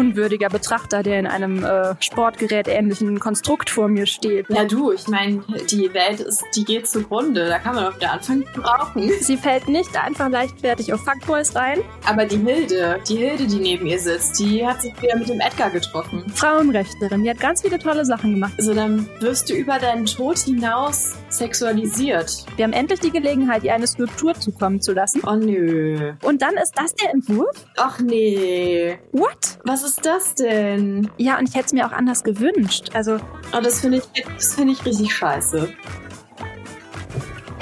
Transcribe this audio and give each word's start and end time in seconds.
unwürdiger 0.00 0.48
Betrachter, 0.48 1.02
der 1.02 1.18
in 1.18 1.26
einem 1.26 1.62
äh, 1.62 1.94
Sportgerät 2.00 2.68
ähnlichen 2.68 3.20
Konstrukt 3.20 3.68
vor 3.68 3.88
mir 3.88 4.06
steht. 4.06 4.46
Ja, 4.48 4.64
du, 4.64 4.92
ich 4.92 5.06
meine, 5.08 5.42
die 5.70 5.92
Welt 5.92 6.20
ist, 6.20 6.42
die 6.56 6.64
geht 6.64 6.88
zugrunde. 6.88 7.48
Da 7.48 7.58
kann 7.58 7.74
man 7.74 7.84
auf 7.84 7.98
der 7.98 8.12
Anfang 8.12 8.44
brauchen. 8.54 9.10
Sie 9.20 9.36
fällt 9.36 9.68
nicht 9.68 9.94
einfach 10.02 10.30
leichtfertig 10.30 10.94
auf 10.94 11.00
Fuckboys 11.04 11.54
rein. 11.54 11.80
Aber 12.06 12.24
die 12.24 12.38
Hilde, 12.38 12.98
die 13.06 13.16
Hilde, 13.16 13.46
die 13.46 13.58
neben 13.58 13.86
ihr 13.86 13.98
sitzt, 13.98 14.38
die 14.38 14.66
hat 14.66 14.80
sich 14.80 15.00
wieder 15.02 15.16
mit 15.18 15.28
dem 15.28 15.40
Edgar 15.40 15.68
getroffen. 15.68 16.24
Frauenrechtlerin, 16.34 17.22
die 17.22 17.30
hat 17.30 17.40
ganz 17.40 17.60
viele 17.60 17.78
tolle 17.78 18.06
Sachen 18.06 18.32
gemacht. 18.32 18.54
Also 18.56 18.72
dann 18.72 19.06
wirst 19.20 19.50
du 19.50 19.54
über 19.54 19.78
deinen 19.78 20.06
Tod 20.06 20.38
hinaus 20.38 21.14
sexualisiert. 21.28 22.46
Wir 22.56 22.64
haben 22.64 22.72
endlich 22.72 23.00
die 23.00 23.10
Gelegenheit, 23.10 23.64
ihr 23.64 23.74
eine 23.74 23.86
Skulptur 23.86 24.32
zukommen 24.34 24.80
zu 24.80 24.92
lassen. 24.92 25.20
Oh 25.26 25.34
nö. 25.34 26.14
Und 26.22 26.40
dann 26.40 26.54
ist 26.56 26.72
das 26.74 26.94
der 26.94 27.10
Entwurf? 27.12 27.66
Ach 27.76 28.00
nee. 28.00 28.98
What? 29.12 29.58
Was 29.64 29.82
ist 29.82 29.89
das 29.96 30.34
denn? 30.34 31.10
Ja, 31.16 31.38
und 31.38 31.48
ich 31.48 31.54
hätte 31.54 31.66
es 31.66 31.72
mir 31.72 31.86
auch 31.86 31.92
anders 31.92 32.24
gewünscht. 32.24 32.90
Also. 32.94 33.18
Oh, 33.52 33.60
das 33.62 33.80
finde 33.80 33.98
ich, 33.98 34.24
das 34.36 34.54
finde 34.54 34.72
ich 34.72 34.84
richtig 34.84 35.14
scheiße. 35.14 35.72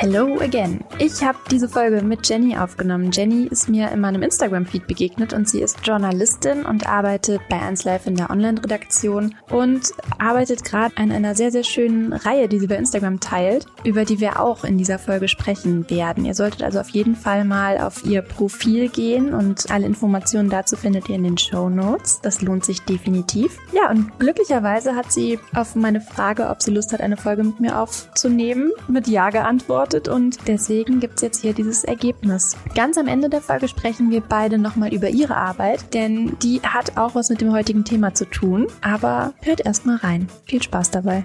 Hello 0.01 0.38
again. 0.38 0.84
Ich 1.01 1.25
habe 1.25 1.38
diese 1.51 1.69
Folge 1.69 2.02
mit 2.02 2.29
Jenny 2.29 2.57
aufgenommen. 2.57 3.11
Jenny 3.11 3.48
ist 3.48 3.69
mir 3.69 3.91
in 3.91 3.98
meinem 3.98 4.23
Instagram-Feed 4.23 4.87
begegnet 4.87 5.33
und 5.33 5.48
sie 5.48 5.61
ist 5.61 5.84
Journalistin 5.84 6.65
und 6.65 6.88
arbeitet 6.88 7.41
bei 7.51 7.57
1Live 7.57 8.07
in 8.07 8.15
der 8.15 8.30
Online-Redaktion 8.30 9.34
und 9.51 9.91
arbeitet 10.21 10.62
gerade 10.62 10.97
an 10.98 11.11
einer 11.11 11.34
sehr, 11.34 11.51
sehr 11.51 11.65
schönen 11.65 12.12
Reihe, 12.12 12.47
die 12.47 12.61
sie 12.61 12.69
bei 12.69 12.77
Instagram 12.77 13.19
teilt, 13.19 13.66
über 13.83 14.05
die 14.05 14.21
wir 14.21 14.38
auch 14.38 14.62
in 14.62 14.79
dieser 14.79 15.01
Folge 15.01 15.27
sprechen 15.27 15.91
werden. 15.91 16.24
Ihr 16.24 16.35
solltet 16.35 16.62
also 16.62 16.79
auf 16.79 16.91
jeden 16.91 17.16
Fall 17.16 17.45
mal 17.45 17.79
auf 17.79 18.05
ihr 18.05 18.23
Profil 18.23 18.91
gehen 18.91 19.35
und 19.35 19.69
alle 19.69 19.87
Informationen 19.87 20.49
dazu 20.49 20.77
findet 20.77 21.09
ihr 21.09 21.16
in 21.16 21.24
den 21.24 21.38
Show 21.38 21.69
Notes. 21.69 22.21
Das 22.23 22.41
lohnt 22.41 22.65
sich 22.65 22.83
definitiv. 22.83 23.59
Ja, 23.73 23.91
und 23.91 24.16
glücklicherweise 24.21 24.95
hat 24.95 25.10
sie 25.10 25.41
auf 25.57 25.74
meine 25.74 26.01
Frage, 26.01 26.49
ob 26.51 26.62
sie 26.62 26.71
Lust 26.71 26.93
hat, 26.93 27.01
eine 27.01 27.16
Folge 27.16 27.43
mit 27.43 27.59
mir 27.59 27.80
aufzunehmen, 27.80 28.71
mit 28.87 29.09
Ja 29.09 29.30
geantwortet 29.30 29.87
beantwortet 29.88 30.08
und 30.08 30.38
deswegen 30.46 31.00
gibt 31.00 31.16
es 31.16 31.22
jetzt 31.22 31.42
hier 31.42 31.52
dieses 31.52 31.84
Ergebnis. 31.84 32.56
Ganz 32.74 32.98
am 32.98 33.08
Ende 33.08 33.28
der 33.28 33.40
Folge 33.40 33.68
sprechen 33.68 34.10
wir 34.10 34.20
beide 34.20 34.58
nochmal 34.58 34.92
über 34.94 35.08
ihre 35.08 35.36
Arbeit, 35.36 35.94
denn 35.94 36.36
die 36.42 36.60
hat 36.62 36.96
auch 36.96 37.14
was 37.14 37.30
mit 37.30 37.40
dem 37.40 37.52
heutigen 37.52 37.84
Thema 37.84 38.14
zu 38.14 38.24
tun. 38.26 38.66
Aber 38.80 39.34
hört 39.42 39.64
erstmal 39.64 39.96
rein. 39.96 40.28
Viel 40.44 40.62
Spaß 40.62 40.90
dabei. 40.90 41.24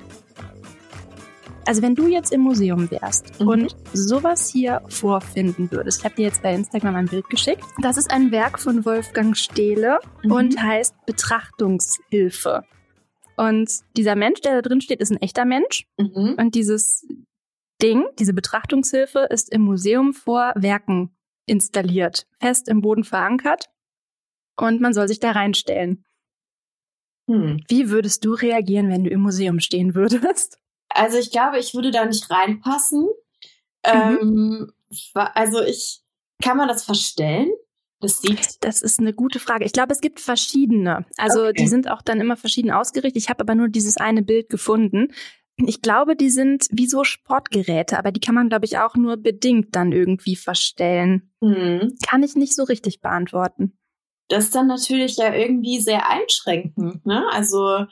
Also 1.66 1.82
wenn 1.82 1.96
du 1.96 2.08
jetzt 2.08 2.34
im 2.34 2.42
Museum 2.42 2.92
wärst 2.92 3.40
mhm. 3.40 3.48
und 3.48 3.76
sowas 3.94 4.50
hier 4.50 4.82
vorfinden 4.90 5.72
würdest, 5.72 6.00
ich 6.00 6.06
habe 6.06 6.16
dir 6.16 6.24
jetzt 6.24 6.44
bei 6.44 6.54
Instagram 6.54 6.96
ein 6.96 7.06
Bild 7.06 7.30
geschickt. 7.30 7.64
Das 7.82 7.96
ist 7.96 8.12
ein 8.12 8.32
Werk 8.32 8.60
von 8.60 8.84
Wolfgang 8.84 9.38
Stehle 9.38 10.00
mhm. 10.24 10.32
und 10.32 10.62
heißt 10.62 10.94
Betrachtungshilfe. 11.06 12.64
Und 13.36 13.72
dieser 13.98 14.16
Mensch, 14.16 14.42
der 14.42 14.56
da 14.56 14.62
drin 14.62 14.82
steht, 14.82 15.00
ist 15.00 15.12
ein 15.12 15.22
echter 15.22 15.46
Mensch. 15.46 15.88
Mhm. 15.98 16.36
Und 16.38 16.54
dieses 16.54 17.08
Ding, 17.82 18.06
diese 18.20 18.34
Betrachtungshilfe, 18.34 19.28
ist 19.30 19.52
im 19.52 19.62
Museum 19.62 20.14
vor 20.14 20.54
Werken 20.56 21.16
installiert, 21.46 22.28
fest 22.40 22.70
im 22.70 22.82
Boden 22.82 23.04
verankert 23.04 23.70
und 24.58 24.82
man 24.82 24.94
soll 24.94 25.08
sich 25.08 25.20
da 25.20 25.32
reinstellen. 25.32 26.06
Hm. 27.30 27.64
Wie 27.68 27.90
würdest 27.90 28.26
du 28.26 28.34
reagieren, 28.34 28.90
wenn 28.90 29.04
du 29.04 29.10
im 29.10 29.22
Museum 29.22 29.60
stehen 29.60 29.96
würdest? 29.96 30.60
Also 30.90 31.18
ich 31.18 31.32
glaube, 31.32 31.60
ich 31.60 31.74
würde 31.74 31.92
da 31.92 32.06
nicht 32.06 32.30
reinpassen. 32.30 33.08
Mhm. 33.86 34.72
Ähm, 34.72 34.72
also 35.14 35.62
ich, 35.62 36.02
kann 36.42 36.58
man 36.58 36.68
das 36.68 36.84
verstellen? 36.84 37.52
Das 38.00 38.22
sieht. 38.22 38.64
Das 38.64 38.82
ist 38.82 39.00
eine 39.00 39.14
gute 39.14 39.40
Frage. 39.40 39.64
Ich 39.64 39.72
glaube, 39.72 39.94
es 39.94 40.02
gibt 40.02 40.20
verschiedene. 40.20 41.06
Also 41.18 41.46
okay. 41.46 41.54
die 41.54 41.68
sind 41.68 41.90
auch 41.90 42.02
dann 42.02 42.20
immer 42.20 42.36
verschieden 42.36 42.70
ausgerichtet. 42.70 43.22
Ich 43.22 43.30
habe 43.30 43.42
aber 43.42 43.56
nur 43.56 43.70
dieses 43.70 43.96
eine 43.96 44.22
Bild 44.22 44.50
gefunden. 44.50 45.14
Ich 45.58 45.82
glaube, 45.82 46.16
die 46.16 46.30
sind 46.30 46.66
wie 46.72 46.88
so 46.88 47.04
Sportgeräte, 47.04 48.00
aber 48.00 48.12
die 48.12 48.20
kann 48.20 48.36
man, 48.36 48.50
glaube 48.50 48.66
ich, 48.66 48.80
auch 48.80 48.96
nur 48.96 49.18
bedingt 49.18 49.76
dann 49.76 49.92
irgendwie 49.92 50.36
verstellen. 50.36 51.32
Mhm. 51.42 51.96
Kann 52.08 52.24
ich 52.24 52.36
nicht 52.36 52.56
so 52.56 52.64
richtig 52.64 53.02
beantworten. 53.02 53.78
Das 54.30 54.46
ist 54.46 54.56
dann 54.56 54.68
natürlich 54.68 55.18
ja 55.18 55.34
irgendwie 55.34 55.80
sehr 55.80 56.10
einschränkend, 56.10 57.06
ne? 57.06 57.28
Also, 57.32 57.86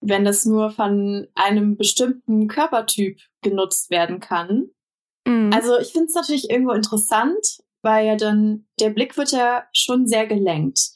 wenn 0.00 0.24
das 0.24 0.44
nur 0.44 0.70
von 0.70 1.26
einem 1.34 1.76
bestimmten 1.76 2.46
Körpertyp 2.46 3.18
genutzt 3.42 3.90
werden 3.90 4.20
kann. 4.20 4.68
Mhm. 5.26 5.50
Also, 5.52 5.76
ich 5.78 5.88
finde 5.88 6.06
es 6.06 6.14
natürlich 6.14 6.50
irgendwo 6.50 6.72
interessant, 6.72 7.58
weil 7.82 8.06
ja 8.06 8.16
dann 8.16 8.66
der 8.80 8.90
Blick 8.90 9.16
wird 9.16 9.32
ja 9.32 9.64
schon 9.72 10.06
sehr 10.06 10.26
gelenkt. 10.26 10.90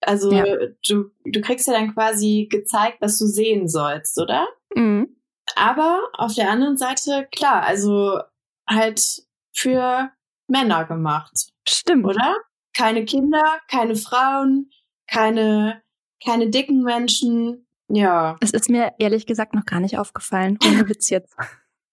Also, 0.00 0.32
ja. 0.32 0.44
du, 0.88 1.10
du 1.24 1.40
kriegst 1.42 1.68
ja 1.68 1.74
dann 1.74 1.94
quasi 1.94 2.48
gezeigt, 2.50 2.96
was 3.00 3.18
du 3.18 3.26
sehen 3.26 3.68
sollst, 3.68 4.18
oder? 4.18 4.48
Mhm. 4.74 5.19
Aber 5.60 6.08
auf 6.14 6.34
der 6.34 6.50
anderen 6.50 6.78
Seite, 6.78 7.28
klar, 7.30 7.62
also 7.64 8.18
halt 8.66 9.24
für 9.52 10.10
Männer 10.48 10.86
gemacht. 10.86 11.50
Stimmt. 11.68 12.06
Oder? 12.06 12.36
Keine 12.74 13.04
Kinder, 13.04 13.58
keine 13.68 13.94
Frauen, 13.94 14.70
keine, 15.06 15.82
keine 16.24 16.48
dicken 16.48 16.82
Menschen. 16.82 17.66
Ja. 17.88 18.38
Es 18.40 18.52
ist 18.52 18.70
mir 18.70 18.94
ehrlich 18.98 19.26
gesagt 19.26 19.52
noch 19.52 19.66
gar 19.66 19.80
nicht 19.80 19.98
aufgefallen. 19.98 20.58
Ohne 20.64 20.88
Witz 20.88 21.10
jetzt. 21.10 21.36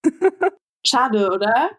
Schade, 0.86 1.30
oder? 1.30 1.70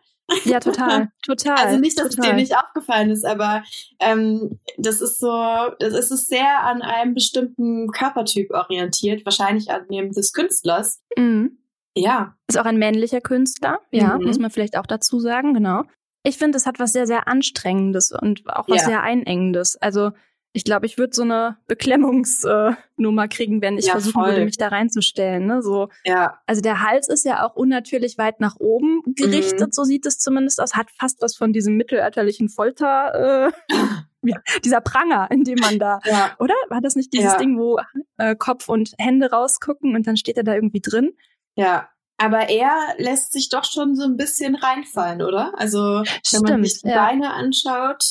Ja, 0.45 0.59
total, 0.59 1.09
total. 1.25 1.57
Also 1.57 1.79
nicht, 1.79 1.97
dass 1.97 2.09
total. 2.09 2.25
es 2.25 2.29
dir 2.29 2.35
nicht 2.35 2.55
aufgefallen 2.55 3.09
ist, 3.09 3.25
aber 3.25 3.63
ähm, 3.99 4.59
das 4.77 5.01
ist 5.01 5.19
so, 5.19 5.31
das 5.79 5.95
ist 5.95 6.11
es 6.11 6.27
sehr 6.27 6.65
an 6.65 6.83
einem 6.83 7.15
bestimmten 7.15 7.87
Körpertyp 7.91 8.51
orientiert, 8.51 9.25
wahrscheinlich 9.25 9.71
an 9.71 9.87
dem 9.87 10.11
des 10.11 10.33
Künstlers. 10.33 11.01
Mhm. 11.17 11.57
Ja. 11.95 12.35
Ist 12.47 12.57
auch 12.57 12.65
ein 12.65 12.77
männlicher 12.77 13.21
Künstler, 13.21 13.79
ja, 13.91 14.17
mhm. 14.17 14.25
muss 14.25 14.39
man 14.39 14.51
vielleicht 14.51 14.77
auch 14.77 14.85
dazu 14.85 15.19
sagen, 15.19 15.53
genau. 15.53 15.83
Ich 16.23 16.37
finde, 16.37 16.57
es 16.57 16.65
hat 16.65 16.79
was 16.79 16.91
sehr, 16.91 17.07
sehr 17.07 17.27
Anstrengendes 17.27 18.11
und 18.11 18.43
auch 18.47 18.67
was 18.67 18.81
ja. 18.81 18.87
sehr 18.87 19.03
Einengendes. 19.03 19.77
Also 19.77 20.11
ich 20.51 20.63
glaube, 20.63 20.87
ich 20.87 20.97
würde 20.97 21.13
so 21.13 21.21
eine 21.21 21.57
Beklemmungsnummer 21.67 23.23
äh, 23.23 23.27
kriegen, 23.27 23.61
wenn 23.61 23.77
ich 23.77 23.85
ja, 23.85 23.91
versuchen 23.93 24.13
voll. 24.13 24.31
würde, 24.31 24.45
mich 24.45 24.57
da 24.57 24.69
reinzustellen. 24.69 25.45
Ne? 25.45 25.61
So, 25.61 25.89
ja. 26.03 26.39
Also 26.47 26.61
der 26.61 26.81
Hals 26.81 27.07
ist 27.07 27.23
ja 27.23 27.45
auch 27.45 27.55
unnatürlich 27.55 28.17
weit 28.17 28.39
nach 28.39 28.55
oben 28.59 29.01
gerichtet, 29.15 29.67
mhm. 29.67 29.71
so 29.71 29.83
sieht 29.83 30.05
es 30.07 30.17
zumindest 30.17 30.59
aus. 30.59 30.75
Hat 30.75 30.87
fast 30.97 31.21
was 31.21 31.35
von 31.35 31.53
diesem 31.53 31.77
mittelalterlichen 31.77 32.49
Folter. 32.49 33.51
Äh, 33.69 33.75
ja, 34.23 34.37
dieser 34.65 34.81
Pranger, 34.81 35.29
in 35.29 35.43
dem 35.43 35.59
man 35.59 35.77
da, 35.77 35.99
ja. 36.05 36.31
oder? 36.39 36.55
War 36.69 36.81
das 36.81 36.95
nicht 36.95 37.13
dieses. 37.13 37.37
Ding, 37.37 37.59
wo 37.59 37.79
äh, 38.17 38.35
Kopf 38.35 38.69
und 38.69 38.93
Hände 38.97 39.29
rausgucken 39.29 39.95
und 39.95 40.07
dann 40.07 40.17
steht 40.17 40.37
er 40.37 40.43
da 40.43 40.55
irgendwie 40.55 40.81
drin? 40.81 41.11
Ja, 41.59 41.89
aber 42.17 42.49
er 42.49 42.95
lässt 42.97 43.33
sich 43.33 43.49
doch 43.49 43.65
schon 43.65 43.95
so 43.95 44.03
ein 44.03 44.15
bisschen 44.15 44.55
reinfallen, 44.55 45.21
oder? 45.21 45.53
Also, 45.57 46.03
Stimmt, 46.25 46.49
wenn 46.49 46.61
man 46.61 46.63
sich 46.63 46.81
die 46.81 46.87
ja. 46.87 47.05
Beine 47.05 47.33
anschaut, 47.33 48.03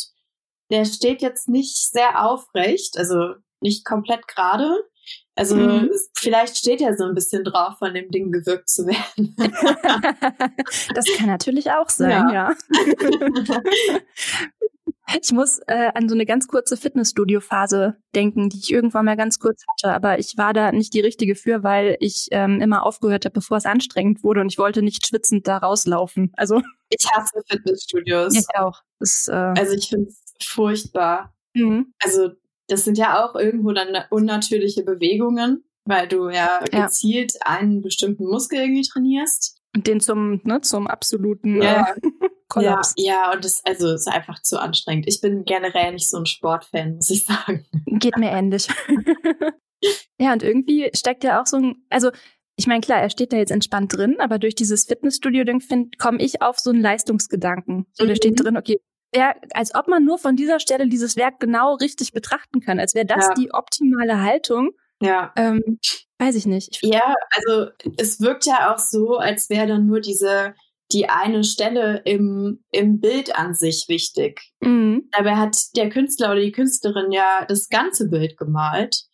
der 0.70 0.84
steht 0.84 1.22
jetzt 1.22 1.48
nicht 1.48 1.90
sehr 1.90 2.22
aufrecht, 2.24 2.98
also 2.98 3.34
nicht 3.60 3.86
komplett 3.86 4.28
gerade. 4.28 4.70
Also 5.34 5.56
mhm. 5.56 5.90
vielleicht 6.14 6.58
steht 6.58 6.82
er 6.82 6.96
so 6.96 7.04
ein 7.04 7.14
bisschen 7.14 7.44
drauf, 7.44 7.78
von 7.78 7.94
dem 7.94 8.10
Ding 8.10 8.32
gewirkt 8.32 8.68
zu 8.68 8.86
werden. 8.86 9.34
das 10.94 11.06
kann 11.16 11.28
natürlich 11.28 11.70
auch 11.70 11.88
sein, 11.88 12.28
ja. 12.28 12.50
ja. 12.50 12.56
Ich 15.16 15.32
muss 15.32 15.58
äh, 15.66 15.90
an 15.94 16.08
so 16.08 16.14
eine 16.14 16.26
ganz 16.26 16.48
kurze 16.48 16.76
Fitnessstudio-Phase 16.76 17.96
denken, 18.14 18.50
die 18.50 18.58
ich 18.58 18.70
irgendwann 18.70 19.06
mal 19.06 19.16
ganz 19.16 19.38
kurz 19.38 19.64
hatte, 19.68 19.94
aber 19.94 20.18
ich 20.18 20.36
war 20.36 20.52
da 20.52 20.70
nicht 20.70 20.92
die 20.92 21.00
richtige 21.00 21.34
für, 21.34 21.62
weil 21.62 21.96
ich 22.00 22.28
ähm, 22.30 22.60
immer 22.60 22.84
aufgehört 22.84 23.24
habe, 23.24 23.32
bevor 23.32 23.56
es 23.56 23.64
anstrengend 23.64 24.22
wurde 24.22 24.40
und 24.42 24.52
ich 24.52 24.58
wollte 24.58 24.82
nicht 24.82 25.06
schwitzend 25.06 25.48
da 25.48 25.58
rauslaufen. 25.58 26.32
Also 26.36 26.60
ich 26.90 27.06
hasse 27.10 27.40
Fitnessstudios. 27.48 28.36
Ich 28.36 28.46
auch. 28.58 28.82
Das, 28.98 29.28
äh, 29.28 29.32
also 29.32 29.74
ich 29.74 29.88
finde 29.88 30.08
es 30.08 30.46
furchtbar. 30.46 31.34
Mhm. 31.54 31.92
Also 32.02 32.30
das 32.66 32.84
sind 32.84 32.98
ja 32.98 33.24
auch 33.24 33.34
irgendwo 33.34 33.72
dann 33.72 33.96
unnatürliche 34.10 34.82
Bewegungen, 34.82 35.64
weil 35.84 36.06
du 36.06 36.28
ja, 36.28 36.60
ja. 36.70 36.84
gezielt 36.84 37.32
einen 37.40 37.80
bestimmten 37.80 38.26
Muskel 38.26 38.60
irgendwie 38.60 38.86
trainierst. 38.86 39.62
Und 39.74 39.86
den 39.86 40.00
zum, 40.00 40.40
ne, 40.44 40.60
zum 40.60 40.86
absoluten 40.86 41.62
ja. 41.62 41.94
Äh, 41.94 42.27
Kollaps. 42.48 42.94
Ja, 42.96 43.12
ja, 43.12 43.32
und 43.32 43.44
das 43.44 43.62
also 43.64 43.92
ist 43.92 44.08
einfach 44.08 44.42
zu 44.42 44.60
anstrengend. 44.60 45.06
Ich 45.06 45.20
bin 45.20 45.44
generell 45.44 45.92
nicht 45.92 46.08
so 46.08 46.18
ein 46.18 46.26
Sportfan, 46.26 46.96
muss 46.96 47.10
ich 47.10 47.24
sagen. 47.24 47.66
Geht 47.86 48.16
mir 48.16 48.30
ähnlich. 48.30 48.68
ja, 50.18 50.32
und 50.32 50.42
irgendwie 50.42 50.90
steckt 50.94 51.24
ja 51.24 51.40
auch 51.40 51.46
so 51.46 51.58
ein, 51.58 51.84
also 51.90 52.10
ich 52.56 52.66
meine, 52.66 52.80
klar, 52.80 53.00
er 53.00 53.10
steht 53.10 53.32
da 53.32 53.36
jetzt 53.36 53.52
entspannt 53.52 53.96
drin, 53.96 54.16
aber 54.18 54.38
durch 54.38 54.54
dieses 54.54 54.84
Fitnessstudio-Ding 54.86 55.62
komme 55.98 56.20
ich 56.20 56.42
auf 56.42 56.58
so 56.58 56.70
einen 56.70 56.80
Leistungsgedanken. 56.80 57.86
So, 57.92 58.04
mhm. 58.04 58.08
da 58.08 58.16
steht 58.16 58.42
drin, 58.42 58.56
okay, 58.56 58.80
wär, 59.12 59.36
als 59.52 59.74
ob 59.74 59.86
man 59.86 60.04
nur 60.04 60.18
von 60.18 60.34
dieser 60.34 60.58
Stelle 60.58 60.88
dieses 60.88 61.16
Werk 61.16 61.38
genau 61.38 61.74
richtig 61.74 62.12
betrachten 62.12 62.60
kann, 62.60 62.80
als 62.80 62.94
wäre 62.94 63.06
das 63.06 63.28
ja. 63.28 63.34
die 63.34 63.52
optimale 63.52 64.22
Haltung. 64.22 64.70
Ja. 65.00 65.32
Ähm, 65.36 65.78
weiß 66.18 66.34
ich 66.34 66.46
nicht. 66.46 66.78
Ich 66.82 66.90
ja, 66.90 67.14
also 67.30 67.70
es 67.96 68.20
wirkt 68.20 68.46
ja 68.46 68.74
auch 68.74 68.78
so, 68.78 69.18
als 69.18 69.48
wäre 69.48 69.68
dann 69.68 69.86
nur 69.86 70.00
diese 70.00 70.54
die 70.92 71.08
eine 71.08 71.44
Stelle 71.44 72.02
im, 72.04 72.64
im 72.70 73.00
Bild 73.00 73.36
an 73.36 73.54
sich 73.54 73.86
wichtig. 73.88 74.52
Mhm. 74.60 75.08
Dabei 75.12 75.36
hat 75.36 75.56
der 75.76 75.90
Künstler 75.90 76.32
oder 76.32 76.40
die 76.40 76.52
Künstlerin 76.52 77.12
ja 77.12 77.44
das 77.46 77.68
ganze 77.68 78.08
Bild 78.08 78.36
gemalt. 78.36 79.04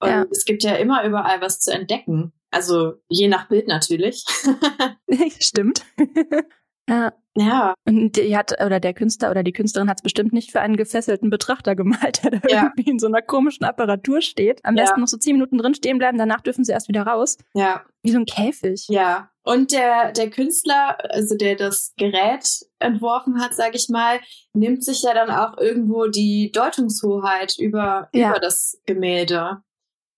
Und 0.00 0.08
ja. 0.08 0.26
es 0.30 0.44
gibt 0.44 0.62
ja 0.62 0.74
immer 0.74 1.04
überall 1.04 1.40
was 1.40 1.60
zu 1.60 1.72
entdecken. 1.72 2.32
Also 2.50 2.94
je 3.08 3.28
nach 3.28 3.48
Bild 3.48 3.66
natürlich. 3.68 4.24
Stimmt. 5.40 5.84
Ja. 6.88 7.12
Ja. 7.36 7.74
Und 7.84 8.16
die 8.16 8.36
hat, 8.36 8.52
oder 8.64 8.80
der 8.80 8.94
Künstler 8.94 9.30
oder 9.30 9.42
die 9.42 9.52
Künstlerin 9.52 9.88
hat 9.88 9.98
es 9.98 10.02
bestimmt 10.02 10.32
nicht 10.32 10.52
für 10.52 10.60
einen 10.60 10.76
gefesselten 10.76 11.30
Betrachter 11.30 11.76
gemalt, 11.76 12.24
der 12.24 12.32
da 12.32 12.40
ja. 12.48 12.62
irgendwie 12.64 12.90
in 12.90 12.98
so 12.98 13.06
einer 13.06 13.22
komischen 13.22 13.64
Apparatur 13.64 14.22
steht. 14.22 14.64
Am 14.64 14.76
ja. 14.76 14.84
besten 14.84 15.00
noch 15.00 15.08
so 15.08 15.16
zehn 15.16 15.34
Minuten 15.34 15.58
drin 15.58 15.74
stehen 15.74 15.98
bleiben, 15.98 16.18
danach 16.18 16.40
dürfen 16.40 16.64
sie 16.64 16.72
erst 16.72 16.88
wieder 16.88 17.02
raus. 17.02 17.36
Ja. 17.54 17.84
Wie 18.02 18.10
so 18.10 18.18
ein 18.18 18.24
Käfig. 18.24 18.86
Ja. 18.88 19.30
Und 19.44 19.70
der, 19.70 20.12
der 20.12 20.30
Künstler, 20.30 20.96
also 21.10 21.36
der 21.36 21.54
das 21.54 21.92
Gerät 21.96 22.48
entworfen 22.80 23.40
hat, 23.40 23.54
sage 23.54 23.76
ich 23.76 23.88
mal, 23.88 24.18
nimmt 24.54 24.84
sich 24.84 25.02
ja 25.02 25.14
dann 25.14 25.30
auch 25.30 25.56
irgendwo 25.58 26.06
die 26.06 26.50
Deutungshoheit 26.52 27.56
über, 27.58 28.08
ja. 28.12 28.30
über 28.30 28.40
das 28.40 28.80
Gemälde, 28.86 29.58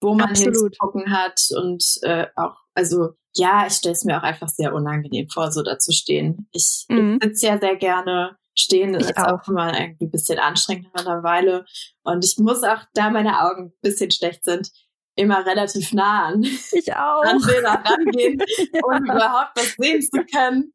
wo 0.01 0.15
man 0.15 0.31
Absolut. 0.31 0.73
hingucken 0.73 1.13
hat 1.13 1.41
und 1.57 1.85
äh, 2.03 2.27
auch, 2.37 2.57
also 2.75 3.11
ja, 3.39 3.67
ich 3.67 3.75
stelle 3.75 3.95
es 3.95 4.05
mir 4.05 4.19
auch 4.19 4.23
einfach 4.23 4.49
sehr 4.49 4.75
unangenehm 4.75 5.29
vor, 5.29 5.53
so 5.53 5.63
da 5.63 5.79
zu 5.79 5.93
stehen. 5.93 6.49
Ich, 6.53 6.85
mhm. 6.89 7.19
ich 7.23 7.29
sitze 7.29 7.47
ja 7.47 7.59
sehr 7.59 7.77
gerne 7.77 8.37
stehen. 8.57 8.93
Das 8.93 9.05
ich 9.05 9.11
ist 9.11 9.19
auch 9.19 9.47
immer 9.49 9.79
irgendwie 9.79 10.07
ein 10.07 10.11
bisschen 10.11 10.39
anstrengend 10.39 10.89
nach 10.95 11.07
einer 11.07 11.23
Weile. 11.23 11.65
Und 12.03 12.25
ich 12.25 12.37
muss 12.39 12.63
auch, 12.65 12.81
da 12.95 13.11
meine 13.11 13.41
Augen 13.41 13.67
ein 13.67 13.73
bisschen 13.81 14.11
schlecht 14.11 14.45
sind, 14.45 14.71
immer 15.15 15.47
relativ 15.47 15.93
nah 15.93 16.27
an, 16.27 16.43
ich 16.43 16.93
auch. 16.95 17.23
an 17.25 17.41
Bilder 17.41 17.83
rangehen, 17.85 18.41
um 18.85 19.05
überhaupt 19.05 19.57
was 19.57 19.75
sehen 19.79 20.03
zu 20.03 20.25
können. 20.25 20.73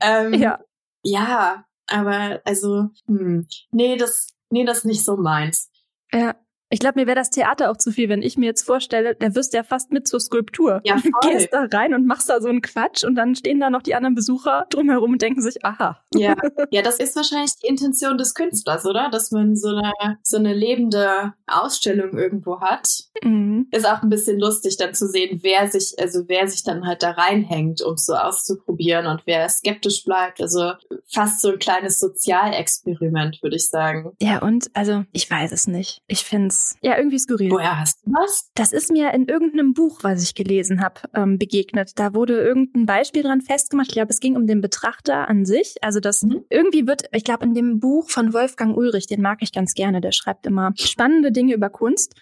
Ähm, 0.00 0.34
ja. 0.34 0.58
Ja, 1.04 1.64
aber 1.88 2.40
also, 2.44 2.88
hm, 3.06 3.46
nee, 3.72 3.96
das, 3.96 4.28
nee, 4.50 4.64
das 4.64 4.78
ist 4.78 4.84
nicht 4.84 5.04
so 5.04 5.16
meins. 5.16 5.70
Ja. 6.12 6.36
Ich 6.72 6.78
glaube, 6.78 6.98
mir 6.98 7.06
wäre 7.06 7.16
das 7.16 7.28
Theater 7.28 7.70
auch 7.70 7.76
zu 7.76 7.92
viel, 7.92 8.08
wenn 8.08 8.22
ich 8.22 8.38
mir 8.38 8.46
jetzt 8.46 8.62
vorstelle, 8.62 9.14
der 9.14 9.34
wirst 9.34 9.52
ja 9.52 9.62
fast 9.62 9.92
mit 9.92 10.08
zur 10.08 10.20
Skulptur. 10.20 10.80
Ja, 10.84 10.96
voll. 10.98 11.10
Du 11.20 11.28
gehst 11.28 11.52
da 11.52 11.66
rein 11.70 11.92
und 11.92 12.06
machst 12.06 12.30
da 12.30 12.40
so 12.40 12.48
einen 12.48 12.62
Quatsch 12.62 13.04
und 13.04 13.14
dann 13.14 13.34
stehen 13.34 13.60
da 13.60 13.68
noch 13.68 13.82
die 13.82 13.94
anderen 13.94 14.14
Besucher 14.14 14.64
drumherum 14.70 15.12
und 15.12 15.20
denken 15.20 15.42
sich, 15.42 15.62
aha. 15.66 16.00
Ja, 16.14 16.34
ja 16.70 16.80
das 16.80 16.98
ist 16.98 17.14
wahrscheinlich 17.14 17.56
die 17.62 17.66
Intention 17.66 18.16
des 18.16 18.34
Künstlers, 18.34 18.86
oder? 18.86 19.10
Dass 19.10 19.32
man 19.32 19.54
so 19.54 19.68
eine, 19.68 19.92
so 20.22 20.38
eine 20.38 20.54
lebende 20.54 21.34
Ausstellung 21.46 22.16
irgendwo 22.16 22.62
hat. 22.62 22.88
Mhm. 23.22 23.66
Ist 23.70 23.86
auch 23.86 24.02
ein 24.02 24.08
bisschen 24.08 24.40
lustig 24.40 24.78
dann 24.78 24.94
zu 24.94 25.08
sehen, 25.08 25.40
wer 25.42 25.70
sich, 25.70 25.94
also 25.98 26.20
wer 26.26 26.48
sich 26.48 26.64
dann 26.64 26.86
halt 26.86 27.02
da 27.02 27.10
reinhängt, 27.10 27.82
um 27.82 27.94
es 27.94 28.06
so 28.06 28.14
auszuprobieren 28.14 29.06
und 29.06 29.20
wer 29.26 29.46
skeptisch 29.50 30.04
bleibt. 30.06 30.40
Also 30.40 30.72
fast 31.06 31.42
so 31.42 31.50
ein 31.50 31.58
kleines 31.58 31.98
Sozialexperiment, 31.98 33.42
würde 33.42 33.56
ich 33.56 33.68
sagen. 33.68 34.12
Ja, 34.22 34.38
und 34.38 34.70
also 34.72 35.04
ich 35.12 35.30
weiß 35.30 35.52
es 35.52 35.66
nicht. 35.66 36.00
Ich 36.06 36.24
finde 36.24 36.46
es 36.48 36.61
ja, 36.82 36.96
irgendwie 36.96 37.18
skurril. 37.18 37.50
Woher 37.50 37.80
hast 37.80 38.04
du 38.04 38.12
was? 38.12 38.50
Das 38.54 38.72
ist 38.72 38.90
mir 38.90 39.12
in 39.12 39.26
irgendeinem 39.26 39.74
Buch, 39.74 40.00
was 40.02 40.22
ich 40.22 40.34
gelesen 40.34 40.82
habe, 40.82 41.00
ähm, 41.14 41.38
begegnet. 41.38 41.92
Da 41.96 42.14
wurde 42.14 42.40
irgendein 42.40 42.86
Beispiel 42.86 43.22
dran 43.22 43.40
festgemacht. 43.40 43.88
Ich 43.88 43.94
glaube, 43.94 44.10
es 44.10 44.20
ging 44.20 44.36
um 44.36 44.46
den 44.46 44.60
Betrachter 44.60 45.28
an 45.28 45.44
sich. 45.44 45.76
Also 45.82 46.00
das 46.00 46.22
mhm. 46.22 46.44
irgendwie 46.50 46.86
wird, 46.86 47.04
ich 47.12 47.24
glaube, 47.24 47.44
in 47.44 47.54
dem 47.54 47.80
Buch 47.80 48.10
von 48.10 48.32
Wolfgang 48.32 48.76
Ulrich, 48.76 49.06
den 49.06 49.22
mag 49.22 49.38
ich 49.42 49.52
ganz 49.52 49.74
gerne, 49.74 50.00
der 50.00 50.12
schreibt 50.12 50.46
immer 50.46 50.72
spannende 50.76 51.32
Dinge 51.32 51.54
über 51.54 51.70
Kunst. 51.70 52.14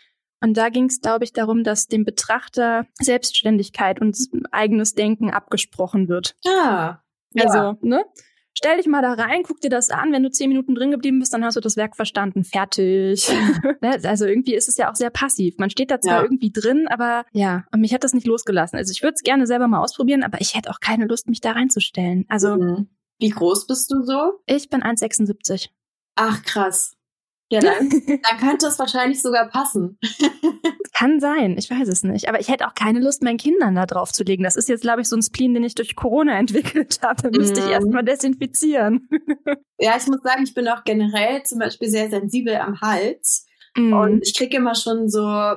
Und 0.43 0.57
da 0.57 0.71
ging 0.71 0.87
es, 0.87 1.01
glaube 1.01 1.25
ich, 1.25 1.33
darum, 1.33 1.65
dass 1.65 1.87
dem 1.87 2.05
Betrachter 2.05 2.87
Selbstständigkeit 2.99 4.01
und 4.01 4.17
eigenes 4.51 4.95
Denken 4.95 5.31
abgesprochen 5.31 6.09
wird. 6.09 6.35
Ah. 6.47 6.99
Also, 7.37 7.59
ja. 7.59 7.79
ne? 7.83 8.05
Stell 8.55 8.77
dich 8.77 8.87
mal 8.87 9.03
da 9.03 9.13
rein, 9.15 9.43
guck 9.43 9.61
dir 9.61 9.71
das 9.71 9.91
an. 9.91 10.13
Wenn 10.13 10.23
du 10.23 10.31
zehn 10.31 10.49
Minuten 10.49 10.75
drin 10.75 10.91
geblieben 10.91 11.19
bist, 11.19 11.33
dann 11.33 11.45
hast 11.45 11.57
du 11.57 11.61
das 11.61 11.77
Werk 11.77 11.97
verstanden. 11.97 12.45
Fertig. 12.45 13.29
Ne? 13.83 13.99
also 14.05 14.27
irgendwie 14.27 14.55
ist 14.55 14.69
es 14.69 14.77
ja 14.77 14.91
auch 14.91 14.95
sehr 14.95 15.11
passiv. 15.11 15.57
Man 15.59 15.71
steht 15.71 15.91
da 15.91 16.01
zwar 16.01 16.19
ja. 16.19 16.23
irgendwie 16.23 16.51
drin, 16.51 16.87
aber 16.89 17.25
ja, 17.33 17.65
und 17.73 17.81
mich 17.81 17.95
hat 17.95 18.05
das 18.05 18.13
nicht 18.13 18.27
losgelassen. 18.27 18.77
Also 18.77 18.93
ich 18.93 19.03
würde 19.03 19.15
es 19.15 19.23
gerne 19.23 19.47
selber 19.47 19.69
mal 19.69 19.81
ausprobieren, 19.81 20.23
aber 20.23 20.41
ich 20.41 20.55
hätte 20.55 20.71
auch 20.71 20.81
keine 20.81 21.07
Lust, 21.07 21.29
mich 21.29 21.41
da 21.41 21.53
reinzustellen. 21.53 22.27
Also. 22.29 22.57
Mhm. 22.57 22.89
Wie 23.19 23.31
groß 23.31 23.67
bist 23.67 23.91
du 23.91 24.03
so? 24.03 24.41
Ich 24.47 24.69
bin 24.69 24.83
1,76. 24.83 25.69
Ach, 26.15 26.43
krass. 26.43 26.97
Ja, 27.51 27.61
dann, 27.61 27.91
dann 28.07 28.39
könnte 28.39 28.67
es 28.67 28.79
wahrscheinlich 28.79 29.21
sogar 29.21 29.49
passen. 29.49 29.99
Kann 30.93 31.19
sein, 31.19 31.57
ich 31.59 31.71
weiß 31.71 31.89
es 31.89 32.05
nicht. 32.05 32.29
Aber 32.29 32.41
ich 32.41 32.49
hätte 32.49 32.67
auch 32.67 32.75
keine 32.75 33.01
Lust, 33.01 33.23
meinen 33.23 33.39
Kindern 33.39 33.75
da 33.75 33.87
drauf 33.87 34.13
zu 34.13 34.23
legen. 34.23 34.45
Das 34.45 34.55
ist 34.55 34.69
jetzt, 34.69 34.83
glaube 34.83 35.01
ich, 35.01 35.09
so 35.09 35.17
ein 35.17 35.23
Spleen, 35.23 35.55
den 35.55 35.65
ich 35.65 35.75
durch 35.75 35.97
Corona 35.97 36.33
entwickelt 36.39 37.01
habe. 37.03 37.23
Da 37.23 37.31
müsste 37.37 37.61
mm. 37.61 37.65
ich 37.65 37.71
erstmal 37.71 38.05
desinfizieren. 38.05 39.09
Ja, 39.79 39.97
ich 39.97 40.07
muss 40.07 40.23
sagen, 40.23 40.45
ich 40.45 40.55
bin 40.55 40.69
auch 40.69 40.85
generell 40.85 41.43
zum 41.43 41.59
Beispiel 41.59 41.89
sehr 41.89 42.11
sensibel 42.11 42.55
am 42.57 42.81
Hals. 42.81 43.47
Mm. 43.77 43.93
Und 43.93 44.27
ich 44.27 44.37
kriege 44.37 44.59
immer 44.59 44.75
schon 44.75 45.09
so 45.09 45.57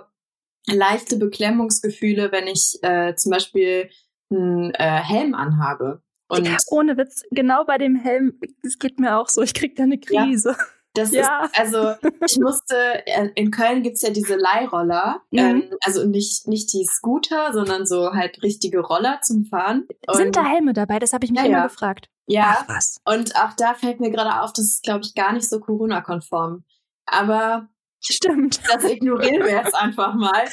leichte 0.67 1.17
Beklemmungsgefühle, 1.17 2.31
wenn 2.31 2.47
ich 2.47 2.79
äh, 2.81 3.15
zum 3.15 3.31
Beispiel 3.31 3.89
einen 4.31 4.71
äh, 4.75 5.01
Helm 5.01 5.35
anhabe. 5.35 6.01
Und 6.29 6.49
ohne 6.71 6.97
Witz, 6.97 7.23
genau 7.31 7.65
bei 7.65 7.77
dem 7.77 7.95
Helm, 7.95 8.39
es 8.63 8.79
geht 8.79 8.99
mir 8.99 9.17
auch 9.17 9.29
so, 9.29 9.41
ich 9.41 9.53
krieg 9.53 9.75
da 9.75 9.83
eine 9.83 9.99
Krise. 9.99 10.55
Ja. 10.57 10.65
Das 10.93 11.11
ja. 11.11 11.45
ist, 11.45 11.59
also 11.59 11.95
ich 12.25 12.37
musste, 12.39 12.75
äh, 13.07 13.29
in 13.35 13.49
Köln 13.49 13.81
gibt's 13.81 14.03
ja 14.03 14.11
diese 14.11 14.35
Leihroller, 14.35 15.21
mhm. 15.31 15.39
ähm, 15.39 15.63
also 15.81 16.05
nicht, 16.05 16.47
nicht 16.47 16.71
die 16.71 16.85
Scooter, 16.85 17.51
sondern 17.51 17.87
so 17.87 18.13
halt 18.13 18.43
richtige 18.43 18.79
Roller 18.79 19.19
zum 19.21 19.45
Fahren. 19.45 19.87
Und 20.07 20.15
Sind 20.15 20.35
da 20.35 20.45
Helme 20.45 20.73
dabei? 20.73 20.99
Das 20.99 21.13
habe 21.13 21.25
ich 21.25 21.31
mich 21.31 21.39
ja, 21.39 21.47
immer 21.47 21.57
ja. 21.57 21.67
gefragt. 21.67 22.09
Ja, 22.27 22.57
Ach, 22.59 22.69
was. 22.69 23.01
und 23.05 23.35
auch 23.35 23.53
da 23.57 23.73
fällt 23.73 23.99
mir 23.99 24.11
gerade 24.11 24.41
auf, 24.41 24.53
das 24.53 24.65
ist, 24.65 24.83
glaube 24.83 25.01
ich, 25.03 25.15
gar 25.15 25.33
nicht 25.33 25.49
so 25.49 25.59
Corona-konform. 25.59 26.63
Aber 27.05 27.67
Stimmt. 28.05 28.59
Das 28.67 28.83
ignorieren 28.83 29.43
wir 29.43 29.51
jetzt 29.51 29.73
einfach 29.73 30.13
mal. 30.13 30.43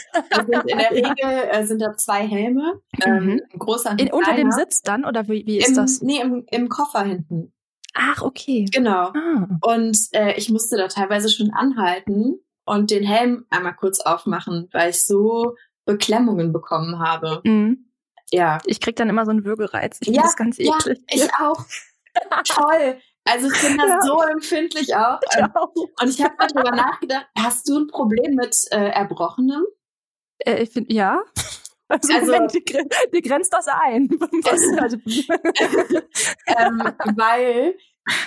In 0.46 0.78
der 0.78 0.90
Regel 0.92 1.48
äh, 1.50 1.66
sind 1.66 1.82
da 1.82 1.96
zwei 1.96 2.26
Helme, 2.26 2.80
ähm, 3.04 3.24
mhm. 3.24 3.40
ein 3.52 3.58
großer 3.58 3.90
und 3.90 4.00
ein 4.00 4.12
Unter 4.12 4.36
dem 4.36 4.52
Sitz 4.52 4.82
dann 4.82 5.04
oder 5.04 5.26
wie, 5.26 5.44
wie 5.46 5.58
ist 5.58 5.70
Im, 5.70 5.74
das? 5.74 6.00
Nee, 6.00 6.20
im, 6.20 6.44
im 6.48 6.68
Koffer 6.68 7.02
hinten. 7.02 7.52
Ach, 7.94 8.22
okay. 8.22 8.66
Genau. 8.72 9.12
Ah. 9.14 9.48
Und 9.62 9.98
äh, 10.12 10.34
ich 10.36 10.50
musste 10.50 10.76
da 10.76 10.88
teilweise 10.88 11.28
schon 11.28 11.50
anhalten 11.50 12.40
und 12.64 12.90
den 12.90 13.04
Helm 13.04 13.46
einmal 13.50 13.74
kurz 13.74 14.00
aufmachen, 14.00 14.68
weil 14.72 14.90
ich 14.90 15.04
so 15.04 15.56
Beklemmungen 15.84 16.52
bekommen 16.52 16.98
habe. 17.00 17.40
Mhm. 17.44 17.90
Ja. 18.30 18.58
Ich 18.66 18.80
krieg 18.80 18.96
dann 18.96 19.08
immer 19.08 19.24
so 19.24 19.32
einen 19.32 19.44
Würgereiz. 19.44 19.98
Ich 20.02 20.08
ja, 20.08 20.22
das 20.22 20.36
ganz 20.36 20.58
eklig. 20.58 21.00
Ja, 21.10 21.24
ich 21.24 21.34
auch. 21.34 21.64
Toll. 22.44 23.00
Also 23.24 23.48
ich 23.48 23.62
bin 23.62 23.76
da 23.76 23.86
ja. 23.86 24.00
so 24.02 24.20
empfindlich 24.22 24.94
auch. 24.94 25.20
Ich 25.22 25.42
auch. 25.42 25.72
Und 25.74 26.08
ich 26.08 26.22
habe 26.22 26.34
mal 26.38 26.46
drüber 26.46 26.70
nachgedacht, 26.76 27.26
hast 27.36 27.68
du 27.68 27.78
ein 27.78 27.86
Problem 27.88 28.34
mit 28.34 28.56
äh, 28.70 28.88
Erbrochenem? 28.90 29.64
Äh, 30.38 30.62
ich 30.62 30.70
finde, 30.70 30.92
ja. 30.92 31.22
Also, 31.90 32.12
also 32.12 32.32
wie, 32.32 32.64
wie 33.12 33.20
grenzt 33.20 33.52
das 33.52 33.66
ein? 33.68 34.08
Ähm, 36.46 36.82
weil, 37.16 37.74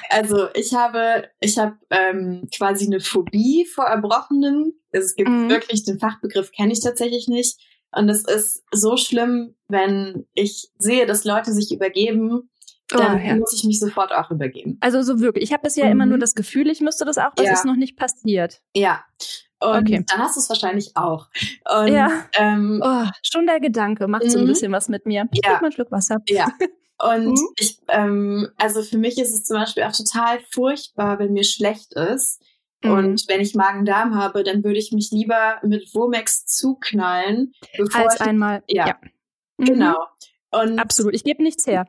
also 0.09 0.47
ich 0.53 0.73
habe, 0.73 1.29
ich 1.39 1.57
habe 1.57 1.77
ähm, 1.89 2.47
quasi 2.55 2.85
eine 2.85 2.99
Phobie 2.99 3.65
vor 3.65 3.85
Erbrochenen. 3.85 4.73
Es 4.91 5.15
gibt 5.15 5.29
mhm. 5.29 5.49
wirklich 5.49 5.83
den 5.83 5.99
Fachbegriff, 5.99 6.51
kenne 6.51 6.73
ich 6.73 6.81
tatsächlich 6.81 7.27
nicht. 7.27 7.59
Und 7.91 8.09
es 8.09 8.25
ist 8.25 8.63
so 8.71 8.97
schlimm, 8.97 9.55
wenn 9.67 10.25
ich 10.33 10.69
sehe, 10.77 11.05
dass 11.05 11.25
Leute 11.25 11.51
sich 11.53 11.71
übergeben, 11.71 12.49
dann 12.87 13.15
oh, 13.15 13.25
ja. 13.25 13.35
muss 13.35 13.53
ich 13.53 13.63
mich 13.63 13.79
sofort 13.79 14.11
auch 14.11 14.31
übergeben. 14.31 14.77
Also 14.81 15.01
so 15.01 15.19
wirklich. 15.19 15.45
Ich 15.45 15.53
habe 15.53 15.63
bisher 15.63 15.85
mhm. 15.85 15.91
immer 15.91 16.05
nur 16.05 16.17
das 16.17 16.35
Gefühl, 16.35 16.69
ich 16.69 16.81
müsste 16.81 17.05
das 17.05 17.17
auch, 17.17 17.33
das 17.35 17.45
ja. 17.45 17.53
ist 17.53 17.65
noch 17.65 17.75
nicht 17.75 17.97
passiert. 17.97 18.61
Ja. 18.75 19.03
Und 19.63 19.87
okay. 19.87 20.03
dann 20.07 20.19
hast 20.19 20.35
du 20.35 20.41
es 20.41 20.49
wahrscheinlich 20.49 20.91
auch. 20.95 21.29
Und, 21.73 21.87
ja. 21.87 22.25
Ähm, 22.37 22.81
oh, 22.83 23.05
schon 23.23 23.45
der 23.45 23.59
Gedanke 23.59 24.07
macht 24.07 24.29
so 24.29 24.37
ein 24.37 24.43
mhm. 24.43 24.49
bisschen 24.49 24.71
was 24.71 24.89
mit 24.89 25.05
mir. 25.05 25.27
Ich 25.31 25.41
ja. 25.43 25.53
mal 25.53 25.65
ein 25.65 25.71
Schluck 25.71 25.91
Wasser. 25.91 26.17
Ja. 26.27 26.47
Und 26.99 27.31
mhm. 27.31 27.47
ich, 27.57 27.79
ähm, 27.89 28.49
also 28.57 28.81
für 28.81 28.97
mich 28.97 29.17
ist 29.17 29.33
es 29.33 29.45
zum 29.45 29.57
Beispiel 29.57 29.83
auch 29.83 29.91
total 29.91 30.39
furchtbar, 30.51 31.19
wenn 31.19 31.33
mir 31.33 31.43
schlecht 31.43 31.93
ist. 31.93 32.41
Mhm. 32.83 32.91
Und 32.91 33.25
wenn 33.27 33.41
ich 33.41 33.55
Magen-Darm 33.55 34.15
habe, 34.15 34.43
dann 34.43 34.63
würde 34.63 34.79
ich 34.79 34.91
mich 34.91 35.09
lieber 35.11 35.59
mit 35.63 35.93
Womex 35.93 36.45
zuknallen. 36.45 37.53
Bevor 37.77 38.01
Als 38.01 38.15
ich, 38.15 38.21
einmal. 38.21 38.63
Ja. 38.67 38.87
ja. 38.87 38.97
Genau. 39.57 39.95
Und 40.51 40.79
Absolut. 40.79 41.15
Ich 41.15 41.23
gebe 41.23 41.41
nichts 41.41 41.65
her. 41.65 41.85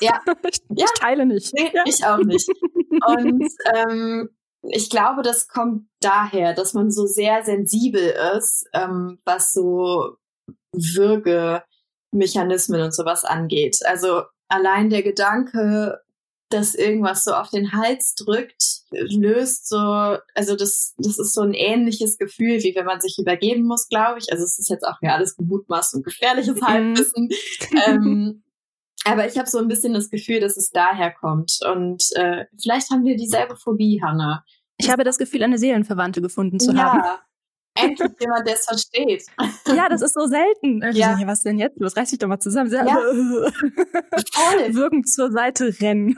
Ja. 0.00 0.20
ich, 0.48 0.60
ja. 0.70 0.86
teile 0.98 1.26
nicht. 1.26 1.52
Nee, 1.54 1.70
ja. 1.72 1.82
ich 1.86 2.04
auch 2.04 2.18
nicht. 2.18 2.48
Und 3.06 3.48
ähm, 3.74 4.28
ich 4.62 4.90
glaube, 4.90 5.22
das 5.22 5.48
kommt 5.48 5.88
daher, 6.00 6.54
dass 6.54 6.74
man 6.74 6.90
so 6.90 7.06
sehr 7.06 7.44
sensibel 7.44 8.14
ist, 8.36 8.66
ähm, 8.72 9.18
was 9.24 9.52
so 9.52 10.16
Würgemechanismen 10.72 12.82
und 12.82 12.94
sowas 12.94 13.24
angeht. 13.24 13.78
Also 13.84 14.22
allein 14.48 14.90
der 14.90 15.02
Gedanke, 15.02 16.00
dass 16.50 16.74
irgendwas 16.74 17.24
so 17.24 17.32
auf 17.32 17.50
den 17.50 17.72
Hals 17.72 18.14
drückt, 18.14 18.82
löst 18.90 19.68
so, 19.68 20.16
also 20.34 20.56
das, 20.56 20.94
das 20.96 21.18
ist 21.18 21.34
so 21.34 21.42
ein 21.42 21.54
ähnliches 21.54 22.18
Gefühl, 22.18 22.62
wie 22.62 22.74
wenn 22.74 22.86
man 22.86 23.00
sich 23.00 23.18
übergeben 23.18 23.64
muss, 23.64 23.88
glaube 23.88 24.18
ich. 24.18 24.32
Also 24.32 24.44
es 24.44 24.58
ist 24.58 24.70
jetzt 24.70 24.84
auch 24.84 24.96
ja 25.02 25.14
alles 25.14 25.36
gemutmaßt 25.36 25.94
und 25.94 26.04
gefährliches 26.04 26.60
mhm. 26.60 26.66
Halbwissen. 26.66 27.28
ähm, 27.86 28.42
aber 29.12 29.26
ich 29.26 29.38
habe 29.38 29.48
so 29.48 29.58
ein 29.58 29.68
bisschen 29.68 29.94
das 29.94 30.10
Gefühl, 30.10 30.40
dass 30.40 30.56
es 30.56 30.70
daher 30.70 31.12
kommt. 31.12 31.58
Und 31.64 32.04
äh, 32.16 32.46
vielleicht 32.60 32.90
haben 32.90 33.04
wir 33.04 33.16
dieselbe 33.16 33.56
Phobie, 33.56 34.00
Hanna. 34.02 34.44
Ich 34.78 34.90
habe 34.90 35.04
das 35.04 35.18
Gefühl, 35.18 35.42
eine 35.42 35.58
Seelenverwandte 35.58 36.22
gefunden 36.22 36.60
zu 36.60 36.72
ja. 36.72 36.92
haben. 36.92 37.02
Endlich 37.74 38.10
jemand, 38.20 38.46
der 38.46 38.54
es 38.54 38.64
versteht. 38.64 39.24
Ja, 39.68 39.88
das 39.88 40.02
ist 40.02 40.14
so 40.14 40.26
selten. 40.26 40.82
Ja. 40.92 41.18
Ja. 41.18 41.26
Was 41.26 41.42
denn 41.42 41.58
jetzt? 41.58 41.78
Los, 41.78 41.96
reiß 41.96 42.10
dich 42.10 42.18
doch 42.18 42.26
mal 42.26 42.40
zusammen. 42.40 42.72
Ja. 42.72 42.84
Wirken 44.74 45.04
zur 45.04 45.30
Seite 45.30 45.72
rennen. 45.80 46.16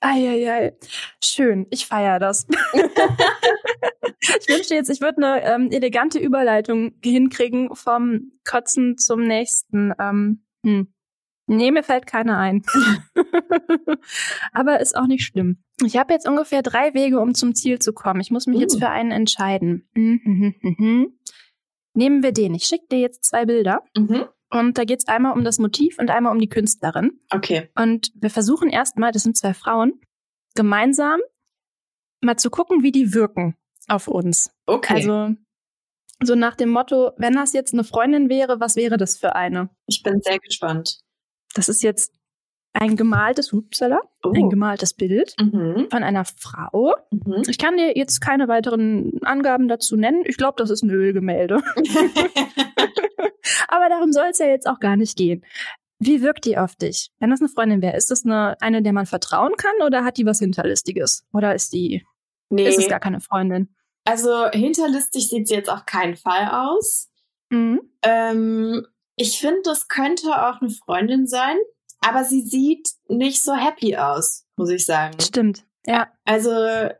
Eieiei. 0.00 0.76
Schön, 1.22 1.66
ich 1.70 1.86
feiere 1.86 2.20
das. 2.20 2.46
ich 2.72 4.48
wünschte 4.48 4.74
jetzt, 4.74 4.90
ich 4.90 5.00
würde 5.00 5.26
eine 5.26 5.42
ähm, 5.44 5.70
elegante 5.72 6.18
Überleitung 6.18 6.94
hinkriegen 7.02 7.74
vom 7.74 8.32
Kotzen 8.44 8.98
zum 8.98 9.22
nächsten. 9.22 9.92
Ähm, 9.98 10.44
hm. 10.64 10.92
Nee, 11.46 11.70
mir 11.70 11.84
fällt 11.84 12.06
keine 12.06 12.36
ein. 12.36 12.62
Aber 14.52 14.80
ist 14.80 14.96
auch 14.96 15.06
nicht 15.06 15.24
schlimm. 15.24 15.62
Ich 15.84 15.96
habe 15.96 16.12
jetzt 16.12 16.28
ungefähr 16.28 16.62
drei 16.62 16.92
Wege, 16.94 17.20
um 17.20 17.34
zum 17.34 17.54
Ziel 17.54 17.78
zu 17.78 17.92
kommen. 17.92 18.20
Ich 18.20 18.30
muss 18.30 18.46
mich 18.46 18.56
Uh. 18.56 18.60
jetzt 18.60 18.78
für 18.78 18.88
einen 18.88 19.12
entscheiden. 19.12 19.88
Mhm. 19.94 21.18
Nehmen 21.94 22.22
wir 22.22 22.32
den. 22.32 22.54
Ich 22.54 22.64
schicke 22.64 22.86
dir 22.90 22.98
jetzt 22.98 23.24
zwei 23.24 23.44
Bilder. 23.44 23.82
Mhm. 23.96 24.24
Und 24.50 24.78
da 24.78 24.84
geht 24.84 25.00
es 25.00 25.08
einmal 25.08 25.32
um 25.32 25.44
das 25.44 25.58
Motiv 25.58 25.98
und 25.98 26.10
einmal 26.10 26.32
um 26.32 26.38
die 26.40 26.48
Künstlerin. 26.48 27.20
Okay. 27.30 27.68
Und 27.76 28.12
wir 28.14 28.30
versuchen 28.30 28.68
erstmal, 28.68 29.12
das 29.12 29.22
sind 29.22 29.36
zwei 29.36 29.54
Frauen, 29.54 30.00
gemeinsam 30.54 31.20
mal 32.20 32.36
zu 32.36 32.50
gucken, 32.50 32.82
wie 32.82 32.92
die 32.92 33.12
wirken 33.14 33.56
auf 33.88 34.08
uns. 34.08 34.50
Okay. 34.66 34.94
Also 34.94 35.34
so 36.22 36.34
nach 36.34 36.56
dem 36.56 36.70
Motto, 36.70 37.12
wenn 37.18 37.34
das 37.34 37.52
jetzt 37.52 37.72
eine 37.74 37.84
Freundin 37.84 38.28
wäre, 38.28 38.58
was 38.60 38.76
wäre 38.76 38.96
das 38.96 39.18
für 39.18 39.34
eine? 39.34 39.68
ich 39.86 40.02
bin 40.02 40.20
sehr 40.22 40.38
gespannt. 40.38 41.00
Das 41.56 41.68
ist 41.68 41.82
jetzt 41.82 42.12
ein 42.72 42.96
gemaltes, 42.96 43.52
upsala, 43.52 44.00
Oh. 44.22 44.32
ein 44.34 44.50
gemaltes 44.50 44.92
Bild 44.92 45.34
Mhm. 45.40 45.88
von 45.90 46.02
einer 46.02 46.24
Frau. 46.26 46.94
Mhm. 47.10 47.42
Ich 47.48 47.56
kann 47.58 47.76
dir 47.78 47.96
jetzt 47.96 48.20
keine 48.20 48.48
weiteren 48.48 49.18
Angaben 49.22 49.66
dazu 49.68 49.96
nennen. 49.96 50.22
Ich 50.26 50.36
glaube, 50.36 50.56
das 50.58 50.68
ist 50.70 50.82
ein 50.82 50.90
Ölgemälde. 50.90 51.62
Aber 53.68 53.88
darum 53.88 54.12
soll 54.12 54.26
es 54.30 54.38
ja 54.38 54.46
jetzt 54.46 54.66
auch 54.68 54.80
gar 54.80 54.96
nicht 54.96 55.16
gehen. 55.16 55.44
Wie 55.98 56.20
wirkt 56.20 56.44
die 56.44 56.58
auf 56.58 56.76
dich? 56.76 57.10
Wenn 57.18 57.30
das 57.30 57.40
eine 57.40 57.48
Freundin 57.48 57.80
wäre, 57.80 57.96
ist 57.96 58.10
das 58.10 58.24
eine, 58.24 58.56
eine, 58.60 58.82
der 58.82 58.92
man 58.92 59.06
vertrauen 59.06 59.54
kann 59.56 59.74
oder 59.86 60.04
hat 60.04 60.18
die 60.18 60.26
was 60.26 60.40
Hinterlistiges? 60.40 61.24
Oder 61.32 61.54
ist 61.54 61.72
die, 61.72 62.04
nee. 62.50 62.68
ist 62.68 62.78
es 62.78 62.88
gar 62.88 63.00
keine 63.00 63.20
Freundin? 63.20 63.74
Also 64.04 64.50
hinterlistig 64.50 65.28
sieht 65.30 65.48
sie 65.48 65.54
jetzt 65.54 65.70
auf 65.70 65.86
keinen 65.86 66.16
Fall 66.16 66.48
aus. 66.52 67.08
Mhm. 67.48 67.80
Ähm, 68.02 68.86
ich 69.16 69.38
finde, 69.38 69.62
das 69.64 69.88
könnte 69.88 70.28
auch 70.46 70.60
eine 70.60 70.70
Freundin 70.70 71.26
sein, 71.26 71.56
aber 72.00 72.24
sie 72.24 72.42
sieht 72.42 72.88
nicht 73.08 73.42
so 73.42 73.54
happy 73.54 73.96
aus, 73.96 74.44
muss 74.56 74.70
ich 74.70 74.84
sagen. 74.86 75.18
Stimmt. 75.20 75.64
Ja. 75.86 76.08
Also 76.24 76.50
äh, 76.52 76.94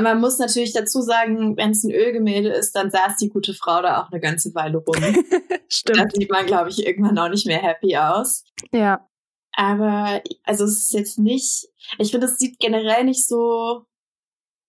man 0.00 0.20
muss 0.20 0.38
natürlich 0.38 0.72
dazu 0.72 1.00
sagen, 1.02 1.56
wenn 1.56 1.70
es 1.70 1.84
ein 1.84 1.92
Ölgemälde 1.92 2.48
ist, 2.50 2.72
dann 2.74 2.90
saß 2.90 3.16
die 3.16 3.28
gute 3.28 3.54
Frau 3.54 3.82
da 3.82 4.02
auch 4.02 4.10
eine 4.10 4.20
ganze 4.20 4.54
Weile 4.54 4.78
rum. 4.78 4.96
da 5.48 5.56
Stimmt. 5.68 6.12
sieht 6.16 6.30
man, 6.30 6.46
glaube 6.46 6.70
ich, 6.70 6.84
irgendwann 6.86 7.18
auch 7.18 7.28
nicht 7.28 7.46
mehr 7.46 7.60
happy 7.62 7.96
aus. 7.96 8.44
Ja. 8.72 9.06
Aber 9.52 10.22
also 10.44 10.64
es 10.64 10.78
ist 10.84 10.92
jetzt 10.94 11.18
nicht, 11.18 11.68
ich 11.98 12.10
finde, 12.12 12.26
es 12.26 12.38
sieht 12.38 12.58
generell 12.58 13.04
nicht 13.04 13.26
so 13.28 13.84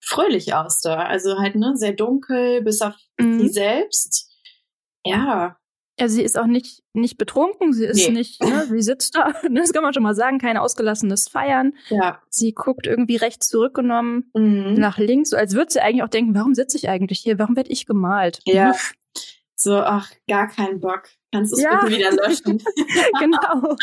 fröhlich 0.04 0.54
aus 0.54 0.82
da. 0.82 0.98
Also 1.06 1.38
halt, 1.40 1.56
ne, 1.56 1.78
sehr 1.78 1.94
dunkel, 1.94 2.62
bis 2.64 2.82
auf 2.82 2.96
sie 3.20 3.26
Mhm. 3.26 3.48
selbst. 3.50 4.30
Ja, 5.06 5.58
Also 6.02 6.16
sie 6.16 6.24
ist 6.24 6.38
auch 6.38 6.48
nicht, 6.48 6.84
nicht 6.94 7.18
betrunken, 7.18 7.74
sie 7.74 7.86
ist 7.86 8.08
Nee. 8.08 8.14
nicht, 8.14 8.44
ne, 8.44 8.66
sie 8.68 8.82
sitzt 8.82 9.16
da, 9.16 9.34
das 9.54 9.72
kann 9.74 9.84
man 9.84 9.94
schon 9.94 10.04
mal 10.04 10.16
sagen, 10.16 10.40
kein 10.40 10.58
ausgelassenes 10.58 11.28
Feiern. 11.30 11.74
ja. 11.90 12.20
Sie 12.30 12.54
guckt 12.54 12.88
irgendwie 12.88 13.16
recht 13.18 13.44
zurückgenommen 13.44 14.30
Mhm. 14.34 14.74
nach 14.76 14.98
links, 14.98 15.30
so 15.30 15.38
als 15.38 15.54
würde 15.54 15.72
sie 15.72 15.80
eigentlich 15.82 16.04
auch 16.04 16.10
denken, 16.10 16.34
warum 16.36 16.56
sitze 16.56 16.78
ich 16.78 16.90
eigentlich 16.90 17.20
hier? 17.20 17.38
Warum 17.40 17.56
werde 17.56 17.70
ich 17.72 17.86
gemalt? 17.86 18.40
Ja. 18.46 18.74
So, 19.56 19.76
ach, 19.78 20.10
gar 20.28 20.48
keinen 20.48 20.80
Bock. 20.80 21.04
Kannst 21.32 21.52
du 21.54 21.58
es 21.58 21.62
Ja. 21.64 21.82
bitte 21.86 21.98
wieder 21.98 22.12
löschen? 22.12 22.64
genau. 23.20 23.76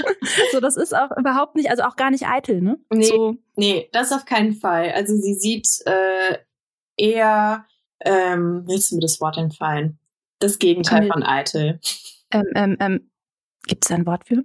So, 0.51 0.59
das 0.61 0.77
ist 0.77 0.93
auch 0.95 1.17
überhaupt 1.17 1.55
nicht, 1.55 1.71
also 1.71 1.85
auch 1.85 1.95
gar 1.95 2.11
nicht 2.11 2.27
eitel, 2.27 2.61
ne? 2.61 2.79
Nee. 2.93 3.05
So, 3.05 3.37
nee, 3.55 3.89
das 3.93 4.13
auf 4.13 4.25
keinen 4.25 4.55
Fall. 4.55 4.91
Also 4.91 5.15
sie 5.17 5.35
sieht 5.35 5.69
äh, 5.87 6.39
eher, 6.97 7.65
ähm, 8.01 8.65
willst 8.67 8.91
du 8.91 8.97
mir 8.97 9.03
das 9.03 9.21
Wort 9.21 9.37
entfallen? 9.39 9.99
Das 10.39 10.59
Gegenteil 10.59 11.09
von 11.09 11.23
eitel. 11.23 11.81
ähm, 12.31 12.45
ähm, 12.55 12.77
ähm, 12.81 13.11
gibt's 13.67 13.89
da 13.89 13.95
ein 13.95 14.07
Wort 14.07 14.27
für? 14.27 14.45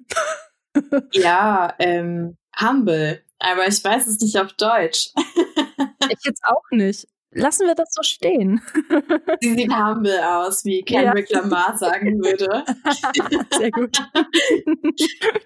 Ja, 1.13 1.75
ähm, 1.77 2.35
humble. 2.59 3.23
Aber 3.37 3.67
ich 3.67 3.83
weiß 3.83 4.07
es 4.07 4.19
nicht 4.19 4.39
auf 4.39 4.53
Deutsch. 4.53 5.11
ich 6.09 6.19
jetzt 6.23 6.43
auch 6.45 6.63
nicht. 6.71 7.07
Lassen 7.29 7.67
wir 7.67 7.75
das 7.75 7.89
so 7.91 8.03
stehen. 8.03 8.61
Sie 9.41 9.53
sieht 9.53 9.71
humble 9.71 10.19
aus, 10.19 10.65
wie 10.65 10.81
Kendrick 10.81 11.29
Lamar 11.29 11.77
sagen 11.77 12.23
würde. 12.23 12.63
Sehr 13.57 13.71
gut. 13.71 13.97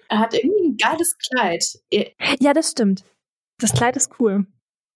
Er 0.08 0.18
hat 0.18 0.34
irgendwie 0.34 0.68
ein 0.68 0.76
geiles 0.76 1.16
Kleid. 1.18 1.64
Ja, 2.40 2.52
das 2.52 2.70
stimmt. 2.70 3.04
Das 3.58 3.72
Kleid 3.72 3.96
ist 3.96 4.18
cool. 4.20 4.46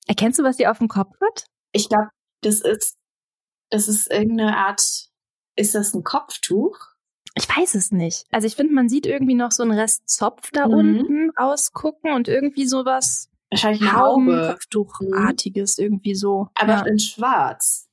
Erkennst 0.06 0.38
du, 0.38 0.44
was 0.44 0.56
sie 0.56 0.66
auf 0.66 0.78
dem 0.78 0.88
Kopf 0.88 1.14
hat? 1.20 1.46
Ich 1.72 1.88
glaube, 1.88 2.08
das 2.42 2.60
ist, 2.60 2.96
das 3.70 3.88
ist 3.88 4.10
irgendeine 4.10 4.56
Art, 4.56 4.82
ist 5.56 5.74
das 5.74 5.94
ein 5.94 6.04
Kopftuch? 6.04 6.78
Ich 7.34 7.48
weiß 7.48 7.74
es 7.76 7.92
nicht. 7.92 8.26
Also 8.30 8.46
ich 8.46 8.56
finde, 8.56 8.74
man 8.74 8.88
sieht 8.88 9.06
irgendwie 9.06 9.34
noch 9.34 9.52
so 9.52 9.62
einen 9.62 9.72
Rest 9.72 10.08
Zopf 10.08 10.50
da 10.52 10.66
Mhm. 10.66 10.74
unten 10.74 11.30
rausgucken 11.38 12.12
und 12.12 12.28
irgendwie 12.28 12.66
sowas 12.66 13.28
Wahrscheinlich 13.50 13.82
Haube. 13.92 14.32
Haubenkopftuchartiges 14.32 15.78
irgendwie 15.78 16.14
so. 16.14 16.48
Aber 16.54 16.72
ja. 16.72 16.86
in 16.86 16.98
schwarz. 16.98 17.88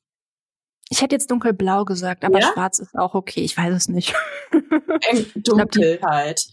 Ich 0.90 1.02
hätte 1.02 1.16
jetzt 1.16 1.30
dunkelblau 1.32 1.86
gesagt, 1.86 2.26
aber 2.26 2.40
Ja? 2.40 2.52
schwarz 2.54 2.80
ist 2.80 2.96
auch 2.98 3.14
okay. 3.14 3.42
Ich 3.42 3.56
weiß 3.56 3.74
es 3.76 3.88
nicht. 3.90 4.14
In 4.52 5.44
dunkel 5.44 6.00
halt. 6.02 6.46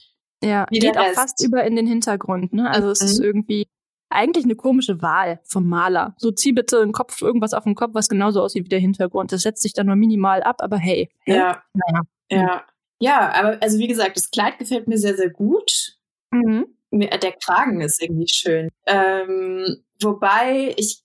ja, 0.42 0.66
Wie 0.70 0.78
geht 0.78 0.98
auch 0.98 1.12
fast 1.14 1.42
über 1.44 1.64
in 1.64 1.74
den 1.76 1.86
Hintergrund. 1.86 2.52
Ne? 2.52 2.70
Also 2.70 2.90
es 2.90 3.00
ist 3.00 3.18
Mhm. 3.18 3.24
irgendwie 3.24 3.66
eigentlich 4.08 4.44
eine 4.44 4.54
komische 4.54 5.02
Wahl 5.02 5.40
vom 5.44 5.68
Maler. 5.68 6.14
So 6.18 6.30
zieh 6.30 6.52
bitte 6.52 6.80
einen 6.80 6.92
Kopf, 6.92 7.20
irgendwas 7.22 7.54
auf 7.54 7.64
den 7.64 7.74
Kopf, 7.74 7.94
was 7.94 8.08
genauso 8.08 8.42
aussieht 8.42 8.64
wie 8.64 8.68
der 8.70 8.78
Hintergrund. 8.78 9.32
Das 9.32 9.42
setzt 9.42 9.62
sich 9.62 9.72
dann 9.72 9.86
nur 9.86 9.96
minimal 9.96 10.42
ab, 10.42 10.56
aber 10.60 10.78
hey. 10.78 11.10
Ja, 11.26 11.62
Naja. 11.74 12.02
ja. 12.30 12.64
Ja, 12.98 13.32
aber 13.34 13.58
also 13.62 13.78
wie 13.78 13.88
gesagt, 13.88 14.16
das 14.16 14.30
Kleid 14.30 14.58
gefällt 14.58 14.88
mir 14.88 14.96
sehr, 14.96 15.16
sehr 15.16 15.28
gut. 15.30 15.98
Mhm. 16.30 16.66
Der 16.92 17.32
Kragen 17.44 17.80
ist 17.82 18.00
irgendwie 18.02 18.28
schön. 18.28 18.70
Ähm, 18.86 19.84
wobei 20.00 20.72
ich 20.78 21.02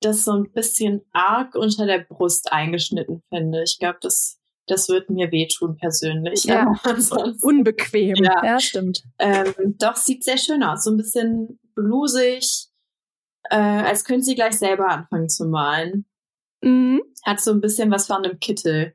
das 0.00 0.24
so 0.24 0.32
ein 0.32 0.50
bisschen 0.52 1.02
arg 1.12 1.54
unter 1.54 1.86
der 1.86 1.98
Brust 1.98 2.50
eingeschnitten 2.52 3.22
finde. 3.28 3.62
Ich 3.62 3.78
glaube, 3.78 3.98
das, 4.00 4.38
das 4.66 4.88
wird 4.88 5.10
mir 5.10 5.30
wehtun 5.30 5.76
persönlich. 5.76 6.44
Ja. 6.44 6.72
Unbequem. 7.42 8.16
Ja. 8.16 8.44
ja 8.44 8.60
stimmt. 8.60 9.02
ähm, 9.18 9.54
doch, 9.78 9.96
sieht 9.96 10.24
sehr 10.24 10.38
schön 10.38 10.62
aus. 10.62 10.84
So 10.84 10.90
ein 10.90 10.96
bisschen 10.96 11.58
blusig, 11.74 12.68
äh, 13.50 13.56
als 13.56 14.04
könnte 14.04 14.24
sie 14.24 14.34
gleich 14.34 14.58
selber 14.58 14.88
anfangen 14.88 15.28
zu 15.28 15.46
malen. 15.46 16.06
Mhm. 16.62 17.02
Hat 17.24 17.40
so 17.40 17.50
ein 17.50 17.60
bisschen 17.60 17.90
was 17.90 18.06
von 18.06 18.24
einem 18.24 18.38
Kittel. 18.40 18.94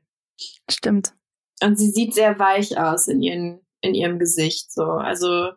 Stimmt. 0.70 1.14
Und 1.62 1.78
sie 1.78 1.90
sieht 1.90 2.14
sehr 2.14 2.38
weich 2.38 2.78
aus 2.78 3.06
in, 3.06 3.22
ihren, 3.22 3.60
in 3.80 3.94
ihrem 3.94 4.18
Gesicht. 4.18 4.72
So. 4.72 4.84
Also 4.84 5.50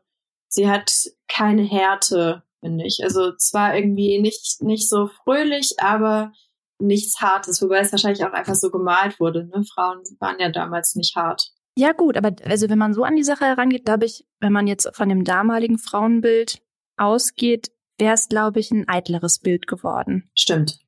sie 0.48 0.70
hat 0.70 0.92
keine 1.28 1.64
Härte, 1.64 2.44
finde 2.60 2.86
ich. 2.86 3.00
Also 3.04 3.36
zwar 3.36 3.76
irgendwie 3.76 4.20
nicht, 4.22 4.62
nicht 4.62 4.90
so 4.90 5.08
fröhlich, 5.08 5.76
aber 5.80 6.34
nichts 6.80 7.22
Hartes. 7.22 7.62
Wobei 7.62 7.80
es 7.80 7.92
wahrscheinlich 7.92 8.24
auch 8.26 8.34
einfach 8.34 8.56
so 8.56 8.70
gemalt 8.72 9.20
wurde. 9.20 9.46
Ne? 9.46 9.64
Frauen 9.74 10.04
waren 10.20 10.40
ja 10.40 10.50
damals 10.50 10.96
nicht 10.96 11.16
hart. 11.16 11.52
Ja, 11.76 11.92
gut, 11.92 12.18
aber 12.18 12.36
also 12.46 12.70
wenn 12.70 12.78
man 12.78 12.94
so 12.94 13.04
an 13.04 13.16
die 13.16 13.24
Sache 13.24 13.46
herangeht, 13.46 13.86
glaube 13.86 14.06
ich, 14.06 14.28
wenn 14.40 14.54
man 14.54 14.68
jetzt 14.68 14.90
von 14.96 15.10
dem 15.10 15.24
damaligen 15.24 15.80
Frauenbild 15.80 16.62
ausgeht, 16.98 17.72
wäre 17.98 18.14
es, 18.14 18.30
glaube 18.30 18.60
ich, 18.60 18.70
ein 18.72 18.88
eitleres 18.88 19.40
Bild 19.40 19.66
geworden. 19.68 20.30
Stimmt. 20.36 20.80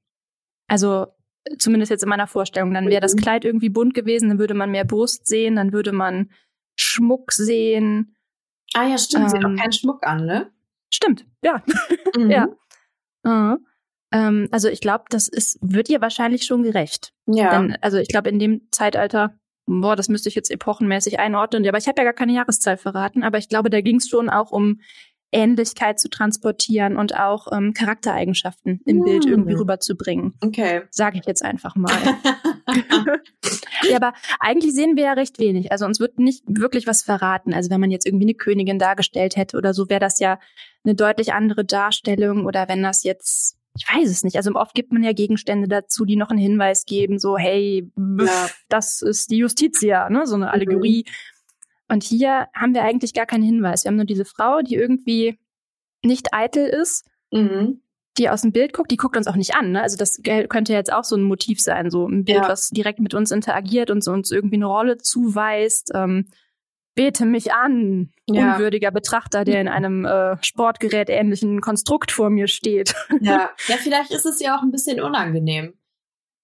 Also 0.68 1.08
zumindest 1.58 1.89
jetzt 1.92 2.04
in 2.04 2.10
meiner 2.10 2.27
Vorstellung. 2.27 2.74
Dann 2.74 2.88
wäre 2.89 3.01
das 3.01 3.13
Mhm. 3.15 3.20
Kleid 3.20 3.46
irgendwie 3.46 3.70
bunt 3.70 3.94
gewesen, 3.94 4.30
dann 4.30 4.39
würde 4.39 4.54
man 4.54 4.72
mehr 4.72 4.86
Brust 4.86 5.27
sehen, 5.27 5.56
dann 5.56 5.74
würde 5.74 5.92
man 5.92 6.32
Schmuck 6.75 7.32
sehen. 7.32 8.15
Ah 8.74 8.88
ja, 8.88 8.98
stimmt. 8.98 9.30
sie 9.32 9.38
hat 9.38 9.44
Ähm. 9.44 9.56
auch 9.56 9.62
keinen 9.62 9.72
Schmuck 9.72 10.06
an, 10.06 10.25
ne? 10.25 10.51
Stimmt, 10.92 11.25
ja. 11.44 11.63
Mhm. 12.18 12.30
Ja. 12.32 12.48
Mhm. 13.24 13.65
Ähm, 14.12 14.47
also 14.51 14.69
ich 14.69 14.81
glaube, 14.81 15.05
das 15.09 15.27
ist, 15.27 15.57
wird 15.62 15.89
ihr 15.89 16.01
wahrscheinlich 16.01 16.45
schon 16.45 16.63
gerecht. 16.63 17.13
Ja. 17.27 17.51
Denn, 17.51 17.77
also 17.81 17.97
ich 17.97 18.07
glaube, 18.07 18.29
in 18.29 18.39
dem 18.39 18.67
Zeitalter, 18.71 19.38
boah, 19.65 19.95
das 19.95 20.09
müsste 20.09 20.29
ich 20.29 20.35
jetzt 20.35 20.51
epochenmäßig 20.51 21.19
einordnen, 21.19 21.67
aber 21.67 21.77
ich 21.77 21.88
habe 21.88 22.00
ja 22.00 22.03
gar 22.03 22.13
keine 22.13 22.33
Jahreszahl 22.33 22.77
verraten, 22.77 23.24
aber 23.24 23.38
ich 23.38 23.50
glaube, 23.50 23.69
da 23.69 23.81
ging 23.81 23.97
es 23.97 24.07
schon 24.07 24.29
auch 24.29 24.51
um 24.51 24.79
Ähnlichkeit 25.31 26.00
zu 26.00 26.09
transportieren 26.09 26.95
und 26.97 27.17
auch 27.19 27.51
ähm, 27.51 27.74
Charaktereigenschaften 27.74 28.79
im 28.85 28.97
Hm. 28.97 29.03
Bild 29.03 29.25
irgendwie 29.25 29.53
rüberzubringen. 29.53 30.33
Okay. 30.41 30.83
Sage 30.91 31.19
ich 31.19 31.25
jetzt 31.25 31.43
einfach 31.43 31.75
mal. 31.75 31.91
ja, 33.89 33.97
aber 33.97 34.13
eigentlich 34.39 34.74
sehen 34.74 34.95
wir 34.95 35.03
ja 35.03 35.13
recht 35.13 35.38
wenig. 35.39 35.71
Also 35.71 35.85
uns 35.85 36.00
wird 36.00 36.19
nicht 36.19 36.43
wirklich 36.47 36.88
was 36.88 37.03
verraten. 37.03 37.53
Also 37.53 37.69
wenn 37.69 37.81
man 37.81 37.91
jetzt 37.91 38.05
irgendwie 38.05 38.25
eine 38.25 38.33
Königin 38.33 38.79
dargestellt 38.79 39.35
hätte 39.35 39.57
oder 39.57 39.74
so, 39.74 39.89
wäre 39.89 40.00
das 40.00 40.19
ja 40.19 40.39
eine 40.83 40.95
deutlich 40.95 41.33
andere 41.33 41.65
Darstellung. 41.65 42.45
Oder 42.45 42.69
wenn 42.69 42.81
das 42.81 43.03
jetzt 43.03 43.54
ich 43.75 43.86
weiß 43.88 44.10
es 44.10 44.24
nicht. 44.24 44.38
Also 44.38 44.53
oft 44.53 44.74
gibt 44.74 44.94
man 44.94 45.03
ja 45.03 45.12
Gegenstände 45.12 45.67
dazu, 45.67 46.05
die 46.05 46.15
noch 46.15 46.29
einen 46.29 46.39
Hinweis 46.39 46.86
geben, 46.86 47.20
so, 47.20 47.38
hey, 47.38 47.91
ja. 47.98 48.50
das 48.70 49.01
ist 49.01 49.32
die 49.32 49.38
Justitia, 49.38 50.10
ne? 50.10 50.25
So 50.25 50.36
eine 50.36 50.51
Allegorie. 50.51 51.05
Mhm. 51.05 51.94
Und 51.94 52.03
hier 52.03 52.48
haben 52.55 52.74
wir 52.74 52.84
eigentlich 52.84 53.13
gar 53.13 53.25
keinen 53.25 53.44
Hinweis. 53.44 53.84
Wir 53.84 53.89
haben 53.89 53.98
nur 53.98 54.05
diese 54.05 54.25
Frau, 54.25 54.62
die 54.62 54.75
irgendwie 54.75 55.38
nicht 56.03 56.34
eitel 56.34 56.65
ist, 56.65 57.05
mhm. 57.32 57.82
die 58.17 58.29
aus 58.29 58.41
dem 58.41 58.53
Bild 58.53 58.74
guckt, 58.74 58.91
die 58.91 58.98
guckt 58.98 59.17
uns 59.17 59.27
auch 59.27 59.36
nicht 59.36 59.55
an. 59.55 59.72
Ne? 59.72 59.82
Also 59.82 59.98
das 59.98 60.22
könnte 60.24 60.74
jetzt 60.74 60.91
auch 60.91 61.03
so 61.03 61.15
ein 61.15 61.24
Motiv 61.24 61.60
sein, 61.60 61.91
so 61.91 62.08
ein 62.08 62.24
Bild, 62.24 62.44
ja. 62.44 62.48
was 62.48 62.70
direkt 62.70 63.00
mit 63.00 63.13
uns 63.13 63.32
interagiert 63.32 63.91
und 63.91 64.03
so 64.03 64.13
uns 64.13 64.32
irgendwie 64.32 64.55
eine 64.55 64.67
Rolle 64.67 64.98
zuweist. 64.98 65.91
Ähm, 65.94 66.27
bete 66.95 67.25
mich 67.25 67.53
an, 67.53 68.11
ja. 68.27 68.53
unwürdiger 68.53 68.91
Betrachter, 68.91 69.43
der 69.43 69.61
in 69.61 69.67
einem 69.67 70.05
äh, 70.05 70.37
Sportgerät 70.43 71.09
ähnlichen 71.09 71.61
Konstrukt 71.61 72.11
vor 72.11 72.29
mir 72.29 72.47
steht. 72.47 72.95
Ja. 73.21 73.51
ja, 73.67 73.77
vielleicht 73.77 74.11
ist 74.11 74.25
es 74.25 74.39
ja 74.39 74.57
auch 74.57 74.63
ein 74.63 74.71
bisschen 74.71 75.01
unangenehm. 75.01 75.77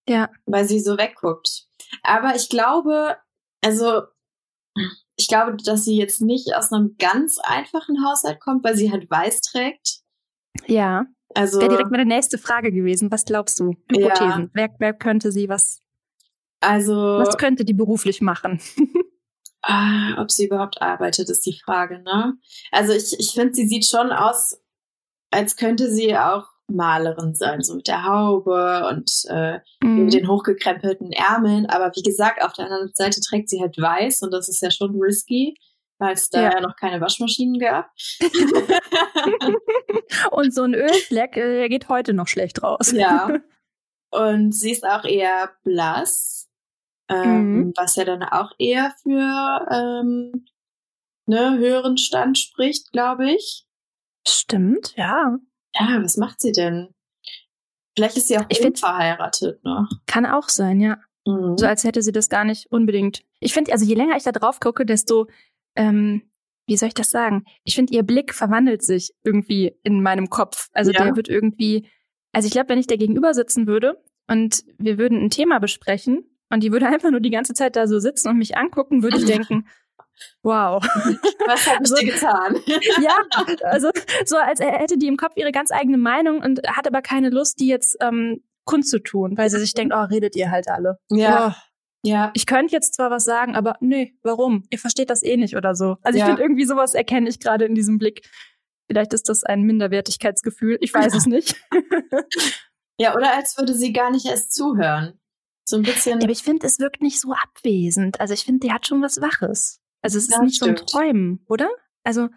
Ja. 0.07 0.29
Weil 0.45 0.65
sie 0.65 0.79
so 0.79 0.97
wegguckt. 0.97 1.67
Aber 2.03 2.35
ich 2.35 2.49
glaube, 2.49 3.17
also 3.63 4.03
ich 5.17 5.27
glaube, 5.27 5.55
dass 5.63 5.85
sie 5.85 5.97
jetzt 5.97 6.21
nicht 6.21 6.55
aus 6.55 6.71
einem 6.71 6.95
ganz 6.97 7.37
einfachen 7.43 8.05
Haushalt 8.05 8.39
kommt, 8.39 8.63
weil 8.63 8.75
sie 8.75 8.91
halt 8.91 9.09
weiß 9.09 9.41
trägt. 9.41 10.01
Ja. 10.67 11.05
Also 11.33 11.59
wäre 11.59 11.69
direkt 11.69 11.91
meine 11.91 12.05
nächste 12.05 12.37
Frage 12.37 12.71
gewesen. 12.71 13.11
Was 13.11 13.25
glaubst 13.25 13.59
du? 13.59 13.75
Hypothesen. 13.89 14.43
Ja. 14.43 14.49
Wer, 14.53 14.69
wer 14.79 14.93
könnte 14.93 15.31
sie 15.31 15.47
was? 15.47 15.81
Also 16.59 16.93
was 16.93 17.37
könnte 17.37 17.65
die 17.65 17.73
beruflich 17.73 18.21
machen? 18.21 18.59
ah, 19.63 20.21
ob 20.21 20.31
sie 20.31 20.45
überhaupt 20.45 20.81
arbeitet, 20.81 21.29
ist 21.29 21.45
die 21.45 21.59
Frage. 21.63 21.99
Ne? 21.99 22.35
Also 22.71 22.93
ich 22.93 23.19
ich 23.19 23.33
finde, 23.33 23.53
sie 23.53 23.67
sieht 23.67 23.85
schon 23.85 24.11
aus, 24.11 24.59
als 25.31 25.55
könnte 25.55 25.89
sie 25.89 26.17
auch 26.17 26.45
Malerin 26.67 27.35
sein, 27.35 27.61
so 27.61 27.75
mit 27.75 27.87
der 27.87 28.05
Haube 28.05 28.87
und 28.89 29.11
äh, 29.29 29.59
mm. 29.83 30.05
mit 30.05 30.13
den 30.13 30.27
hochgekrempelten 30.27 31.11
Ärmeln. 31.11 31.65
Aber 31.67 31.91
wie 31.95 32.03
gesagt, 32.03 32.43
auf 32.43 32.53
der 32.53 32.65
anderen 32.65 32.91
Seite 32.93 33.21
trägt 33.21 33.49
sie 33.49 33.61
halt 33.61 33.77
weiß 33.77 34.21
und 34.21 34.31
das 34.31 34.49
ist 34.49 34.61
ja 34.61 34.71
schon 34.71 34.99
risky, 34.99 35.55
weil 35.97 36.13
es 36.13 36.29
da 36.29 36.43
ja. 36.43 36.51
ja 36.53 36.61
noch 36.61 36.75
keine 36.75 37.01
Waschmaschinen 37.01 37.59
gab. 37.59 37.89
und 40.31 40.53
so 40.53 40.63
ein 40.63 40.73
Ölfleck, 40.73 41.37
äh, 41.37 41.57
der 41.57 41.69
geht 41.69 41.89
heute 41.89 42.13
noch 42.13 42.27
schlecht 42.27 42.63
raus. 42.63 42.91
Ja. 42.91 43.39
Und 44.13 44.51
sie 44.51 44.71
ist 44.71 44.85
auch 44.85 45.05
eher 45.05 45.51
blass, 45.63 46.49
ähm, 47.11 47.59
mm. 47.59 47.73
was 47.75 47.95
ja 47.95 48.05
dann 48.05 48.23
auch 48.23 48.51
eher 48.57 48.93
für 49.03 49.67
ähm, 49.71 50.45
ne, 51.25 51.57
höheren 51.57 51.97
Stand 51.97 52.37
spricht, 52.37 52.91
glaube 52.91 53.31
ich. 53.31 53.65
Stimmt, 54.27 54.93
ja. 54.95 55.37
Ja, 55.73 56.03
was 56.03 56.17
macht 56.17 56.41
sie 56.41 56.51
denn? 56.51 56.93
Vielleicht 57.95 58.17
ist 58.17 58.27
sie 58.27 58.37
auch 58.37 58.45
ich 58.49 58.59
verheiratet 58.79 59.63
noch. 59.63 59.89
Kann 60.05 60.25
auch 60.25 60.49
sein, 60.49 60.79
ja. 60.79 60.97
Mhm. 61.25 61.57
So 61.57 61.65
als 61.65 61.83
hätte 61.83 62.01
sie 62.01 62.11
das 62.11 62.29
gar 62.29 62.43
nicht 62.43 62.71
unbedingt. 62.71 63.23
Ich 63.39 63.53
finde, 63.53 63.71
also 63.71 63.85
je 63.85 63.95
länger 63.95 64.15
ich 64.15 64.23
da 64.23 64.31
drauf 64.31 64.59
gucke, 64.59 64.85
desto, 64.85 65.27
ähm, 65.75 66.23
wie 66.67 66.77
soll 66.77 66.87
ich 66.87 66.93
das 66.93 67.11
sagen? 67.11 67.45
Ich 67.63 67.75
finde, 67.75 67.93
ihr 67.93 68.03
Blick 68.03 68.33
verwandelt 68.33 68.83
sich 68.83 69.13
irgendwie 69.23 69.75
in 69.83 70.01
meinem 70.01 70.29
Kopf. 70.29 70.69
Also 70.73 70.91
ja. 70.91 71.03
der 71.03 71.15
wird 71.15 71.27
irgendwie, 71.27 71.89
also 72.31 72.47
ich 72.47 72.53
glaube, 72.53 72.69
wenn 72.69 72.79
ich 72.79 72.87
da 72.87 72.95
gegenüber 72.95 73.33
sitzen 73.33 73.67
würde 73.67 74.01
und 74.27 74.63
wir 74.77 74.97
würden 74.97 75.21
ein 75.21 75.29
Thema 75.29 75.59
besprechen 75.59 76.25
und 76.51 76.61
die 76.61 76.71
würde 76.71 76.87
einfach 76.87 77.11
nur 77.11 77.19
die 77.19 77.29
ganze 77.29 77.53
Zeit 77.53 77.75
da 77.75 77.87
so 77.87 77.99
sitzen 77.99 78.29
und 78.29 78.37
mich 78.37 78.57
angucken, 78.57 79.03
würde 79.03 79.17
ich 79.17 79.25
denken, 79.25 79.65
Wow. 80.43 80.83
Was 81.47 81.67
habe 81.67 81.83
ich 81.83 81.91
also, 81.91 81.95
dir 81.95 82.11
getan? 82.11 82.55
ja, 83.01 83.15
also 83.63 83.89
so 84.25 84.37
als 84.37 84.59
hätte 84.59 84.97
die 84.97 85.07
im 85.07 85.17
Kopf 85.17 85.33
ihre 85.35 85.51
ganz 85.51 85.71
eigene 85.71 85.97
Meinung 85.97 86.41
und 86.41 86.61
hat 86.67 86.87
aber 86.87 87.01
keine 87.01 87.29
Lust, 87.29 87.59
die 87.59 87.67
jetzt 87.67 87.97
ähm, 88.01 88.43
kundzutun, 88.65 89.37
weil 89.37 89.49
sie 89.49 89.59
sich 89.59 89.73
denkt, 89.73 89.93
oh, 89.95 90.03
redet 90.03 90.35
ihr 90.35 90.51
halt 90.51 90.67
alle. 90.69 90.97
Ja. 91.09 91.49
Oh. 91.49 91.61
Ja. 92.03 92.31
Ich 92.33 92.47
könnte 92.47 92.73
jetzt 92.73 92.95
zwar 92.95 93.11
was 93.11 93.25
sagen, 93.25 93.55
aber 93.55 93.75
nee, 93.79 94.15
warum? 94.23 94.63
Ihr 94.71 94.79
versteht 94.79 95.11
das 95.11 95.21
eh 95.21 95.37
nicht 95.37 95.55
oder 95.55 95.75
so. 95.75 95.97
Also 96.01 96.17
ich 96.17 96.21
ja. 96.21 96.25
finde 96.25 96.41
irgendwie 96.41 96.65
sowas 96.65 96.95
erkenne 96.95 97.29
ich 97.29 97.39
gerade 97.39 97.65
in 97.65 97.75
diesem 97.75 97.99
Blick. 97.99 98.27
Vielleicht 98.87 99.13
ist 99.13 99.29
das 99.29 99.43
ein 99.43 99.61
Minderwertigkeitsgefühl. 99.61 100.77
Ich 100.81 100.93
weiß 100.93 101.13
es 101.13 101.27
nicht. 101.27 101.55
ja, 102.97 103.15
oder 103.15 103.35
als 103.35 103.55
würde 103.55 103.75
sie 103.75 103.93
gar 103.93 104.09
nicht 104.09 104.25
erst 104.25 104.53
zuhören. 104.53 105.20
So 105.63 105.77
ein 105.77 105.83
bisschen. 105.83 106.19
Ja, 106.19 106.25
aber 106.25 106.31
ich 106.31 106.43
finde, 106.43 106.65
es 106.67 106.79
wirkt 106.79 107.01
nicht 107.01 107.19
so 107.19 107.33
abwesend. 107.33 108.19
Also 108.19 108.33
ich 108.33 108.43
finde, 108.43 108.67
die 108.67 108.73
hat 108.73 108.87
schon 108.87 109.01
was 109.01 109.21
Waches. 109.21 109.79
Also 110.01 110.17
es 110.17 110.25
ist 110.25 110.31
ja, 110.31 110.41
nicht 110.41 110.55
stimmt. 110.55 110.79
so 110.79 110.83
ein 110.83 110.87
Träumen, 110.87 111.45
oder? 111.47 111.69
Also, 112.03 112.29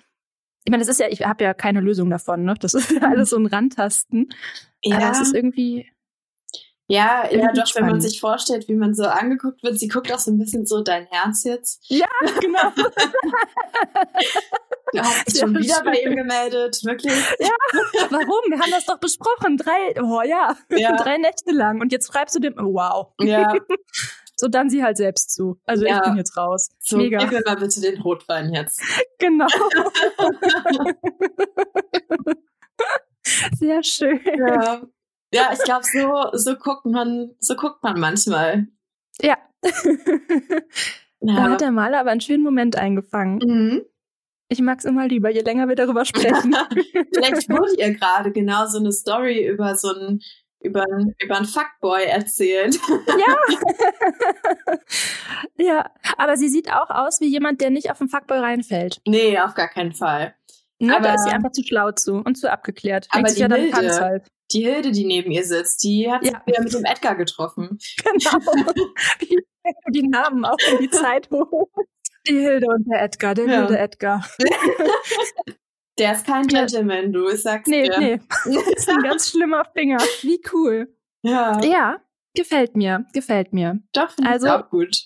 ich 0.64 0.70
meine, 0.70 0.82
das 0.82 0.88
ist 0.88 1.00
ja, 1.00 1.08
ich 1.08 1.22
habe 1.22 1.44
ja 1.44 1.54
keine 1.54 1.80
Lösung 1.80 2.10
davon, 2.10 2.44
ne? 2.44 2.54
Das 2.58 2.74
ist 2.74 2.90
ja 2.90 3.00
alles 3.08 3.30
so 3.30 3.36
ein 3.36 3.46
Rantasten. 3.46 4.28
Ja. 4.82 4.98
Aber 4.98 5.10
es 5.12 5.20
ist 5.20 5.34
irgendwie. 5.34 5.90
Ja, 6.86 7.26
ja, 7.30 7.50
doch, 7.52 7.66
spannend. 7.66 7.74
wenn 7.74 7.86
man 7.92 8.00
sich 8.02 8.20
vorstellt, 8.20 8.68
wie 8.68 8.74
man 8.74 8.92
so 8.94 9.04
angeguckt 9.04 9.62
wird, 9.62 9.78
sie 9.78 9.88
guckt 9.88 10.12
auch 10.12 10.18
so 10.18 10.30
ein 10.30 10.38
bisschen 10.38 10.66
so 10.66 10.82
dein 10.82 11.06
Herz 11.06 11.44
jetzt. 11.44 11.82
Ja, 11.88 12.06
genau. 12.40 12.70
du 14.92 15.00
hast 15.00 15.26
dich 15.26 15.34
ja, 15.36 15.40
schon 15.40 15.56
wieder 15.56 15.76
schön. 15.76 15.84
bei 15.84 15.94
ihm 16.00 16.14
gemeldet, 16.14 16.84
wirklich. 16.84 17.14
Ja, 17.38 17.48
warum? 18.10 18.50
Wir 18.50 18.60
haben 18.60 18.70
das 18.70 18.84
doch 18.84 18.98
besprochen. 18.98 19.56
Drei, 19.56 19.94
oh 20.02 20.20
ja, 20.22 20.58
ja. 20.76 20.96
drei 21.02 21.16
Nächte 21.16 21.52
lang. 21.52 21.80
Und 21.80 21.90
jetzt 21.90 22.12
schreibst 22.12 22.34
du 22.34 22.40
dem, 22.40 22.54
wow. 22.56 23.12
Ja. 23.20 23.54
So 24.36 24.48
dann 24.48 24.68
sie 24.68 24.82
halt 24.82 24.96
selbst 24.96 25.32
zu. 25.32 25.60
Also 25.64 25.86
ja. 25.86 25.98
ich 25.98 26.02
bin 26.02 26.16
jetzt 26.16 26.36
raus. 26.36 26.70
So, 26.80 26.96
Mega. 26.96 27.18
Gib 27.18 27.30
mir 27.30 27.42
mal 27.46 27.54
bitte 27.54 27.80
den 27.80 28.00
Rotwein 28.00 28.52
jetzt. 28.52 28.82
Genau. 29.20 29.46
Sehr 33.52 33.84
schön. 33.84 34.20
Ja, 34.24 34.82
ja 35.34 35.50
ich 35.52 35.60
glaube, 35.60 35.84
so, 35.84 36.30
so 36.32 36.56
guckt 36.56 36.86
man, 36.86 37.34
so 37.40 37.54
guckt 37.56 37.82
man 37.82 37.98
manchmal. 37.98 38.66
Ja. 39.20 39.36
ja. 39.62 41.36
Da 41.36 41.42
hat 41.50 41.60
der 41.60 41.72
Maler 41.72 42.00
aber 42.00 42.10
einen 42.10 42.20
schönen 42.20 42.42
Moment 42.42 42.76
eingefangen. 42.76 43.38
Mhm. 43.38 43.84
Ich 44.48 44.60
mag 44.60 44.78
es 44.78 44.84
immer 44.84 45.08
lieber, 45.08 45.30
je 45.30 45.40
länger 45.40 45.68
wir 45.68 45.76
darüber 45.76 46.04
sprechen. 46.04 46.54
Vielleicht 47.14 47.48
wurde 47.48 47.74
ihr 47.78 47.94
gerade 47.94 48.30
genau 48.30 48.66
so 48.66 48.78
eine 48.78 48.92
Story 48.92 49.46
über 49.46 49.76
so 49.76 49.94
einen 49.94 50.20
über, 50.60 50.84
über 51.22 51.36
einen 51.36 51.44
Fuckboy 51.44 52.04
erzählt. 52.04 52.78
Ja. 53.06 54.78
ja, 55.58 55.90
aber 56.16 56.36
sie 56.36 56.48
sieht 56.48 56.72
auch 56.72 56.88
aus 56.88 57.20
wie 57.20 57.26
jemand, 57.26 57.60
der 57.60 57.70
nicht 57.70 57.90
auf 57.90 57.98
den 57.98 58.08
Fuckboy 58.08 58.38
reinfällt. 58.38 59.00
Nee, 59.06 59.38
auf 59.38 59.54
gar 59.54 59.68
keinen 59.68 59.92
Fall. 59.92 60.34
Ne, 60.78 60.96
aber 60.96 61.08
da 61.08 61.14
ist 61.14 61.24
sie 61.24 61.30
einfach 61.30 61.52
zu 61.52 61.62
schlau 61.62 61.92
zu 61.92 62.14
und 62.14 62.36
zu 62.36 62.50
abgeklärt. 62.50 63.08
Aber 63.10 63.28
die, 63.28 63.40
ja 63.40 63.48
Hilde, 63.48 64.00
halt. 64.00 64.26
Die 64.52 64.62
Hilde, 64.62 64.92
die 64.92 65.04
neben 65.04 65.30
ihr 65.30 65.44
sitzt, 65.44 65.82
die 65.84 66.10
hat 66.10 66.24
ja. 66.24 66.30
sich 66.30 66.46
wieder 66.46 66.62
mit 66.62 66.72
dem 66.74 66.84
Edgar 66.84 67.14
getroffen. 67.16 67.78
Genau. 68.02 68.40
wie 69.20 69.42
die 69.90 70.08
Namen 70.08 70.44
auch 70.44 70.58
in 70.72 70.78
die 70.78 70.90
Zeit 70.90 71.30
hoch. 71.30 71.70
Die 72.28 72.38
Hilde 72.38 72.66
und 72.68 72.86
der 72.90 73.02
Edgar, 73.02 73.34
der 73.34 73.46
ja. 73.46 73.60
wilde 73.60 73.78
Edgar. 73.78 74.26
Der 75.96 76.12
ist 76.12 76.26
kein 76.26 76.48
Gentleman, 76.48 77.12
du, 77.12 77.28
ich 77.28 77.42
sag's 77.42 77.68
nee, 77.68 77.84
dir. 77.84 77.98
Nee, 78.00 78.20
nee. 78.46 78.58
ist 78.74 78.88
ein 78.88 79.00
ganz 79.02 79.30
schlimmer 79.30 79.64
Finger. 79.64 79.98
Wie 80.22 80.40
cool. 80.52 80.92
Ja. 81.22 81.60
Ja, 81.62 82.00
gefällt 82.34 82.76
mir, 82.76 83.06
gefällt 83.12 83.52
mir. 83.52 83.80
Doch, 83.92 84.10
finde 84.10 84.30
also, 84.30 84.46
ich 84.46 84.52
auch 84.52 84.70
gut. 84.70 84.96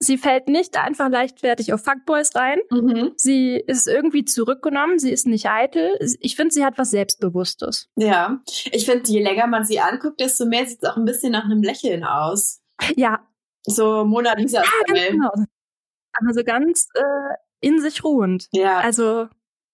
Sie 0.00 0.16
fällt 0.16 0.48
nicht 0.48 0.76
einfach 0.76 1.08
leichtfertig 1.08 1.72
auf 1.72 1.82
Fuckboys 1.82 2.34
rein. 2.36 2.58
Mhm. 2.70 3.12
Sie 3.16 3.56
ist 3.56 3.88
irgendwie 3.88 4.24
zurückgenommen. 4.24 4.98
Sie 4.98 5.10
ist 5.10 5.26
nicht 5.26 5.46
eitel. 5.46 5.98
Ich 6.20 6.36
finde, 6.36 6.54
sie 6.54 6.64
hat 6.64 6.78
was 6.78 6.90
Selbstbewusstes. 6.90 7.88
Ja. 7.96 8.40
Ich 8.70 8.86
finde, 8.86 9.10
je 9.10 9.22
länger 9.22 9.48
man 9.48 9.64
sie 9.64 9.80
anguckt, 9.80 10.20
desto 10.20 10.46
mehr 10.46 10.66
sieht 10.66 10.82
es 10.82 10.88
auch 10.88 10.96
ein 10.96 11.04
bisschen 11.04 11.32
nach 11.32 11.44
einem 11.44 11.62
Lächeln 11.62 12.04
aus. 12.04 12.60
Ja. 12.96 13.26
So 13.64 14.04
Mona 14.04 14.34
Lisa. 14.34 14.62
Ja, 14.62 15.10
genau. 15.10 15.30
Aber 15.30 16.32
so 16.32 16.44
ganz 16.44 16.88
äh, 16.94 17.34
in 17.60 17.80
sich 17.80 18.04
ruhend. 18.04 18.48
Ja. 18.52 18.78
Also 18.78 19.28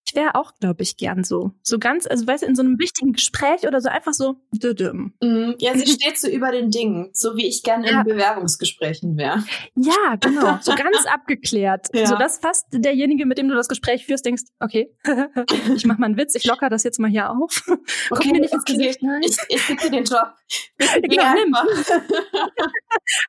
ich 0.06 0.14
wäre 0.14 0.34
auch, 0.34 0.52
glaube 0.60 0.82
ich, 0.82 0.96
gern 0.96 1.24
so. 1.24 1.52
So 1.62 1.78
ganz, 1.78 2.06
also 2.06 2.26
weißt 2.26 2.42
du, 2.42 2.46
in 2.46 2.54
so 2.54 2.62
einem 2.62 2.78
wichtigen 2.78 3.12
Gespräch 3.14 3.66
oder 3.66 3.80
so 3.80 3.88
einfach 3.88 4.12
so. 4.12 4.36
Düdüm. 4.52 5.14
Mhm. 5.22 5.54
Ja, 5.58 5.76
sie 5.76 5.86
steht 5.90 6.18
so 6.18 6.28
über 6.28 6.52
den 6.52 6.70
Dingen, 6.70 7.10
so 7.14 7.36
wie 7.36 7.46
ich 7.46 7.62
gerne 7.62 7.90
ja. 7.90 8.00
in 8.00 8.04
Bewerbungsgesprächen 8.04 9.16
wäre. 9.16 9.42
Ja, 9.74 10.16
genau. 10.20 10.58
So 10.60 10.74
ganz 10.74 11.06
abgeklärt. 11.12 11.88
Ja. 11.94 12.06
So 12.06 12.16
dass 12.16 12.38
fast 12.38 12.66
derjenige, 12.70 13.24
mit 13.24 13.38
dem 13.38 13.48
du 13.48 13.54
das 13.54 13.68
Gespräch 13.68 14.04
führst, 14.04 14.26
denkst, 14.26 14.42
okay, 14.60 14.94
ich 15.74 15.86
mach 15.86 15.96
mal 15.96 16.06
einen 16.06 16.18
Witz, 16.18 16.34
ich 16.34 16.44
locker 16.44 16.68
das 16.68 16.82
jetzt 16.82 17.00
mal 17.00 17.10
hier 17.10 17.30
auf. 17.30 17.64
Okay, 18.10 18.32
mir 18.32 18.40
nicht 18.40 18.52
ins 18.52 18.62
okay. 18.62 18.76
Gesicht. 18.76 19.02
Nein. 19.02 19.22
Ich, 19.24 19.38
ich 19.48 19.66
gebe 19.66 19.80
dir 19.80 19.90
den 19.90 20.04
Job. 20.04 20.34
genau, 21.02 21.34
nimm. 21.34 21.54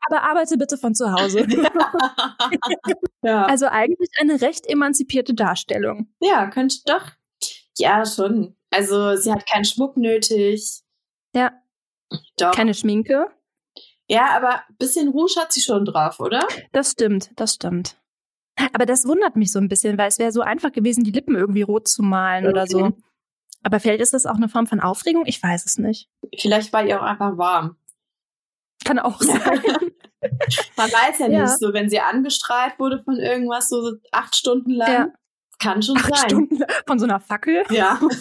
Aber 0.08 0.24
arbeite 0.24 0.58
bitte 0.58 0.78
von 0.78 0.94
zu 0.94 1.12
Hause. 1.12 1.48
ja. 3.24 3.46
Also 3.46 3.68
eigentlich 3.68 4.10
eine 4.20 4.42
recht 4.42 4.68
emanzipierte 4.68 5.34
Darstellung. 5.34 6.08
Ja, 6.20 6.48
könnte 6.48 6.65
und 6.66 6.90
doch, 6.90 7.12
ja, 7.78 8.06
schon. 8.06 8.56
Also 8.72 9.16
sie 9.16 9.32
hat 9.32 9.48
keinen 9.48 9.66
Schmuck 9.66 9.98
nötig. 9.98 10.82
Ja. 11.36 11.52
Doch. 12.38 12.52
Keine 12.52 12.74
Schminke. 12.74 13.28
Ja, 14.08 14.36
aber 14.36 14.62
ein 14.68 14.76
bisschen 14.78 15.10
Rouge 15.10 15.36
hat 15.38 15.54
sie 15.54 15.62
schon 15.62 15.86
drauf, 15.86 16.20
oder? 16.20 16.48
Das 16.72 16.92
stimmt, 16.92 17.32
das 17.36 17.56
stimmt. 17.56 17.98
Aber 18.74 18.86
das 18.86 19.06
wundert 19.08 19.36
mich 19.36 19.52
so 19.52 19.60
ein 19.60 19.68
bisschen, 19.68 19.98
weil 19.98 20.08
es 20.08 20.20
wäre 20.20 20.32
so 20.32 20.42
einfach 20.42 20.72
gewesen, 20.72 21.04
die 21.04 21.12
Lippen 21.12 21.36
irgendwie 21.36 21.64
rot 21.64 21.88
zu 21.88 22.04
malen 22.04 22.46
okay. 22.46 22.54
oder 22.54 22.68
so. 22.68 22.92
Aber 23.64 23.80
vielleicht 23.80 24.02
ist 24.02 24.14
das 24.14 24.26
auch 24.26 24.36
eine 24.36 24.50
Form 24.50 24.68
von 24.68 24.80
Aufregung? 24.80 25.26
Ich 25.26 25.42
weiß 25.42 25.66
es 25.66 25.78
nicht. 25.78 26.10
Vielleicht 26.40 26.72
war 26.72 26.86
ihr 26.86 27.00
auch 27.00 27.06
einfach 27.06 27.38
warm. 27.38 27.78
Kann 28.84 29.00
auch 29.00 29.20
sein. 29.22 29.40
Man 30.78 30.92
weiß 30.92 31.20
ja, 31.20 31.28
ja 31.28 31.42
nicht, 31.44 31.60
so 31.60 31.74
wenn 31.74 31.90
sie 31.90 32.00
angestrahlt 32.00 32.80
wurde 32.80 33.02
von 33.04 33.18
irgendwas 33.18 33.70
so 33.70 33.94
acht 34.12 34.36
Stunden 34.36 34.72
lang. 34.72 34.92
Ja. 34.92 35.08
Kann 35.66 35.82
schon 35.82 35.98
acht 35.98 36.16
sein. 36.16 36.30
Stunden 36.30 36.64
von 36.86 37.00
so 37.00 37.06
einer 37.06 37.20
Fackel? 37.20 37.64
Ja. 37.72 38.00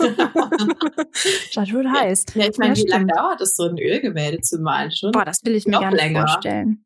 das 1.55 1.73
wird 1.73 1.87
heiß. 1.87 2.25
Ja, 2.35 2.49
ich 2.49 2.59
meine, 2.59 2.75
ja, 2.75 2.83
wie 2.83 2.89
lange 2.89 3.07
dauert 3.07 3.41
es, 3.43 3.55
so 3.57 3.65
ein 3.65 3.79
Ölgemälde 3.79 4.41
zu 4.41 4.59
malen? 4.59 4.91
Schon 4.91 5.13
Boah, 5.13 5.25
das 5.25 5.45
will 5.45 5.55
ich 5.55 5.67
mir 5.67 5.73
gar 5.73 5.91
nicht 5.91 6.01
länger. 6.01 6.27
vorstellen. 6.27 6.85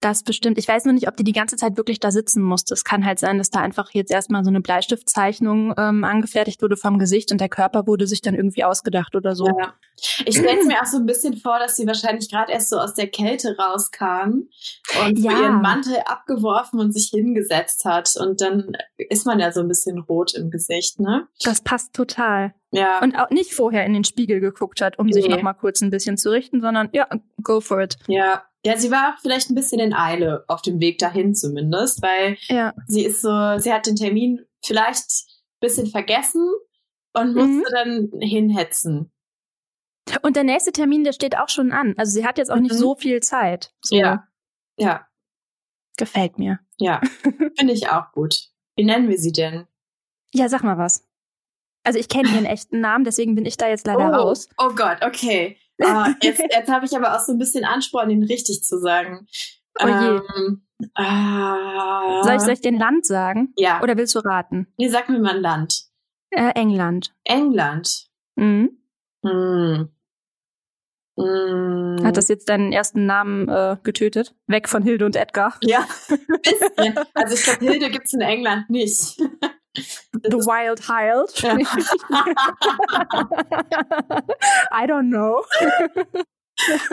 Das 0.00 0.22
bestimmt. 0.22 0.58
Ich 0.58 0.68
weiß 0.68 0.84
nur 0.84 0.92
nicht, 0.92 1.08
ob 1.08 1.16
die 1.16 1.24
die 1.24 1.32
ganze 1.32 1.56
Zeit 1.56 1.78
wirklich 1.78 2.00
da 2.00 2.10
sitzen 2.10 2.42
musste. 2.42 2.74
Es 2.74 2.84
kann 2.84 3.06
halt 3.06 3.18
sein, 3.18 3.38
dass 3.38 3.50
da 3.50 3.60
einfach 3.60 3.90
jetzt 3.92 4.12
erstmal 4.12 4.44
so 4.44 4.50
eine 4.50 4.60
Bleistiftzeichnung 4.60 5.74
ähm, 5.78 6.04
angefertigt 6.04 6.60
wurde 6.60 6.76
vom 6.76 6.98
Gesicht 6.98 7.32
und 7.32 7.40
der 7.40 7.48
Körper 7.48 7.86
wurde 7.86 8.06
sich 8.06 8.20
dann 8.20 8.34
irgendwie 8.34 8.64
ausgedacht 8.64 9.16
oder 9.16 9.34
so. 9.34 9.46
Ja. 9.46 9.74
Ich 10.26 10.36
stelle 10.36 10.64
mir 10.66 10.82
auch 10.82 10.86
so 10.86 10.98
ein 10.98 11.06
bisschen 11.06 11.38
vor, 11.38 11.58
dass 11.58 11.76
sie 11.76 11.86
wahrscheinlich 11.86 12.30
gerade 12.30 12.52
erst 12.52 12.68
so 12.68 12.76
aus 12.76 12.92
der 12.92 13.06
Kälte 13.06 13.56
rauskam 13.56 14.48
und 15.06 15.18
ja. 15.18 15.30
ihren 15.32 15.62
Mantel 15.62 15.96
abgeworfen 16.04 16.78
und 16.78 16.92
sich 16.92 17.08
hingesetzt 17.08 17.86
hat. 17.86 18.14
Und 18.16 18.42
dann 18.42 18.76
ist 18.98 19.24
man 19.24 19.40
ja 19.40 19.50
so 19.50 19.60
ein 19.60 19.68
bisschen 19.68 19.98
rot 19.98 20.34
im 20.34 20.50
Gesicht, 20.50 21.00
ne? 21.00 21.26
Das 21.42 21.62
passt 21.62 21.94
total. 21.94 22.54
Ja. 22.70 23.00
Und 23.02 23.16
auch 23.18 23.30
nicht 23.30 23.54
vorher 23.54 23.86
in 23.86 23.94
den 23.94 24.04
Spiegel 24.04 24.40
geguckt 24.40 24.82
hat, 24.82 24.98
um 24.98 25.06
nee. 25.06 25.12
sich 25.12 25.28
nochmal 25.28 25.54
kurz 25.54 25.80
ein 25.80 25.90
bisschen 25.90 26.18
zu 26.18 26.30
richten, 26.30 26.60
sondern 26.60 26.90
ja, 26.92 27.08
go 27.42 27.62
for 27.62 27.80
it. 27.80 27.96
Ja. 28.06 28.42
Ja, 28.66 28.76
sie 28.76 28.90
war 28.90 29.16
vielleicht 29.22 29.48
ein 29.48 29.54
bisschen 29.54 29.78
in 29.78 29.94
Eile 29.94 30.44
auf 30.48 30.60
dem 30.60 30.80
Weg 30.80 30.98
dahin 30.98 31.36
zumindest, 31.36 32.02
weil 32.02 32.36
ja. 32.48 32.74
sie 32.88 33.04
ist 33.04 33.22
so, 33.22 33.58
sie 33.58 33.72
hat 33.72 33.86
den 33.86 33.94
Termin 33.94 34.44
vielleicht 34.60 35.06
ein 35.08 35.60
bisschen 35.60 35.86
vergessen 35.86 36.52
und 37.14 37.36
musste 37.36 37.48
mhm. 37.48 37.64
dann 37.72 38.20
hinhetzen. 38.20 39.12
Und 40.22 40.34
der 40.34 40.42
nächste 40.42 40.72
Termin, 40.72 41.04
der 41.04 41.12
steht 41.12 41.38
auch 41.38 41.48
schon 41.48 41.70
an. 41.70 41.94
Also 41.96 42.10
sie 42.10 42.26
hat 42.26 42.38
jetzt 42.38 42.50
auch 42.50 42.56
mhm. 42.56 42.62
nicht 42.62 42.74
so 42.74 42.96
viel 42.96 43.20
Zeit. 43.20 43.72
So. 43.82 43.94
Ja. 43.94 44.26
Ja. 44.76 45.06
Gefällt 45.96 46.36
mir. 46.36 46.58
Ja. 46.76 47.00
Finde 47.56 47.72
ich 47.72 47.88
auch 47.88 48.10
gut. 48.10 48.48
Wie 48.74 48.84
nennen 48.84 49.08
wir 49.08 49.18
sie 49.18 49.30
denn? 49.30 49.68
Ja, 50.34 50.48
sag 50.48 50.64
mal 50.64 50.76
was. 50.76 51.06
Also 51.84 52.00
ich 52.00 52.08
kenne 52.08 52.30
ihren 52.30 52.46
echten 52.46 52.80
Namen, 52.80 53.04
deswegen 53.04 53.36
bin 53.36 53.46
ich 53.46 53.58
da 53.58 53.68
jetzt 53.68 53.86
leider 53.86 54.10
oh, 54.10 54.24
raus. 54.24 54.48
Oh 54.58 54.74
Gott, 54.74 55.04
okay. 55.04 55.56
Ah, 55.82 56.14
jetzt 56.22 56.40
jetzt 56.40 56.70
habe 56.70 56.86
ich 56.86 56.96
aber 56.96 57.14
auch 57.14 57.20
so 57.20 57.32
ein 57.32 57.38
bisschen 57.38 57.64
Ansporn, 57.64 58.10
ihn 58.10 58.24
richtig 58.24 58.62
zu 58.62 58.78
sagen. 58.78 59.26
Oh 59.82 59.86
je. 59.86 59.92
Ähm, 59.92 60.62
ah, 60.94 62.22
soll, 62.22 62.34
ich, 62.36 62.40
soll 62.40 62.52
ich 62.54 62.60
den 62.60 62.78
Land 62.78 63.06
sagen? 63.06 63.52
Ja. 63.56 63.82
Oder 63.82 63.96
willst 63.96 64.14
du 64.14 64.20
raten? 64.20 64.66
Nee, 64.78 64.88
sag 64.88 65.08
mir 65.08 65.18
mal 65.18 65.36
ein 65.36 65.42
Land. 65.42 65.84
Äh, 66.30 66.52
England. 66.54 67.14
England. 67.24 68.06
Mhm. 68.36 68.78
Hm. 69.24 69.88
Hm. 71.18 71.96
Hat 72.04 72.16
das 72.16 72.28
jetzt 72.28 72.48
deinen 72.48 72.72
ersten 72.72 73.06
Namen 73.06 73.48
äh, 73.48 73.76
getötet? 73.82 74.34
Weg 74.46 74.68
von 74.68 74.82
Hilde 74.82 75.06
und 75.06 75.16
Edgar? 75.16 75.56
Ja, 75.62 75.86
bisschen. 76.08 76.94
Also 77.14 77.34
ich 77.34 77.42
glaube, 77.42 77.64
Hilde 77.64 77.90
gibt's 77.90 78.12
in 78.12 78.20
England 78.20 78.68
nicht. 78.68 79.18
The 80.12 80.38
Wild 80.38 80.80
Hild. 80.86 81.44
I 84.72 84.86
don't 84.86 85.10
know. 85.10 85.44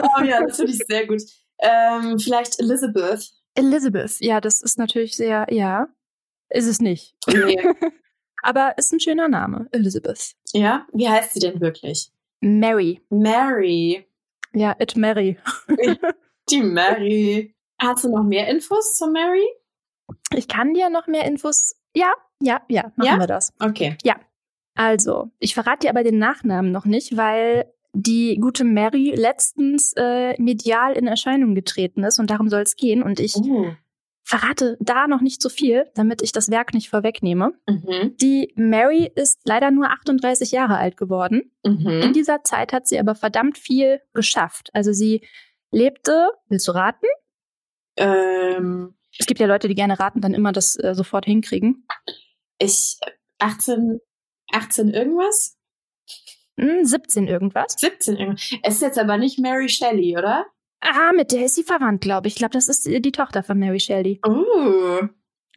oh 0.02 0.22
ja, 0.22 0.42
das 0.42 0.56
finde 0.56 0.72
ich 0.72 0.84
sehr 0.86 1.06
gut. 1.06 1.22
Ähm, 1.60 2.18
vielleicht 2.18 2.60
Elizabeth. 2.60 3.32
Elizabeth, 3.54 4.20
ja, 4.20 4.40
das 4.40 4.62
ist 4.62 4.78
natürlich 4.78 5.16
sehr, 5.16 5.46
ja. 5.50 5.88
Ist 6.50 6.66
es 6.66 6.80
nicht. 6.80 7.16
Nee. 7.26 7.62
Aber 8.42 8.76
ist 8.76 8.92
ein 8.92 9.00
schöner 9.00 9.28
Name, 9.28 9.68
Elizabeth. 9.72 10.34
Ja, 10.52 10.86
wie 10.92 11.08
heißt 11.08 11.34
sie 11.34 11.40
denn 11.40 11.60
wirklich? 11.60 12.10
Mary. 12.40 13.00
Mary. 13.08 14.06
Ja, 14.52 14.76
it 14.78 14.96
Mary. 14.96 15.38
Die 16.50 16.60
Mary. 16.60 17.54
Hast 17.78 18.04
du 18.04 18.10
noch 18.10 18.22
mehr 18.22 18.48
Infos 18.48 18.96
zu 18.96 19.06
Mary? 19.06 19.46
Ich 20.34 20.46
kann 20.46 20.74
dir 20.74 20.90
noch 20.90 21.06
mehr 21.06 21.24
Infos. 21.24 21.74
Ja, 21.94 22.12
ja, 22.40 22.62
ja, 22.68 22.92
machen 22.96 23.06
ja? 23.06 23.18
wir 23.18 23.26
das. 23.26 23.52
Okay. 23.60 23.96
Ja. 24.02 24.16
Also, 24.74 25.30
ich 25.38 25.54
verrate 25.54 25.86
dir 25.86 25.90
aber 25.90 26.02
den 26.02 26.18
Nachnamen 26.18 26.72
noch 26.72 26.84
nicht, 26.84 27.16
weil 27.16 27.72
die 27.94 28.38
gute 28.40 28.64
Mary 28.64 29.14
letztens 29.14 29.92
äh, 29.96 30.40
medial 30.40 30.94
in 30.94 31.06
Erscheinung 31.06 31.54
getreten 31.54 32.02
ist 32.02 32.18
und 32.18 32.28
darum 32.28 32.48
soll 32.48 32.62
es 32.62 32.76
gehen. 32.76 33.02
Und 33.02 33.20
ich 33.20 33.36
uh. 33.36 33.72
verrate 34.24 34.76
da 34.80 35.06
noch 35.06 35.20
nicht 35.20 35.40
so 35.40 35.48
viel, 35.48 35.86
damit 35.94 36.20
ich 36.20 36.32
das 36.32 36.50
Werk 36.50 36.74
nicht 36.74 36.90
vorwegnehme. 36.90 37.52
Mhm. 37.68 38.16
Die 38.20 38.52
Mary 38.56 39.10
ist 39.14 39.40
leider 39.44 39.70
nur 39.70 39.90
38 39.90 40.50
Jahre 40.50 40.76
alt 40.76 40.96
geworden. 40.96 41.52
Mhm. 41.64 41.86
In 41.86 42.12
dieser 42.12 42.42
Zeit 42.42 42.72
hat 42.72 42.88
sie 42.88 42.98
aber 42.98 43.14
verdammt 43.14 43.58
viel 43.58 44.00
geschafft. 44.12 44.70
Also 44.72 44.92
sie 44.92 45.24
lebte, 45.70 46.30
willst 46.48 46.66
du 46.66 46.72
raten? 46.72 47.06
Ähm. 47.96 48.94
Es 49.16 49.26
gibt 49.26 49.38
ja 49.38 49.46
Leute, 49.46 49.68
die 49.68 49.76
gerne 49.76 50.00
raten, 50.00 50.20
dann 50.20 50.34
immer 50.34 50.50
das 50.50 50.74
äh, 50.74 50.92
sofort 50.96 51.24
hinkriegen. 51.24 51.86
Ich 52.64 52.98
18, 53.38 54.00
18 54.52 54.88
irgendwas? 54.90 55.56
17 56.56 57.24
hm, 57.24 57.28
irgendwas. 57.28 57.74
17 57.78 58.16
irgendwas. 58.16 58.54
Es 58.62 58.74
ist 58.76 58.82
jetzt 58.82 58.98
aber 58.98 59.16
nicht 59.18 59.38
Mary 59.38 59.68
Shelley, 59.68 60.16
oder? 60.16 60.46
Ah, 60.80 61.12
mit 61.14 61.32
der 61.32 61.46
ist 61.46 61.54
sie 61.54 61.62
verwandt, 61.62 62.02
glaube 62.02 62.28
ich. 62.28 62.34
Ich 62.34 62.38
glaube, 62.38 62.52
das 62.52 62.68
ist 62.68 62.86
die 62.86 63.12
Tochter 63.12 63.42
von 63.42 63.58
Mary 63.58 63.80
Shelley. 63.80 64.20
Uh. 64.26 65.08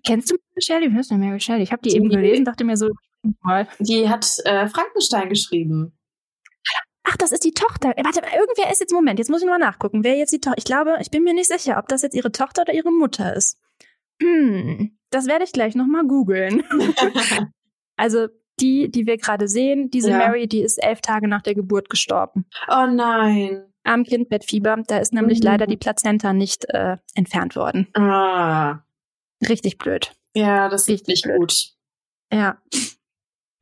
Kennst 0.06 0.32
du 0.32 0.36
Mary 0.36 0.62
Shelley? 0.62 0.92
Heißt 0.92 1.12
denn 1.12 1.20
Mary 1.20 1.40
Shelley? 1.40 1.64
Ich 1.64 1.72
habe 1.72 1.82
die, 1.82 1.90
die, 1.90 1.98
eben 1.98 2.10
gelesen, 2.10 2.46
dachte 2.46 2.64
mir 2.64 2.78
so, 2.78 2.90
mal. 3.42 3.68
Die 3.80 4.10
hat 4.10 4.26
äh, 4.46 4.68
Frankenstein 4.68 5.30
geschrieben. 5.30 5.94
Ach, 7.04 7.16
das 7.18 7.32
ist 7.32 7.44
die 7.44 7.54
Tochter. 7.54 7.90
Warte, 7.90 8.20
irgendwer 8.20 8.72
ist 8.72 8.82
jetzt, 8.82 8.92
Moment, 8.92 9.20
jetzt 9.20 9.30
muss 9.30 9.42
ich 9.42 9.48
mal 9.48 9.58
nachgucken. 9.58 10.04
Wer 10.04 10.18
jetzt 10.18 10.34
die 10.34 10.42
Tochter? 10.42 10.58
Ich 10.58 10.66
glaube, 10.66 10.98
ich 11.00 11.10
bin 11.10 11.24
mir 11.24 11.34
nicht 11.34 11.48
sicher, 11.48 11.78
ob 11.78 11.88
das 11.88 12.02
jetzt 12.02 12.16
ihre 12.16 12.32
Tochter 12.32 12.64
oder 12.64 12.74
ihre 12.74 12.92
Mutter 12.92 13.34
ist. 13.36 13.58
Hm, 14.22 14.98
das 15.10 15.28
werde 15.28 15.44
ich 15.44 15.52
gleich 15.52 15.76
nochmal 15.76 16.06
googeln. 16.06 16.64
also 17.98 18.28
die, 18.60 18.90
die 18.90 19.06
wir 19.06 19.18
gerade 19.18 19.48
sehen, 19.48 19.90
diese 19.92 20.10
ja. 20.10 20.18
Mary, 20.18 20.48
die 20.48 20.62
ist 20.62 20.84
elf 20.84 21.02
Tage 21.02 21.28
nach 21.28 21.42
der 21.42 21.56
Geburt 21.56 21.90
gestorben. 21.90 22.46
Oh 22.68 22.88
nein. 22.88 23.66
Am 23.84 24.04
Kindbettfieber. 24.04 24.84
Da 24.88 24.98
ist 24.98 25.14
nämlich 25.14 25.40
mhm. 25.40 25.46
leider 25.46 25.68
die 25.68 25.78
Plazenta 25.78 26.34
nicht 26.34 26.66
äh, 26.70 26.98
entfernt 27.14 27.56
worden. 27.56 27.88
Ah. 27.94 28.80
Richtig 29.48 29.78
blöd. 29.78 30.12
Ja, 30.36 30.70
das 30.70 30.88
ist 30.88 31.08
nicht 31.08 31.24
blöd. 31.24 31.38
gut. 31.38 31.70
Ja. 32.34 32.62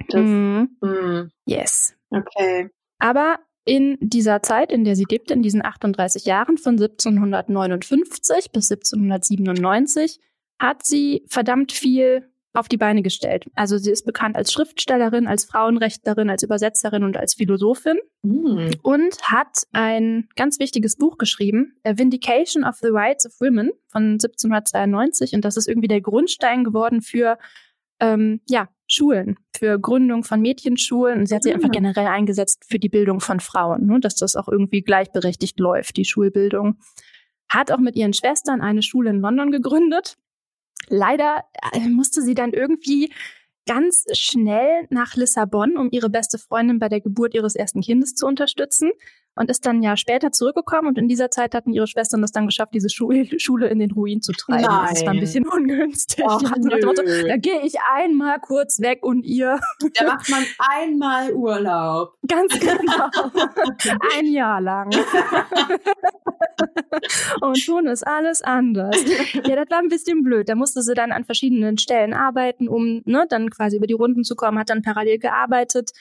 Das, 0.10 0.22
mhm. 0.22 0.78
Mhm. 0.82 1.32
Yes. 1.46 1.96
Okay. 2.10 2.70
Aber 3.00 3.40
in 3.66 3.98
dieser 4.00 4.42
Zeit, 4.42 4.72
in 4.72 4.84
der 4.84 4.96
sie 4.96 5.06
lebte, 5.10 5.34
in 5.34 5.42
diesen 5.42 5.66
38 5.66 6.26
Jahren 6.26 6.58
von 6.58 6.74
1759 6.74 8.52
bis 8.52 8.72
1797, 8.72 10.20
hat 10.60 10.86
sie 10.86 11.24
verdammt 11.28 11.72
viel 11.72 12.30
auf 12.56 12.68
die 12.68 12.78
Beine 12.78 13.02
gestellt. 13.02 13.46
Also 13.56 13.78
sie 13.78 13.92
ist 13.92 14.06
bekannt 14.06 14.36
als 14.36 14.52
Schriftstellerin, 14.52 15.28
als 15.28 15.46
Frauenrechtlerin, 15.46 16.30
als 16.30 16.44
Übersetzerin 16.44 17.04
und 17.04 17.18
als 17.18 17.36
Philosophin 17.36 17.98
mm. 18.24 18.70
und 18.82 19.22
hat 19.24 19.64
ein 19.74 20.30
ganz 20.36 20.60
wichtiges 20.60 20.96
Buch 20.96 21.18
geschrieben, 21.18 21.76
A 21.84 21.98
Vindication 21.98 22.64
of 22.64 22.78
the 22.82 22.90
Rights 22.90 23.26
of 23.26 23.34
Women 23.40 23.72
von 23.90 24.14
1792 24.14 25.34
und 25.34 25.46
das 25.46 25.58
ist 25.58 25.68
irgendwie 25.68 25.88
der 25.88 26.02
Grundstein 26.02 26.64
geworden 26.64 27.02
für 27.02 27.38
ähm, 28.00 28.42
ja 28.48 28.70
Schulen, 28.88 29.38
für 29.58 29.80
Gründung 29.80 30.24
von 30.24 30.42
Mädchenschulen 30.42 31.20
und 31.20 31.26
sie 31.26 31.36
hat 31.36 31.44
sich 31.44 31.54
einfach 31.54 31.70
ah. 31.70 31.74
generell 31.74 32.08
eingesetzt 32.08 32.66
für 32.68 32.80
die 32.80 32.90
Bildung 32.90 33.20
von 33.20 33.40
Frauen, 33.40 33.88
ne, 33.88 34.00
dass 34.00 34.16
das 34.16 34.36
auch 34.36 34.48
irgendwie 34.48 34.82
gleichberechtigt 34.82 35.60
läuft, 35.60 35.98
die 35.98 36.06
Schulbildung. 36.06 36.78
Hat 37.50 37.72
auch 37.72 37.80
mit 37.80 37.96
ihren 37.96 38.14
Schwestern 38.14 38.62
eine 38.62 38.82
Schule 38.82 39.12
in 39.12 39.22
London 39.22 39.52
gegründet 39.52 40.18
Leider 40.88 41.44
äh, 41.74 41.88
musste 41.88 42.22
sie 42.22 42.36
dann 42.36 42.54
irgendwie 42.54 43.12
ganz 43.66 44.06
schnell 44.14 44.86
nach 44.90 45.16
Lissabon, 45.16 45.78
um 45.78 45.90
ihre 45.92 46.10
beste 46.10 46.38
Freundin 46.38 46.80
bei 46.80 46.90
der 46.90 47.02
Geburt 47.02 47.34
ihres 47.34 47.56
ersten 47.56 47.82
Kindes 47.82 48.14
zu 48.14 48.28
unterstützen 48.28 48.92
und 49.36 49.50
ist 49.50 49.66
dann 49.66 49.84
ja 49.84 49.98
später 49.98 50.32
zurückgekommen 50.32 50.88
und 50.88 50.98
in 50.98 51.08
dieser 51.08 51.30
Zeit 51.30 51.54
hatten 51.54 51.74
ihre 51.74 51.88
Schwestern 51.88 52.22
das 52.22 52.32
dann 52.32 52.46
geschafft, 52.46 52.74
diese 52.74 52.90
Schule, 52.90 53.28
Schule 53.40 53.68
in 53.68 53.80
den 53.80 53.92
Ruin 53.92 54.22
zu 54.22 54.32
treiben. 54.32 54.64
Nein. 54.64 54.90
Das 54.90 55.06
war 55.06 55.14
ein 55.14 55.20
bisschen 55.20 55.46
ungünstig. 55.48 56.26
Och, 56.26 56.42
Motto, 56.42 56.94
da 57.28 57.38
gehe 57.38 57.62
ich 57.62 57.76
einmal 57.94 58.40
kurz 58.40 58.80
weg 58.80 59.04
und 59.04 59.24
ihr. 59.24 59.60
Da 59.96 60.06
macht 60.06 60.30
man 60.30 60.44
einmal 60.58 61.34
Urlaub. 61.34 62.16
Ganz 62.28 62.60
genau. 62.60 63.10
ein 64.18 64.26
Jahr 64.26 64.60
lang. 64.60 64.90
und 67.42 67.58
schon 67.58 67.88
ist 67.88 68.06
alles 68.06 68.42
anders. 68.42 68.98
Ja, 69.34 69.56
das 69.56 69.70
war 69.70 69.80
ein 69.80 69.88
bisschen 69.88 70.24
blöd. 70.24 70.50
Da 70.50 70.56
musste 70.56 70.82
sie 70.82 70.94
dann 70.96 71.12
an 71.12 71.24
verschiedenen 71.24 71.78
Stellen 71.78 72.14
arbeiten, 72.14 72.68
um 72.68 73.02
ne, 73.06 73.26
dann 73.30 73.50
quasi 73.50 73.78
über 73.78 73.88
die 73.88 73.94
Runden 73.94 74.24
zu 74.24 74.36
kommen, 74.36 74.60
hat 74.60 74.70
dann 74.70 74.82
parallel 74.82 75.20
gearbeitet, 75.20 75.92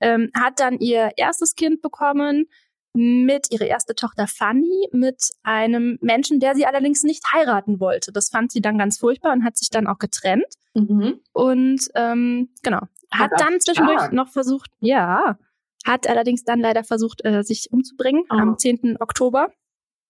ähm, 0.00 0.30
hat 0.34 0.60
dann 0.60 0.78
ihr 0.78 1.10
erstes 1.16 1.54
Kind 1.54 1.82
bekommen, 1.82 2.46
mit 2.94 3.46
ihre 3.50 3.64
erste 3.64 3.94
Tochter 3.94 4.26
Fanny 4.26 4.88
mit 4.92 5.30
einem 5.42 5.98
Menschen, 6.02 6.40
der 6.40 6.54
sie 6.54 6.66
allerdings 6.66 7.02
nicht 7.04 7.24
heiraten 7.32 7.80
wollte. 7.80 8.12
Das 8.12 8.28
fand 8.28 8.52
sie 8.52 8.60
dann 8.60 8.78
ganz 8.78 8.98
furchtbar 8.98 9.32
und 9.32 9.44
hat 9.44 9.56
sich 9.56 9.70
dann 9.70 9.86
auch 9.86 9.98
getrennt. 9.98 10.46
Mhm. 10.74 11.20
Und 11.32 11.88
ähm, 11.94 12.50
genau, 12.62 12.80
hat 13.10 13.30
dann 13.38 13.60
zwischendurch 13.60 13.98
stark. 13.98 14.12
noch 14.12 14.28
versucht, 14.28 14.70
ja, 14.80 15.38
hat 15.84 16.08
allerdings 16.08 16.44
dann 16.44 16.60
leider 16.60 16.84
versucht, 16.84 17.24
äh, 17.24 17.42
sich 17.42 17.72
umzubringen 17.72 18.24
oh. 18.30 18.34
am 18.34 18.58
10. 18.58 18.98
Oktober 19.00 19.48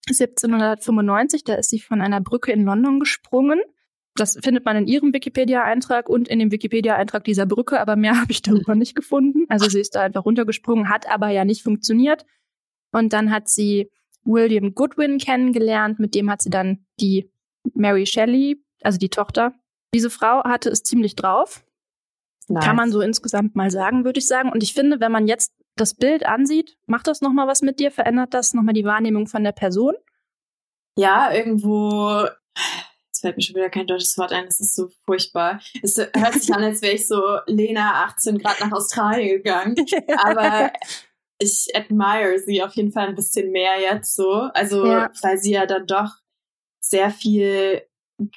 1795. 0.07 1.43
Da 1.43 1.55
ist 1.55 1.69
sie 1.69 1.79
von 1.79 2.01
einer 2.01 2.21
Brücke 2.21 2.51
in 2.51 2.63
London 2.63 2.99
gesprungen. 2.99 3.61
Das 4.15 4.37
findet 4.43 4.65
man 4.65 4.77
in 4.77 4.87
ihrem 4.87 5.13
Wikipedia-Eintrag 5.13 6.07
und 6.07 6.27
in 6.27 6.37
dem 6.37 6.51
Wikipedia-Eintrag 6.51 7.23
dieser 7.23 7.45
Brücke, 7.45 7.79
aber 7.79 7.95
mehr 7.95 8.15
habe 8.21 8.31
ich 8.31 8.41
darüber 8.41 8.75
nicht 8.75 8.95
gefunden. 8.95 9.45
Also 9.49 9.69
sie 9.69 9.79
ist 9.79 9.95
da 9.95 10.01
einfach 10.01 10.25
runtergesprungen, 10.25 10.89
hat 10.89 11.09
aber 11.09 11.29
ja 11.29 11.45
nicht 11.45 11.63
funktioniert. 11.63 12.25
Und 12.93 13.11
dann 13.11 13.31
hat 13.31 13.49
sie 13.49 13.91
William 14.23 14.73
Goodwin 14.73 15.17
kennengelernt, 15.17 15.99
mit 15.99 16.15
dem 16.15 16.29
hat 16.29 16.41
sie 16.41 16.49
dann 16.49 16.85
die 17.01 17.29
Mary 17.73 18.05
Shelley, 18.05 18.63
also 18.81 18.97
die 18.97 19.09
Tochter. 19.09 19.53
Diese 19.93 20.09
Frau 20.09 20.43
hatte 20.43 20.69
es 20.69 20.83
ziemlich 20.83 21.15
drauf. 21.15 21.65
Nice. 22.47 22.63
Kann 22.63 22.75
man 22.75 22.91
so 22.91 23.01
insgesamt 23.01 23.55
mal 23.55 23.71
sagen, 23.71 24.05
würde 24.05 24.19
ich 24.19 24.27
sagen. 24.27 24.51
Und 24.51 24.63
ich 24.63 24.73
finde, 24.73 24.99
wenn 24.99 25.11
man 25.11 25.27
jetzt 25.27 25.53
das 25.75 25.93
Bild 25.95 26.25
ansieht, 26.25 26.77
macht 26.87 27.07
das 27.07 27.21
nochmal 27.21 27.47
was 27.47 27.61
mit 27.61 27.79
dir? 27.79 27.91
Verändert 27.91 28.33
das 28.33 28.53
nochmal 28.53 28.73
die 28.73 28.85
Wahrnehmung 28.85 29.27
von 29.27 29.43
der 29.43 29.53
Person? 29.53 29.95
Ja, 30.97 31.31
irgendwo. 31.31 32.27
Jetzt 33.07 33.21
fällt 33.21 33.37
mir 33.37 33.43
schon 33.43 33.55
wieder 33.55 33.69
kein 33.69 33.87
deutsches 33.87 34.17
Wort 34.17 34.31
ein, 34.33 34.45
das 34.45 34.59
ist 34.59 34.75
so 34.75 34.89
furchtbar. 35.05 35.59
Es 35.81 35.97
hört 35.97 36.33
sich 36.33 36.53
an, 36.53 36.63
als 36.63 36.81
wäre 36.81 36.93
ich 36.93 37.07
so 37.07 37.21
Lena 37.47 38.03
18 38.05 38.37
Grad 38.37 38.59
nach 38.59 38.71
Australien 38.71 39.37
gegangen. 39.37 39.75
Aber 40.17 40.71
ich 41.43 41.67
admire 41.75 42.39
sie 42.39 42.63
auf 42.63 42.75
jeden 42.75 42.91
Fall 42.91 43.09
ein 43.09 43.15
bisschen 43.15 43.51
mehr 43.51 43.79
jetzt 43.79 44.15
so. 44.15 44.49
Also, 44.53 44.85
ja. 44.85 45.11
weil 45.21 45.37
sie 45.37 45.51
ja 45.51 45.65
dann 45.65 45.85
doch 45.85 46.11
sehr 46.79 47.11
viel 47.11 47.81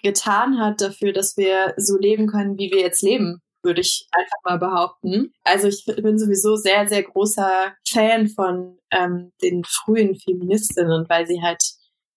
getan 0.03 0.59
hat 0.59 0.81
dafür, 0.81 1.13
dass 1.13 1.37
wir 1.37 1.75
so 1.77 1.99
leben 1.99 2.27
können, 2.27 2.59
wie 2.59 2.71
wir 2.71 2.81
jetzt 2.81 3.03
leben 3.03 3.41
würde 3.67 3.83
ich 3.83 4.09
einfach 4.13 4.39
mal 4.45 4.59
behaupten. 4.59 5.35
Also 5.45 5.69
ich 5.69 5.85
bin 5.85 6.19
sowieso 6.19 6.57
sehr, 6.57 6.89
sehr 6.89 7.03
großer 7.03 7.75
Fan 7.87 8.29
von 8.29 8.79
ähm, 8.91 9.33
den 9.43 9.65
frühen 9.65 10.15
Feministinnen, 10.15 11.05
weil 11.09 11.27
sie 11.27 11.43
halt 11.43 11.63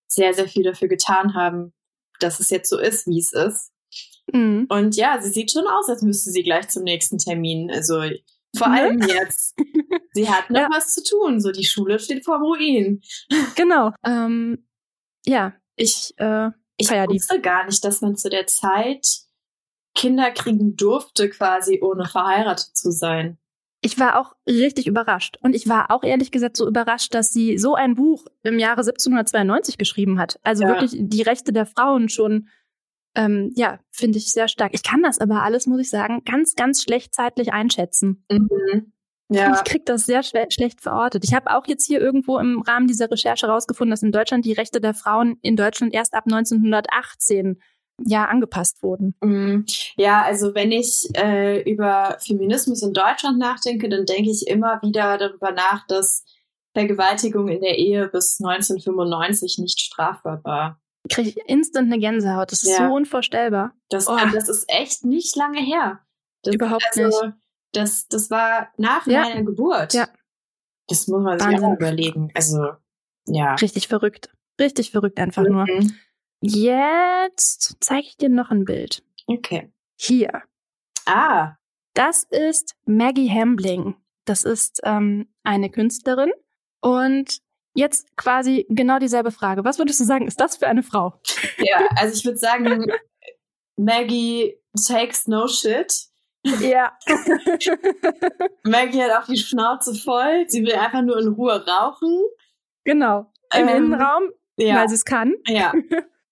sehr, 0.08 0.34
sehr 0.34 0.48
viel 0.48 0.64
dafür 0.64 0.88
getan 0.88 1.34
haben, 1.34 1.74
dass 2.20 2.40
es 2.40 2.50
jetzt 2.50 2.70
so 2.70 2.80
ist, 2.80 3.08
wie 3.08 3.20
es 3.20 3.34
ist. 3.34 3.72
Mhm. 4.32 4.68
Und 4.70 4.96
ja, 4.96 5.20
sie 5.22 5.30
sieht 5.30 5.52
schon 5.52 5.68
aus, 5.68 5.90
als 5.90 6.04
müsste 6.04 6.30
sie 6.30 6.44
gleich 6.44 6.70
zum 6.70 6.84
nächsten 6.84 7.18
Termin. 7.18 7.70
Also 7.72 8.04
vor 8.58 8.70
ne? 8.70 8.76
allem 8.76 9.02
jetzt. 9.02 9.56
sie 10.14 10.30
hat 10.30 10.50
noch 10.50 10.62
ja. 10.62 10.70
was 10.72 10.94
zu 10.94 11.04
tun. 11.04 11.40
So 11.40 11.52
die 11.52 11.66
Schule 11.66 12.00
steht 12.00 12.26
vor 12.26 12.38
dem 12.38 12.44
Ruin. 12.44 13.02
Genau. 13.56 13.92
Ähm, 14.06 14.68
ja, 15.26 15.54
ich, 15.76 16.14
äh, 16.18 16.50
ich 16.78 16.90
wusste 16.90 17.42
gar 17.42 17.66
nicht, 17.66 17.84
dass 17.84 18.02
man 18.02 18.16
zu 18.16 18.30
der 18.30 18.48
Zeit 18.48 19.06
Kinder 19.96 20.32
kriegen 20.32 20.76
durfte, 20.76 21.30
quasi 21.30 21.80
ohne 21.82 22.06
verheiratet 22.06 22.76
zu 22.76 22.92
sein. 22.92 23.38
Ich 23.82 23.98
war 23.98 24.20
auch 24.20 24.36
richtig 24.48 24.88
überrascht. 24.88 25.38
Und 25.42 25.56
ich 25.56 25.70
war 25.70 25.90
auch 25.92 26.04
ehrlich 26.04 26.32
gesagt 26.32 26.58
so 26.58 26.68
überrascht, 26.68 27.14
dass 27.14 27.32
sie 27.32 27.58
so 27.58 27.76
ein 27.76 27.96
Buch 27.96 28.26
im 28.44 28.60
Jahre 28.60 28.82
1792 28.82 29.78
geschrieben 29.78 30.20
hat. 30.20 30.40
Also 30.44 30.64
ja. 30.64 30.70
wirklich 30.70 30.96
die 30.98 31.22
Rechte 31.22 31.54
der 31.54 31.66
Frauen 31.66 32.10
schon, 32.10 32.50
ähm, 33.20 33.52
ja, 33.56 33.80
finde 33.92 34.18
ich 34.18 34.32
sehr 34.32 34.48
stark. 34.48 34.72
Ich 34.74 34.84
kann 34.84 35.04
das 35.04 35.20
aber 35.20 35.44
alles, 35.44 35.68
muss 35.68 35.82
ich 35.82 35.90
sagen, 35.90 36.24
ganz, 36.24 36.56
ganz 36.56 36.82
schlecht 36.82 37.14
zeitlich 37.14 37.52
einschätzen. 37.52 38.24
Mhm. 38.32 38.94
Ja. 39.32 39.54
Ich 39.54 39.64
krieg 39.70 39.86
das 39.86 40.06
sehr 40.06 40.24
schlecht 40.24 40.82
verortet. 40.82 41.24
Ich 41.24 41.34
habe 41.34 41.56
auch 41.56 41.68
jetzt 41.68 41.86
hier 41.86 42.00
irgendwo 42.00 42.40
im 42.40 42.62
Rahmen 42.62 42.88
dieser 42.88 43.12
Recherche 43.12 43.48
rausgefunden, 43.48 43.92
dass 43.92 44.02
in 44.02 44.12
Deutschland 44.12 44.46
die 44.46 44.54
Rechte 44.54 44.82
der 44.82 44.94
Frauen 44.94 45.38
in 45.42 45.56
Deutschland 45.56 45.94
erst 45.94 46.16
ab 46.16 46.24
1918 46.26 47.62
ja 48.06 48.26
angepasst 48.26 48.82
wurden. 48.82 49.14
Mm, 49.22 49.66
ja, 49.98 50.24
also 50.24 50.56
wenn 50.56 50.72
ich 50.72 51.10
äh, 51.16 51.62
über 51.70 52.18
Feminismus 52.26 52.82
in 52.82 52.94
Deutschland 52.94 53.38
nachdenke, 53.38 53.90
dann 53.90 54.06
denke 54.06 54.32
ich 54.32 54.48
immer 54.48 54.82
wieder 54.82 55.18
darüber 55.18 55.52
nach, 55.52 55.86
dass 55.88 56.24
Vergewaltigung 56.74 57.50
in 57.50 57.60
der 57.60 57.78
Ehe 57.78 58.08
bis 58.08 58.40
1995 58.40 59.58
nicht 59.60 59.82
strafbar 59.82 60.42
war. 60.44 60.80
Kriege 61.10 61.30
ich 61.30 61.38
instant 61.48 61.92
eine 61.92 62.00
Gänsehaut. 62.00 62.52
Das 62.52 62.64
ist 62.64 62.78
ja. 62.78 62.88
so 62.88 62.94
unvorstellbar. 62.94 63.74
Das, 63.90 64.08
oh. 64.08 64.18
das 64.34 64.50
ist 64.50 64.66
echt 64.68 65.06
nicht 65.06 65.36
lange 65.36 65.62
her. 65.62 66.00
Das, 66.44 66.56
Überhaupt 66.56 66.86
also, 66.96 67.26
nicht. 67.26 67.38
Das, 67.72 68.08
das 68.08 68.30
war 68.30 68.70
nach 68.78 69.06
ja. 69.08 69.22
meiner 69.22 69.44
Geburt. 69.44 69.94
Ja. 69.94 70.10
Das 70.88 71.08
muss 71.08 71.22
man 71.22 71.40
sich 71.40 71.48
Wahnsinn. 71.48 71.66
auch 71.66 71.74
überlegen. 71.76 72.32
Also, 72.34 72.74
ja. 73.26 73.56
Richtig 73.56 73.88
verrückt. 73.88 74.30
Richtig 74.60 74.92
verrückt 74.92 75.20
einfach 75.20 75.44
mhm. 75.44 75.52
nur. 75.52 75.66
Jetzt 76.42 77.78
zeige 77.80 78.08
ich 78.08 78.18
dir 78.18 78.30
noch 78.30 78.50
ein 78.50 78.66
Bild. 78.66 79.04
Okay. 79.28 79.72
Hier. 79.98 80.44
Ah. 81.06 81.56
Das 81.94 82.24
ist 82.24 82.76
Maggie 82.86 83.30
Hambling. 83.30 83.96
Das 84.26 84.44
ist 84.44 84.80
ähm, 84.84 85.30
eine 85.44 85.70
Künstlerin. 85.70 86.32
Und 86.82 87.40
jetzt 87.74 88.16
quasi 88.18 88.66
genau 88.70 89.00
dieselbe 89.00 89.32
Frage. 89.32 89.64
Was 89.64 89.80
würdest 89.80 90.00
du 90.00 90.04
sagen, 90.04 90.28
ist 90.28 90.40
das 90.40 90.58
für 90.58 90.68
eine 90.68 90.84
Frau? 90.84 91.20
Ja, 91.58 91.88
also 91.96 92.16
ich 92.16 92.26
würde 92.26 92.38
sagen, 92.38 92.86
Maggie 93.78 94.56
takes 94.88 95.28
no 95.28 95.48
shit. 95.48 95.94
Ja. 96.62 96.98
Maggie 98.64 99.04
hat 99.04 99.24
auch 99.24 99.28
die 99.28 99.38
Schnauze 99.38 99.94
voll. 99.94 100.46
Sie 100.48 100.64
will 100.64 100.74
einfach 100.74 101.02
nur 101.02 101.20
in 101.20 101.30
Ruhe 101.30 101.66
rauchen. 101.66 102.24
Genau. 102.86 103.32
Im 103.54 103.68
ähm, 103.68 103.76
Innenraum, 103.76 104.24
ja. 104.58 104.76
weil 104.78 104.90
sie 104.90 104.96
es 104.96 105.06
kann. 105.06 105.36
Ja. 105.48 105.74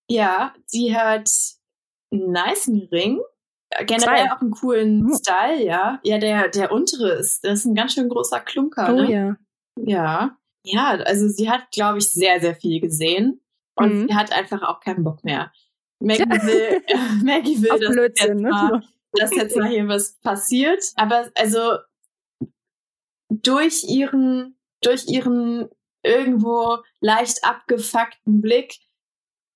Ja, 0.09 0.53
sie 0.65 0.95
hat 0.95 1.29
einen 2.11 2.31
nice 2.31 2.71
Ring. 2.93 3.19
Generell 3.85 3.99
Zwei. 3.99 4.31
auch 4.31 4.39
einen 4.39 4.51
coolen 4.51 5.09
oh. 5.11 5.17
Style, 5.17 5.61
ja. 5.61 5.99
Ja, 6.03 6.17
der, 6.17 6.47
der 6.47 6.71
untere 6.71 7.11
ist, 7.11 7.43
das 7.43 7.59
ist 7.59 7.65
ein 7.65 7.75
ganz 7.75 7.93
schön 7.93 8.07
großer 8.07 8.39
Klunker. 8.39 8.87
Oh 8.89 9.01
ne? 9.01 9.11
ja. 9.11 9.35
Ja. 9.75 10.37
Ja, 10.67 10.95
also 11.05 11.27
sie 11.27 11.49
hat, 11.49 11.71
glaube 11.71 11.99
ich, 11.99 12.11
sehr, 12.11 12.39
sehr 12.39 12.55
viel 12.55 12.81
gesehen. 12.81 13.41
Und 13.75 13.93
mhm. 13.93 14.07
sie 14.07 14.15
hat 14.15 14.31
einfach 14.31 14.61
auch 14.63 14.79
keinen 14.79 15.03
Bock 15.03 15.23
mehr. 15.23 15.51
Maggie 15.99 16.29
will, 16.29 16.81
Maggie 17.23 17.61
will, 17.61 17.79
dass 17.79 17.91
Blödsinn, 17.91 18.27
jetzt, 18.29 18.41
ne? 18.41 18.49
mal, 18.49 18.83
dass 19.13 19.35
jetzt 19.35 19.55
mal 19.55 19.67
hier 19.69 19.87
was 19.87 20.19
passiert. 20.21 20.83
Aber 20.95 21.29
also 21.35 21.77
durch 23.29 23.83
ihren, 23.87 24.57
durch 24.81 25.07
ihren 25.07 25.69
irgendwo 26.03 26.77
leicht 27.01 27.43
abgefuckten 27.43 28.41
Blick 28.41 28.75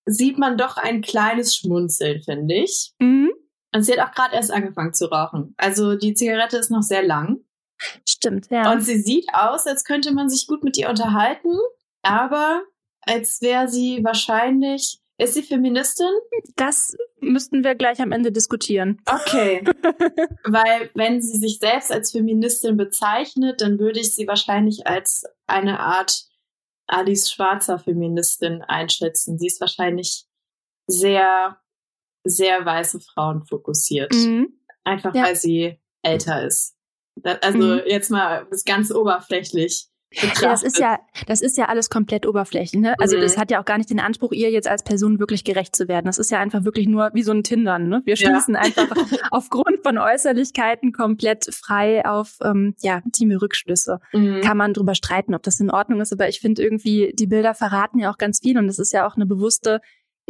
sieht 0.05 0.37
man 0.37 0.57
doch 0.57 0.77
ein 0.77 1.01
kleines 1.01 1.55
Schmunzeln, 1.55 2.21
finde 2.21 2.55
ich. 2.55 2.93
Mhm. 2.99 3.31
Und 3.73 3.83
sie 3.83 3.93
hat 3.93 4.09
auch 4.09 4.13
gerade 4.13 4.35
erst 4.35 4.51
angefangen 4.51 4.93
zu 4.93 5.05
rauchen. 5.05 5.53
Also 5.57 5.95
die 5.95 6.13
Zigarette 6.13 6.57
ist 6.57 6.71
noch 6.71 6.81
sehr 6.81 7.03
lang. 7.03 7.40
Stimmt, 8.07 8.49
ja. 8.49 8.71
Und 8.71 8.81
sie 8.81 9.01
sieht 9.01 9.27
aus, 9.33 9.67
als 9.67 9.83
könnte 9.83 10.13
man 10.13 10.29
sich 10.29 10.47
gut 10.47 10.63
mit 10.63 10.77
ihr 10.77 10.89
unterhalten, 10.89 11.57
aber 12.01 12.63
als 13.01 13.41
wäre 13.41 13.67
sie 13.67 14.03
wahrscheinlich. 14.03 14.99
Ist 15.17 15.35
sie 15.35 15.43
Feministin? 15.43 16.09
Das 16.55 16.97
müssten 17.19 17.63
wir 17.63 17.75
gleich 17.75 18.01
am 18.01 18.11
Ende 18.11 18.31
diskutieren. 18.31 18.99
Okay. 19.05 19.63
Weil 20.45 20.89
wenn 20.95 21.21
sie 21.21 21.37
sich 21.37 21.59
selbst 21.59 21.91
als 21.91 22.11
Feministin 22.11 22.75
bezeichnet, 22.75 23.61
dann 23.61 23.77
würde 23.77 23.99
ich 23.99 24.15
sie 24.15 24.27
wahrscheinlich 24.27 24.87
als 24.87 25.25
eine 25.45 25.79
Art 25.79 26.25
Alice 26.87 27.31
Schwarzer 27.31 27.77
Feministin 27.77 28.63
einschätzen. 28.63 29.37
Sie 29.37 29.45
ist 29.45 29.61
wahrscheinlich 29.61 30.25
sehr, 30.87 31.57
sehr 32.23 32.65
weiße 32.65 32.99
Frauen 32.99 33.45
fokussiert. 33.45 34.13
Mhm. 34.13 34.59
Einfach 34.83 35.13
ja. 35.13 35.23
weil 35.23 35.35
sie 35.35 35.79
älter 36.01 36.43
ist. 36.43 36.75
Also 37.41 37.57
mhm. 37.57 37.81
jetzt 37.85 38.11
mal 38.11 38.47
ganz 38.65 38.91
oberflächlich. 38.91 39.87
Ja, 40.13 40.29
das 40.41 40.61
ist 40.61 40.77
ja, 40.77 40.99
das 41.27 41.41
ist 41.41 41.57
ja 41.57 41.65
alles 41.65 41.89
komplett 41.89 42.27
oberflächlich. 42.27 42.81
Ne? 42.81 42.95
Also 42.99 43.15
mhm. 43.15 43.21
das 43.21 43.37
hat 43.37 43.49
ja 43.49 43.61
auch 43.61 43.65
gar 43.65 43.77
nicht 43.77 43.89
den 43.89 44.01
Anspruch, 44.01 44.33
ihr 44.33 44.51
jetzt 44.51 44.67
als 44.67 44.83
Person 44.83 45.19
wirklich 45.19 45.45
gerecht 45.45 45.73
zu 45.73 45.87
werden. 45.87 46.05
Das 46.05 46.17
ist 46.17 46.31
ja 46.31 46.39
einfach 46.39 46.65
wirklich 46.65 46.87
nur 46.87 47.11
wie 47.13 47.23
so 47.23 47.31
ein 47.31 47.43
Tindern. 47.43 47.87
Ne? 47.87 48.01
Wir 48.03 48.17
schließen 48.17 48.55
ja. 48.55 48.59
einfach 48.59 48.89
aufgrund 49.31 49.83
von 49.83 49.97
Äußerlichkeiten 49.97 50.91
komplett 50.91 51.45
frei 51.55 52.05
auf, 52.05 52.37
ähm, 52.43 52.75
ja, 52.81 53.01
wir 53.05 53.41
Rückschlüsse. 53.41 53.99
Mhm. 54.11 54.41
Kann 54.41 54.57
man 54.57 54.73
drüber 54.73 54.95
streiten, 54.95 55.33
ob 55.33 55.43
das 55.43 55.61
in 55.61 55.71
Ordnung 55.71 56.01
ist, 56.01 56.11
aber 56.11 56.27
ich 56.27 56.41
finde 56.41 56.61
irgendwie, 56.61 57.13
die 57.17 57.27
Bilder 57.27 57.53
verraten 57.53 57.99
ja 57.99 58.11
auch 58.11 58.17
ganz 58.17 58.39
viel 58.39 58.57
und 58.57 58.67
das 58.67 58.79
ist 58.79 58.91
ja 58.91 59.07
auch 59.07 59.15
eine 59.15 59.25
bewusste 59.25 59.79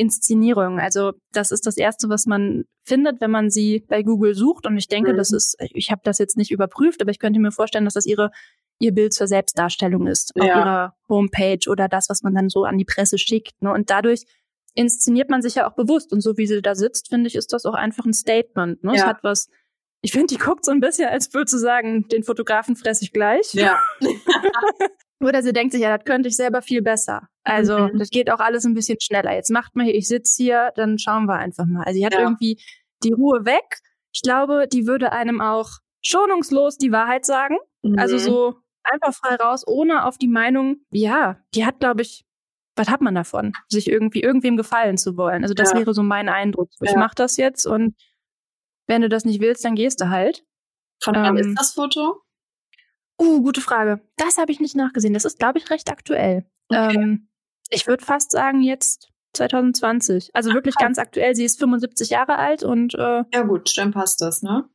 Inszenierung. 0.02 0.80
Also 0.80 1.14
das 1.32 1.52
ist 1.52 1.68
das 1.68 1.78
Erste, 1.78 2.10
was 2.10 2.26
man 2.26 2.64
findet, 2.84 3.22
wenn 3.22 3.30
man 3.30 3.52
sie 3.52 3.86
bei 3.88 4.02
Google 4.02 4.34
sucht. 4.34 4.66
Und 4.66 4.76
ich 4.78 4.88
denke, 4.88 5.14
mhm. 5.14 5.18
das 5.18 5.32
ist, 5.32 5.56
ich 5.60 5.92
habe 5.92 6.02
das 6.04 6.18
jetzt 6.18 6.38
nicht 6.38 6.50
überprüft, 6.50 7.02
aber 7.02 7.12
ich 7.12 7.20
könnte 7.20 7.40
mir 7.40 7.52
vorstellen, 7.52 7.86
dass 7.86 7.94
das 7.94 8.08
ihre 8.08 8.32
ihr 8.80 8.94
Bild 8.94 9.14
zur 9.14 9.28
Selbstdarstellung 9.28 10.08
ist 10.08 10.36
auf 10.36 10.44
ja. 10.44 10.58
ihrer 10.58 10.96
Homepage 11.08 11.70
oder 11.70 11.88
das, 11.88 12.10
was 12.10 12.24
man 12.24 12.34
dann 12.34 12.50
so 12.50 12.64
an 12.64 12.80
die 12.80 12.86
Presse 12.86 13.20
schickt. 13.20 13.62
Ne? 13.62 13.72
Und 13.72 13.92
dadurch 13.92 14.24
inszeniert 14.74 15.30
man 15.30 15.44
sich 15.44 15.56
ja 15.56 15.70
auch 15.70 15.76
bewusst. 15.76 16.12
Und 16.12 16.22
so 16.22 16.36
wie 16.38 16.48
sie 16.48 16.64
da 16.64 16.74
sitzt, 16.74 17.10
finde 17.10 17.28
ich, 17.28 17.36
ist 17.36 17.54
das 17.54 17.66
auch 17.66 17.76
einfach 17.76 18.06
ein 18.06 18.14
Statement. 18.14 18.84
Ne? 18.84 18.94
Ja. 18.94 18.98
Es 18.98 19.06
hat 19.06 19.24
was. 19.24 19.50
Ich 20.02 20.14
finde, 20.14 20.34
die 20.34 20.40
guckt 20.40 20.66
so 20.66 20.72
ein 20.72 20.80
bisschen, 20.80 21.10
als 21.10 21.32
würde 21.32 21.52
sie 21.52 21.60
sagen, 21.60 22.08
den 22.08 22.24
Fotografen 22.24 22.76
fresse 22.76 23.04
ich 23.04 23.14
gleich. 23.14 23.54
Ja. 23.54 23.80
Oder 25.22 25.44
sie 25.44 25.54
denkt 25.54 25.74
sich, 25.74 25.82
ja, 25.82 25.96
das 25.96 26.06
könnte 26.06 26.30
ich 26.30 26.36
selber 26.36 26.62
viel 26.62 26.82
besser. 26.82 27.28
Also, 27.44 27.78
mhm. 27.78 28.00
das 28.00 28.10
geht 28.10 28.30
auch 28.32 28.40
alles 28.40 28.66
ein 28.66 28.74
bisschen 28.74 29.00
schneller. 29.00 29.34
Jetzt 29.34 29.52
macht 29.52 29.76
mal 29.76 29.86
hier, 29.86 29.96
ich 29.96 30.08
sitze 30.08 30.42
hier, 30.42 30.72
dann 30.76 30.98
schauen 31.00 31.26
wir 31.26 31.36
einfach 31.36 31.66
mal. 31.66 31.84
Also, 31.84 31.98
sie 31.98 32.06
hat 32.06 32.14
ja. 32.14 32.22
irgendwie 32.22 32.62
die 33.04 33.14
Ruhe 33.14 33.46
weg. 33.46 33.80
Ich 34.14 34.22
glaube, 34.22 34.68
die 34.72 34.88
würde 34.88 35.12
einem 35.12 35.42
auch 35.42 35.70
schonungslos 36.02 36.78
die 36.78 36.92
Wahrheit 36.92 37.26
sagen. 37.26 37.58
Mhm. 37.84 37.98
Also 37.98 38.18
so 38.18 38.56
einfach 38.84 39.14
frei 39.14 39.36
raus, 39.36 39.64
ohne 39.66 40.06
auf 40.06 40.18
die 40.18 40.28
Meinung, 40.28 40.78
ja, 40.92 41.38
die 41.54 41.66
hat, 41.66 41.80
glaube 41.80 42.02
ich, 42.02 42.26
was 42.76 42.90
hat 42.90 43.02
man 43.02 43.16
davon, 43.16 43.54
sich 43.68 43.90
irgendwie 43.90 44.22
irgendwem 44.22 44.58
gefallen 44.58 44.98
zu 44.98 45.18
wollen. 45.18 45.44
Also 45.44 45.54
das 45.54 45.72
ja. 45.72 45.80
wäre 45.80 45.94
so 45.94 46.04
mein 46.04 46.30
Eindruck. 46.30 46.70
Ich 46.82 46.92
ja. 46.92 46.98
mache 46.98 47.16
das 47.16 47.38
jetzt 47.38 47.66
und 47.66 47.96
wenn 48.88 49.02
du 49.02 49.10
das 49.10 49.26
nicht 49.26 49.42
willst, 49.42 49.64
dann 49.64 49.76
gehst 49.76 50.02
du 50.02 50.10
halt. 50.10 50.44
Von 51.02 51.16
wann 51.16 51.38
ähm, 51.38 51.50
ist 51.50 51.60
das 51.60 51.74
Foto? 51.74 52.22
Uh, 53.22 53.42
gute 53.44 53.62
Frage. 53.62 54.02
Das 54.18 54.38
habe 54.38 54.52
ich 54.52 54.60
nicht 54.60 54.76
nachgesehen. 54.76 55.14
Das 55.14 55.26
ist, 55.26 55.38
glaube 55.38 55.60
ich, 55.60 55.70
recht 55.70 55.92
aktuell. 55.92 56.46
Okay. 56.70 56.96
Ähm, 56.96 57.28
ich 57.70 57.86
würde 57.86 58.04
fast 58.04 58.32
sagen, 58.32 58.62
jetzt 58.62 59.12
2020. 59.34 60.32
Also 60.34 60.54
wirklich 60.54 60.76
Ach, 60.78 60.82
ganz 60.82 60.98
aktuell. 60.98 61.36
Sie 61.36 61.46
ist 61.46 61.60
75 61.60 62.10
Jahre 62.10 62.38
alt 62.38 62.64
und 62.64 62.96
äh, 62.96 63.24
Ja 63.32 63.44
gut, 63.44 63.78
dann 63.78 63.92
passt 63.92 64.22
das, 64.22 64.42
ne? 64.42 64.68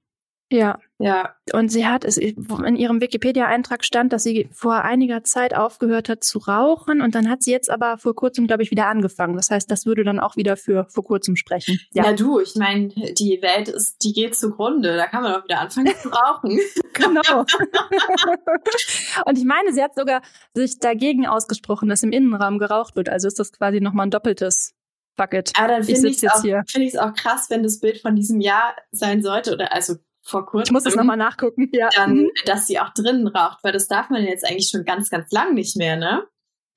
Ja. 0.50 0.78
Ja. 0.98 1.34
Und 1.52 1.70
sie 1.70 1.86
hat 1.86 2.04
es, 2.04 2.16
in 2.16 2.76
ihrem 2.76 3.00
Wikipedia-Eintrag 3.00 3.84
stand, 3.84 4.12
dass 4.12 4.22
sie 4.22 4.48
vor 4.52 4.82
einiger 4.82 5.24
Zeit 5.24 5.54
aufgehört 5.54 6.08
hat 6.08 6.24
zu 6.24 6.38
rauchen 6.38 7.02
und 7.02 7.14
dann 7.14 7.28
hat 7.28 7.42
sie 7.42 7.50
jetzt 7.50 7.68
aber 7.68 7.98
vor 7.98 8.14
kurzem, 8.14 8.46
glaube 8.46 8.62
ich, 8.62 8.70
wieder 8.70 8.86
angefangen. 8.86 9.36
Das 9.36 9.50
heißt, 9.50 9.70
das 9.70 9.84
würde 9.84 10.04
dann 10.04 10.20
auch 10.20 10.36
wieder 10.36 10.56
für 10.56 10.86
vor 10.88 11.04
kurzem 11.04 11.36
sprechen. 11.36 11.78
Ja, 11.92 12.04
ja 12.04 12.12
du, 12.12 12.40
ich 12.40 12.54
meine, 12.54 12.88
die 12.88 13.40
Welt 13.42 13.68
ist, 13.68 14.02
die 14.04 14.12
geht 14.12 14.36
zugrunde. 14.36 14.96
Da 14.96 15.06
kann 15.06 15.22
man 15.22 15.34
auch 15.34 15.44
wieder 15.44 15.60
anfangen 15.60 15.94
zu 16.00 16.08
rauchen. 16.08 16.58
genau. 16.94 17.40
und 19.26 19.38
ich 19.38 19.44
meine, 19.44 19.72
sie 19.72 19.82
hat 19.82 19.96
sogar 19.96 20.22
sich 20.54 20.78
dagegen 20.78 21.26
ausgesprochen, 21.26 21.88
dass 21.88 22.02
im 22.02 22.12
Innenraum 22.12 22.58
geraucht 22.58 22.96
wird. 22.96 23.08
Also 23.08 23.28
ist 23.28 23.38
das 23.38 23.52
quasi 23.52 23.80
nochmal 23.80 24.06
ein 24.06 24.10
doppeltes 24.10 24.74
Bucket. 25.16 25.52
Aber 25.58 25.68
dann 25.68 25.84
finde 25.84 26.08
ich 26.08 26.22
es 26.22 26.30
auch, 26.30 26.42
find 26.66 26.98
auch 26.98 27.14
krass, 27.14 27.46
wenn 27.50 27.62
das 27.62 27.80
Bild 27.80 28.00
von 28.00 28.14
diesem 28.14 28.40
Jahr 28.40 28.76
sein 28.92 29.22
sollte, 29.22 29.52
oder 29.52 29.72
also 29.72 29.96
vor 30.26 30.46
kurzem. 30.46 30.64
Ich 30.64 30.72
muss 30.72 30.84
das 30.84 30.96
nochmal 30.96 31.16
nachgucken, 31.16 31.70
ja. 31.72 31.88
Dann, 31.94 32.16
mhm. 32.16 32.30
dass 32.44 32.66
sie 32.66 32.78
auch 32.78 32.90
drinnen 32.90 33.26
raucht, 33.28 33.62
weil 33.62 33.72
das 33.72 33.88
darf 33.88 34.10
man 34.10 34.24
jetzt 34.24 34.44
eigentlich 34.44 34.68
schon 34.68 34.84
ganz, 34.84 35.10
ganz 35.10 35.30
lang 35.30 35.54
nicht 35.54 35.76
mehr, 35.76 35.96
ne? 35.96 36.24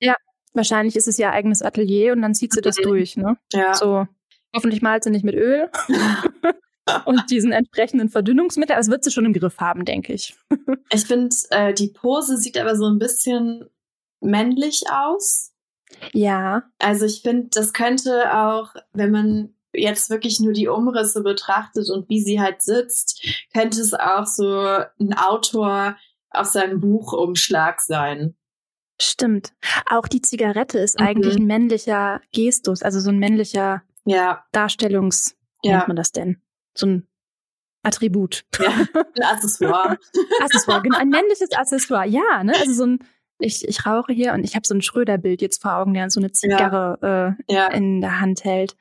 Ja, 0.00 0.14
wahrscheinlich 0.54 0.96
ist 0.96 1.08
es 1.08 1.18
ihr 1.18 1.30
eigenes 1.30 1.62
Atelier 1.62 2.12
und 2.12 2.22
dann 2.22 2.34
zieht 2.34 2.52
sie 2.52 2.60
das 2.60 2.78
mhm. 2.78 2.82
durch, 2.82 3.16
ne? 3.16 3.36
Ja. 3.52 3.74
So, 3.74 4.06
hoffentlich 4.54 4.82
malt 4.82 5.04
sie 5.04 5.10
nicht 5.10 5.24
mit 5.24 5.34
Öl. 5.34 5.68
und 7.04 7.30
diesen 7.30 7.52
entsprechenden 7.52 8.08
Verdünnungsmittel. 8.08 8.74
Aber 8.74 8.80
es 8.80 8.90
wird 8.90 9.04
sie 9.04 9.10
schon 9.10 9.26
im 9.26 9.32
Griff 9.32 9.58
haben, 9.58 9.84
denke 9.84 10.12
ich. 10.12 10.36
ich 10.90 11.04
finde, 11.04 11.34
äh, 11.50 11.74
die 11.74 11.88
Pose 11.88 12.36
sieht 12.36 12.58
aber 12.58 12.76
so 12.76 12.86
ein 12.86 12.98
bisschen 12.98 13.68
männlich 14.20 14.84
aus. 14.90 15.52
Ja. 16.12 16.62
Also 16.78 17.06
ich 17.06 17.22
finde, 17.22 17.48
das 17.52 17.72
könnte 17.72 18.34
auch, 18.36 18.74
wenn 18.92 19.10
man 19.10 19.54
jetzt 19.72 20.10
wirklich 20.10 20.40
nur 20.40 20.52
die 20.52 20.68
Umrisse 20.68 21.22
betrachtet 21.22 21.90
und 21.90 22.08
wie 22.08 22.20
sie 22.20 22.40
halt 22.40 22.62
sitzt, 22.62 23.24
könnte 23.52 23.80
es 23.80 23.94
auch 23.94 24.26
so 24.26 24.46
ein 25.00 25.14
Autor 25.16 25.96
auf 26.30 26.46
seinem 26.46 26.80
Buchumschlag 26.80 27.80
sein. 27.80 28.36
Stimmt. 29.00 29.52
Auch 29.88 30.06
die 30.08 30.20
Zigarette 30.20 30.78
ist 30.78 31.00
mhm. 31.00 31.06
eigentlich 31.06 31.36
ein 31.36 31.46
männlicher 31.46 32.20
Gestus, 32.32 32.82
also 32.82 33.00
so 33.00 33.10
ein 33.10 33.18
männlicher 33.18 33.82
ja. 34.04 34.44
Darstellungs, 34.52 35.36
ja. 35.62 35.76
nennt 35.76 35.88
man 35.88 35.96
das 35.96 36.12
denn? 36.12 36.40
So 36.76 36.86
ein 36.86 37.06
Attribut. 37.82 38.44
Ja, 38.58 38.68
ein 39.16 39.22
Accessoire. 39.22 39.96
Accessoire, 40.42 40.82
genau, 40.82 40.98
ein 40.98 41.08
männliches 41.08 41.52
Accessoire, 41.52 42.06
ja, 42.06 42.44
ne? 42.44 42.52
Also 42.58 42.72
so 42.74 42.86
ein, 42.86 42.98
ich, 43.38 43.66
ich 43.66 43.86
rauche 43.86 44.12
hier 44.12 44.34
und 44.34 44.44
ich 44.44 44.54
habe 44.54 44.66
so 44.66 44.74
ein 44.74 44.82
Schröder-Bild 44.82 45.40
jetzt 45.40 45.62
vor 45.62 45.76
Augen, 45.76 45.94
der 45.94 46.10
so 46.10 46.20
eine 46.20 46.32
Zigarre 46.32 46.98
ja. 47.02 47.28
Äh, 47.28 47.32
ja. 47.48 47.66
in 47.68 48.02
der 48.02 48.20
Hand 48.20 48.44
hält. 48.44 48.76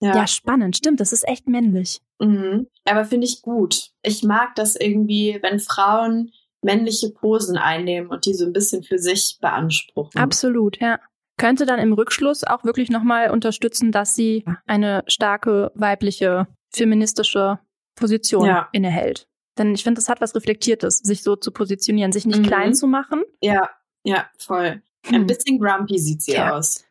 Ja. 0.00 0.14
ja, 0.14 0.26
spannend, 0.26 0.76
stimmt, 0.76 1.00
das 1.00 1.12
ist 1.12 1.26
echt 1.26 1.48
männlich. 1.48 2.00
Mhm. 2.20 2.66
Aber 2.84 3.04
finde 3.04 3.26
ich 3.26 3.42
gut. 3.42 3.90
Ich 4.02 4.22
mag 4.22 4.54
das 4.54 4.76
irgendwie, 4.76 5.38
wenn 5.42 5.60
Frauen 5.60 6.32
männliche 6.62 7.10
Posen 7.10 7.56
einnehmen 7.56 8.10
und 8.10 8.26
die 8.26 8.34
so 8.34 8.44
ein 8.44 8.52
bisschen 8.52 8.82
für 8.82 8.98
sich 8.98 9.38
beanspruchen. 9.40 10.20
Absolut, 10.20 10.80
ja. 10.80 10.98
Könnte 11.36 11.66
dann 11.66 11.80
im 11.80 11.92
Rückschluss 11.92 12.44
auch 12.44 12.64
wirklich 12.64 12.90
nochmal 12.90 13.30
unterstützen, 13.30 13.92
dass 13.92 14.14
sie 14.14 14.44
eine 14.66 15.02
starke 15.06 15.72
weibliche 15.74 16.46
feministische 16.72 17.58
Position 17.96 18.46
ja. 18.46 18.68
innehält. 18.72 19.26
Denn 19.58 19.74
ich 19.74 19.84
finde, 19.84 20.00
das 20.00 20.08
hat 20.08 20.20
was 20.20 20.34
Reflektiertes, 20.34 20.98
sich 20.98 21.22
so 21.22 21.36
zu 21.36 21.50
positionieren, 21.52 22.12
sich 22.12 22.26
nicht 22.26 22.40
mhm. 22.40 22.46
klein 22.46 22.74
zu 22.74 22.86
machen. 22.86 23.22
Ja, 23.40 23.70
ja, 24.04 24.26
voll. 24.38 24.82
Ein 25.06 25.14
hm. 25.14 25.26
bisschen 25.26 25.58
grumpy 25.58 25.98
sieht 25.98 26.22
sie 26.22 26.32
ja. 26.32 26.56
aus. 26.56 26.84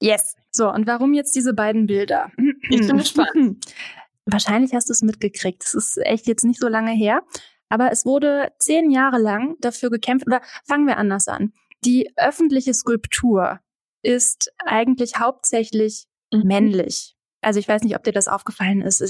Yes. 0.00 0.36
So, 0.52 0.70
und 0.70 0.86
warum 0.86 1.14
jetzt 1.14 1.34
diese 1.34 1.54
beiden 1.54 1.86
Bilder? 1.86 2.30
Ich 2.68 2.86
bin 2.86 2.98
gespannt. 2.98 3.64
Wahrscheinlich 4.26 4.74
hast 4.74 4.88
du 4.88 4.92
es 4.92 5.02
mitgekriegt. 5.02 5.64
Es 5.64 5.74
ist 5.74 5.98
echt 5.98 6.26
jetzt 6.26 6.44
nicht 6.44 6.60
so 6.60 6.68
lange 6.68 6.92
her. 6.92 7.22
Aber 7.68 7.90
es 7.90 8.04
wurde 8.04 8.52
zehn 8.58 8.90
Jahre 8.90 9.18
lang 9.18 9.56
dafür 9.60 9.90
gekämpft, 9.90 10.26
oder 10.26 10.42
fangen 10.64 10.86
wir 10.86 10.98
anders 10.98 11.26
an. 11.26 11.54
Die 11.84 12.12
öffentliche 12.16 12.74
Skulptur 12.74 13.60
ist 14.02 14.52
eigentlich 14.58 15.18
hauptsächlich 15.18 16.06
mhm. 16.30 16.42
männlich. 16.44 17.16
Also 17.42 17.58
ich 17.58 17.68
weiß 17.68 17.82
nicht, 17.82 17.96
ob 17.96 18.04
dir 18.04 18.12
das 18.12 18.28
aufgefallen 18.28 18.80
ist. 18.80 19.02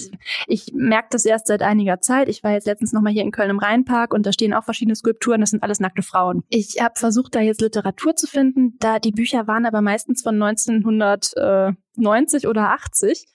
Ich 0.46 0.72
merke 0.74 1.08
das 1.10 1.26
erst 1.26 1.46
seit 1.46 1.62
einiger 1.62 2.00
Zeit. 2.00 2.28
Ich 2.28 2.42
war 2.42 2.50
jetzt 2.52 2.66
letztens 2.66 2.92
nochmal 2.92 3.12
hier 3.12 3.22
in 3.22 3.30
Köln 3.30 3.50
im 3.50 3.58
Rheinpark 3.58 4.14
und 4.14 4.26
da 4.26 4.32
stehen 4.32 4.54
auch 4.54 4.64
verschiedene 4.64 4.96
Skulpturen. 4.96 5.40
Das 5.40 5.50
sind 5.50 5.62
alles 5.62 5.80
nackte 5.80 6.02
Frauen. 6.02 6.42
Ich 6.48 6.80
habe 6.80 6.94
versucht, 6.96 7.34
da 7.34 7.40
jetzt 7.40 7.60
Literatur 7.60 8.16
zu 8.16 8.26
finden. 8.26 8.76
Da 8.80 8.98
die 8.98 9.12
Bücher 9.12 9.46
waren 9.46 9.66
aber 9.66 9.82
meistens 9.82 10.22
von 10.22 10.42
1990 10.42 12.48
oder 12.48 12.70
80. 12.70 13.26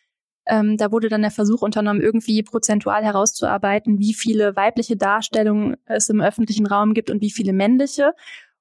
Ähm, 0.47 0.77
da 0.77 0.91
wurde 0.91 1.09
dann 1.09 1.21
der 1.21 1.31
Versuch 1.31 1.61
unternommen, 1.61 2.01
irgendwie 2.01 2.41
prozentual 2.41 3.03
herauszuarbeiten, 3.03 3.99
wie 3.99 4.13
viele 4.13 4.55
weibliche 4.55 4.95
Darstellungen 4.95 5.75
es 5.85 6.09
im 6.09 6.21
öffentlichen 6.21 6.65
Raum 6.65 6.93
gibt 6.93 7.09
und 7.09 7.21
wie 7.21 7.31
viele 7.31 7.53
männliche 7.53 8.13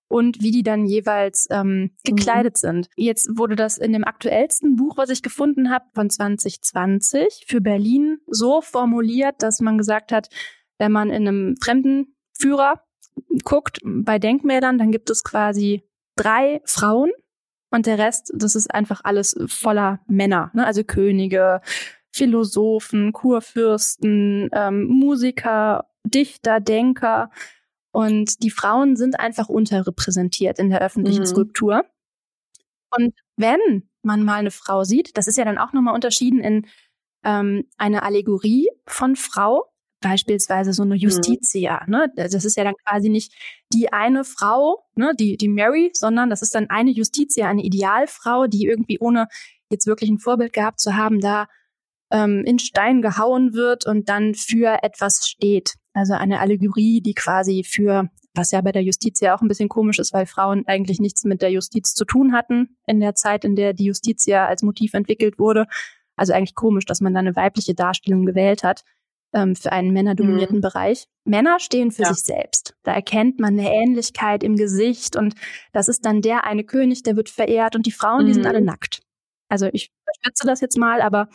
und 0.09 0.40
wie 0.40 0.51
die 0.51 0.62
dann 0.62 0.87
jeweils 0.87 1.49
ähm, 1.51 1.90
gekleidet 2.05 2.55
mhm. 2.55 2.66
sind. 2.66 2.88
Jetzt 2.97 3.29
wurde 3.37 3.57
das 3.57 3.79
in 3.79 3.92
dem 3.92 4.05
aktuellsten 4.05 4.77
Buch, 4.77 4.97
was 4.97 5.11
ich 5.11 5.23
gefunden 5.23 5.71
habe, 5.71 5.87
von 5.95 6.11
2020 6.11 7.45
für 7.49 7.61
Berlin 7.61 8.19
so 8.27 8.61
formuliert, 8.61 9.37
dass 9.42 9.61
man 9.61 9.79
gesagt 9.79 10.12
hat, 10.12 10.29
wenn 10.79 10.92
man 10.92 11.11
in 11.11 11.27
einem 11.27 11.57
fremden 11.62 12.14
Führer 12.38 12.83
guckt, 13.45 13.81
bei 13.85 14.19
Denkmälern, 14.19 14.79
dann 14.79 14.92
gibt 14.92 15.11
es 15.11 15.25
quasi 15.25 15.83
drei 16.16 16.61
Frauen 16.64 17.11
und 17.71 17.87
der 17.87 17.99
Rest, 17.99 18.33
das 18.35 18.55
ist 18.55 18.73
einfach 18.73 19.01
alles 19.05 19.37
voller 19.49 20.01
Männer, 20.07 20.51
ne? 20.55 20.66
also 20.66 20.85
Könige, 20.85 21.61
Philosophen, 22.12 23.12
Kurfürsten, 23.12 24.49
ähm, 24.53 24.85
Musiker, 24.85 25.87
Dichter, 26.05 26.61
Denker. 26.61 27.31
Und 27.96 28.42
die 28.42 28.50
Frauen 28.50 28.94
sind 28.94 29.18
einfach 29.18 29.48
unterrepräsentiert 29.48 30.59
in 30.59 30.68
der 30.68 30.82
öffentlichen 30.82 31.22
mhm. 31.22 31.26
Skulptur. 31.26 31.82
Und 32.94 33.14
wenn 33.38 33.88
man 34.02 34.22
mal 34.22 34.35
eine 34.35 34.50
Frau 34.50 34.85
sieht, 34.85 35.16
das 35.16 35.28
ist 35.28 35.38
ja 35.38 35.46
dann 35.46 35.56
auch 35.56 35.72
nochmal 35.72 35.94
unterschieden 35.94 36.40
in 36.40 36.66
ähm, 37.24 37.64
eine 37.78 38.02
Allegorie 38.02 38.68
von 38.87 39.16
Frau, 39.16 39.72
beispielsweise 40.02 40.74
so 40.74 40.82
eine 40.82 40.96
mhm. 40.96 41.00
Justitia. 41.00 41.85
Mhm. 41.87 41.90
Ne? 41.90 42.12
Das 42.16 42.44
ist 42.44 42.59
ja 42.59 42.64
dann 42.64 42.74
quasi 42.85 43.09
nicht 43.09 43.32
die 43.72 43.90
eine 43.90 44.24
Frau, 44.24 44.85
ne, 44.94 45.12
die, 45.18 45.38
die 45.38 45.48
Mary, 45.48 45.90
sondern 45.94 46.28
das 46.28 46.42
ist 46.42 46.54
dann 46.54 46.68
eine 46.68 46.90
Justitia, 46.90 47.48
eine 47.48 47.62
Idealfrau, 47.62 48.46
die 48.46 48.66
irgendwie 48.66 48.98
ohne 48.98 49.26
jetzt 49.70 49.87
wirklich 49.87 50.11
ein 50.11 50.18
Vorbild 50.18 50.52
gehabt 50.52 50.80
zu 50.80 50.96
haben, 50.96 51.18
da 51.18 51.46
ähm, 52.12 52.44
in 52.44 52.59
Stein 52.59 53.00
gehauen 53.00 53.54
wird 53.54 53.87
und 53.87 54.11
dann 54.11 54.35
für 54.35 54.82
etwas 54.82 55.26
steht. 55.26 55.76
Also 55.96 56.12
eine 56.12 56.40
Allegorie, 56.40 57.00
die 57.00 57.14
quasi 57.14 57.64
für, 57.64 58.11
was 58.35 58.50
ja 58.50 58.61
bei 58.61 58.70
der 58.70 58.82
Justiz 58.82 59.18
ja 59.20 59.35
auch 59.35 59.40
ein 59.40 59.48
bisschen 59.48 59.70
komisch 59.70 59.98
ist, 59.98 60.12
weil 60.12 60.26
Frauen 60.26 60.64
eigentlich 60.66 61.00
nichts 61.00 61.24
mit 61.24 61.40
der 61.40 61.50
Justiz 61.50 61.94
zu 61.94 62.04
tun 62.04 62.35
hatten 62.35 62.76
in 62.87 63.00
der 63.00 63.14
Zeit, 63.14 63.46
in 63.46 63.56
der 63.56 63.72
die 63.72 63.87
Justiz 63.87 64.26
ja 64.26 64.46
als 64.46 64.62
Motiv 64.62 64.92
entwickelt 64.92 65.38
wurde. 65.38 65.66
Also 66.14 66.35
eigentlich 66.35 66.54
komisch, 66.54 66.85
dass 66.85 67.00
man 67.00 67.14
da 67.14 67.20
eine 67.20 67.35
weibliche 67.35 67.74
Darstellung 67.74 68.26
gewählt 68.26 68.62
hat 68.62 68.85
ähm, 69.32 69.56
für 69.56 69.72
einen 69.72 69.90
männerdominierten 69.94 70.59
mhm. 70.59 70.61
Bereich. 70.61 71.06
Männer 71.24 71.59
stehen 71.61 71.90
für 71.90 72.02
ja. 72.02 72.12
sich 72.12 72.24
selbst. 72.24 72.76
Da 72.82 72.92
erkennt 72.92 73.40
man 73.40 73.59
eine 73.59 73.72
Ähnlichkeit 73.72 74.44
im 74.44 74.57
Gesicht 74.57 75.16
und 75.16 75.34
das 75.72 75.88
ist 75.88 76.05
dann 76.05 76.20
der 76.20 76.44
eine 76.44 76.64
König, 76.64 77.05
der 77.05 77.16
wird 77.16 77.30
verehrt 77.30 77.74
und 77.74 77.86
die 77.86 77.90
Frauen, 77.90 78.24
mhm. 78.24 78.26
die 78.26 78.34
sind 78.34 78.42
mhm. 78.42 78.51
alle 78.51 78.61
nackt. 78.61 79.01
Also 79.49 79.70
ich 79.72 79.90
überspitze 80.03 80.47
das 80.47 80.61
jetzt 80.61 80.76
mal, 80.76 81.01
aber 81.01 81.30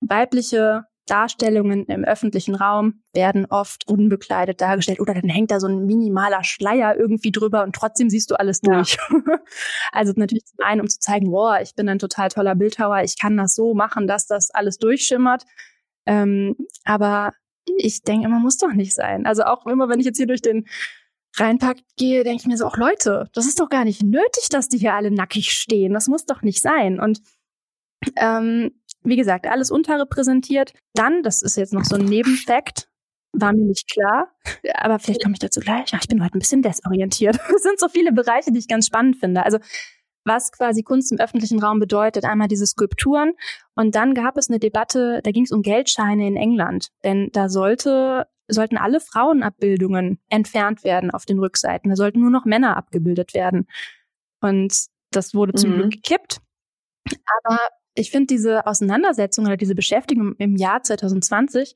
weibliche 0.00 0.86
Darstellungen 1.10 1.86
im 1.86 2.04
öffentlichen 2.04 2.54
Raum 2.54 3.02
werden 3.12 3.46
oft 3.46 3.88
unbekleidet 3.88 4.60
dargestellt 4.60 5.00
oder 5.00 5.14
dann 5.14 5.28
hängt 5.28 5.50
da 5.50 5.60
so 5.60 5.66
ein 5.66 5.86
minimaler 5.86 6.44
Schleier 6.44 6.96
irgendwie 6.96 7.32
drüber 7.32 7.62
und 7.62 7.74
trotzdem 7.74 8.10
siehst 8.10 8.30
du 8.30 8.38
alles 8.38 8.60
durch. 8.60 8.96
Ja. 9.10 9.38
also 9.92 10.12
natürlich 10.16 10.46
zum 10.46 10.64
einen, 10.64 10.80
um 10.80 10.88
zu 10.88 10.98
zeigen, 11.00 11.30
boah, 11.30 11.60
ich 11.60 11.74
bin 11.74 11.88
ein 11.88 11.98
total 11.98 12.28
toller 12.28 12.54
Bildhauer, 12.54 13.02
ich 13.02 13.18
kann 13.18 13.36
das 13.36 13.54
so 13.54 13.74
machen, 13.74 14.06
dass 14.06 14.26
das 14.26 14.50
alles 14.50 14.78
durchschimmert. 14.78 15.44
Ähm, 16.06 16.56
aber 16.84 17.32
ich 17.76 18.02
denke, 18.02 18.26
immer 18.26 18.38
muss 18.38 18.56
doch 18.56 18.72
nicht 18.72 18.94
sein. 18.94 19.26
Also 19.26 19.44
auch 19.44 19.66
immer, 19.66 19.88
wenn 19.88 20.00
ich 20.00 20.06
jetzt 20.06 20.16
hier 20.16 20.26
durch 20.26 20.42
den 20.42 20.66
Rheinpark 21.36 21.78
gehe, 21.96 22.24
denke 22.24 22.42
ich 22.42 22.46
mir 22.46 22.56
so, 22.56 22.66
auch 22.66 22.76
Leute, 22.76 23.28
das 23.34 23.46
ist 23.46 23.60
doch 23.60 23.68
gar 23.68 23.84
nicht 23.84 24.02
nötig, 24.02 24.48
dass 24.50 24.68
die 24.68 24.78
hier 24.78 24.94
alle 24.94 25.10
nackig 25.10 25.52
stehen. 25.52 25.92
Das 25.92 26.08
muss 26.08 26.24
doch 26.24 26.42
nicht 26.42 26.62
sein. 26.62 26.98
Und 27.00 27.20
ähm, 28.16 28.77
wie 29.04 29.16
gesagt, 29.16 29.46
alles 29.46 29.70
unterrepräsentiert. 29.70 30.72
Dann, 30.94 31.22
das 31.22 31.42
ist 31.42 31.56
jetzt 31.56 31.72
noch 31.72 31.84
so 31.84 31.96
ein 31.96 32.04
Nebenfakt, 32.04 32.88
war 33.32 33.52
mir 33.52 33.64
nicht 33.64 33.90
klar. 33.90 34.28
Aber 34.74 34.98
vielleicht 34.98 35.22
komme 35.22 35.34
ich 35.34 35.38
dazu 35.38 35.60
gleich. 35.60 35.92
Ich 35.92 36.08
bin 36.08 36.22
heute 36.22 36.36
ein 36.36 36.40
bisschen 36.40 36.62
desorientiert. 36.62 37.38
Es 37.54 37.62
sind 37.62 37.78
so 37.78 37.88
viele 37.88 38.12
Bereiche, 38.12 38.52
die 38.52 38.58
ich 38.58 38.68
ganz 38.68 38.86
spannend 38.86 39.16
finde. 39.16 39.44
Also 39.44 39.58
was 40.24 40.52
quasi 40.52 40.82
Kunst 40.82 41.10
im 41.10 41.18
öffentlichen 41.18 41.62
Raum 41.62 41.78
bedeutet. 41.78 42.24
Einmal 42.24 42.48
diese 42.48 42.66
Skulpturen 42.66 43.32
und 43.74 43.94
dann 43.94 44.14
gab 44.14 44.36
es 44.36 44.48
eine 44.48 44.58
Debatte, 44.58 45.20
da 45.24 45.30
ging 45.30 45.44
es 45.44 45.52
um 45.52 45.62
Geldscheine 45.62 46.26
in 46.26 46.36
England, 46.36 46.88
denn 47.02 47.30
da 47.32 47.48
sollte 47.48 48.26
sollten 48.50 48.78
alle 48.78 49.00
Frauenabbildungen 49.00 50.20
entfernt 50.30 50.82
werden 50.82 51.10
auf 51.10 51.26
den 51.26 51.38
Rückseiten. 51.38 51.90
Da 51.90 51.96
sollten 51.96 52.20
nur 52.20 52.30
noch 52.30 52.46
Männer 52.46 52.78
abgebildet 52.78 53.34
werden. 53.34 53.66
Und 54.40 54.86
das 55.10 55.34
wurde 55.34 55.52
zum 55.52 55.70
mhm. 55.70 55.74
Glück 55.74 55.90
gekippt. 55.90 56.40
Aber 57.44 57.58
ich 57.98 58.10
finde 58.10 58.26
diese 58.26 58.66
Auseinandersetzung 58.66 59.46
oder 59.46 59.56
diese 59.56 59.74
Beschäftigung 59.74 60.34
im 60.38 60.56
Jahr 60.56 60.82
2020 60.82 61.74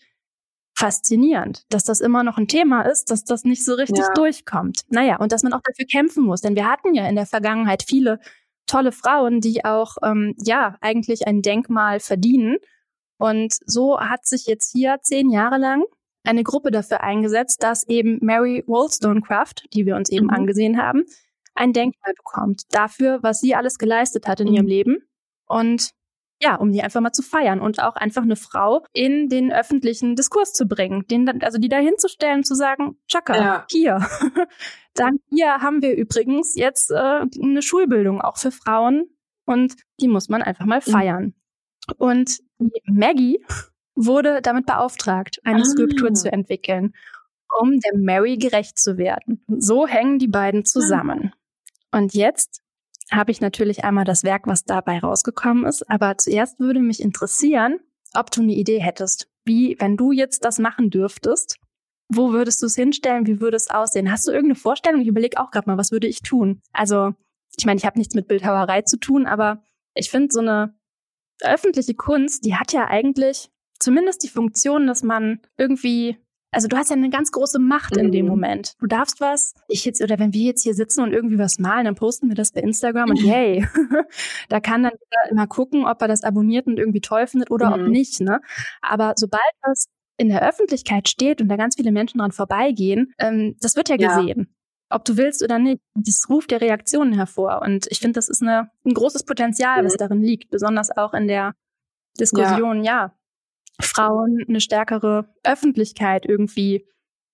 faszinierend, 0.74 1.64
dass 1.68 1.84
das 1.84 2.00
immer 2.00 2.22
noch 2.24 2.38
ein 2.38 2.48
Thema 2.48 2.82
ist, 2.82 3.10
dass 3.10 3.24
das 3.24 3.44
nicht 3.44 3.64
so 3.64 3.74
richtig 3.74 4.04
ja. 4.04 4.12
durchkommt. 4.14 4.82
Naja, 4.88 5.16
und 5.16 5.32
dass 5.32 5.42
man 5.42 5.52
auch 5.52 5.60
dafür 5.62 5.86
kämpfen 5.86 6.24
muss. 6.24 6.40
Denn 6.40 6.56
wir 6.56 6.66
hatten 6.66 6.94
ja 6.94 7.06
in 7.08 7.14
der 7.14 7.26
Vergangenheit 7.26 7.82
viele 7.82 8.20
tolle 8.66 8.92
Frauen, 8.92 9.40
die 9.40 9.64
auch, 9.64 9.96
ähm, 10.02 10.34
ja, 10.38 10.76
eigentlich 10.80 11.26
ein 11.26 11.42
Denkmal 11.42 12.00
verdienen. 12.00 12.56
Und 13.18 13.54
so 13.66 14.00
hat 14.00 14.26
sich 14.26 14.46
jetzt 14.46 14.72
hier 14.72 14.98
zehn 15.02 15.30
Jahre 15.30 15.58
lang 15.58 15.84
eine 16.24 16.42
Gruppe 16.42 16.70
dafür 16.70 17.02
eingesetzt, 17.02 17.62
dass 17.62 17.86
eben 17.88 18.18
Mary 18.22 18.64
Wollstonecraft, 18.66 19.66
die 19.72 19.86
wir 19.86 19.96
uns 19.96 20.08
eben 20.10 20.26
mhm. 20.26 20.34
angesehen 20.34 20.78
haben, 20.78 21.04
ein 21.54 21.72
Denkmal 21.72 22.14
bekommt 22.14 22.62
dafür, 22.70 23.22
was 23.22 23.40
sie 23.40 23.54
alles 23.54 23.78
geleistet 23.78 24.26
hat 24.26 24.40
in 24.40 24.48
mhm. 24.48 24.54
ihrem 24.54 24.66
Leben. 24.66 24.98
Und 25.46 25.92
ja, 26.42 26.56
um 26.56 26.72
die 26.72 26.82
einfach 26.82 27.00
mal 27.00 27.12
zu 27.12 27.22
feiern 27.22 27.60
und 27.60 27.80
auch 27.80 27.94
einfach 27.94 28.22
eine 28.22 28.36
Frau 28.36 28.84
in 28.92 29.28
den 29.28 29.52
öffentlichen 29.52 30.16
Diskurs 30.16 30.52
zu 30.52 30.66
bringen, 30.66 31.06
den 31.08 31.24
dann, 31.24 31.40
also 31.42 31.58
die 31.58 31.68
da 31.68 31.78
hinzustellen, 31.78 32.42
zu 32.42 32.54
sagen, 32.54 32.96
Chaka, 33.06 33.36
ja. 33.36 33.66
hier. 33.70 34.06
dann 34.94 35.18
hier 35.30 35.58
haben 35.60 35.82
wir 35.82 35.96
übrigens 35.96 36.56
jetzt 36.56 36.90
äh, 36.90 37.24
eine 37.42 37.62
Schulbildung 37.62 38.20
auch 38.20 38.38
für 38.38 38.50
Frauen 38.50 39.04
und 39.44 39.74
die 40.00 40.08
muss 40.08 40.28
man 40.28 40.42
einfach 40.42 40.66
mal 40.66 40.80
mhm. 40.84 40.90
feiern. 40.90 41.24
Mhm. 41.24 41.94
Und 41.98 42.38
Maggie 42.86 43.44
wurde 43.94 44.40
damit 44.42 44.66
beauftragt, 44.66 45.40
eine 45.44 45.62
ah. 45.62 45.64
Skulptur 45.64 46.12
zu 46.14 46.32
entwickeln, 46.32 46.92
um 47.60 47.78
der 47.78 47.98
Mary 47.98 48.36
gerecht 48.36 48.78
zu 48.78 48.98
werden. 48.98 49.44
So 49.48 49.86
hängen 49.86 50.18
die 50.18 50.28
beiden 50.28 50.64
zusammen. 50.64 51.32
Und 51.92 52.14
jetzt 52.14 52.61
habe 53.12 53.30
ich 53.30 53.40
natürlich 53.40 53.84
einmal 53.84 54.04
das 54.04 54.24
Werk, 54.24 54.46
was 54.46 54.64
dabei 54.64 54.98
rausgekommen 54.98 55.64
ist, 55.64 55.88
aber 55.90 56.18
zuerst 56.18 56.58
würde 56.58 56.80
mich 56.80 57.00
interessieren, 57.00 57.78
ob 58.14 58.30
du 58.30 58.42
eine 58.42 58.52
Idee 58.52 58.80
hättest, 58.80 59.28
wie, 59.44 59.76
wenn 59.80 59.96
du 59.96 60.12
jetzt 60.12 60.44
das 60.44 60.58
machen 60.58 60.90
dürftest, 60.90 61.58
wo 62.08 62.32
würdest 62.32 62.60
du 62.62 62.66
es 62.66 62.74
hinstellen, 62.74 63.26
wie 63.26 63.40
würde 63.40 63.56
es 63.56 63.70
aussehen? 63.70 64.10
Hast 64.10 64.26
du 64.26 64.32
irgendeine 64.32 64.56
Vorstellung? 64.56 65.00
Ich 65.00 65.08
überlege 65.08 65.40
auch 65.40 65.50
gerade 65.50 65.68
mal, 65.68 65.78
was 65.78 65.92
würde 65.92 66.06
ich 66.06 66.22
tun? 66.22 66.60
Also, 66.72 67.14
ich 67.56 67.64
meine, 67.64 67.78
ich 67.78 67.86
habe 67.86 67.98
nichts 67.98 68.14
mit 68.14 68.28
Bildhauerei 68.28 68.82
zu 68.82 68.98
tun, 68.98 69.26
aber 69.26 69.62
ich 69.94 70.10
finde 70.10 70.28
so 70.30 70.40
eine 70.40 70.74
öffentliche 71.40 71.94
Kunst, 71.94 72.44
die 72.44 72.54
hat 72.54 72.72
ja 72.72 72.86
eigentlich 72.86 73.50
zumindest 73.78 74.22
die 74.22 74.28
Funktion, 74.28 74.86
dass 74.86 75.02
man 75.02 75.40
irgendwie 75.56 76.18
also 76.52 76.68
du 76.68 76.76
hast 76.76 76.90
ja 76.90 76.96
eine 76.96 77.08
ganz 77.10 77.32
große 77.32 77.58
Macht 77.58 77.96
in 77.96 78.12
dem 78.12 78.26
mhm. 78.26 78.30
Moment. 78.30 78.74
Du 78.78 78.86
darfst 78.86 79.20
was, 79.20 79.54
ich 79.68 79.84
jetzt, 79.86 80.02
oder 80.02 80.18
wenn 80.18 80.34
wir 80.34 80.42
jetzt 80.42 80.62
hier 80.62 80.74
sitzen 80.74 81.02
und 81.02 81.12
irgendwie 81.12 81.38
was 81.38 81.58
malen, 81.58 81.86
dann 81.86 81.94
posten 81.94 82.28
wir 82.28 82.34
das 82.34 82.52
bei 82.52 82.60
Instagram 82.60 83.10
und 83.10 83.20
yay. 83.22 83.66
da 84.50 84.60
kann 84.60 84.82
dann 84.82 84.92
immer 85.30 85.46
gucken, 85.46 85.86
ob 85.86 86.00
er 86.02 86.08
das 86.08 86.22
abonniert 86.22 86.66
und 86.66 86.78
irgendwie 86.78 87.00
toll 87.00 87.26
findet 87.26 87.50
oder 87.50 87.74
mhm. 87.74 87.82
ob 87.82 87.88
nicht, 87.88 88.20
ne? 88.20 88.40
Aber 88.82 89.14
sobald 89.16 89.42
das 89.62 89.86
in 90.18 90.28
der 90.28 90.46
Öffentlichkeit 90.46 91.08
steht 91.08 91.40
und 91.40 91.48
da 91.48 91.56
ganz 91.56 91.76
viele 91.76 91.90
Menschen 91.90 92.18
dran 92.18 92.32
vorbeigehen, 92.32 93.12
ähm, 93.18 93.56
das 93.60 93.74
wird 93.74 93.88
ja 93.88 93.96
gesehen. 93.96 94.38
Ja. 94.38 94.96
Ob 94.96 95.06
du 95.06 95.16
willst 95.16 95.42
oder 95.42 95.58
nicht, 95.58 95.80
das 95.94 96.26
ruft 96.28 96.52
ja 96.52 96.58
Reaktionen 96.58 97.14
hervor. 97.14 97.62
Und 97.62 97.86
ich 97.90 97.98
finde, 97.98 98.18
das 98.18 98.28
ist 98.28 98.42
eine, 98.42 98.68
ein 98.84 98.92
großes 98.92 99.24
Potenzial, 99.24 99.80
mhm. 99.80 99.86
was 99.86 99.96
darin 99.96 100.20
liegt, 100.20 100.50
besonders 100.50 100.94
auch 100.94 101.14
in 101.14 101.28
der 101.28 101.54
Diskussion, 102.20 102.84
ja, 102.84 103.06
ja 103.06 103.14
Frauen 103.84 104.44
eine 104.48 104.60
stärkere 104.60 105.28
Öffentlichkeit 105.44 106.26
irgendwie 106.26 106.86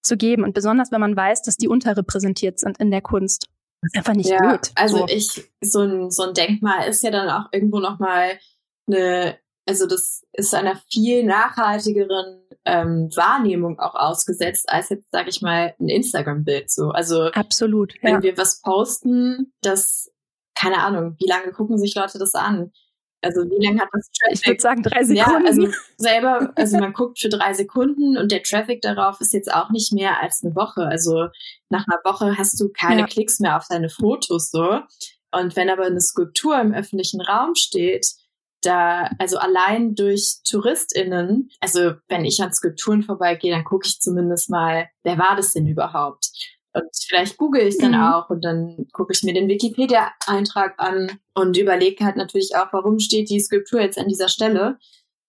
zu 0.03 0.17
geben. 0.17 0.45
Und 0.45 0.55
besonders, 0.55 0.91
wenn 0.91 1.01
man 1.01 1.17
weiß, 1.17 1.43
dass 1.43 1.57
die 1.57 1.69
unterrepräsentiert 1.69 2.59
sind 2.59 2.79
in 2.79 2.91
der 2.91 3.03
Kunst. 3.03 3.49
Das 3.81 3.93
ist 3.93 3.99
einfach 3.99 4.15
nicht 4.15 4.31
ja, 4.31 4.53
gut. 4.53 4.73
Also 4.75 4.99
so. 4.99 5.07
ich, 5.09 5.51
so 5.61 5.81
ein, 5.83 6.11
so 6.11 6.25
ein 6.25 6.35
Denkmal 6.35 6.89
ist 6.89 7.03
ja 7.03 7.11
dann 7.11 7.29
auch 7.29 7.49
irgendwo 7.53 7.79
nochmal 7.79 8.39
eine, 8.89 9.39
also 9.67 9.87
das 9.87 10.25
ist 10.33 10.55
einer 10.55 10.81
viel 10.91 11.25
nachhaltigeren 11.25 12.43
ähm, 12.65 13.11
Wahrnehmung 13.15 13.79
auch 13.79 13.95
ausgesetzt, 13.95 14.69
als 14.69 14.89
jetzt, 14.89 15.11
sag 15.13 15.29
ich 15.29 15.43
mal, 15.43 15.75
ein 15.79 15.89
Instagram-Bild 15.89 16.71
so. 16.71 16.91
Also 16.91 17.27
absolut. 17.27 17.95
Wenn 18.03 18.17
ja. 18.17 18.23
wir 18.23 18.37
was 18.37 18.61
posten, 18.63 19.53
das, 19.63 20.11
keine 20.55 20.79
Ahnung, 20.79 21.17
wie 21.19 21.29
lange 21.29 21.53
gucken 21.53 21.79
sich 21.79 21.95
Leute 21.95 22.19
das 22.19 22.35
an? 22.35 22.73
Also 23.21 23.41
wie 23.43 23.65
lange 23.65 23.81
hat 23.81 23.89
das 23.93 24.11
Traffic? 24.13 24.41
Ich 24.41 24.47
würde 24.47 24.61
sagen 24.61 24.83
drei 24.83 25.03
Sekunden. 25.03 25.17
Ja, 25.17 25.41
also 25.45 25.69
selber, 25.97 26.53
also 26.57 26.79
man 26.79 26.93
guckt 26.93 27.19
für 27.19 27.29
drei 27.29 27.53
Sekunden 27.53 28.17
und 28.17 28.31
der 28.31 28.43
Traffic 28.43 28.81
darauf 28.81 29.21
ist 29.21 29.33
jetzt 29.33 29.53
auch 29.53 29.71
nicht 29.71 29.93
mehr 29.93 30.21
als 30.23 30.43
eine 30.43 30.55
Woche. 30.55 30.83
Also 30.87 31.29
nach 31.69 31.85
einer 31.89 32.01
Woche 32.05 32.39
hast 32.39 32.61
du 32.61 32.69
keine 32.69 33.01
ja. 33.01 33.07
Klicks 33.07 33.41
mehr 33.41 33.57
auf 33.57 33.67
deine 33.69 33.89
Fotos 33.89 34.51
so. 34.51 34.81
Und 35.31 35.57
wenn 35.57 35.69
aber 35.69 35.87
eine 35.87 36.01
Skulptur 36.01 36.59
im 36.61 36.73
öffentlichen 36.73 37.21
Raum 37.21 37.55
steht, 37.55 38.07
da, 38.63 39.11
also 39.19 39.39
allein 39.39 39.95
durch 39.95 40.39
TouristInnen, 40.49 41.51
also 41.61 41.93
wenn 42.09 42.25
ich 42.25 42.43
an 42.43 42.53
Skulpturen 42.53 43.03
vorbeigehe, 43.03 43.53
dann 43.53 43.65
gucke 43.65 43.87
ich 43.87 44.01
zumindest 44.01 44.51
mal, 44.51 44.89
wer 45.05 45.19
war 45.19 45.37
das 45.37 45.53
denn 45.53 45.67
überhaupt? 45.67 46.31
Und 46.83 46.91
vielleicht 47.09 47.37
google 47.37 47.63
ich 47.63 47.79
dann 47.79 47.93
mhm. 47.93 48.03
auch 48.03 48.31
und 48.31 48.45
dann 48.45 48.87
gucke 48.93 49.13
ich 49.13 49.23
mir 49.23 49.35
den 49.35 49.49
Wikipedia-Eintrag 49.49 50.75
an 50.79 51.19
und 51.35 51.57
überlege 51.57 52.05
halt 52.05 52.17
natürlich 52.17 52.57
auch, 52.57 52.73
warum 52.73 52.99
steht 52.99 53.31
die 53.31 53.41
Skulptur 53.41 53.81
jetzt 53.81 53.99
an 53.99 54.09
dieser 54.09 54.29
Stelle. 54.29 54.79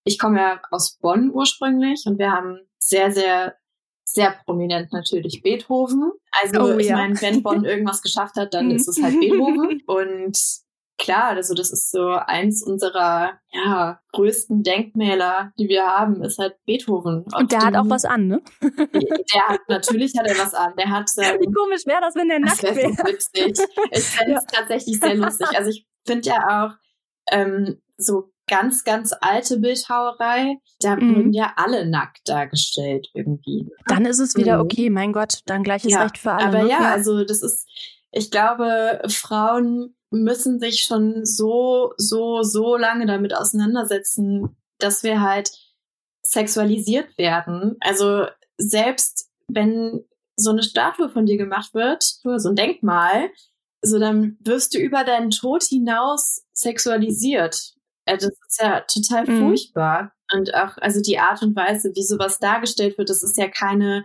Ich 0.04 0.18
komme 0.18 0.38
ja 0.38 0.60
aus 0.70 0.98
Bonn 0.98 1.30
ursprünglich 1.32 2.04
und 2.06 2.18
wir 2.18 2.32
haben 2.32 2.58
sehr, 2.78 3.12
sehr, 3.12 3.54
sehr 4.04 4.34
prominent 4.44 4.92
natürlich 4.92 5.42
Beethoven. 5.42 6.12
Also 6.30 6.60
oh, 6.60 6.78
ich 6.78 6.88
ja. 6.88 6.96
meine, 6.96 7.20
wenn 7.20 7.42
Bonn 7.42 7.64
irgendwas 7.66 8.02
geschafft 8.02 8.36
hat, 8.36 8.54
dann 8.54 8.66
mhm. 8.66 8.76
ist 8.76 8.88
es 8.88 9.02
halt 9.02 9.18
Beethoven. 9.20 9.82
Und 9.86 10.38
klar, 11.00 11.30
also 11.30 11.54
das 11.54 11.72
ist 11.72 11.90
so 11.90 12.10
eins 12.10 12.62
unserer 12.62 13.38
ja, 13.52 13.98
größten 14.12 14.62
Denkmäler, 14.62 15.52
die 15.58 15.68
wir 15.68 15.84
haben, 15.86 16.22
ist 16.22 16.38
halt 16.38 16.54
Beethoven. 16.66 17.24
Und 17.34 17.50
der 17.50 17.60
hat 17.60 17.74
auch 17.74 17.88
was 17.88 18.04
an, 18.04 18.28
ne? 18.28 18.42
der 18.60 19.48
hat, 19.48 19.60
natürlich 19.68 20.16
hat 20.16 20.26
er 20.26 20.38
was 20.38 20.54
an. 20.54 20.74
Der 20.78 20.90
hat, 20.90 21.10
ähm, 21.18 21.40
Wie 21.40 21.52
komisch 21.52 21.86
wäre 21.86 22.00
das, 22.02 22.14
wenn 22.14 22.28
der 22.28 22.38
nackt 22.38 22.62
wäre? 22.62 22.76
Witzig. 22.76 23.58
Ich 23.90 24.04
fände 24.04 24.34
es 24.34 24.44
ja. 24.52 24.60
tatsächlich 24.60 25.00
sehr 25.00 25.14
lustig. 25.14 25.48
Also 25.56 25.70
ich 25.70 25.86
finde 26.06 26.28
ja 26.28 26.66
auch 26.66 26.72
ähm, 27.32 27.80
so 27.96 28.30
ganz, 28.46 28.84
ganz 28.84 29.14
alte 29.20 29.58
Bildhauerei, 29.58 30.56
da 30.80 30.96
mhm. 30.96 31.16
wurden 31.16 31.32
ja 31.32 31.52
alle 31.56 31.88
nackt 31.88 32.28
dargestellt 32.28 33.08
irgendwie. 33.14 33.68
Dann 33.86 34.04
ist 34.04 34.18
es 34.18 34.36
wieder 34.36 34.56
mhm. 34.56 34.64
okay, 34.64 34.90
mein 34.90 35.12
Gott, 35.12 35.40
dann 35.46 35.62
gleiches 35.62 35.92
ja, 35.92 36.02
Recht 36.02 36.18
für 36.18 36.32
alle. 36.32 36.46
Aber 36.46 36.62
ne? 36.64 36.70
ja, 36.70 36.90
also 36.90 37.24
das 37.24 37.42
ist, 37.42 37.66
ich 38.10 38.30
glaube, 38.30 39.00
Frauen 39.08 39.94
müssen 40.10 40.58
sich 40.58 40.82
schon 40.82 41.24
so, 41.24 41.92
so, 41.96 42.42
so 42.42 42.76
lange 42.76 43.06
damit 43.06 43.34
auseinandersetzen, 43.34 44.56
dass 44.78 45.02
wir 45.02 45.20
halt 45.20 45.50
sexualisiert 46.22 47.16
werden. 47.16 47.76
Also 47.80 48.26
selbst 48.56 49.30
wenn 49.48 50.04
so 50.36 50.50
eine 50.50 50.62
Statue 50.62 51.08
von 51.08 51.26
dir 51.26 51.36
gemacht 51.36 51.74
wird, 51.74 52.02
so 52.02 52.48
ein 52.48 52.56
Denkmal, 52.56 53.30
so 53.82 53.98
dann 53.98 54.36
wirst 54.40 54.74
du 54.74 54.78
über 54.78 55.04
deinen 55.04 55.30
Tod 55.30 55.62
hinaus 55.64 56.44
sexualisiert. 56.52 57.74
Äh, 58.04 58.16
das 58.16 58.30
ist 58.48 58.60
ja 58.60 58.80
total 58.80 59.26
mhm. 59.26 59.46
furchtbar. 59.46 60.12
Und 60.32 60.54
auch, 60.54 60.76
also 60.78 61.00
die 61.00 61.18
Art 61.18 61.42
und 61.42 61.56
Weise, 61.56 61.92
wie 61.94 62.04
sowas 62.04 62.38
dargestellt 62.38 62.98
wird, 62.98 63.10
das 63.10 63.22
ist 63.22 63.36
ja 63.36 63.48
keine 63.48 64.04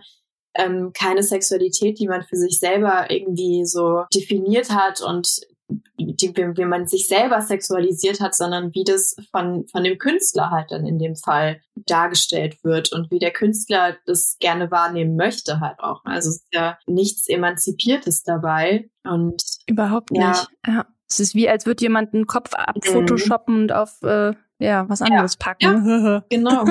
ähm, 0.56 0.92
keine 0.94 1.22
Sexualität, 1.22 1.98
die 1.98 2.08
man 2.08 2.22
für 2.22 2.36
sich 2.36 2.58
selber 2.58 3.10
irgendwie 3.10 3.64
so 3.64 4.04
definiert 4.14 4.70
hat 4.70 5.02
und 5.02 5.40
die, 5.68 6.36
wie 6.36 6.64
man 6.64 6.86
sich 6.86 7.08
selber 7.08 7.40
sexualisiert 7.40 8.20
hat, 8.20 8.34
sondern 8.34 8.74
wie 8.74 8.84
das 8.84 9.16
von, 9.30 9.66
von 9.68 9.82
dem 9.82 9.98
Künstler 9.98 10.50
halt 10.50 10.70
dann 10.70 10.86
in 10.86 10.98
dem 10.98 11.16
Fall 11.16 11.60
dargestellt 11.74 12.62
wird 12.62 12.92
und 12.92 13.10
wie 13.10 13.18
der 13.18 13.32
Künstler 13.32 13.96
das 14.06 14.36
gerne 14.38 14.70
wahrnehmen 14.70 15.16
möchte 15.16 15.60
halt 15.60 15.78
auch. 15.80 16.04
Also 16.04 16.30
es 16.30 16.36
ist 16.36 16.46
ja 16.52 16.78
nichts 16.86 17.28
Emanzipiertes 17.28 18.22
dabei 18.22 18.90
und 19.04 19.42
überhaupt 19.66 20.12
nicht. 20.12 20.22
Ja. 20.22 20.46
ja. 20.66 20.86
Es 21.08 21.20
ist 21.20 21.34
wie, 21.34 21.48
als 21.48 21.66
würde 21.66 21.82
jemand 21.82 22.14
einen 22.14 22.26
Kopf 22.26 22.52
abphotoshoppen 22.54 23.54
mhm. 23.54 23.62
und 23.62 23.72
auf 23.72 24.02
äh, 24.02 24.32
ja 24.58 24.88
was 24.88 25.02
anderes 25.02 25.36
ja. 25.40 25.44
packen. 25.44 25.88
Ja, 25.88 26.24
genau. 26.30 26.64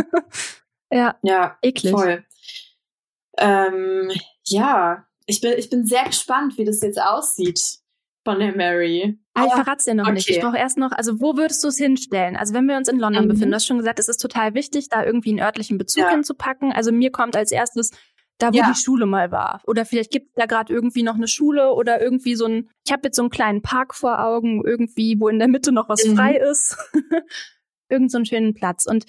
ja. 0.92 1.16
Ja. 1.22 1.58
Eklig. 1.62 1.94
Voll. 1.94 2.26
Ähm, 3.38 4.12
ja, 4.46 5.06
ich 5.26 5.42
bin, 5.42 5.54
ich 5.58 5.70
bin 5.70 5.86
sehr 5.86 6.06
gespannt, 6.06 6.58
wie 6.58 6.66
das 6.66 6.82
jetzt 6.82 7.02
aussieht 7.02 7.80
von 8.26 8.40
der 8.40 8.56
Mary. 8.56 9.18
Ah, 9.36 9.46
ich 9.46 9.54
verrat's 9.54 9.86
dir 9.86 9.94
noch 9.94 10.06
okay. 10.06 10.14
nicht. 10.14 10.30
Ich 10.30 10.42
brauche 10.42 10.58
erst 10.58 10.78
noch, 10.78 10.92
also 10.92 11.22
wo 11.22 11.38
würdest 11.38 11.64
du 11.64 11.68
es 11.68 11.78
hinstellen? 11.78 12.36
Also 12.36 12.54
wenn 12.54 12.66
wir 12.66 12.76
uns 12.76 12.90
in 12.90 12.98
London 12.98 13.26
mhm. 13.26 13.30
befinden, 13.30 13.52
du 13.52 13.56
hast 13.56 13.68
schon 13.68 13.78
gesagt, 13.78 14.00
es 14.00 14.10
ist 14.10 14.18
total 14.18 14.54
wichtig, 14.56 14.90
da 14.90 15.06
irgendwie 15.06 15.30
einen 15.30 15.40
örtlichen 15.40 15.78
Bezug 15.78 16.04
ja. 16.04 16.10
hinzupacken. 16.10 16.74
Also 16.74 16.92
mir 16.92 17.12
kommt 17.12 17.36
als 17.36 17.52
erstes 17.52 17.92
da, 18.40 18.52
wo 18.52 18.58
ja. 18.58 18.70
die 18.70 18.78
Schule 18.78 19.06
mal 19.06 19.32
war. 19.32 19.62
Oder 19.66 19.86
vielleicht 19.86 20.12
gibt 20.12 20.30
es 20.30 20.34
da 20.36 20.46
gerade 20.46 20.74
irgendwie 20.74 21.04
noch 21.04 21.16
eine 21.16 21.28
Schule 21.28 21.72
oder 21.72 22.02
irgendwie 22.02 22.36
so 22.36 22.46
ein, 22.46 22.70
ich 22.86 22.92
habe 22.92 23.04
jetzt 23.06 23.16
so 23.16 23.22
einen 23.22 23.30
kleinen 23.30 23.62
Park 23.62 23.96
vor 23.96 24.20
Augen, 24.20 24.64
irgendwie, 24.66 25.20
wo 25.20 25.30
in 25.30 25.40
der 25.40 25.48
Mitte 25.48 25.72
noch 25.72 25.88
was 25.88 26.06
mhm. 26.06 26.16
frei 26.16 26.36
ist. 26.38 26.78
Irgend 27.90 28.12
so 28.12 28.18
einen 28.18 28.26
schönen 28.26 28.54
Platz. 28.56 28.86
Und 28.88 29.06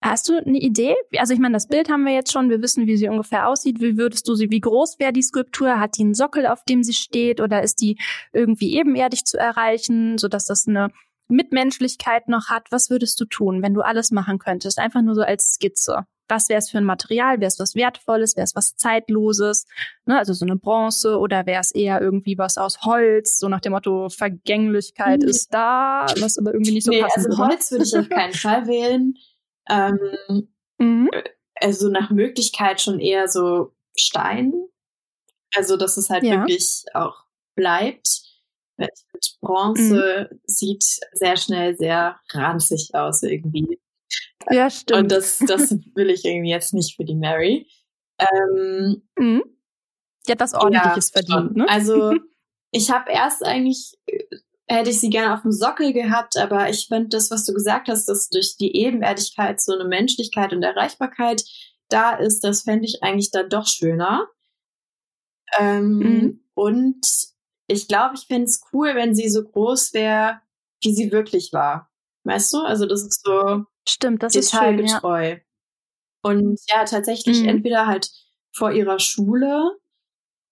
Hast 0.00 0.28
du 0.28 0.38
eine 0.38 0.58
Idee? 0.58 0.94
Also 1.16 1.34
ich 1.34 1.40
meine, 1.40 1.54
das 1.54 1.66
Bild 1.66 1.88
haben 1.90 2.04
wir 2.04 2.12
jetzt 2.12 2.32
schon, 2.32 2.50
wir 2.50 2.62
wissen, 2.62 2.86
wie 2.86 2.96
sie 2.96 3.08
ungefähr 3.08 3.48
aussieht. 3.48 3.80
Wie 3.80 3.96
würdest 3.96 4.28
du 4.28 4.34
sie, 4.34 4.50
wie 4.50 4.60
groß 4.60 5.00
wäre 5.00 5.12
die 5.12 5.22
Skulptur? 5.22 5.80
Hat 5.80 5.98
die 5.98 6.02
einen 6.02 6.14
Sockel, 6.14 6.46
auf 6.46 6.62
dem 6.64 6.84
sie 6.84 6.92
steht 6.92 7.40
oder 7.40 7.62
ist 7.62 7.80
die 7.80 7.98
irgendwie 8.32 8.76
ebenerdig 8.76 9.24
zu 9.24 9.38
erreichen, 9.38 10.16
sodass 10.16 10.46
das 10.46 10.68
eine 10.68 10.90
Mitmenschlichkeit 11.26 12.28
noch 12.28 12.48
hat? 12.48 12.70
Was 12.70 12.90
würdest 12.90 13.20
du 13.20 13.24
tun, 13.24 13.60
wenn 13.62 13.74
du 13.74 13.80
alles 13.80 14.12
machen 14.12 14.38
könntest? 14.38 14.78
Einfach 14.78 15.02
nur 15.02 15.16
so 15.16 15.22
als 15.22 15.54
Skizze. 15.54 16.06
Was 16.28 16.48
wäre 16.48 16.58
es 16.58 16.70
für 16.70 16.78
ein 16.78 16.84
Material? 16.84 17.40
Wäre 17.40 17.48
es 17.48 17.58
was 17.58 17.74
Wertvolles? 17.74 18.36
Wäre 18.36 18.44
es 18.44 18.54
was 18.54 18.76
Zeitloses? 18.76 19.66
Ne, 20.04 20.18
also 20.18 20.32
so 20.32 20.44
eine 20.44 20.56
Bronze 20.56 21.18
oder 21.18 21.46
wäre 21.46 21.60
es 21.60 21.72
eher 21.72 22.00
irgendwie 22.00 22.38
was 22.38 22.56
aus 22.56 22.82
Holz? 22.82 23.38
So 23.38 23.48
nach 23.48 23.60
dem 23.60 23.72
Motto 23.72 24.10
Vergänglichkeit 24.10 25.22
mhm. 25.22 25.28
ist 25.28 25.52
da, 25.52 26.06
was 26.20 26.38
aber 26.38 26.52
irgendwie 26.52 26.74
nicht 26.74 26.84
so 26.84 26.92
nee, 26.92 27.00
passend 27.00 27.26
Also 27.28 27.38
Holz 27.38 27.70
würde 27.72 27.84
ich 27.84 27.96
auf 27.96 28.08
keinen 28.08 28.32
Fall 28.34 28.66
wählen. 28.66 29.14
Ähm, 29.68 30.48
mhm. 30.78 31.10
Also 31.54 31.88
nach 31.88 32.10
Möglichkeit 32.10 32.80
schon 32.80 33.00
eher 33.00 33.28
so 33.28 33.74
Stein. 33.96 34.52
Also, 35.54 35.76
dass 35.76 35.96
es 35.96 36.10
halt 36.10 36.24
ja. 36.24 36.40
wirklich 36.40 36.84
auch 36.94 37.24
bleibt. 37.54 38.22
Mit 38.76 38.92
Bronze 39.40 40.28
mhm. 40.30 40.40
sieht 40.44 40.84
sehr 41.12 41.36
schnell 41.36 41.76
sehr 41.76 42.20
ranzig 42.30 42.90
aus 42.94 43.22
irgendwie. 43.22 43.80
Ja, 44.50 44.70
stimmt. 44.70 45.00
Und 45.00 45.12
das, 45.12 45.38
das 45.38 45.70
will 45.94 46.10
ich 46.10 46.24
irgendwie 46.24 46.50
jetzt 46.50 46.74
nicht 46.74 46.96
für 46.96 47.04
die 47.04 47.16
Mary. 47.16 47.66
Ähm, 48.18 49.02
mhm. 49.18 49.42
Die 50.26 50.32
hat 50.32 50.40
was 50.40 50.54
Ordentliches 50.54 51.12
ja, 51.14 51.22
verdient, 51.22 51.56
ne? 51.56 51.68
Also, 51.68 52.14
ich 52.70 52.90
habe 52.90 53.10
erst 53.10 53.44
eigentlich 53.44 53.94
hätte 54.68 54.90
ich 54.90 55.00
sie 55.00 55.10
gerne 55.10 55.34
auf 55.34 55.42
dem 55.42 55.52
Sockel 55.52 55.92
gehabt, 55.92 56.36
aber 56.36 56.68
ich 56.68 56.86
finde 56.88 57.08
das, 57.08 57.30
was 57.30 57.44
du 57.44 57.54
gesagt 57.54 57.88
hast, 57.88 58.06
dass 58.06 58.28
durch 58.28 58.56
die 58.56 58.76
Ebenerdigkeit 58.76 59.60
so 59.60 59.72
eine 59.72 59.88
Menschlichkeit 59.88 60.52
und 60.52 60.62
Erreichbarkeit 60.62 61.42
da 61.88 62.14
ist, 62.14 62.44
das 62.44 62.62
fände 62.62 62.84
ich 62.84 63.02
eigentlich 63.02 63.30
da 63.30 63.42
doch 63.42 63.66
schöner. 63.66 64.28
Ähm, 65.58 65.98
mhm. 65.98 66.44
Und 66.54 67.00
ich 67.66 67.88
glaube, 67.88 68.14
ich 68.16 68.26
fände 68.26 68.44
es 68.44 68.62
cool, 68.72 68.94
wenn 68.94 69.14
sie 69.14 69.30
so 69.30 69.42
groß 69.42 69.94
wäre, 69.94 70.40
wie 70.82 70.94
sie 70.94 71.10
wirklich 71.12 71.52
war. 71.52 71.90
Weißt 72.24 72.52
du? 72.52 72.58
Also 72.58 72.86
das 72.86 73.02
ist 73.02 73.24
so 73.24 73.64
Stimmt, 73.88 74.22
das 74.22 74.34
detailgetreu. 74.34 75.22
Ist 75.22 75.30
schön, 75.30 75.38
ja. 75.38 76.30
Und 76.30 76.60
ja, 76.68 76.84
tatsächlich 76.84 77.40
mhm. 77.40 77.48
entweder 77.48 77.86
halt 77.86 78.10
vor 78.52 78.72
ihrer 78.72 78.98
Schule 78.98 79.78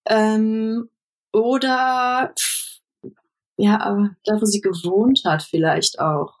ähm, 0.07 0.89
oder 1.33 2.33
ja, 3.57 3.81
aber 3.81 4.15
da, 4.23 4.39
wo 4.39 4.45
sie 4.45 4.61
gewohnt 4.61 5.23
hat, 5.25 5.43
vielleicht 5.43 5.99
auch. 5.99 6.35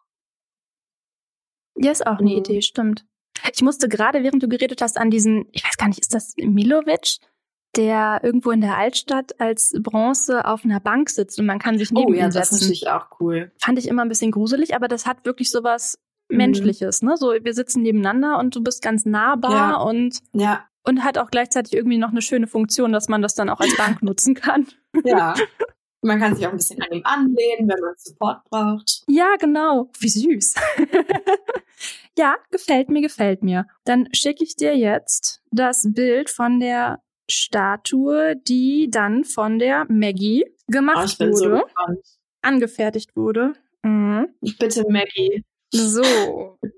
Ja, 1.75 1.91
ist 1.91 2.05
auch 2.05 2.19
eine 2.19 2.31
mhm. 2.31 2.37
Idee, 2.37 2.61
stimmt. 2.61 3.05
Ich 3.53 3.61
musste 3.61 3.89
gerade, 3.89 4.23
während 4.23 4.41
du 4.41 4.47
geredet 4.47 4.81
hast, 4.81 4.97
an 4.97 5.09
diesen, 5.09 5.45
ich 5.51 5.63
weiß 5.63 5.77
gar 5.77 5.87
nicht, 5.87 5.99
ist 5.99 6.13
das 6.13 6.33
Milovic, 6.37 7.17
der 7.75 8.21
irgendwo 8.23 8.51
in 8.51 8.61
der 8.61 8.77
Altstadt 8.77 9.39
als 9.39 9.73
Bronze 9.81 10.45
auf 10.45 10.63
einer 10.63 10.79
Bank 10.79 11.09
sitzt 11.09 11.39
und 11.39 11.45
man 11.45 11.59
kann 11.59 11.77
sich 11.77 11.91
neben 11.91 12.11
oh, 12.11 12.13
ja, 12.13 12.25
ihm 12.25 12.31
setzen. 12.31 12.39
Das 12.39 12.51
ist 12.53 12.61
natürlich 12.61 12.89
auch 12.89 13.19
cool. 13.19 13.51
Fand 13.59 13.77
ich 13.77 13.87
immer 13.87 14.03
ein 14.03 14.09
bisschen 14.09 14.31
gruselig, 14.31 14.75
aber 14.75 14.87
das 14.87 15.05
hat 15.05 15.25
wirklich 15.25 15.51
so 15.51 15.63
was 15.63 15.99
mhm. 16.29 16.37
Menschliches, 16.37 17.01
ne? 17.01 17.17
So, 17.17 17.33
wir 17.39 17.53
sitzen 17.53 17.83
nebeneinander 17.83 18.39
und 18.39 18.55
du 18.55 18.63
bist 18.63 18.81
ganz 18.81 19.05
nahbar 19.05 19.51
ja. 19.51 19.75
und, 19.77 20.19
ja. 20.33 20.65
und 20.83 21.03
hat 21.03 21.17
auch 21.17 21.29
gleichzeitig 21.29 21.73
irgendwie 21.73 21.97
noch 21.97 22.09
eine 22.09 22.21
schöne 22.21 22.47
Funktion, 22.47 22.91
dass 22.91 23.07
man 23.09 23.21
das 23.21 23.35
dann 23.35 23.49
auch 23.49 23.59
als 23.59 23.75
Bank 23.77 24.01
nutzen 24.01 24.33
kann. 24.33 24.67
Ja. 25.03 25.35
Man 26.01 26.19
kann 26.19 26.35
sich 26.35 26.45
auch 26.45 26.51
ein 26.51 26.57
bisschen 26.57 26.81
an 26.81 26.91
ihm 26.91 27.01
anlehnen, 27.03 27.67
wenn 27.67 27.79
man 27.79 27.93
Support 27.97 28.43
braucht. 28.49 29.03
Ja, 29.07 29.35
genau. 29.39 29.89
Wie 29.99 30.09
süß. 30.09 30.55
ja, 32.17 32.35
gefällt 32.51 32.89
mir, 32.89 33.01
gefällt 33.01 33.43
mir. 33.43 33.67
Dann 33.83 34.07
schicke 34.13 34.43
ich 34.43 34.55
dir 34.55 34.77
jetzt 34.77 35.41
das 35.51 35.87
Bild 35.93 36.29
von 36.29 36.59
der 36.59 37.01
Statue, 37.29 38.35
die 38.35 38.89
dann 38.89 39.23
von 39.23 39.59
der 39.59 39.85
Maggie 39.89 40.45
gemacht 40.67 41.17
oh, 41.19 41.25
wurde. 41.25 41.35
So 41.35 42.01
angefertigt 42.41 43.15
wurde. 43.15 43.53
Mhm. 43.83 44.29
Bitte, 44.59 44.85
Maggie. 44.89 45.43
So 45.73 46.57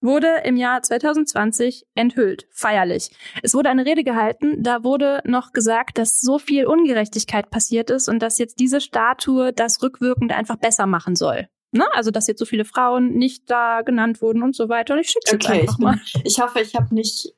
wurde 0.00 0.42
im 0.44 0.56
Jahr 0.56 0.82
2020 0.82 1.86
enthüllt, 1.94 2.46
feierlich. 2.52 3.10
Es 3.42 3.54
wurde 3.54 3.70
eine 3.70 3.86
Rede 3.86 4.04
gehalten, 4.04 4.62
da 4.62 4.84
wurde 4.84 5.22
noch 5.24 5.52
gesagt, 5.52 5.98
dass 5.98 6.20
so 6.20 6.38
viel 6.38 6.66
Ungerechtigkeit 6.66 7.50
passiert 7.50 7.90
ist 7.90 8.08
und 8.08 8.20
dass 8.20 8.38
jetzt 8.38 8.60
diese 8.60 8.80
Statue 8.80 9.52
das 9.52 9.82
rückwirkend 9.82 10.32
einfach 10.32 10.56
besser 10.56 10.86
machen 10.86 11.16
soll. 11.16 11.48
Ne? 11.72 11.86
Also, 11.92 12.10
dass 12.10 12.26
jetzt 12.26 12.38
so 12.38 12.46
viele 12.46 12.64
Frauen 12.64 13.14
nicht 13.14 13.50
da 13.50 13.82
genannt 13.82 14.22
wurden 14.22 14.42
und 14.42 14.54
so 14.54 14.68
weiter. 14.68 14.94
Und 14.94 15.00
ich 15.00 15.10
schicke 15.10 15.34
okay, 15.34 15.60
einfach 15.60 15.74
ich 15.74 15.78
mal. 15.78 16.00
ich 16.24 16.40
hoffe, 16.40 16.60
ich 16.60 16.74
habe 16.74 16.94
nicht. 16.94 17.34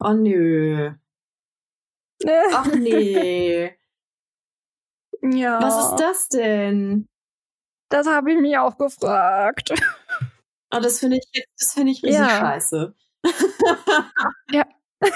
Oh 0.00 0.12
nö. 0.12 0.92
Ach 2.52 2.74
nee. 2.74 3.72
Ja. 5.22 5.62
Was 5.62 5.90
ist 5.90 5.96
das 5.96 6.28
denn? 6.28 7.08
Das 7.88 8.06
habe 8.06 8.32
ich 8.32 8.40
mich 8.40 8.58
auch 8.58 8.76
gefragt. 8.76 9.72
Oh, 10.74 10.80
das 10.80 10.98
finde 10.98 11.18
ich, 11.18 11.46
das 11.58 11.72
finde 11.72 11.92
ich 11.92 12.02
richtig 12.02 12.20
ja. 12.20 12.28
scheiße. 12.28 12.94
ja. 14.52 14.66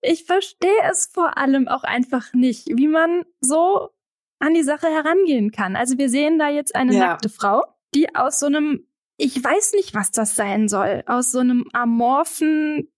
ich 0.00 0.24
verstehe 0.24 0.82
es 0.90 1.06
vor 1.12 1.36
allem 1.36 1.68
auch 1.68 1.82
einfach 1.82 2.32
nicht, 2.32 2.66
wie 2.68 2.88
man 2.88 3.24
so 3.40 3.90
an 4.38 4.54
die 4.54 4.62
Sache 4.62 4.86
herangehen 4.86 5.50
kann. 5.50 5.76
Also 5.76 5.98
wir 5.98 6.08
sehen 6.08 6.38
da 6.38 6.48
jetzt 6.48 6.74
eine 6.74 6.94
ja. 6.94 7.00
nackte 7.00 7.28
Frau, 7.28 7.64
die 7.94 8.14
aus 8.14 8.38
so 8.38 8.46
einem, 8.46 8.86
ich 9.16 9.42
weiß 9.42 9.72
nicht, 9.74 9.94
was 9.94 10.10
das 10.10 10.36
sein 10.36 10.68
soll, 10.68 11.02
aus 11.06 11.32
so 11.32 11.40
einem 11.40 11.68
amorphen 11.72 12.88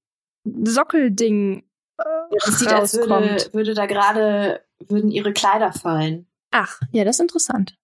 Sockelding 0.44 1.64
äh, 1.98 2.02
ja, 2.04 2.52
sieht, 2.52 2.68
als 2.68 2.96
würde, 2.96 3.48
würde 3.52 3.74
da 3.74 3.86
gerade, 3.86 4.64
würden 4.78 5.10
ihre 5.10 5.32
Kleider 5.32 5.72
fallen. 5.72 6.26
Ach, 6.50 6.80
ja, 6.92 7.04
das 7.04 7.16
ist 7.16 7.20
interessant. 7.20 7.76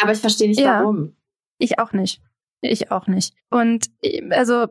Aber 0.00 0.12
ich 0.12 0.18
verstehe 0.18 0.48
nicht, 0.48 0.60
ja, 0.60 0.80
warum. 0.80 1.16
Ich 1.58 1.78
auch 1.78 1.92
nicht. 1.92 2.20
Ich 2.62 2.90
auch 2.90 3.06
nicht. 3.06 3.34
Und 3.50 3.90
also 4.30 4.68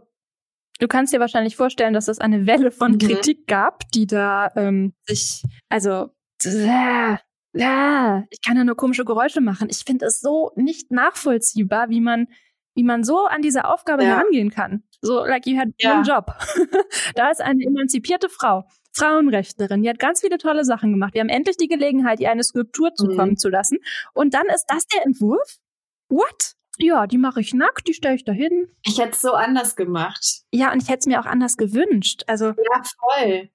du 0.80 0.88
kannst 0.88 1.14
dir 1.14 1.20
wahrscheinlich 1.20 1.56
vorstellen, 1.56 1.94
dass 1.94 2.08
es 2.08 2.20
eine 2.20 2.48
Welle 2.48 2.72
von 2.72 2.94
mhm. 2.94 2.98
Kritik 2.98 3.48
gab, 3.48 3.90
die 3.92 4.08
da 4.08 4.52
ähm, 4.56 4.94
sich, 5.06 5.44
also 5.70 6.10
äh, 6.44 7.18
äh, 7.54 8.22
ich 8.30 8.42
kann 8.42 8.58
ja 8.58 8.64
nur 8.64 8.76
komische 8.76 9.06
Geräusche 9.06 9.42
machen. 9.42 9.68
Ich 9.70 9.84
finde 9.86 10.06
es 10.06 10.22
so 10.22 10.52
nicht 10.56 10.92
nachvollziehbar, 10.92 11.90
wie 11.90 12.02
man 12.02 12.28
wie 12.74 12.84
man 12.84 13.04
so 13.04 13.26
an 13.26 13.42
diese 13.42 13.66
Aufgabe 13.66 14.04
ja. 14.04 14.16
herangehen 14.16 14.50
kann. 14.50 14.84
So, 15.02 15.26
like 15.26 15.46
you 15.46 15.58
had 15.58 15.70
ja. 15.78 15.96
one 15.96 16.04
job. 16.04 16.34
da 17.16 17.30
ist 17.30 17.42
eine 17.42 17.64
emanzipierte 17.64 18.30
Frau, 18.30 18.64
Frauenrechtlerin, 18.94 19.84
die 19.84 19.90
hat 19.90 20.00
ganz 20.00 20.22
viele 20.22 20.38
tolle 20.38 20.64
Sachen 20.64 20.92
gemacht. 20.92 21.14
Wir 21.14 21.22
haben 21.22 21.30
endlich 21.30 21.58
die 21.58 21.68
Gelegenheit, 21.68 22.20
ihr 22.20 22.32
eine 22.32 22.44
Skulptur 22.44 22.94
zukommen 22.94 23.32
mhm. 23.32 23.38
zu 23.38 23.50
lassen. 23.50 23.80
Und 24.14 24.34
dann 24.34 24.48
ist 24.48 24.66
das 24.68 24.86
der 24.88 25.06
Entwurf? 25.06 25.58
What? 26.10 26.56
Ja, 26.82 27.08
die 27.08 27.18
mache 27.18 27.42
ich 27.42 27.54
nackt, 27.54 27.88
die 27.88 27.94
stelle 27.94 28.16
ich 28.16 28.24
da 28.24 28.32
hin. 28.32 28.68
Ich 28.84 29.00
hätte 29.00 29.12
es 29.12 29.22
so 29.22 29.34
anders 29.34 29.76
gemacht. 29.76 30.44
Ja, 30.52 30.72
und 30.72 30.82
ich 30.82 30.90
hätte 30.90 31.00
es 31.00 31.06
mir 31.06 31.20
auch 31.20 31.26
anders 31.26 31.58
gewünscht. 31.58 32.24
Also 32.28 32.48
ja, 32.48 32.82
voll. 33.00 33.50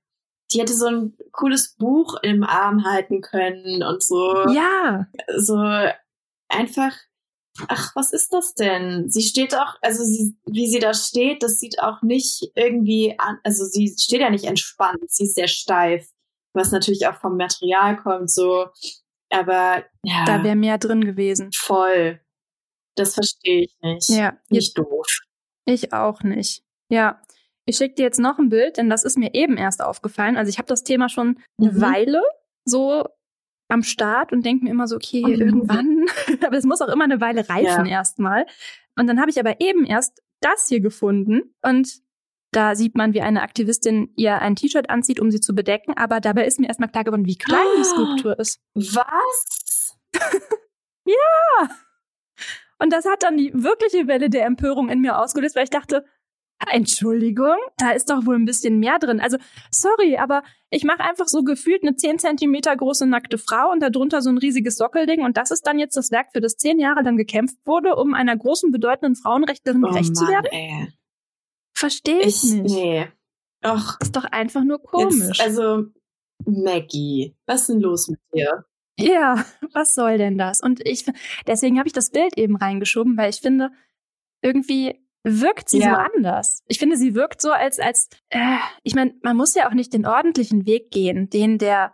Die 0.53 0.61
hätte 0.61 0.75
so 0.75 0.87
ein 0.87 1.17
cooles 1.33 1.75
Buch 1.77 2.17
im 2.23 2.45
Arm 2.45 2.85
halten 2.85 3.21
können 3.21 3.83
und 3.83 4.03
so. 4.03 4.49
Ja. 4.51 5.07
So 5.37 5.57
einfach. 6.49 6.93
Ach, 7.69 7.93
was 7.97 8.13
ist 8.13 8.33
das 8.33 8.55
denn? 8.55 9.09
Sie 9.09 9.23
steht 9.23 9.55
auch, 9.57 9.77
also 9.81 10.05
sie, 10.05 10.37
wie 10.45 10.69
sie 10.69 10.79
da 10.79 10.93
steht, 10.93 11.43
das 11.43 11.59
sieht 11.59 11.81
auch 11.81 12.03
nicht 12.03 12.51
irgendwie 12.55 13.15
an, 13.19 13.39
also 13.45 13.65
sie 13.65 13.95
steht 13.99 14.21
ja 14.21 14.29
nicht 14.29 14.45
entspannt, 14.45 15.05
sie 15.09 15.25
ist 15.25 15.37
sehr 15.37 15.49
steif, 15.49 16.07
was 16.53 16.71
natürlich 16.71 17.07
auch 17.07 17.17
vom 17.17 17.39
Material 17.39 17.97
kommt, 17.97 18.31
so. 18.31 18.67
Aber 19.31 19.85
ja. 20.03 20.25
Da 20.27 20.45
wäre 20.45 20.55
mehr 20.55 20.77
drin 20.77 21.03
gewesen. 21.03 21.51
Voll. 21.55 22.21
Das 22.97 23.15
verstehe 23.15 23.63
ich 23.63 23.77
nicht. 23.83 24.09
Ja. 24.09 24.37
Nicht 24.51 24.77
doof. 24.77 25.07
Ich 25.65 25.93
auch 25.93 26.23
nicht. 26.23 26.63
Ja. 26.89 27.21
Ich 27.67 27.77
schicke 27.77 27.97
dir 27.97 28.03
jetzt 28.05 28.21
noch 28.21 28.39
ein 28.39 28.49
Bild, 28.49 28.77
denn 28.77 28.89
das 28.89 29.05
ist 29.05 29.19
mir 29.19 29.35
eben 29.35 29.57
erst 29.57 29.83
aufgefallen. 29.83 30.37
Also 30.37 30.51
ich 30.51 30.59
habe 30.59 30.69
das 30.69 30.85
Thema 30.85 31.09
schon 31.09 31.41
eine 31.59 31.73
mhm. 31.73 31.81
Weile 31.81 32.23
so 32.65 33.05
am 33.69 33.83
Start 33.83 34.33
und 34.33 34.47
denke 34.47 34.65
mir 34.65 34.71
immer 34.71 34.87
so, 34.87 34.97
okay, 34.97 35.23
oh, 35.25 35.29
irgendwann, 35.29 36.07
aber 36.47 36.57
es 36.57 36.65
muss 36.65 36.81
auch 36.81 36.89
immer 36.89 37.05
eine 37.05 37.21
Weile 37.21 37.49
reifen 37.49 37.87
ja. 37.87 37.93
erstmal. 37.99 38.47
Und 38.97 39.09
dann 39.09 39.21
habe 39.21 39.31
ich 39.31 39.41
aber 39.41 39.61
eben 39.61 39.85
erst 39.85 40.23
das 40.41 40.69
hier 40.69 40.81
gefunden 40.81 41.55
und 41.63 42.01
da 42.53 42.75
sieht 42.75 42.95
man, 42.95 43.13
wie 43.13 43.21
eine 43.21 43.43
Aktivistin 43.43 44.13
ihr 44.17 44.41
ein 44.41 44.57
T-Shirt 44.57 44.89
anzieht, 44.89 45.21
um 45.21 45.31
sie 45.31 45.41
zu 45.41 45.55
bedecken, 45.55 45.95
aber 45.97 46.21
dabei 46.21 46.47
ist 46.47 46.61
mir 46.61 46.69
erstmal 46.69 46.89
klar 46.89 47.05
geworden, 47.05 47.27
wie 47.27 47.37
klein 47.37 47.67
oh, 47.67 47.77
die 47.79 47.85
Skulptur 47.85 48.39
ist. 48.39 48.61
Was? 48.75 49.97
ja! 51.05 51.69
Und 52.79 52.93
das 52.93 53.07
hat 53.07 53.23
dann 53.23 53.37
die 53.37 53.53
wirkliche 53.55 54.07
Welle 54.07 54.29
der 54.31 54.45
Empörung 54.47 54.89
in 54.89 55.01
mir 55.01 55.19
ausgelöst, 55.19 55.57
weil 55.57 55.65
ich 55.65 55.71
dachte, 55.71 56.05
Entschuldigung, 56.71 57.57
da 57.77 57.91
ist 57.91 58.09
doch 58.09 58.25
wohl 58.25 58.35
ein 58.35 58.47
bisschen 58.47 58.79
mehr 58.79 58.99
drin. 58.99 59.21
Also, 59.21 59.37
sorry, 59.71 60.17
aber 60.17 60.43
ich 60.71 60.85
mache 60.85 61.01
einfach 61.01 61.29
so 61.29 61.43
gefühlt 61.43 61.83
eine 61.83 61.97
10 61.97 62.19
Zentimeter 62.19 62.75
große 62.75 63.07
nackte 63.07 63.37
Frau 63.39 63.71
und 63.71 63.81
darunter 63.81 64.23
so 64.23 64.31
ein 64.31 64.39
riesiges 64.39 64.77
Sockelding 64.77 65.23
und 65.23 65.37
das 65.37 65.51
ist 65.51 65.67
dann 65.67 65.79
jetzt 65.79 65.97
das 65.97 66.11
Werk, 66.11 66.29
für 66.33 66.41
das 66.41 66.57
zehn 66.57 66.79
Jahre 66.79 67.03
lang 67.03 67.17
gekämpft 67.17 67.59
wurde, 67.67 67.97
um 67.97 68.15
einer 68.15 68.37
großen, 68.37 68.71
bedeutenden 68.73 69.17
Frauenrechtlerin 69.17 69.85
oh 69.85 69.89
gerecht 69.89 70.15
Mann, 70.15 70.15
zu 70.15 70.29
werden? 70.29 70.47
Ey. 70.51 70.89
Verstehe 71.75 72.21
ich, 72.21 72.43
ich 72.43 72.53
nicht. 72.55 72.75
Nee. 72.75 73.09
Och. 73.65 73.99
Ist 74.01 74.17
doch 74.17 74.25
einfach 74.25 74.65
nur 74.65 74.83
komisch. 74.83 75.39
Jetzt, 75.39 75.41
also, 75.41 75.85
Maggie, 76.47 77.37
was 77.47 77.63
ist 77.63 77.69
denn 77.69 77.81
los 77.81 78.09
mit 78.09 78.21
dir? 78.35 78.65
Ja, 78.99 79.45
was 79.73 79.95
soll 79.95 80.19
denn 80.19 80.39
das? 80.39 80.61
Und 80.61 80.85
ich, 80.87 81.05
deswegen 81.47 81.79
habe 81.79 81.87
ich 81.87 81.93
das 81.93 82.11
Bild 82.11 82.37
eben 82.39 82.57
reingeschoben, 82.57 83.17
weil 83.17 83.31
ich 83.31 83.41
finde, 83.41 83.71
irgendwie 84.43 85.01
wirkt 85.23 85.69
sie 85.69 85.81
ja. 85.81 85.91
so 85.91 85.97
anders. 85.97 86.63
Ich 86.67 86.79
finde, 86.79 86.97
sie 86.97 87.15
wirkt 87.15 87.43
so, 87.43 87.51
als, 87.51 87.79
als, 87.79 88.09
äh, 88.31 88.57
ich 88.85 88.95
meine, 88.95 89.15
man 89.23 89.37
muss 89.37 89.55
ja 89.55 89.69
auch 89.69 89.75
nicht 89.75 89.93
den 89.93 90.07
ordentlichen 90.07 90.67
Weg 90.67 90.91
gehen, 90.91 91.29
den 91.29 91.59
der, 91.59 91.93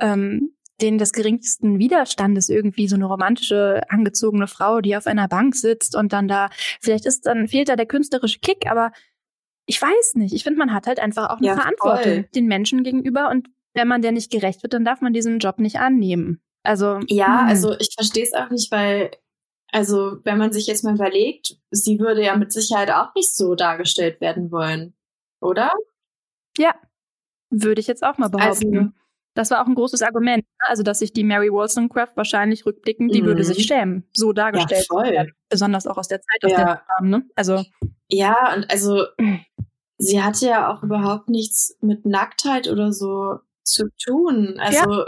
ähm, 0.00 0.54
den 0.80 0.98
des 0.98 1.12
geringsten 1.12 1.78
Widerstandes 1.78 2.48
irgendwie 2.48 2.88
so 2.88 2.96
eine 2.96 3.04
romantische, 3.04 3.82
angezogene 3.88 4.48
Frau, 4.48 4.80
die 4.80 4.96
auf 4.96 5.06
einer 5.06 5.28
Bank 5.28 5.54
sitzt 5.54 5.94
und 5.94 6.12
dann 6.12 6.26
da, 6.26 6.50
vielleicht 6.80 7.06
ist 7.06 7.26
dann, 7.26 7.46
fehlt 7.46 7.68
da 7.68 7.76
der 7.76 7.86
künstlerische 7.86 8.40
Kick, 8.40 8.68
aber 8.68 8.90
ich 9.66 9.80
weiß 9.80 10.16
nicht. 10.16 10.34
Ich 10.34 10.42
finde, 10.42 10.58
man 10.58 10.72
hat 10.72 10.88
halt 10.88 10.98
einfach 10.98 11.30
auch 11.30 11.38
eine 11.38 11.46
ja, 11.46 11.54
Verantwortung 11.54 12.12
voll. 12.12 12.28
den 12.34 12.46
Menschen 12.46 12.82
gegenüber 12.82 13.30
und 13.30 13.48
wenn 13.74 13.88
man 13.88 14.02
der 14.02 14.12
nicht 14.12 14.30
gerecht 14.30 14.62
wird, 14.62 14.72
dann 14.72 14.84
darf 14.84 15.00
man 15.00 15.12
diesen 15.12 15.38
Job 15.38 15.58
nicht 15.58 15.76
annehmen. 15.76 16.40
Also. 16.62 17.00
Ja, 17.08 17.42
hm. 17.42 17.48
also 17.48 17.76
ich 17.78 17.90
verstehe 17.94 18.24
es 18.24 18.32
auch 18.32 18.50
nicht, 18.50 18.72
weil 18.72 19.10
also, 19.74 20.18
wenn 20.22 20.38
man 20.38 20.52
sich 20.52 20.68
jetzt 20.68 20.84
mal 20.84 20.94
überlegt, 20.94 21.56
sie 21.72 21.98
würde 21.98 22.22
ja 22.22 22.36
mit 22.36 22.52
Sicherheit 22.52 22.92
auch 22.92 23.12
nicht 23.16 23.34
so 23.34 23.56
dargestellt 23.56 24.20
werden 24.20 24.52
wollen, 24.52 24.94
oder? 25.40 25.72
Ja, 26.56 26.76
würde 27.50 27.80
ich 27.80 27.88
jetzt 27.88 28.04
auch 28.04 28.16
mal 28.16 28.28
behaupten. 28.28 28.78
Also, 28.78 28.90
das 29.34 29.50
war 29.50 29.60
auch 29.60 29.66
ein 29.66 29.74
großes 29.74 30.02
Argument. 30.02 30.44
Ne? 30.44 30.68
Also, 30.68 30.84
dass 30.84 31.00
sich 31.00 31.12
die 31.12 31.24
Mary 31.24 31.50
Wollstonecraft 31.50 32.12
wahrscheinlich 32.14 32.64
rückblickend, 32.64 33.12
die 33.12 33.24
würde 33.24 33.42
sich 33.42 33.58
mhm. 33.58 33.62
schämen, 33.62 34.08
so 34.12 34.32
dargestellt 34.32 34.86
ja, 34.92 35.10
werden. 35.10 35.32
Besonders 35.48 35.88
auch 35.88 35.96
aus 35.96 36.06
der 36.06 36.20
Zeit, 36.20 36.44
aus 36.44 36.52
ja. 36.52 36.64
der 36.64 36.82
kam, 36.96 37.08
ne? 37.08 37.28
Also. 37.34 37.64
Ja, 38.08 38.54
und 38.54 38.70
also, 38.70 39.06
sie 39.98 40.22
hatte 40.22 40.46
ja 40.46 40.72
auch 40.72 40.84
überhaupt 40.84 41.28
nichts 41.28 41.76
mit 41.80 42.06
Nacktheit 42.06 42.68
oder 42.68 42.92
so 42.92 43.40
zu 43.64 43.88
tun. 44.02 44.56
Also, 44.58 45.04
ja. 45.04 45.06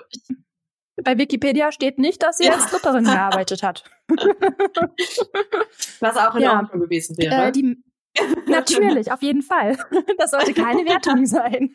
bei 1.02 1.18
Wikipedia 1.18 1.72
steht 1.72 1.98
nicht, 1.98 2.22
dass 2.22 2.38
sie 2.38 2.44
ja. 2.44 2.54
als 2.54 2.64
Stripperin 2.68 3.04
gearbeitet 3.12 3.62
hat. 3.62 3.84
Was 6.00 6.16
auch 6.16 6.34
in 6.34 6.42
ja. 6.42 6.60
Ordnung 6.60 6.80
gewesen 6.80 7.16
wäre. 7.18 7.48
Äh, 7.48 7.52
die, 7.52 7.82
natürlich, 8.46 9.12
auf 9.12 9.22
jeden 9.22 9.42
Fall. 9.42 9.76
Das 10.18 10.30
sollte 10.30 10.54
keine 10.54 10.84
Wertung 10.84 11.26
sein. 11.26 11.74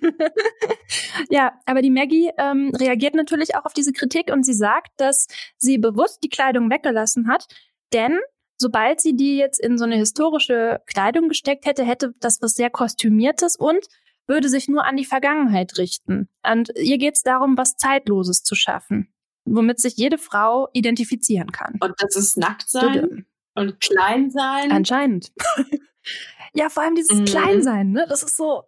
ja, 1.29 1.53
aber 1.65 1.81
die 1.81 1.91
Maggie 1.91 2.31
ähm, 2.37 2.71
reagiert 2.75 3.15
natürlich 3.15 3.55
auch 3.55 3.65
auf 3.65 3.73
diese 3.73 3.93
Kritik 3.93 4.31
und 4.31 4.45
sie 4.45 4.53
sagt, 4.53 4.89
dass 4.97 5.27
sie 5.57 5.77
bewusst 5.77 6.23
die 6.23 6.29
Kleidung 6.29 6.69
weggelassen 6.69 7.27
hat, 7.27 7.47
denn 7.93 8.19
sobald 8.57 9.01
sie 9.01 9.15
die 9.15 9.37
jetzt 9.37 9.59
in 9.59 9.77
so 9.77 9.83
eine 9.83 9.97
historische 9.97 10.81
Kleidung 10.85 11.27
gesteckt 11.27 11.65
hätte, 11.65 11.83
hätte 11.83 12.13
das 12.19 12.41
was 12.41 12.53
sehr 12.53 12.69
kostümiertes 12.69 13.55
und 13.57 13.87
würde 14.31 14.47
sich 14.47 14.69
nur 14.69 14.85
an 14.85 14.95
die 14.95 15.05
Vergangenheit 15.05 15.77
richten. 15.77 16.29
Und 16.49 16.71
ihr 16.75 16.97
geht 16.97 17.15
es 17.15 17.23
darum, 17.23 17.57
was 17.57 17.75
Zeitloses 17.75 18.43
zu 18.43 18.55
schaffen, 18.55 19.13
womit 19.43 19.79
sich 19.81 19.97
jede 19.97 20.17
Frau 20.17 20.69
identifizieren 20.73 21.51
kann. 21.51 21.77
Und 21.81 21.93
das 21.97 22.15
ist 22.15 22.37
nackt 22.37 22.69
sein 22.69 23.25
und 23.55 23.79
klein 23.81 24.31
sein. 24.31 24.71
Anscheinend. 24.71 25.33
ja, 26.53 26.69
vor 26.69 26.83
allem 26.83 26.95
dieses 26.95 27.19
mhm. 27.19 27.25
Kleinsein, 27.25 27.91
ne? 27.91 28.05
Das 28.07 28.23
ist 28.23 28.37
so. 28.37 28.63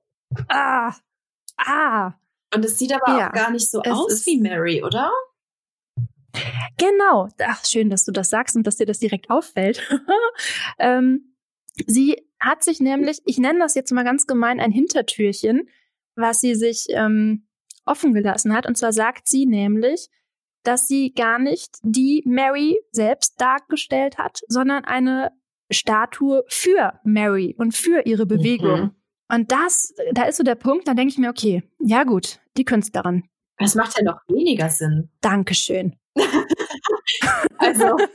Ah. 0.50 0.94
Ah. 1.58 2.14
Und 2.54 2.66
es 2.66 2.78
sieht 2.78 2.94
aber 2.94 3.18
ja, 3.18 3.30
auch 3.30 3.34
gar 3.34 3.50
nicht 3.50 3.72
so 3.72 3.82
aus 3.82 4.26
wie 4.26 4.40
Mary, 4.40 4.84
oder? 4.84 5.12
Genau. 6.78 7.30
Ach, 7.40 7.64
schön, 7.66 7.90
dass 7.90 8.04
du 8.04 8.12
das 8.12 8.30
sagst 8.30 8.56
und 8.56 8.68
dass 8.68 8.76
dir 8.76 8.86
das 8.86 9.00
direkt 9.00 9.30
auffällt. 9.30 9.82
ähm, 10.78 11.36
sie 11.88 12.28
hat 12.44 12.64
sich 12.64 12.80
nämlich, 12.80 13.22
ich 13.26 13.38
nenne 13.38 13.60
das 13.60 13.76
jetzt 13.76 13.92
mal 13.92 14.04
ganz 14.04 14.28
gemein, 14.28 14.60
ein 14.60 14.72
Hintertürchen, 14.72 15.70
was 16.16 16.40
sie 16.40 16.56
sich 16.56 16.86
ähm, 16.90 17.48
offen 17.86 18.14
gelassen 18.14 18.54
hat. 18.54 18.66
Und 18.66 18.78
zwar 18.78 18.94
sagt 18.94 19.28
sie 19.28 19.46
nämlich, 19.46 20.10
dass 20.64 20.88
sie 20.88 21.14
gar 21.14 21.40
nicht 21.40 21.78
die 21.84 22.24
Mary 22.26 22.80
selbst 22.92 23.40
dargestellt 23.40 24.18
hat, 24.18 24.42
sondern 24.48 24.86
eine 24.86 25.32
Statue 25.72 26.44
für 26.48 27.00
Mary 27.04 27.56
und 27.58 27.74
für 27.74 28.06
ihre 28.06 28.26
Bewegung. 28.26 28.82
Mhm. 28.82 28.96
Und 29.30 29.52
das, 29.52 29.94
da 30.14 30.24
ist 30.24 30.38
so 30.38 30.44
der 30.44 30.56
Punkt, 30.56 30.88
da 30.88 30.94
denke 30.94 31.12
ich 31.12 31.18
mir, 31.18 31.30
okay, 31.30 31.64
ja 31.80 32.04
gut, 32.04 32.40
die 32.58 32.66
Künstlerin. 32.66 33.24
Das 33.58 33.76
macht 33.76 33.98
ja 33.98 34.04
noch 34.04 34.20
weniger 34.28 34.70
Sinn. 34.70 35.10
Dankeschön. 35.22 35.96
also. 37.58 37.98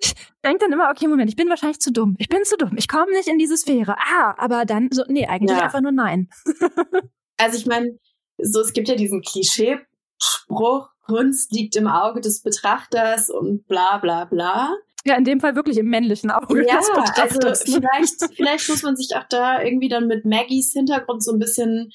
Ich 0.00 0.14
denke 0.42 0.60
dann 0.60 0.72
immer, 0.72 0.90
okay, 0.90 1.06
Moment, 1.06 1.28
ich 1.28 1.36
bin 1.36 1.50
wahrscheinlich 1.50 1.80
zu 1.80 1.92
dumm. 1.92 2.16
Ich 2.18 2.28
bin 2.28 2.44
zu 2.44 2.56
dumm. 2.56 2.72
Ich 2.78 2.88
komme 2.88 3.12
nicht 3.12 3.28
in 3.28 3.38
diese 3.38 3.58
Sphäre. 3.58 3.96
Ah, 3.98 4.34
aber 4.38 4.64
dann 4.64 4.88
so, 4.90 5.04
nee, 5.06 5.26
eigentlich 5.26 5.58
ja. 5.58 5.64
einfach 5.64 5.82
nur 5.82 5.92
nein. 5.92 6.30
also 7.36 7.58
ich 7.58 7.66
meine, 7.66 7.98
so, 8.38 8.60
es 8.60 8.72
gibt 8.72 8.88
ja 8.88 8.94
diesen 8.94 9.20
Klischeespruch, 9.20 10.88
Kunst 11.02 11.52
liegt 11.52 11.76
im 11.76 11.86
Auge 11.86 12.22
des 12.22 12.42
Betrachters 12.42 13.28
und 13.28 13.66
bla 13.66 13.98
bla 13.98 14.24
bla. 14.24 14.74
Ja, 15.04 15.16
in 15.16 15.24
dem 15.24 15.40
Fall 15.40 15.56
wirklich 15.56 15.78
im 15.78 15.86
männlichen 15.86 16.30
Auge. 16.30 16.66
Ja, 16.66 16.76
also 16.76 17.54
vielleicht, 17.64 18.34
vielleicht 18.34 18.68
muss 18.68 18.82
man 18.82 18.96
sich 18.96 19.16
auch 19.16 19.24
da 19.28 19.62
irgendwie 19.62 19.88
dann 19.88 20.06
mit 20.06 20.24
Maggies 20.24 20.72
Hintergrund 20.72 21.24
so 21.24 21.32
ein 21.32 21.38
bisschen 21.38 21.90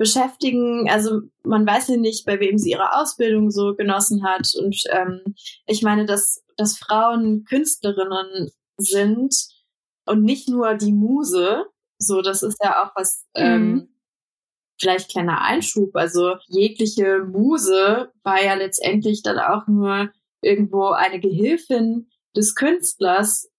beschäftigen. 0.00 0.88
Also 0.88 1.20
man 1.44 1.66
weiß 1.66 1.88
ja 1.88 1.96
nicht, 1.98 2.24
bei 2.24 2.40
wem 2.40 2.56
sie 2.56 2.70
ihre 2.70 2.98
Ausbildung 2.98 3.50
so 3.50 3.76
genossen 3.76 4.24
hat. 4.24 4.50
Und 4.58 4.82
ähm, 4.90 5.34
ich 5.66 5.82
meine, 5.82 6.06
dass, 6.06 6.42
dass 6.56 6.78
Frauen 6.78 7.44
Künstlerinnen 7.44 8.50
sind 8.78 9.34
und 10.06 10.22
nicht 10.22 10.48
nur 10.48 10.74
die 10.74 10.94
Muse. 10.94 11.66
So, 11.98 12.22
das 12.22 12.42
ist 12.42 12.56
ja 12.64 12.82
auch 12.82 12.92
was, 12.96 13.26
ähm, 13.34 13.72
mhm. 13.72 13.88
vielleicht 14.80 15.10
kleiner 15.10 15.42
Einschub. 15.42 15.94
Also 15.94 16.36
jegliche 16.48 17.18
Muse 17.18 18.10
war 18.22 18.42
ja 18.42 18.54
letztendlich 18.54 19.22
dann 19.22 19.38
auch 19.38 19.66
nur 19.66 20.08
irgendwo 20.40 20.92
eine 20.92 21.20
Gehilfin 21.20 22.08
des 22.34 22.54
Künstlers, 22.54 23.50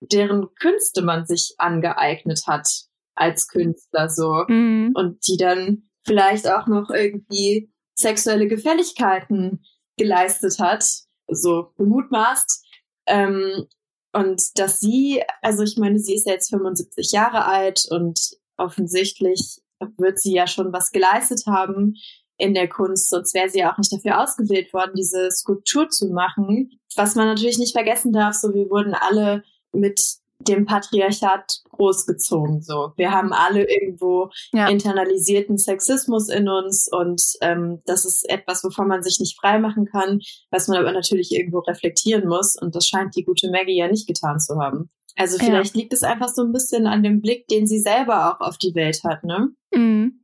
deren 0.00 0.54
Künste 0.54 1.02
man 1.02 1.26
sich 1.26 1.56
angeeignet 1.58 2.44
hat 2.46 2.86
als 3.14 3.48
Künstler 3.48 4.08
so 4.08 4.44
mhm. 4.48 4.92
und 4.94 5.26
die 5.28 5.36
dann 5.36 5.84
vielleicht 6.04 6.48
auch 6.48 6.66
noch 6.66 6.90
irgendwie 6.90 7.70
sexuelle 7.94 8.48
Gefälligkeiten 8.48 9.64
geleistet 9.96 10.58
hat, 10.58 10.84
so 11.28 11.72
bemutmaßt. 11.76 12.64
Ähm, 13.06 13.66
und 14.12 14.42
dass 14.56 14.80
sie, 14.80 15.22
also 15.40 15.62
ich 15.62 15.76
meine, 15.78 15.98
sie 15.98 16.14
ist 16.14 16.26
jetzt 16.26 16.50
75 16.50 17.12
Jahre 17.12 17.46
alt 17.46 17.86
und 17.90 18.18
offensichtlich 18.56 19.60
wird 19.96 20.18
sie 20.18 20.34
ja 20.34 20.46
schon 20.46 20.72
was 20.72 20.90
geleistet 20.90 21.44
haben 21.46 21.94
in 22.36 22.54
der 22.54 22.68
Kunst, 22.68 23.10
sonst 23.10 23.34
wäre 23.34 23.48
sie 23.48 23.60
ja 23.60 23.72
auch 23.72 23.78
nicht 23.78 23.92
dafür 23.92 24.20
ausgewählt 24.20 24.72
worden, 24.72 24.92
diese 24.96 25.30
Skulptur 25.30 25.88
zu 25.88 26.08
machen. 26.08 26.70
Was 26.96 27.14
man 27.14 27.26
natürlich 27.26 27.58
nicht 27.58 27.72
vergessen 27.72 28.12
darf, 28.12 28.34
so 28.34 28.52
wir 28.52 28.68
wurden 28.68 28.94
alle 28.94 29.44
mit 29.72 30.00
dem 30.48 30.66
Patriarchat 30.66 31.62
großgezogen. 31.70 32.62
So, 32.62 32.92
wir 32.96 33.10
haben 33.10 33.32
alle 33.32 33.66
irgendwo 33.68 34.30
ja. 34.52 34.68
internalisierten 34.68 35.58
Sexismus 35.58 36.28
in 36.28 36.48
uns 36.48 36.88
und 36.90 37.22
ähm, 37.40 37.82
das 37.86 38.04
ist 38.04 38.28
etwas, 38.28 38.62
wovon 38.64 38.88
man 38.88 39.02
sich 39.02 39.18
nicht 39.20 39.38
frei 39.38 39.58
machen 39.58 39.86
kann, 39.86 40.20
was 40.50 40.68
man 40.68 40.78
aber 40.78 40.92
natürlich 40.92 41.32
irgendwo 41.32 41.60
reflektieren 41.60 42.28
muss. 42.28 42.56
Und 42.60 42.74
das 42.74 42.86
scheint 42.86 43.16
die 43.16 43.24
gute 43.24 43.50
Maggie 43.50 43.78
ja 43.78 43.88
nicht 43.88 44.06
getan 44.06 44.38
zu 44.38 44.56
haben. 44.60 44.90
Also 45.16 45.38
vielleicht 45.38 45.74
ja. 45.74 45.80
liegt 45.80 45.92
es 45.92 46.02
einfach 46.02 46.28
so 46.28 46.42
ein 46.42 46.52
bisschen 46.52 46.86
an 46.86 47.02
dem 47.02 47.20
Blick, 47.20 47.46
den 47.48 47.66
sie 47.66 47.80
selber 47.80 48.30
auch 48.32 48.46
auf 48.46 48.56
die 48.56 48.74
Welt 48.74 49.02
hat, 49.04 49.24
ne? 49.24 49.50
Mhm. 49.74 50.21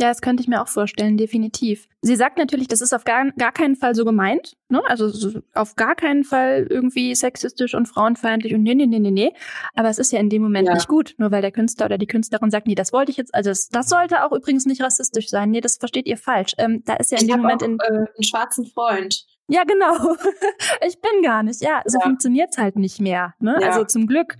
Ja, 0.00 0.08
das 0.08 0.22
könnte 0.22 0.42
ich 0.42 0.48
mir 0.48 0.62
auch 0.62 0.68
vorstellen, 0.68 1.18
definitiv. 1.18 1.86
Sie 2.00 2.16
sagt 2.16 2.38
natürlich, 2.38 2.68
das 2.68 2.80
ist 2.80 2.94
auf 2.94 3.04
gar, 3.04 3.30
gar 3.32 3.52
keinen 3.52 3.76
Fall 3.76 3.94
so 3.94 4.06
gemeint, 4.06 4.56
ne? 4.70 4.80
Also 4.86 5.40
auf 5.52 5.76
gar 5.76 5.94
keinen 5.94 6.24
Fall 6.24 6.66
irgendwie 6.70 7.14
sexistisch 7.14 7.74
und 7.74 7.86
frauenfeindlich 7.86 8.54
und 8.54 8.62
nee, 8.62 8.74
nee, 8.74 8.86
nee, 8.86 8.98
nee, 8.98 9.10
nee. 9.10 9.32
Aber 9.74 9.90
es 9.90 9.98
ist 9.98 10.10
ja 10.10 10.18
in 10.18 10.30
dem 10.30 10.40
Moment 10.40 10.68
ja. 10.68 10.74
nicht 10.74 10.88
gut, 10.88 11.14
nur 11.18 11.30
weil 11.30 11.42
der 11.42 11.52
Künstler 11.52 11.84
oder 11.84 11.98
die 11.98 12.06
Künstlerin 12.06 12.50
sagt, 12.50 12.66
nee, 12.66 12.74
das 12.74 12.94
wollte 12.94 13.10
ich 13.10 13.18
jetzt, 13.18 13.34
also 13.34 13.50
das, 13.50 13.68
das 13.68 13.90
sollte 13.90 14.24
auch 14.24 14.32
übrigens 14.32 14.64
nicht 14.64 14.80
rassistisch 14.80 15.28
sein. 15.28 15.50
Nee, 15.50 15.60
das 15.60 15.76
versteht 15.76 16.06
ihr 16.06 16.16
falsch. 16.16 16.54
Ähm, 16.56 16.82
da 16.86 16.94
ist 16.94 17.12
ja 17.12 17.18
in 17.18 17.26
ich 17.26 17.32
dem 17.32 17.42
Moment 17.42 17.62
auch, 17.62 17.66
in. 17.66 17.78
Äh, 17.78 17.86
einen 17.86 18.24
schwarzen 18.24 18.64
Freund. 18.64 19.26
Ja, 19.48 19.64
genau. 19.64 20.16
ich 20.86 20.98
bin 21.02 21.22
gar 21.22 21.42
nicht. 21.42 21.60
Ja, 21.60 21.82
so 21.84 21.98
ja. 21.98 22.04
funktioniert's 22.04 22.56
halt 22.56 22.76
nicht 22.76 23.00
mehr. 23.00 23.34
Ne? 23.38 23.58
Ja. 23.60 23.68
Also 23.68 23.84
zum 23.84 24.06
Glück. 24.06 24.36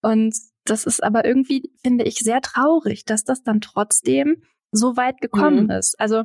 Und 0.00 0.34
das 0.64 0.86
ist 0.86 1.02
aber 1.02 1.26
irgendwie, 1.26 1.70
finde 1.84 2.04
ich, 2.04 2.20
sehr 2.20 2.40
traurig, 2.40 3.04
dass 3.04 3.24
das 3.24 3.42
dann 3.42 3.60
trotzdem 3.60 4.42
so 4.72 4.96
weit 4.96 5.20
gekommen 5.20 5.64
mhm. 5.64 5.70
ist. 5.70 5.98
Also 6.00 6.24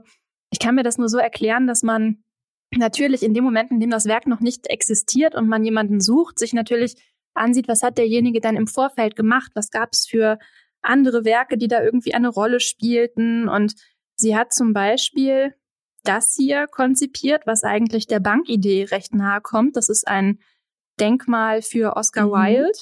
ich 0.51 0.59
kann 0.59 0.75
mir 0.75 0.83
das 0.83 0.97
nur 0.97 1.09
so 1.09 1.17
erklären, 1.17 1.67
dass 1.67 1.83
man 1.83 2.23
natürlich 2.75 3.23
in 3.23 3.33
dem 3.33 3.43
Moment, 3.43 3.71
in 3.71 3.79
dem 3.79 3.89
das 3.89 4.05
Werk 4.05 4.27
noch 4.27 4.39
nicht 4.39 4.67
existiert 4.67 5.35
und 5.35 5.47
man 5.47 5.63
jemanden 5.63 5.99
sucht, 5.99 6.39
sich 6.39 6.53
natürlich 6.53 6.95
ansieht, 7.33 7.67
was 7.67 7.83
hat 7.83 7.97
derjenige 7.97 8.41
dann 8.41 8.55
im 8.55 8.67
Vorfeld 8.67 9.15
gemacht, 9.15 9.51
was 9.53 9.69
gab 9.69 9.89
es 9.91 10.07
für 10.07 10.39
andere 10.81 11.25
Werke, 11.25 11.57
die 11.57 11.67
da 11.67 11.83
irgendwie 11.83 12.13
eine 12.13 12.29
Rolle 12.29 12.59
spielten. 12.59 13.47
Und 13.49 13.75
sie 14.15 14.35
hat 14.35 14.53
zum 14.53 14.73
Beispiel 14.73 15.53
das 16.03 16.35
hier 16.35 16.67
konzipiert, 16.67 17.45
was 17.45 17.63
eigentlich 17.63 18.07
der 18.07 18.19
Bankidee 18.19 18.85
recht 18.85 19.13
nahe 19.13 19.41
kommt. 19.41 19.75
Das 19.75 19.89
ist 19.89 20.07
ein 20.07 20.39
Denkmal 20.99 21.61
für 21.61 21.95
Oscar 21.95 22.27
mhm. 22.27 22.31
Wilde. 22.31 22.79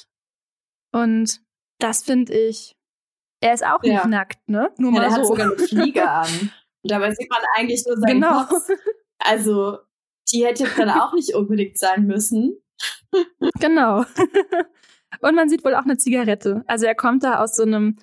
Und 0.92 1.42
das 1.80 2.04
finde 2.04 2.34
ich, 2.34 2.75
er 3.46 3.54
ist 3.54 3.66
auch 3.66 3.84
ja. 3.84 3.94
nicht 3.94 4.06
nackt, 4.08 4.50
ne? 4.50 4.72
Nur 4.78 4.92
ja, 4.94 5.02
mal 5.02 5.10
so. 5.12 5.18
hat 5.18 5.26
sogar 5.28 5.52
eine 5.52 5.58
Fliege 5.58 6.10
an. 6.10 6.52
Dabei 6.84 7.14
sieht 7.14 7.30
man 7.30 7.42
eigentlich 7.56 7.86
nur 7.86 7.98
seinen 7.98 8.22
genau. 8.22 8.44
Kopf. 8.46 8.70
Also, 9.20 9.78
die 10.32 10.46
hätte 10.46 10.68
dann 10.78 10.90
auch 10.90 11.14
nicht 11.14 11.34
unbedingt 11.34 11.78
sein 11.78 12.06
müssen. 12.06 12.58
Genau. 13.60 14.04
Und 15.22 15.36
man 15.36 15.48
sieht 15.48 15.64
wohl 15.64 15.76
auch 15.76 15.86
eine 15.86 15.98
Zigarette. 15.98 16.64
Also 16.68 16.86
er 16.86 16.96
kommt 16.96 17.24
da 17.24 17.40
aus 17.40 17.56
so 17.56 17.64
einem 17.64 17.98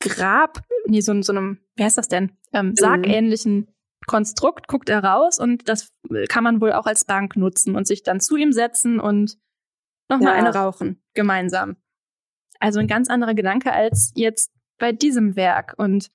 Grab, 0.00 0.60
nee, 0.86 1.00
so, 1.00 1.20
so 1.22 1.32
einem, 1.32 1.58
wie 1.76 1.84
heißt 1.84 1.96
das 1.96 2.08
denn? 2.08 2.32
Ähm, 2.52 2.66
mhm. 2.66 2.76
sargähnlichen 2.76 3.68
Konstrukt, 4.06 4.68
guckt 4.68 4.88
er 4.88 5.02
raus 5.02 5.38
und 5.38 5.68
das 5.68 5.92
kann 6.28 6.44
man 6.44 6.60
wohl 6.60 6.72
auch 6.72 6.86
als 6.86 7.04
Bank 7.04 7.36
nutzen 7.36 7.76
und 7.76 7.86
sich 7.86 8.02
dann 8.02 8.20
zu 8.20 8.36
ihm 8.36 8.52
setzen 8.52 9.00
und 9.00 9.38
nochmal 10.10 10.34
ja. 10.34 10.40
eine 10.40 10.54
rauchen, 10.54 11.02
gemeinsam. 11.14 11.76
Also 12.60 12.80
ein 12.80 12.88
ganz 12.88 13.08
anderer 13.08 13.34
Gedanke 13.34 13.72
als 13.72 14.12
jetzt 14.14 14.52
bei 14.82 14.90
diesem 14.90 15.36
Werk. 15.36 15.74
Und 15.78 16.10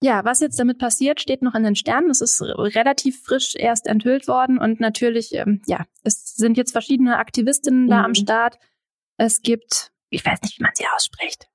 ja, 0.00 0.24
was 0.24 0.40
jetzt 0.40 0.58
damit 0.58 0.78
passiert, 0.78 1.20
steht 1.20 1.42
noch 1.42 1.54
in 1.54 1.62
den 1.62 1.76
Sternen. 1.76 2.10
Es 2.10 2.20
ist 2.20 2.42
relativ 2.42 3.22
frisch 3.22 3.54
erst 3.54 3.86
enthüllt 3.86 4.26
worden 4.26 4.58
und 4.58 4.80
natürlich, 4.80 5.32
ähm, 5.34 5.62
ja, 5.66 5.86
es 6.02 6.34
sind 6.34 6.56
jetzt 6.56 6.72
verschiedene 6.72 7.18
Aktivistinnen 7.18 7.84
mhm. 7.84 7.90
da 7.90 8.02
am 8.02 8.10
mhm. 8.10 8.16
Start. 8.16 8.58
Es 9.16 9.42
gibt, 9.42 9.92
ich 10.10 10.24
weiß 10.26 10.42
nicht, 10.42 10.58
wie 10.58 10.62
man 10.64 10.72
sie 10.74 10.86
ausspricht, 10.92 11.48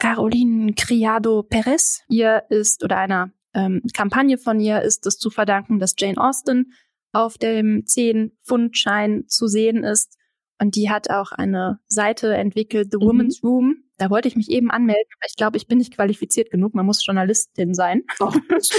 Caroline 0.00 0.74
Criado 0.74 1.44
Perez. 1.44 2.02
Ihr 2.08 2.42
ist, 2.50 2.82
oder 2.82 2.98
einer 2.98 3.30
ähm, 3.54 3.82
Kampagne 3.94 4.36
von 4.36 4.58
ihr 4.58 4.82
ist 4.82 5.06
es 5.06 5.16
zu 5.18 5.30
verdanken, 5.30 5.78
dass 5.78 5.94
Jane 5.96 6.18
Austen 6.18 6.72
auf 7.12 7.38
dem 7.38 7.84
10-Pfund-Schein 7.84 9.26
zu 9.28 9.46
sehen 9.46 9.84
ist. 9.84 10.18
Und 10.60 10.74
die 10.74 10.90
hat 10.90 11.08
auch 11.08 11.30
eine 11.30 11.78
Seite 11.86 12.34
entwickelt, 12.34 12.88
The 12.90 12.98
mhm. 12.98 13.02
Woman's 13.02 13.44
Room. 13.44 13.87
Da 13.98 14.10
wollte 14.10 14.28
ich 14.28 14.36
mich 14.36 14.50
eben 14.50 14.70
anmelden, 14.70 15.10
aber 15.18 15.26
ich 15.28 15.36
glaube, 15.36 15.56
ich 15.56 15.66
bin 15.66 15.78
nicht 15.78 15.94
qualifiziert 15.94 16.50
genug. 16.50 16.74
Man 16.74 16.86
muss 16.86 17.04
Journalistin 17.04 17.74
sein. 17.74 18.04
Doch, 18.18 18.34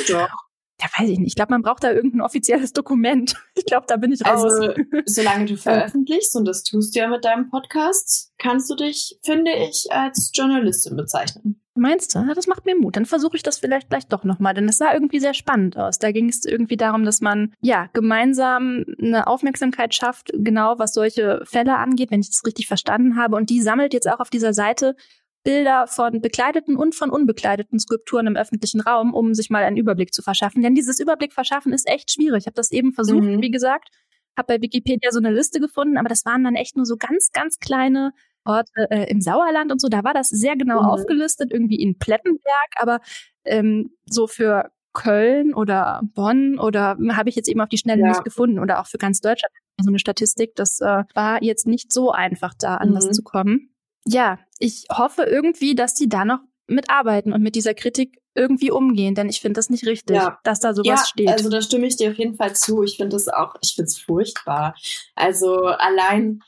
doch. 0.08 0.49
Ja, 0.82 0.88
weiß 0.98 1.10
ich 1.10 1.20
nicht. 1.20 1.30
Ich 1.30 1.36
glaube, 1.36 1.52
man 1.52 1.62
braucht 1.62 1.84
da 1.84 1.92
irgendein 1.92 2.22
offizielles 2.22 2.74
Dokument. 2.74 3.36
Ich 3.60 3.66
glaube, 3.66 3.86
da 3.88 3.98
bin 3.98 4.14
ich 4.14 4.26
raus. 4.26 4.44
Also, 4.44 4.74
solange 5.06 5.46
du 5.46 5.58
veröffentlichst, 5.58 6.34
und 6.36 6.46
das 6.46 6.64
tust 6.64 6.96
du 6.96 7.00
ja 7.00 7.10
mit 7.10 7.26
deinem 7.26 7.50
Podcast, 7.50 8.32
kannst 8.38 8.70
du 8.70 8.76
dich, 8.76 9.20
finde 9.22 9.52
ich, 9.52 9.88
als 9.92 10.32
Journalistin 10.34 10.96
bezeichnen. 10.96 11.62
Meinst 11.80 12.14
du? 12.14 12.34
Das 12.36 12.48
macht 12.48 12.66
mir 12.66 12.76
Mut. 12.76 12.98
Dann 12.98 13.06
versuche 13.06 13.38
ich 13.38 13.44
das 13.44 13.58
vielleicht 13.58 13.90
gleich 13.90 14.06
doch 14.08 14.24
nochmal, 14.24 14.54
denn 14.54 14.68
es 14.68 14.78
sah 14.78 14.94
irgendwie 14.94 15.20
sehr 15.20 15.34
spannend 15.34 15.78
aus. 15.78 15.98
Da 15.98 16.12
ging 16.12 16.28
es 16.30 16.44
irgendwie 16.46 16.78
darum, 16.78 17.06
dass 17.06 17.22
man 17.22 17.54
ja 17.62 17.90
gemeinsam 17.94 18.86
eine 19.02 19.28
Aufmerksamkeit 19.28 19.96
schafft, 19.96 20.32
genau 20.34 20.78
was 20.78 20.94
solche 20.94 21.42
Fälle 21.46 21.78
angeht, 21.78 22.12
wenn 22.12 22.22
ich 22.22 22.30
das 22.30 22.46
richtig 22.46 22.68
verstanden 22.68 23.16
habe. 23.16 23.36
Und 23.36 23.50
die 23.50 23.62
sammelt 23.62 23.94
jetzt 23.94 24.10
auch 24.10 24.20
auf 24.20 24.30
dieser 24.30 24.54
Seite 24.54 24.96
Bilder 25.44 25.88
von 25.88 26.22
bekleideten 26.22 26.76
und 26.76 26.96
von 26.96 27.10
unbekleideten 27.10 27.80
Skulpturen 27.80 28.28
im 28.28 28.36
öffentlichen 28.36 28.82
Raum, 28.82 29.14
um 29.14 29.34
sich 29.34 29.50
mal 29.50 29.64
einen 29.64 29.78
Überblick 29.78 30.14
zu 30.14 30.22
verschaffen. 30.22 30.62
Denn 30.62 30.76
dieses 30.76 31.00
Überblick 31.00 31.34
verschaffen 31.34 31.74
ist 31.74 31.88
echt 31.88 32.12
schwierig. 32.12 32.42
Ich 32.42 32.46
habe 32.48 32.56
das 32.56 32.72
eben 32.72 32.92
versucht, 32.92 33.24
mhm. 33.24 33.42
wie 33.42 33.52
gesagt, 33.52 33.90
habe 34.38 34.56
bei 34.56 34.62
Wikipedia 34.62 35.12
so 35.12 35.20
eine 35.20 35.32
Liste 35.32 35.60
gefunden, 35.60 35.98
aber 35.98 36.10
das 36.10 36.26
waren 36.26 36.44
dann 36.44 36.56
echt 36.56 36.76
nur 36.76 36.86
so 36.86 36.98
ganz, 36.98 37.32
ganz 37.32 37.60
kleine 37.60 38.12
Orte 38.46 38.88
äh, 38.90 39.10
im 39.10 39.22
Sauerland 39.22 39.72
und 39.72 39.80
so. 39.80 39.88
Da 39.88 40.04
war 40.04 40.14
das 40.14 40.30
sehr 40.30 40.56
genau 40.56 40.82
mhm. 40.82 40.90
aufgelistet, 40.90 41.52
irgendwie 41.52 41.82
in 41.82 41.98
Plettenberg, 41.98 42.70
aber 42.76 43.00
ähm, 43.46 43.92
so 44.06 44.28
für 44.28 44.72
Köln 44.94 45.54
oder 45.54 46.02
Bonn 46.16 46.60
oder 46.60 46.98
habe 47.12 47.30
ich 47.30 47.36
jetzt 47.36 47.48
eben 47.48 47.62
auf 47.62 47.70
die 47.70 47.78
Schnelle 47.78 48.02
ja. 48.02 48.08
nicht 48.10 48.24
gefunden 48.24 48.60
oder 48.60 48.82
auch 48.82 48.88
für 48.88 48.98
ganz 48.98 49.22
Deutschland 49.22 49.54
so 49.82 49.90
eine 49.90 50.00
Statistik. 50.00 50.56
Das 50.56 50.82
äh, 50.82 51.04
war 51.14 51.42
jetzt 51.44 51.68
nicht 51.68 51.94
so 51.94 52.12
einfach, 52.12 52.54
da 52.58 52.76
anders 52.76 53.06
mhm. 53.06 53.14
zu 53.14 53.24
kommen 53.24 53.70
ja, 54.06 54.40
ich 54.60 54.86
hoffe 54.92 55.24
irgendwie, 55.24 55.76
dass 55.76 55.94
die 55.94 56.10
da 56.10 56.26
noch 56.26 56.40
mitarbeiten 56.68 57.34
und 57.34 57.42
mit 57.42 57.56
dieser 57.56 57.74
Kritik 57.74 58.22
irgendwie 58.36 58.72
umgehen, 58.72 59.16
denn 59.16 59.28
ich 59.28 59.42
finde 59.42 59.58
das 59.58 59.70
nicht 59.70 59.86
richtig, 59.86 60.16
ja. 60.16 60.40
dass 60.44 60.60
da 60.60 60.74
sowas 60.74 61.02
ja, 61.02 61.06
steht. 61.06 61.30
Also 61.30 61.50
da 61.50 61.62
stimme 61.62 61.88
ich 61.88 61.98
dir 61.98 62.12
auf 62.12 62.18
jeden 62.18 62.36
Fall 62.36 62.56
zu. 62.56 62.84
Ich 62.84 62.98
finde 62.98 63.16
das 63.16 63.28
auch, 63.28 63.56
ich 63.62 63.74
finde 63.76 63.88
es 63.88 64.00
furchtbar. 64.00 64.76
Also 65.16 65.64
allein 65.66 66.42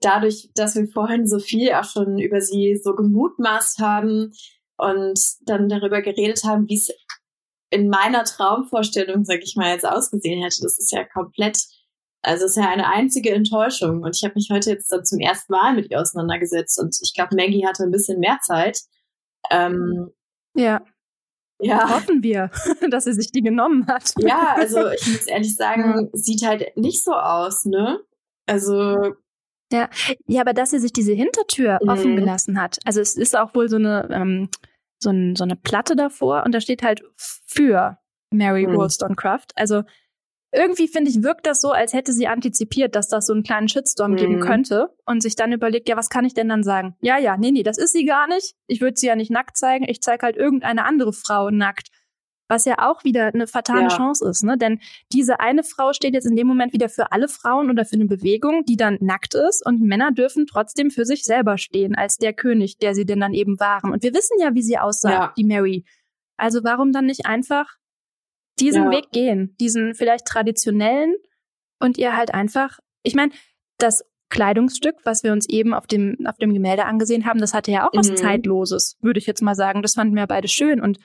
dadurch, 0.00 0.50
dass 0.54 0.74
wir 0.74 0.86
vorhin 0.88 1.26
so 1.26 1.38
viel 1.38 1.72
auch 1.72 1.84
schon 1.84 2.18
über 2.18 2.40
sie 2.40 2.76
so 2.82 2.94
gemutmaßt 2.94 3.78
haben 3.78 4.32
und 4.76 5.18
dann 5.42 5.68
darüber 5.68 6.02
geredet 6.02 6.44
haben, 6.44 6.68
wie 6.68 6.76
es 6.76 6.90
in 7.70 7.88
meiner 7.88 8.24
Traumvorstellung, 8.24 9.24
sag 9.24 9.42
ich 9.42 9.56
mal, 9.56 9.72
jetzt 9.72 9.86
ausgesehen 9.86 10.42
hätte, 10.42 10.60
das 10.62 10.78
ist 10.78 10.92
ja 10.92 11.04
komplett 11.04 11.58
also 12.22 12.44
es 12.44 12.52
ist 12.52 12.62
ja 12.62 12.70
eine 12.70 12.88
einzige 12.88 13.30
Enttäuschung. 13.30 14.02
Und 14.02 14.16
ich 14.16 14.22
habe 14.22 14.34
mich 14.36 14.48
heute 14.50 14.70
jetzt 14.70 14.88
zum 14.88 15.18
ersten 15.18 15.52
Mal 15.52 15.74
mit 15.74 15.90
ihr 15.90 16.00
auseinandergesetzt. 16.00 16.80
Und 16.80 16.96
ich 17.02 17.14
glaube, 17.14 17.34
Maggie 17.34 17.66
hatte 17.66 17.82
ein 17.82 17.90
bisschen 17.90 18.20
mehr 18.20 18.38
Zeit. 18.42 18.80
Ähm, 19.50 20.10
ja. 20.54 20.82
Ja. 21.60 21.90
Hoffen 21.90 22.22
wir, 22.22 22.50
dass 22.90 23.04
sie 23.04 23.12
sich 23.12 23.30
die 23.30 23.42
genommen 23.42 23.86
hat. 23.86 24.12
Ja, 24.18 24.54
also 24.56 24.88
ich 24.92 25.06
muss 25.06 25.26
ehrlich 25.26 25.54
sagen, 25.54 26.10
sieht 26.12 26.46
halt 26.46 26.76
nicht 26.76 27.04
so 27.04 27.12
aus, 27.12 27.64
ne? 27.64 28.00
Also. 28.46 29.14
Ja, 29.72 29.88
ja, 30.26 30.40
aber 30.42 30.52
dass 30.52 30.70
sie 30.70 30.80
sich 30.80 30.92
diese 30.92 31.12
Hintertür 31.12 31.78
mhm. 31.82 31.88
offen 31.88 32.16
gelassen 32.16 32.60
hat. 32.60 32.78
Also 32.84 33.00
es 33.00 33.16
ist 33.16 33.36
auch 33.36 33.54
wohl 33.54 33.68
so 33.68 33.76
eine, 33.76 34.08
ähm, 34.12 34.48
so, 34.98 35.10
ein, 35.10 35.34
so 35.34 35.44
eine 35.44 35.56
Platte 35.56 35.96
davor 35.96 36.42
und 36.44 36.52
da 36.52 36.60
steht 36.60 36.82
halt 36.82 37.02
für 37.16 37.96
Mary 38.30 38.66
mhm. 38.66 38.76
Wollstonecraft. 38.76 39.46
Also 39.54 39.82
irgendwie 40.52 40.86
finde 40.86 41.10
ich, 41.10 41.22
wirkt 41.22 41.46
das 41.46 41.60
so, 41.60 41.70
als 41.70 41.94
hätte 41.94 42.12
sie 42.12 42.28
antizipiert, 42.28 42.94
dass 42.94 43.08
das 43.08 43.26
so 43.26 43.32
einen 43.32 43.42
kleinen 43.42 43.68
Shitstorm 43.68 44.12
mhm. 44.12 44.16
geben 44.16 44.40
könnte 44.40 44.90
und 45.06 45.22
sich 45.22 45.34
dann 45.34 45.52
überlegt, 45.52 45.88
ja, 45.88 45.96
was 45.96 46.10
kann 46.10 46.26
ich 46.26 46.34
denn 46.34 46.48
dann 46.48 46.62
sagen? 46.62 46.94
Ja, 47.00 47.18
ja, 47.18 47.36
nee, 47.38 47.50
nee, 47.50 47.62
das 47.62 47.78
ist 47.78 47.92
sie 47.92 48.04
gar 48.04 48.28
nicht. 48.28 48.54
Ich 48.66 48.82
würde 48.82 48.98
sie 48.98 49.06
ja 49.06 49.16
nicht 49.16 49.30
nackt 49.30 49.56
zeigen. 49.56 49.86
Ich 49.88 50.02
zeige 50.02 50.26
halt 50.26 50.36
irgendeine 50.36 50.84
andere 50.84 51.12
Frau 51.12 51.50
nackt. 51.50 51.88
Was 52.48 52.66
ja 52.66 52.74
auch 52.80 53.02
wieder 53.02 53.28
eine 53.28 53.46
fatale 53.46 53.84
ja. 53.84 53.88
Chance 53.88 54.28
ist, 54.28 54.44
ne? 54.44 54.58
Denn 54.58 54.80
diese 55.10 55.40
eine 55.40 55.62
Frau 55.64 55.94
steht 55.94 56.12
jetzt 56.12 56.26
in 56.26 56.36
dem 56.36 56.46
Moment 56.46 56.74
wieder 56.74 56.90
für 56.90 57.10
alle 57.10 57.28
Frauen 57.28 57.70
oder 57.70 57.86
für 57.86 57.94
eine 57.94 58.04
Bewegung, 58.04 58.66
die 58.66 58.76
dann 58.76 58.98
nackt 59.00 59.34
ist 59.34 59.64
und 59.64 59.80
Männer 59.80 60.12
dürfen 60.12 60.46
trotzdem 60.46 60.90
für 60.90 61.06
sich 61.06 61.24
selber 61.24 61.56
stehen 61.56 61.94
als 61.94 62.18
der 62.18 62.34
König, 62.34 62.76
der 62.76 62.94
sie 62.94 63.06
denn 63.06 63.20
dann 63.20 63.32
eben 63.32 63.58
waren. 63.58 63.90
Und 63.90 64.02
wir 64.02 64.12
wissen 64.12 64.36
ja, 64.38 64.54
wie 64.54 64.62
sie 64.62 64.76
aussah, 64.76 65.10
ja. 65.10 65.32
die 65.34 65.44
Mary. 65.44 65.86
Also 66.36 66.62
warum 66.62 66.92
dann 66.92 67.06
nicht 67.06 67.24
einfach 67.24 67.76
diesen 68.60 68.84
ja. 68.84 68.90
Weg 68.90 69.10
gehen, 69.12 69.56
diesen 69.60 69.94
vielleicht 69.94 70.26
traditionellen 70.26 71.14
und 71.80 71.98
ihr 71.98 72.16
halt 72.16 72.34
einfach, 72.34 72.78
ich 73.02 73.14
meine, 73.14 73.32
das 73.78 74.04
Kleidungsstück, 74.32 74.96
was 75.04 75.22
wir 75.22 75.32
uns 75.32 75.46
eben 75.48 75.74
auf 75.74 75.86
dem, 75.86 76.16
auf 76.26 76.38
dem 76.38 76.54
Gemälde 76.54 76.86
angesehen 76.86 77.26
haben, 77.26 77.38
das 77.38 77.52
hatte 77.52 77.70
ja 77.70 77.86
auch 77.86 77.92
mhm. 77.92 77.98
was 77.98 78.14
Zeitloses, 78.14 78.96
würde 79.02 79.18
ich 79.18 79.26
jetzt 79.26 79.42
mal 79.42 79.54
sagen. 79.54 79.82
Das 79.82 79.94
fanden 79.94 80.16
wir 80.16 80.26
beide 80.26 80.48
schön. 80.48 80.80
Und 80.80 80.98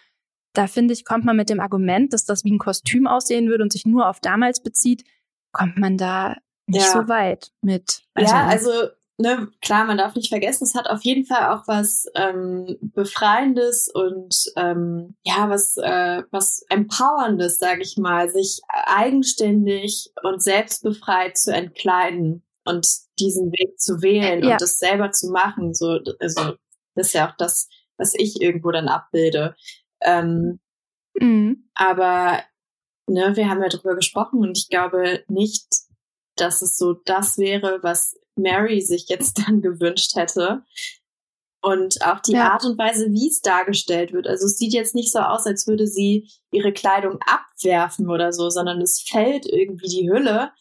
da 0.54 0.68
finde 0.68 0.94
ich, 0.94 1.04
kommt 1.04 1.26
man 1.26 1.36
mit 1.36 1.50
dem 1.50 1.60
Argument, 1.60 2.14
dass 2.14 2.24
das 2.24 2.46
wie 2.46 2.52
ein 2.52 2.58
Kostüm 2.58 3.06
aussehen 3.06 3.50
würde 3.50 3.64
und 3.64 3.74
sich 3.74 3.86
nur 3.86 4.08
auf 4.08 4.22
damals 4.22 4.64
bezieht, 4.64 5.04
kommt 5.52 5.78
man 5.78 5.98
da 5.98 6.38
nicht 6.68 6.86
ja. 6.86 6.92
so 6.92 7.08
weit 7.10 7.52
mit. 7.62 8.04
Also, 8.14 8.34
ja, 8.34 8.48
also 8.48 8.72
ne, 9.18 9.50
klar, 9.62 9.86
man 9.86 9.98
darf 9.98 10.16
nicht 10.16 10.30
vergessen, 10.30 10.64
es 10.64 10.76
hat 10.76 10.90
auf 10.90 11.04
jeden 11.04 11.26
Fall 11.26 11.54
auch 11.54 11.68
was 11.68 12.06
ähm, 12.16 12.78
Befreiendes 12.82 13.90
und 13.94 14.36
ähm, 14.56 15.16
ja, 15.24 15.50
was, 15.50 15.78
äh, 15.78 16.24
was 16.32 16.64
Empowerndes, 16.70 17.58
sage 17.58 17.82
ich 17.82 17.98
mal, 17.98 18.30
sich 18.30 18.62
eigenständig 18.68 20.12
und 20.24 20.42
selbstbefreit 20.42 21.38
zu 21.38 21.54
entkleiden 21.54 22.44
und 22.66 22.88
diesen 23.20 23.52
Weg 23.52 23.80
zu 23.80 24.02
wählen 24.02 24.44
ja. 24.44 24.54
und 24.54 24.62
das 24.62 24.78
selber 24.78 25.12
zu 25.12 25.32
machen. 25.32 25.74
So, 25.74 26.00
also 26.20 26.54
das 26.96 27.08
ist 27.08 27.14
ja 27.14 27.30
auch 27.30 27.36
das, 27.38 27.68
was 27.98 28.14
ich 28.16 28.42
irgendwo 28.42 28.72
dann 28.72 28.88
abbilde. 28.88 29.56
Ähm, 30.02 30.60
mhm. 31.20 31.70
Aber 31.74 32.44
ne, 33.08 33.36
wir 33.36 33.50
haben 33.50 33.62
ja 33.62 33.70
drüber 33.70 33.96
gesprochen 33.96 34.42
und 34.42 34.58
ich 34.58 34.70
glaube 34.70 35.24
nicht, 35.28 35.66
dass 36.36 36.62
es 36.62 36.78
so 36.78 36.94
das 36.94 37.40
wäre, 37.40 37.80
was 37.82 38.16
Mary 38.38 38.82
sich 38.82 39.08
jetzt 39.10 39.40
dann 39.48 39.62
gewünscht 39.62 40.16
hätte. 40.16 40.64
Und 41.62 42.02
auch 42.04 42.20
die 42.20 42.34
ja. 42.34 42.52
Art 42.52 42.66
und 42.66 42.78
Weise, 42.78 43.12
wie 43.12 43.28
es 43.28 43.42
dargestellt 43.42 44.14
wird. 44.14 44.28
Also 44.28 44.46
es 44.46 44.58
sieht 44.58 44.74
jetzt 44.74 44.96
nicht 44.96 45.12
so 45.12 45.20
aus, 45.20 45.46
als 45.46 45.68
würde 45.68 45.88
sie 45.88 46.30
ihre 46.52 46.72
Kleidung 46.72 47.20
abwerfen 47.26 48.10
oder 48.10 48.32
so, 48.32 48.50
sondern 48.50 48.80
es 48.80 49.02
fällt 49.02 49.46
irgendwie 49.46 49.88
die 49.90 50.10
Hülle. 50.10 50.52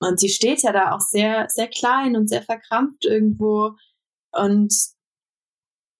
Und 0.00 0.18
sie 0.18 0.28
steht 0.28 0.62
ja 0.62 0.72
da 0.72 0.92
auch 0.92 1.00
sehr, 1.00 1.46
sehr 1.48 1.68
klein 1.68 2.16
und 2.16 2.28
sehr 2.28 2.42
verkrampft 2.42 3.04
irgendwo. 3.04 3.76
Und 4.32 4.74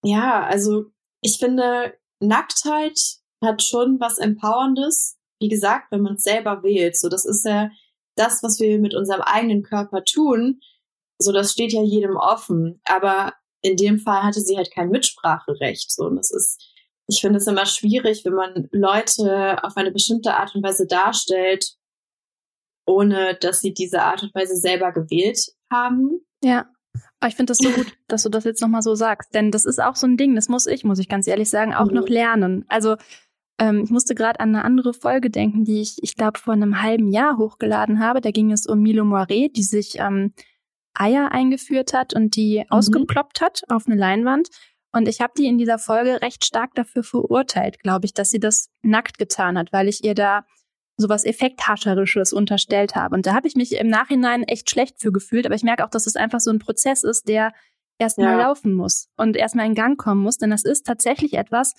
ja, 0.05 0.45
also 0.45 0.87
ich 1.21 1.39
finde, 1.39 1.95
Nacktheit 2.19 2.99
hat 3.43 3.63
schon 3.63 4.01
was 4.01 4.19
Empowerndes. 4.19 5.19
wie 5.41 5.49
gesagt, 5.49 5.91
wenn 5.91 6.03
man 6.03 6.15
es 6.15 6.23
selber 6.23 6.63
wählt. 6.63 6.97
So, 6.97 7.09
das 7.09 7.25
ist 7.25 7.45
ja 7.45 7.71
das, 8.17 8.43
was 8.43 8.61
wir 8.61 8.79
mit 8.79 8.95
unserem 8.95 9.23
eigenen 9.23 9.63
Körper 9.63 10.05
tun. 10.05 10.61
So, 11.23 11.33
das 11.33 11.53
steht 11.53 11.73
ja 11.73 11.83
jedem 11.83 12.17
offen. 12.17 12.81
Aber 12.85 13.35
in 13.63 13.77
dem 13.77 13.99
Fall 13.99 14.23
hatte 14.23 14.41
sie 14.41 14.57
halt 14.57 14.73
kein 14.73 14.91
Mitspracherecht. 14.91 15.91
So, 15.93 16.05
und 16.05 16.17
das 16.17 16.31
ist, 16.31 16.61
ich 17.09 17.21
finde 17.21 17.39
es 17.39 17.47
immer 17.47 17.67
schwierig, 17.67 18.25
wenn 18.25 18.35
man 18.35 18.69
Leute 18.73 19.63
auf 19.63 19.77
eine 19.77 19.93
bestimmte 19.93 20.35
Art 20.35 20.55
und 20.55 20.63
Weise 20.63 20.87
darstellt, 20.87 21.77
ohne 22.87 23.37
dass 23.41 23.61
sie 23.61 23.73
diese 23.73 24.03
Art 24.03 24.23
und 24.23 24.35
Weise 24.35 24.57
selber 24.57 24.93
gewählt 24.93 25.53
haben. 25.73 26.21
Ja. 26.43 26.67
Aber 27.21 27.29
ich 27.29 27.37
finde 27.37 27.53
das 27.53 27.59
so 27.59 27.71
gut, 27.71 27.87
dass 28.09 28.25
du 28.25 28.29
das 28.29 28.45
jetzt 28.45 28.61
nochmal 28.61 28.83
so 28.83 28.95
sagst. 28.95 29.33
Denn 29.35 29.51
das 29.51 29.65
ist 29.65 29.81
auch 29.81 29.95
so 29.95 30.07
ein 30.07 30.17
Ding, 30.17 30.35
das 30.35 30.49
muss 30.49 30.67
ich, 30.67 30.85
muss 30.85 30.99
ich 30.99 31.09
ganz 31.09 31.27
ehrlich 31.27 31.49
sagen, 31.49 31.73
auch 31.73 31.87
mhm. 31.87 31.95
noch 31.95 32.09
lernen. 32.09 32.65
Also 32.69 32.97
ähm, 33.59 33.83
ich 33.85 33.91
musste 33.91 34.17
gerade 34.17 34.41
an 34.41 34.49
eine 34.49 34.65
andere 34.65 34.93
Folge 34.93 35.31
denken, 35.31 35.65
die 35.65 35.81
ich, 35.81 36.03
ich 36.03 36.17
glaube, 36.17 36.41
vor 36.41 36.55
einem 36.55 36.83
halben 36.83 37.09
Jahr 37.09 37.39
hochgeladen 37.39 38.01
habe. 38.01 38.21
Da 38.21 38.33
ging 38.33 38.51
es 38.51 38.67
um 38.67 38.81
Milo 38.81 39.05
Moiret, 39.05 39.57
die 39.57 39.63
sich 39.63 40.01
ähm, 40.01 40.33
Eier 40.95 41.33
eingeführt 41.33 41.93
hat 41.93 42.15
und 42.15 42.37
die 42.37 42.59
mhm. 42.59 42.67
ausgeploppt 42.71 43.41
hat 43.41 43.63
auf 43.69 43.87
eine 43.87 43.97
Leinwand. 43.97 44.49
Und 44.93 45.09
ich 45.09 45.21
habe 45.21 45.33
die 45.37 45.47
in 45.47 45.57
dieser 45.57 45.79
Folge 45.79 46.21
recht 46.21 46.45
stark 46.45 46.75
dafür 46.75 47.03
verurteilt, 47.03 47.81
glaube 47.81 48.05
ich, 48.05 48.13
dass 48.13 48.31
sie 48.31 48.41
das 48.41 48.69
nackt 48.83 49.19
getan 49.19 49.57
hat, 49.57 49.73
weil 49.73 49.89
ich 49.89 50.05
ihr 50.05 50.15
da 50.15 50.45
sowas 50.99 51.25
Effekthascherisches 51.25 52.33
unterstellt 52.33 52.95
habe. 52.95 53.15
Und 53.15 53.27
da 53.27 53.35
habe 53.35 53.49
ich 53.49 53.57
mich 53.57 53.73
im 53.73 53.89
Nachhinein 53.89 54.43
echt 54.43 54.71
schlecht 54.71 55.01
für 55.01 55.11
gefühlt, 55.11 55.47
aber 55.47 55.55
ich 55.55 55.63
merke 55.63 55.85
auch, 55.85 55.91
dass 55.91 56.07
es 56.07 56.17
einfach 56.17 56.41
so 56.41 56.51
ein 56.51 56.59
Prozess 56.59 57.03
ist, 57.03 57.29
der 57.29 57.53
erstmal 57.99 58.39
ja. 58.39 58.47
laufen 58.47 58.75
muss 58.75 59.09
und 59.17 59.37
erstmal 59.37 59.67
in 59.67 59.75
Gang 59.75 59.99
kommen 59.99 60.23
muss, 60.23 60.37
denn 60.37 60.51
das 60.51 60.65
ist 60.65 60.87
tatsächlich 60.87 61.35
etwas, 61.35 61.75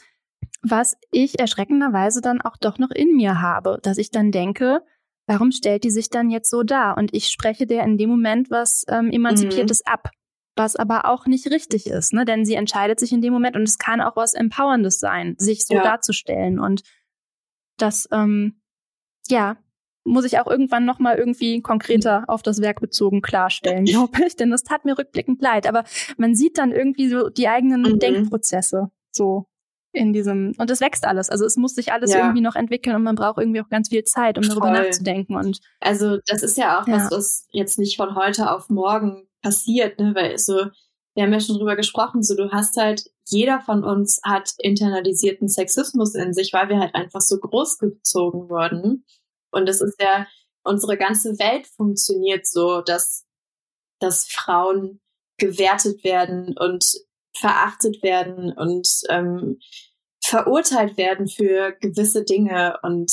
was 0.62 0.98
ich 1.12 1.40
erschreckenderweise 1.40 2.22
dann 2.22 2.42
auch 2.42 2.58
doch 2.58 2.80
noch 2.80 2.92
in 2.92 3.16
mir 3.16 3.42
habe, 3.42 3.80
dass 3.84 3.98
ich 3.98 4.12
dann 4.12 4.32
denke, 4.32 4.82
warum 5.28 5.52
stellt 5.52 5.84
die 5.84 5.92
sich 5.92 6.10
dann 6.10 6.30
jetzt 6.30 6.50
so 6.50 6.64
dar? 6.64 6.98
Und 6.98 7.14
ich 7.14 7.28
spreche 7.28 7.66
der 7.66 7.84
in 7.84 7.98
dem 7.98 8.10
Moment 8.10 8.52
was 8.52 8.86
ähm, 8.88 9.12
Emanzipiertes 9.12 9.82
mhm. 9.86 9.94
ab, 9.94 10.10
was 10.56 10.76
aber 10.76 11.06
auch 11.06 11.26
nicht 11.26 11.48
richtig 11.48 11.88
ist, 11.88 12.14
ne? 12.14 12.26
Denn 12.26 12.46
sie 12.46 12.56
entscheidet 12.56 13.00
sich 13.00 13.12
in 13.12 13.22
dem 13.22 13.34
Moment 13.34 13.56
und 13.56 13.64
es 13.64 13.78
kann 13.78 14.02
auch 14.02 14.16
was 14.16 14.34
Empowerndes 14.34 15.00
sein, 15.00 15.36
sich 15.38 15.66
so 15.66 15.76
ja. 15.76 15.84
darzustellen. 15.84 16.60
Und 16.60 16.84
das, 17.78 18.08
ähm, 18.12 18.62
ja, 19.28 19.58
muss 20.06 20.26
ich 20.26 20.38
auch 20.40 20.48
irgendwann 20.48 20.86
nochmal 20.86 21.18
irgendwie 21.18 21.62
konkreter 21.62 22.26
auf 22.28 22.44
das 22.44 22.62
Werk 22.62 22.82
bezogen 22.82 23.22
klarstellen, 23.22 23.86
glaube 23.86 24.26
ich. 24.26 24.36
Denn 24.36 24.52
das 24.52 24.64
tat 24.64 24.86
mir 24.86 24.98
rückblickend 24.98 25.42
leid. 25.42 25.68
Aber 25.68 25.86
man 26.18 26.36
sieht 26.36 26.58
dann 26.58 26.72
irgendwie 26.72 27.08
so 27.08 27.30
die 27.30 27.48
eigenen 27.48 27.82
mhm. 27.82 28.00
Denkprozesse 28.00 28.92
so 29.12 29.48
in 29.94 30.12
diesem, 30.12 30.54
und 30.58 30.70
es 30.72 30.82
wächst 30.82 31.06
alles. 31.06 31.30
Also 31.30 31.46
es 31.46 31.56
muss 31.56 31.76
sich 31.76 31.94
alles 31.94 32.12
ja. 32.12 32.20
irgendwie 32.20 32.42
noch 32.42 32.56
entwickeln 32.56 32.96
und 32.96 33.04
man 33.04 33.16
braucht 33.16 33.38
irgendwie 33.38 33.62
auch 33.62 33.70
ganz 33.70 33.90
viel 33.90 34.04
Zeit, 34.04 34.38
um 34.38 34.44
darüber 34.44 34.68
Voll. 34.68 34.86
nachzudenken. 34.86 35.36
Und 35.36 35.62
also 35.80 36.18
das 36.26 36.42
ist 36.42 36.58
ja 36.58 36.82
auch 36.82 36.88
ja. 36.88 36.96
was, 36.96 37.12
was 37.12 37.48
jetzt 37.52 37.78
nicht 37.78 37.96
von 37.96 38.16
heute 38.16 38.52
auf 38.52 38.70
morgen 38.70 39.28
passiert, 39.44 40.00
ne? 40.00 40.14
Weil 40.16 40.38
so, 40.40 40.66
wir 41.14 41.24
haben 41.24 41.32
ja 41.32 41.40
schon 41.40 41.58
drüber 41.58 41.76
gesprochen, 41.76 42.24
so 42.24 42.36
du 42.36 42.52
hast 42.52 42.76
halt, 42.76 43.04
jeder 43.28 43.62
von 43.62 43.84
uns 43.84 44.20
hat 44.26 44.54
internalisierten 44.58 45.48
Sexismus 45.48 46.16
in 46.16 46.34
sich, 46.34 46.52
weil 46.54 46.70
wir 46.70 46.80
halt 46.80 46.96
einfach 46.96 47.22
so 47.22 47.38
großgezogen 47.38 48.50
wurden. 48.50 49.06
Und 49.52 49.70
es 49.70 49.80
ist 49.80 50.02
ja, 50.02 50.26
unsere 50.64 50.98
ganze 50.98 51.38
Welt 51.38 51.68
funktioniert 51.68 52.48
so, 52.48 52.82
dass, 52.82 53.26
dass 54.00 54.26
Frauen 54.26 55.00
gewertet 55.38 56.04
werden 56.04 56.58
und 56.58 56.84
verachtet 57.38 58.04
werden 58.04 58.54
und 58.54 58.88
ähm, 59.10 59.60
verurteilt 60.24 60.98
werden 60.98 61.28
für 61.28 61.74
gewisse 61.80 62.24
Dinge 62.24 62.80
und 62.84 63.12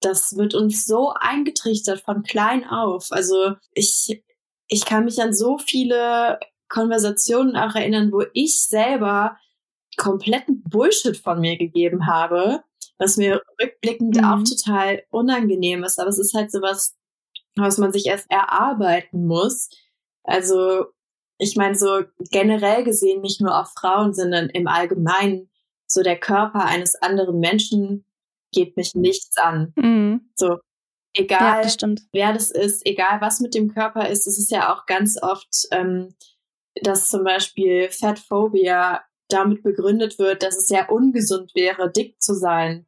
das 0.00 0.36
wird 0.36 0.54
uns 0.54 0.86
so 0.86 1.12
eingetrichtert 1.18 2.00
von 2.00 2.22
klein 2.22 2.64
auf. 2.64 3.08
Also 3.10 3.54
ich, 3.74 4.22
ich 4.66 4.84
kann 4.86 5.04
mich 5.04 5.20
an 5.20 5.34
so 5.34 5.58
viele 5.58 6.40
Konversationen 6.68 7.56
auch 7.56 7.74
erinnern, 7.74 8.10
wo 8.10 8.24
ich 8.32 8.62
selber 8.62 9.36
kompletten 9.96 10.62
Bullshit 10.62 11.16
von 11.16 11.40
mir 11.40 11.58
gegeben 11.58 12.06
habe, 12.06 12.62
was 12.98 13.16
mir 13.16 13.42
rückblickend 13.60 14.16
mhm. 14.16 14.24
auch 14.24 14.42
total 14.42 15.02
unangenehm 15.10 15.84
ist. 15.84 15.98
Aber 15.98 16.08
es 16.08 16.18
ist 16.18 16.32
halt 16.34 16.50
sowas, 16.50 16.96
was 17.56 17.76
man 17.76 17.92
sich 17.92 18.06
erst 18.06 18.30
erarbeiten 18.30 19.26
muss. 19.26 19.68
Also 20.22 20.86
ich 21.40 21.56
meine, 21.56 21.74
so 21.74 22.02
generell 22.30 22.84
gesehen 22.84 23.22
nicht 23.22 23.40
nur 23.40 23.58
auf 23.58 23.72
Frauen, 23.72 24.12
sondern 24.12 24.50
im 24.50 24.66
Allgemeinen, 24.66 25.50
so 25.86 26.02
der 26.02 26.18
Körper 26.18 26.64
eines 26.66 26.94
anderen 26.96 27.40
Menschen 27.40 28.04
geht 28.52 28.76
mich 28.76 28.94
nichts 28.94 29.36
an. 29.38 29.72
Mhm. 29.74 30.30
So, 30.36 30.58
egal 31.14 31.56
ja, 31.56 31.62
das 31.62 31.78
wer 32.12 32.32
das 32.32 32.50
ist, 32.50 32.86
egal 32.86 33.20
was 33.20 33.40
mit 33.40 33.54
dem 33.54 33.72
Körper 33.72 34.08
ist, 34.08 34.26
es 34.26 34.38
ist 34.38 34.50
ja 34.50 34.72
auch 34.72 34.86
ganz 34.86 35.20
oft, 35.20 35.48
ähm, 35.70 36.14
dass 36.82 37.08
zum 37.08 37.24
Beispiel 37.24 37.88
Fatphobia 37.90 39.02
damit 39.28 39.62
begründet 39.62 40.18
wird, 40.18 40.42
dass 40.42 40.56
es 40.56 40.68
ja 40.68 40.88
ungesund 40.88 41.52
wäre, 41.54 41.90
dick 41.90 42.20
zu 42.20 42.34
sein. 42.34 42.86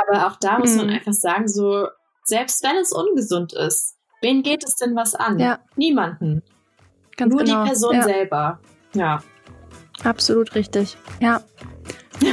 Aber 0.00 0.26
auch 0.26 0.36
da 0.36 0.58
muss 0.58 0.72
mhm. 0.72 0.78
man 0.78 0.90
einfach 0.90 1.12
sagen, 1.12 1.48
so, 1.48 1.88
selbst 2.24 2.62
wenn 2.64 2.76
es 2.76 2.92
ungesund 2.92 3.52
ist, 3.52 3.96
wen 4.22 4.42
geht 4.42 4.64
es 4.64 4.76
denn 4.76 4.96
was 4.96 5.14
an? 5.14 5.38
Ja. 5.38 5.60
Niemanden. 5.76 6.42
Ganz 7.18 7.34
Nur 7.34 7.44
genau. 7.44 7.64
die 7.64 7.68
Person 7.68 7.94
ja. 7.96 8.02
selber. 8.02 8.58
Ja. 8.94 9.22
Absolut 10.02 10.54
richtig. 10.54 10.96
Ja. 11.20 11.42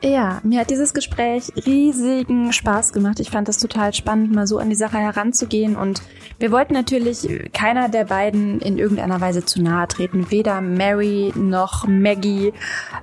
Ja, 0.00 0.40
mir 0.44 0.60
hat 0.60 0.70
dieses 0.70 0.94
Gespräch 0.94 1.50
riesigen 1.66 2.52
Spaß 2.52 2.92
gemacht. 2.92 3.18
Ich 3.18 3.30
fand 3.30 3.48
das 3.48 3.58
total 3.58 3.92
spannend, 3.92 4.32
mal 4.32 4.46
so 4.46 4.58
an 4.58 4.70
die 4.70 4.76
Sache 4.76 4.96
heranzugehen. 4.96 5.74
Und 5.74 6.02
wir 6.38 6.52
wollten 6.52 6.72
natürlich 6.72 7.28
keiner 7.52 7.88
der 7.88 8.04
beiden 8.04 8.60
in 8.60 8.78
irgendeiner 8.78 9.20
Weise 9.20 9.44
zu 9.44 9.60
nahe 9.60 9.88
treten. 9.88 10.30
Weder 10.30 10.60
Mary 10.60 11.32
noch 11.34 11.88
Maggie. 11.88 12.52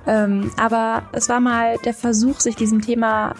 Ähm, 0.06 0.50
aber 0.56 1.02
es 1.12 1.28
war 1.28 1.40
mal 1.40 1.76
der 1.84 1.92
Versuch, 1.92 2.40
sich 2.40 2.56
diesem 2.56 2.80
Thema 2.80 3.34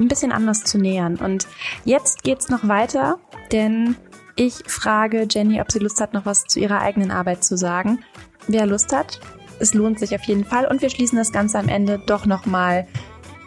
ein 0.00 0.08
bisschen 0.08 0.32
anders 0.32 0.64
zu 0.64 0.76
nähern. 0.76 1.14
Und 1.14 1.46
jetzt 1.84 2.24
geht's 2.24 2.48
noch 2.48 2.66
weiter, 2.66 3.20
denn 3.52 3.94
ich 4.40 4.54
frage 4.66 5.26
Jenny, 5.30 5.60
ob 5.60 5.70
sie 5.70 5.80
Lust 5.80 6.00
hat, 6.00 6.14
noch 6.14 6.24
was 6.24 6.44
zu 6.44 6.60
ihrer 6.60 6.80
eigenen 6.80 7.10
Arbeit 7.10 7.44
zu 7.44 7.58
sagen. 7.58 8.02
Wer 8.48 8.64
Lust 8.64 8.90
hat, 8.90 9.20
es 9.58 9.74
lohnt 9.74 9.98
sich 9.98 10.14
auf 10.14 10.22
jeden 10.24 10.46
Fall 10.46 10.66
und 10.66 10.80
wir 10.80 10.88
schließen 10.88 11.18
das 11.18 11.30
Ganze 11.30 11.58
am 11.58 11.68
Ende 11.68 12.00
doch 12.06 12.24
nochmal 12.24 12.86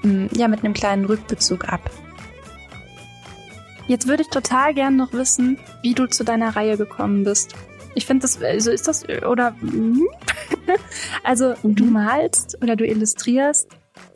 hm, 0.01 0.29
ja, 0.33 0.47
mit 0.47 0.63
einem 0.63 0.75
kleinen 0.75 1.05
Rückbezug 1.05 1.67
ab. 1.67 1.89
Jetzt 3.87 4.07
würde 4.07 4.21
ich 4.21 4.29
total 4.29 4.75
gern 4.75 4.95
noch 4.95 5.13
wissen, 5.13 5.57
wie 5.81 5.95
du 5.95 6.05
zu 6.05 6.23
deiner 6.23 6.55
Reihe 6.55 6.77
gekommen 6.77 7.23
bist. 7.23 7.55
Ich 7.95 8.05
finde 8.05 8.21
das, 8.21 8.39
also 8.39 8.69
ist 8.69 8.87
das, 8.87 9.03
oder, 9.27 9.55
hm? 9.61 10.07
also 11.23 11.55
mhm. 11.63 11.75
du 11.75 11.85
malst 11.85 12.55
oder 12.61 12.75
du 12.75 12.85
illustrierst, 12.85 13.67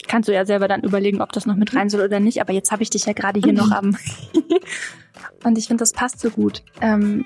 kannst 0.08 0.30
du 0.30 0.34
ja 0.34 0.45
selber 0.45 0.68
dann 0.68 0.82
überlegen, 0.82 1.22
ob 1.22 1.32
das 1.32 1.45
noch 1.45 1.55
mit 1.55 1.76
rein 1.76 1.89
soll 1.89 2.01
oder 2.01 2.20
nicht, 2.20 2.41
aber 2.41 2.53
jetzt 2.53 2.72
habe 2.72 2.84
ich 2.84 2.89
dich 2.89 3.05
ja 3.05 3.14
gerade 3.14 3.39
hier 3.39 3.53
noch 3.53 3.72
am 3.72 3.97
Und 5.43 5.58
ich 5.58 5.68
finde, 5.68 5.82
das 5.82 5.93
passt 5.93 6.20
so 6.20 6.30
gut. 6.30 6.64
Ähm, 6.82 7.26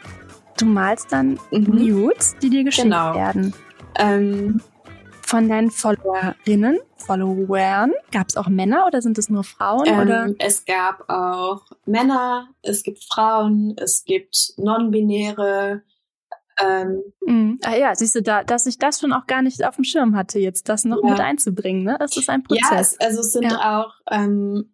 du 0.57 0.65
malst 0.65 1.11
dann 1.11 1.39
mhm. 1.51 1.87
Nudes, 1.87 2.35
die 2.41 2.49
dir 2.49 2.63
geschickt 2.63 2.85
genau. 2.85 3.15
werden. 3.15 3.53
Ähm, 3.97 4.61
von 5.21 5.47
deinen 5.47 5.71
Followerinnen, 5.71 6.79
Followern, 6.97 7.93
gab 8.11 8.27
es 8.27 8.37
auch 8.37 8.47
Männer 8.47 8.85
oder 8.85 9.01
sind 9.01 9.17
es 9.17 9.29
nur 9.29 9.43
Frauen? 9.43 9.87
Ähm, 9.87 9.99
oder? 9.99 10.33
Es 10.39 10.65
gab 10.65 11.09
auch 11.09 11.61
Männer, 11.85 12.49
es 12.61 12.83
gibt 12.83 13.03
Frauen, 13.03 13.75
es 13.77 14.03
gibt 14.03 14.53
non-binäre. 14.57 15.83
Ähm, 16.59 17.01
mhm. 17.25 17.59
Ah 17.63 17.75
ja, 17.75 17.95
siehst 17.95 18.15
du, 18.15 18.21
da, 18.21 18.43
dass 18.43 18.65
ich 18.65 18.77
das 18.77 18.99
schon 18.99 19.13
auch 19.13 19.25
gar 19.27 19.41
nicht 19.41 19.63
auf 19.65 19.75
dem 19.75 19.83
Schirm 19.83 20.15
hatte, 20.15 20.39
jetzt 20.39 20.69
das 20.69 20.85
noch 20.85 21.03
ja. 21.03 21.11
mit 21.11 21.19
einzubringen, 21.19 21.83
ne? 21.83 21.97
Es 22.01 22.17
ist 22.17 22.29
ein 22.29 22.43
Prozess. 22.43 22.97
Ja, 22.99 23.07
also 23.07 23.21
es 23.21 23.31
sind 23.31 23.51
ja. 23.51 23.81
auch 23.81 23.93
ähm, 24.09 24.73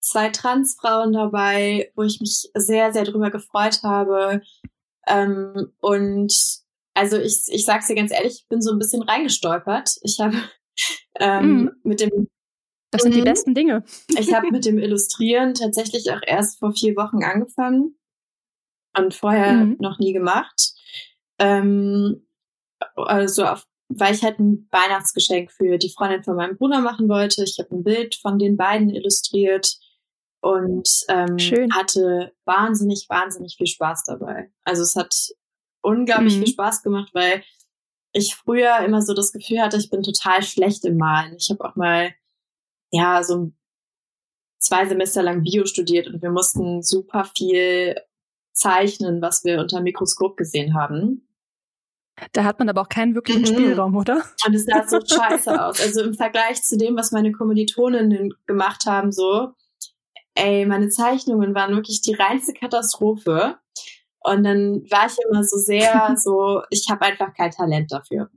zwei 0.00 0.28
Transfrauen 0.28 1.12
dabei, 1.12 1.90
wo 1.96 2.02
ich 2.02 2.20
mich 2.20 2.50
sehr, 2.54 2.92
sehr 2.92 3.04
drüber 3.04 3.30
gefreut 3.30 3.82
habe. 3.82 4.42
Ähm, 5.06 5.72
und 5.80 6.32
also 6.94 7.18
ich, 7.18 7.44
ich 7.48 7.64
sag's 7.64 7.88
dir 7.88 7.96
ganz 7.96 8.12
ehrlich, 8.12 8.40
ich 8.42 8.48
bin 8.48 8.62
so 8.62 8.72
ein 8.72 8.78
bisschen 8.78 9.02
reingestolpert. 9.02 9.96
Ich 10.02 10.18
habe 10.20 10.36
ähm, 11.18 11.64
mm. 11.64 11.88
mit 11.88 12.00
dem 12.00 12.28
Das 12.90 13.02
sind 13.02 13.14
die 13.14 13.20
mhm. 13.20 13.24
besten 13.24 13.54
Dinge. 13.54 13.84
ich 14.08 14.32
habe 14.32 14.46
mit 14.52 14.64
dem 14.64 14.78
Illustrieren 14.78 15.54
tatsächlich 15.54 16.10
auch 16.12 16.20
erst 16.24 16.58
vor 16.58 16.72
vier 16.72 16.94
Wochen 16.96 17.24
angefangen 17.24 17.96
und 18.96 19.14
vorher 19.14 19.52
mm. 19.54 19.76
noch 19.80 19.98
nie 19.98 20.12
gemacht. 20.12 20.73
Ähm, 21.38 22.26
also 22.96 23.44
auf 23.44 23.66
weil 23.88 24.14
ich 24.14 24.22
halt 24.22 24.38
ein 24.38 24.68
Weihnachtsgeschenk 24.70 25.52
für 25.52 25.78
die 25.78 25.90
Freundin 25.90 26.24
von 26.24 26.36
meinem 26.36 26.56
Bruder 26.56 26.80
machen 26.80 27.08
wollte. 27.08 27.44
Ich 27.44 27.58
habe 27.58 27.74
ein 27.74 27.84
Bild 27.84 28.14
von 28.16 28.38
den 28.38 28.56
beiden 28.56 28.90
illustriert 28.90 29.78
und 30.40 30.88
ähm, 31.08 31.36
hatte 31.72 32.32
wahnsinnig, 32.44 33.06
wahnsinnig 33.08 33.56
viel 33.56 33.66
Spaß 33.66 34.04
dabei. 34.04 34.50
Also 34.64 34.82
es 34.82 34.96
hat 34.96 35.14
unglaublich 35.82 36.36
mhm. 36.36 36.44
viel 36.44 36.52
Spaß 36.52 36.82
gemacht, 36.82 37.10
weil 37.14 37.42
ich 38.12 38.34
früher 38.34 38.78
immer 38.80 39.02
so 39.02 39.12
das 39.14 39.32
Gefühl 39.32 39.60
hatte, 39.60 39.76
ich 39.76 39.90
bin 39.90 40.02
total 40.02 40.42
schlecht 40.42 40.84
im 40.84 40.96
Malen. 40.96 41.36
Ich 41.36 41.50
habe 41.50 41.64
auch 41.64 41.76
mal 41.76 42.14
ja 42.90 43.22
so 43.22 43.52
zwei 44.58 44.86
Semester 44.86 45.22
lang 45.22 45.42
Bio 45.42 45.66
studiert 45.66 46.06
und 46.06 46.22
wir 46.22 46.30
mussten 46.30 46.82
super 46.82 47.24
viel 47.36 47.96
zeichnen, 48.54 49.20
was 49.20 49.44
wir 49.44 49.60
unter 49.60 49.80
Mikroskop 49.80 50.36
gesehen 50.36 50.74
haben. 50.74 51.28
Da 52.32 52.44
hat 52.44 52.60
man 52.60 52.68
aber 52.68 52.82
auch 52.82 52.88
keinen 52.88 53.14
wirklichen 53.14 53.42
mhm. 53.42 53.46
Spielraum, 53.46 53.96
oder? 53.96 54.22
Und 54.46 54.54
es 54.54 54.64
sah 54.64 54.86
so 54.86 55.00
scheiße 55.04 55.62
aus. 55.62 55.80
Also 55.80 56.02
im 56.02 56.14
Vergleich 56.14 56.62
zu 56.62 56.78
dem, 56.78 56.96
was 56.96 57.10
meine 57.10 57.32
Kommilitoninnen 57.32 58.32
gemacht 58.46 58.86
haben, 58.86 59.10
so, 59.10 59.52
ey, 60.34 60.64
meine 60.64 60.88
Zeichnungen 60.88 61.54
waren 61.54 61.74
wirklich 61.74 62.02
die 62.02 62.14
reinste 62.14 62.52
Katastrophe. 62.52 63.58
Und 64.20 64.44
dann 64.44 64.84
war 64.90 65.06
ich 65.06 65.16
immer 65.28 65.42
so 65.42 65.58
sehr 65.58 66.14
so, 66.16 66.62
ich 66.70 66.86
habe 66.88 67.02
einfach 67.02 67.34
kein 67.34 67.50
Talent 67.50 67.90
dafür. 67.92 68.30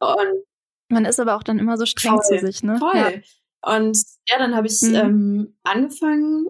Und 0.00 0.44
man 0.88 1.04
ist 1.04 1.20
aber 1.20 1.36
auch 1.36 1.42
dann 1.42 1.58
immer 1.58 1.78
so 1.78 1.86
streng 1.86 2.20
voll, 2.20 2.22
zu 2.22 2.46
sich, 2.46 2.62
ne? 2.62 2.78
Voll. 2.78 2.96
Ja. 2.96 3.76
Und 3.76 3.98
ja, 4.28 4.38
dann 4.38 4.54
habe 4.54 4.66
ich 4.66 4.82
mhm. 4.82 4.94
ähm, 4.94 5.58
angefangen 5.62 6.46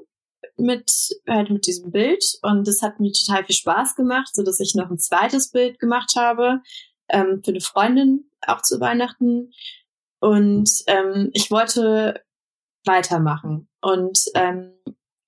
mit 0.59 0.91
halt 1.29 1.51
mit 1.51 1.67
diesem 1.67 1.91
Bild. 1.91 2.25
Und 2.43 2.67
das 2.67 2.83
hat 2.83 3.01
mir 3.01 3.13
total 3.13 3.45
viel 3.45 3.55
Spaß 3.55 3.97
gemacht, 3.97 4.35
so 4.35 4.43
dass 4.43 4.61
ich 4.61 4.75
noch 4.75 4.91
ein 4.91 4.99
zweites 4.99 5.51
Bild 5.51 5.79
gemacht 5.79 6.13
habe 6.17 6.61
ähm, 7.09 7.43
für 7.45 7.51
eine 7.51 7.61
Freundin 7.61 8.31
auch 8.47 8.63
zu 8.63 8.81
Weihnachten. 8.81 9.53
Und 10.21 10.71
ähm, 10.87 11.31
ich 11.33 11.51
wollte 11.51 12.23
weitermachen. 12.85 13.69
Und 13.81 14.19
ähm, 14.35 14.73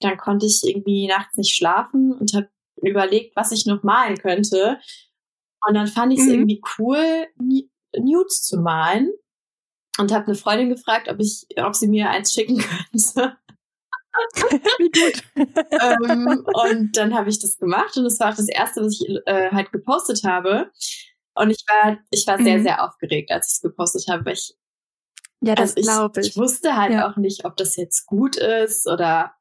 dann 0.01 0.17
konnte 0.17 0.47
ich 0.47 0.63
irgendwie 0.65 1.07
nachts 1.09 1.37
nicht 1.37 1.55
schlafen 1.55 2.13
und 2.13 2.33
habe 2.35 2.49
überlegt, 2.83 3.37
was 3.37 3.53
ich 3.53 3.67
noch 3.67 3.83
malen 3.83 4.17
könnte. 4.17 4.79
Und 5.67 5.75
dann 5.75 5.89
fand 5.89 6.13
ich 6.13 6.21
es 6.21 6.27
mhm. 6.27 6.33
irgendwie 6.33 6.63
cool, 6.79 7.27
Nudes 7.97 8.43
zu 8.43 8.59
malen. 8.61 9.13
Und 9.99 10.13
habe 10.13 10.27
eine 10.27 10.37
Freundin 10.37 10.69
gefragt, 10.69 11.09
ob 11.09 11.19
ich, 11.19 11.47
ob 11.57 11.75
sie 11.75 11.89
mir 11.89 12.09
eins 12.11 12.33
schicken 12.33 12.59
könnte. 12.93 13.37
Wie 14.79 14.91
gut. 14.91 15.23
ähm, 15.71 16.45
und 16.47 16.97
dann 16.97 17.15
habe 17.15 17.29
ich 17.31 17.39
das 17.39 17.59
gemacht 17.59 17.97
und 17.97 18.05
das 18.05 18.19
war 18.21 18.33
auch 18.33 18.37
das 18.37 18.49
erste, 18.49 18.83
was 18.83 19.01
ich 19.01 19.09
äh, 19.27 19.51
halt 19.51 19.73
gepostet 19.73 20.23
habe. 20.25 20.71
Und 21.35 21.51
ich 21.51 21.65
war, 21.69 21.99
ich 22.11 22.27
war 22.27 22.39
sehr, 22.39 22.59
mhm. 22.59 22.63
sehr 22.63 22.85
aufgeregt, 22.85 23.31
als 23.31 23.49
ich 23.49 23.55
es 23.57 23.61
gepostet 23.61 24.07
habe, 24.09 24.25
weil 24.25 24.35
ich 24.35 24.55
ja, 25.41 25.55
das 25.55 25.77
also 25.77 25.89
glaube 25.89 26.21
ich. 26.21 26.29
Ich 26.29 26.37
wusste 26.37 26.77
halt 26.77 26.93
ja. 26.93 27.09
auch 27.09 27.17
nicht, 27.17 27.45
ob 27.45 27.57
das 27.57 27.77
jetzt 27.77 28.07
gut 28.07 28.37
ist 28.37 28.89
oder 28.89 29.33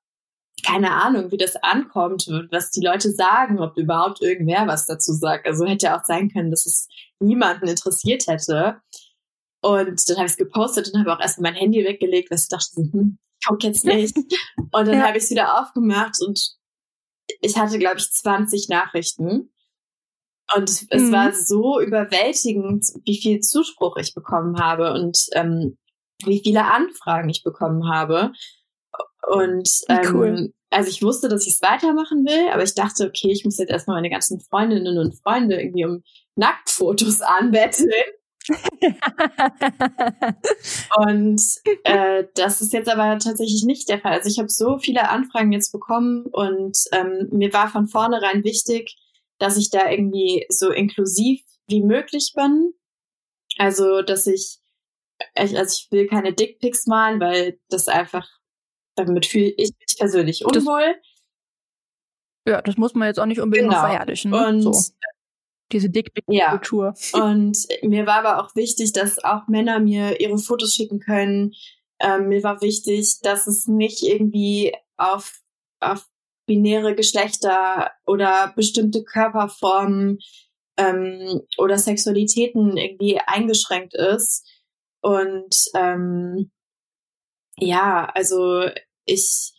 keine 0.66 0.92
Ahnung, 0.92 1.32
wie 1.32 1.38
das 1.38 1.56
ankommt, 1.56 2.28
was 2.52 2.72
die 2.72 2.82
Leute 2.82 3.12
sagen, 3.12 3.60
ob 3.60 3.78
überhaupt 3.78 4.22
irgendwer 4.22 4.66
was 4.68 4.86
dazu 4.86 5.14
sagt. 5.14 5.48
Also 5.48 5.66
hätte 5.66 5.88
ja 5.88 6.00
auch 6.00 6.04
sein 6.04 6.30
können, 6.30 6.50
dass 6.50 6.66
es 6.66 6.88
niemanden 7.20 7.68
interessiert 7.68 8.28
hätte. 8.28 8.82
Und 9.62 10.10
dann 10.10 10.18
habe 10.18 10.26
ich 10.26 10.34
es 10.34 10.38
gepostet 10.38 10.90
und 10.94 11.00
habe 11.00 11.14
auch 11.14 11.20
erstmal 11.20 11.52
mein 11.52 11.60
Handy 11.60 11.84
weggelegt, 11.84 12.30
weil 12.30 12.38
ich 12.38 12.48
dachte, 12.48 12.76
hm, 12.76 13.18
guck 13.46 13.64
jetzt 13.64 13.86
nicht. 13.86 14.16
Und 14.16 14.88
dann 14.88 15.00
ja. 15.00 15.08
habe 15.08 15.18
ich 15.18 15.26
es 15.26 15.30
wieder 15.30 15.60
aufgemacht 15.62 16.16
und 16.26 16.58
ich 17.42 17.58
hatte, 17.58 17.80
glaube 17.80 17.98
ich, 17.98 18.10
20 18.12 18.70
Nachrichten. 18.70 19.52
Und 20.56 20.70
es 20.70 21.02
mhm. 21.02 21.12
war 21.12 21.34
so 21.34 21.82
überwältigend, 21.82 22.86
wie 23.04 23.20
viel 23.20 23.42
Zuspruch 23.42 23.98
ich 23.98 24.14
bekommen 24.14 24.60
habe 24.60 24.94
und 24.94 25.18
ähm, 25.34 25.78
wie 26.24 26.42
viele 26.42 26.66
Anfragen 26.66 27.30
ich 27.30 27.44
bekommen 27.44 27.90
habe. 27.90 28.32
Und 29.28 29.70
ähm, 29.90 30.16
cool. 30.16 30.54
also 30.70 30.90
ich 30.90 31.04
wusste, 31.04 31.28
dass 31.28 31.46
ich 31.46 31.56
es 31.56 31.62
weitermachen 31.62 32.26
will, 32.26 32.50
aber 32.54 32.64
ich 32.64 32.76
dachte, 32.76 33.06
okay, 33.06 33.30
ich 33.32 33.44
muss 33.44 33.58
jetzt 33.58 33.72
erstmal 33.72 33.98
meine 33.98 34.10
ganzen 34.10 34.40
Freundinnen 34.40 34.98
und 34.98 35.20
Freunde 35.22 35.60
irgendwie 35.60 35.86
um 35.86 36.04
Nacktfotos 36.36 37.22
anbetteln. 37.22 37.92
Und 40.98 41.42
äh, 41.84 42.26
das 42.36 42.62
ist 42.62 42.74
jetzt 42.74 42.90
aber 42.90 43.18
tatsächlich 43.20 43.64
nicht 43.66 43.90
der 43.90 44.00
Fall. 44.00 44.14
Also 44.14 44.30
ich 44.30 44.40
habe 44.40 44.50
so 44.50 44.78
viele 44.78 45.10
Anfragen 45.10 45.52
jetzt 45.52 45.72
bekommen 45.72 46.26
und 46.32 46.78
ähm, 46.92 47.28
mir 47.32 47.52
war 47.54 47.70
von 47.70 47.88
vornherein 47.88 48.44
wichtig, 48.44 48.96
dass 49.40 49.58
ich 49.58 49.70
da 49.70 49.90
irgendwie 49.90 50.46
so 50.50 50.72
inklusiv 50.72 51.42
wie 51.68 51.84
möglich 51.84 52.34
bin. 52.36 52.74
Also, 53.58 54.02
dass 54.02 54.28
ich, 54.28 54.60
also 55.36 55.56
ich 55.56 55.88
will 55.92 56.08
keine 56.08 56.34
Dickpics 56.34 56.86
malen, 56.86 57.20
weil 57.20 57.60
das 57.70 57.88
einfach, 57.88 58.28
damit 58.96 59.26
fühle 59.26 59.54
ich 59.58 59.72
mich 59.80 59.98
persönlich 59.98 60.46
unwohl. 60.46 60.96
Das, 62.46 62.54
ja, 62.54 62.62
das 62.62 62.78
muss 62.78 62.94
man 62.94 63.08
jetzt 63.08 63.20
auch 63.20 63.26
nicht 63.26 63.42
unbedingt 63.42 63.70
genau. 63.70 63.82
verherrlichen. 63.82 64.32
Ne? 64.32 64.48
Und 64.48 64.62
so 64.62 64.72
diese 65.72 65.90
Dickpick-Kultur. 65.90 66.94
Ja. 67.14 67.24
Und 67.24 67.58
mir 67.84 68.06
war 68.06 68.26
aber 68.26 68.44
auch 68.44 68.56
wichtig, 68.56 68.94
dass 68.94 69.24
auch 69.24 69.48
Männer 69.48 69.80
mir 69.80 70.20
ihre 70.20 70.38
Fotos 70.38 70.74
schicken 70.74 71.00
können. 71.00 71.54
Ähm, 72.00 72.30
mir 72.30 72.44
war 72.44 72.62
wichtig, 72.62 73.20
dass 73.22 73.48
es 73.48 73.68
nicht 73.68 74.04
irgendwie 74.04 74.74
auf, 74.98 75.42
auf 75.80 76.08
binäre 76.46 76.96
Geschlechter 76.96 77.92
oder 78.06 78.54
bestimmte 78.56 79.04
Körperformen 79.04 80.20
ähm, 80.78 81.42
oder 81.58 81.78
Sexualitäten 81.78 82.78
irgendwie 82.78 83.20
eingeschränkt 83.20 83.94
ist. 83.94 84.48
Und 85.02 85.56
ähm, 85.76 86.52
ja, 87.58 88.10
also 88.14 88.70
ich, 89.06 89.54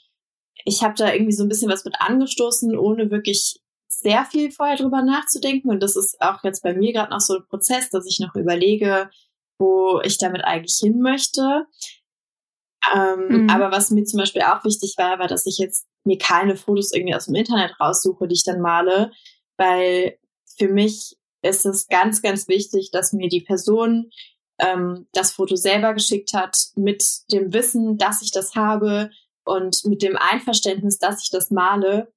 ich 0.65 0.83
habe 0.83 0.95
da 0.95 1.13
irgendwie 1.13 1.33
so 1.33 1.43
ein 1.43 1.49
bisschen 1.49 1.71
was 1.71 1.85
mit 1.85 2.01
angestoßen, 2.01 2.77
ohne 2.77 3.11
wirklich 3.11 3.61
sehr 3.89 4.25
viel 4.25 4.51
vorher 4.51 4.77
drüber 4.77 5.03
nachzudenken. 5.03 5.71
Und 5.71 5.83
das 5.83 5.97
ist 5.97 6.21
auch 6.21 6.45
jetzt 6.45 6.63
bei 6.63 6.75
mir 6.75 6.93
gerade 6.93 7.11
noch 7.11 7.21
so 7.21 7.37
ein 7.37 7.47
Prozess, 7.49 7.91
dass 7.91 8.07
ich 8.07 8.21
noch 8.21 8.35
überlege, 8.35 9.11
wo 9.59 10.01
ich 10.05 10.19
damit 10.19 10.45
eigentlich 10.45 10.77
hin 10.81 11.01
möchte. 11.01 11.67
Ähm, 12.95 13.43
mhm. 13.45 13.51
Aber 13.51 13.73
was 13.73 13.91
mir 13.91 14.05
zum 14.05 14.19
Beispiel 14.21 14.43
auch 14.43 14.65
wichtig 14.65 14.95
war, 14.99 15.19
war, 15.19 15.27
dass 15.27 15.47
ich 15.47 15.59
jetzt 15.59 15.87
mir 16.05 16.19
keine 16.19 16.57
Fotos 16.57 16.93
irgendwie 16.93 17.15
aus 17.15 17.27
dem 17.27 17.35
Internet 17.35 17.79
raussuche, 17.81 18.29
die 18.29 18.35
ich 18.35 18.45
dann 18.45 18.61
male, 18.61 19.11
weil 19.57 20.19
für 20.57 20.69
mich 20.69 21.17
ist 21.43 21.67
es 21.67 21.89
ganz, 21.89 22.23
ganz 22.23 22.49
wichtig, 22.49 22.91
dass 22.93 23.13
mir 23.13 23.29
die 23.29 23.43
Person 23.43 24.11
ähm, 24.59 25.07
das 25.13 25.33
Foto 25.33 25.57
selber 25.57 25.95
geschickt 25.95 26.33
hat, 26.35 26.57
mit 26.77 27.05
dem 27.33 27.53
Wissen, 27.53 27.97
dass 27.97 28.23
ich 28.23 28.33
das 28.33 28.55
habe 28.55 29.11
und 29.45 29.85
mit 29.85 30.03
dem 30.03 30.17
Einverständnis, 30.17 30.99
dass 30.99 31.23
ich 31.23 31.31
das 31.31 31.51
male 31.51 32.13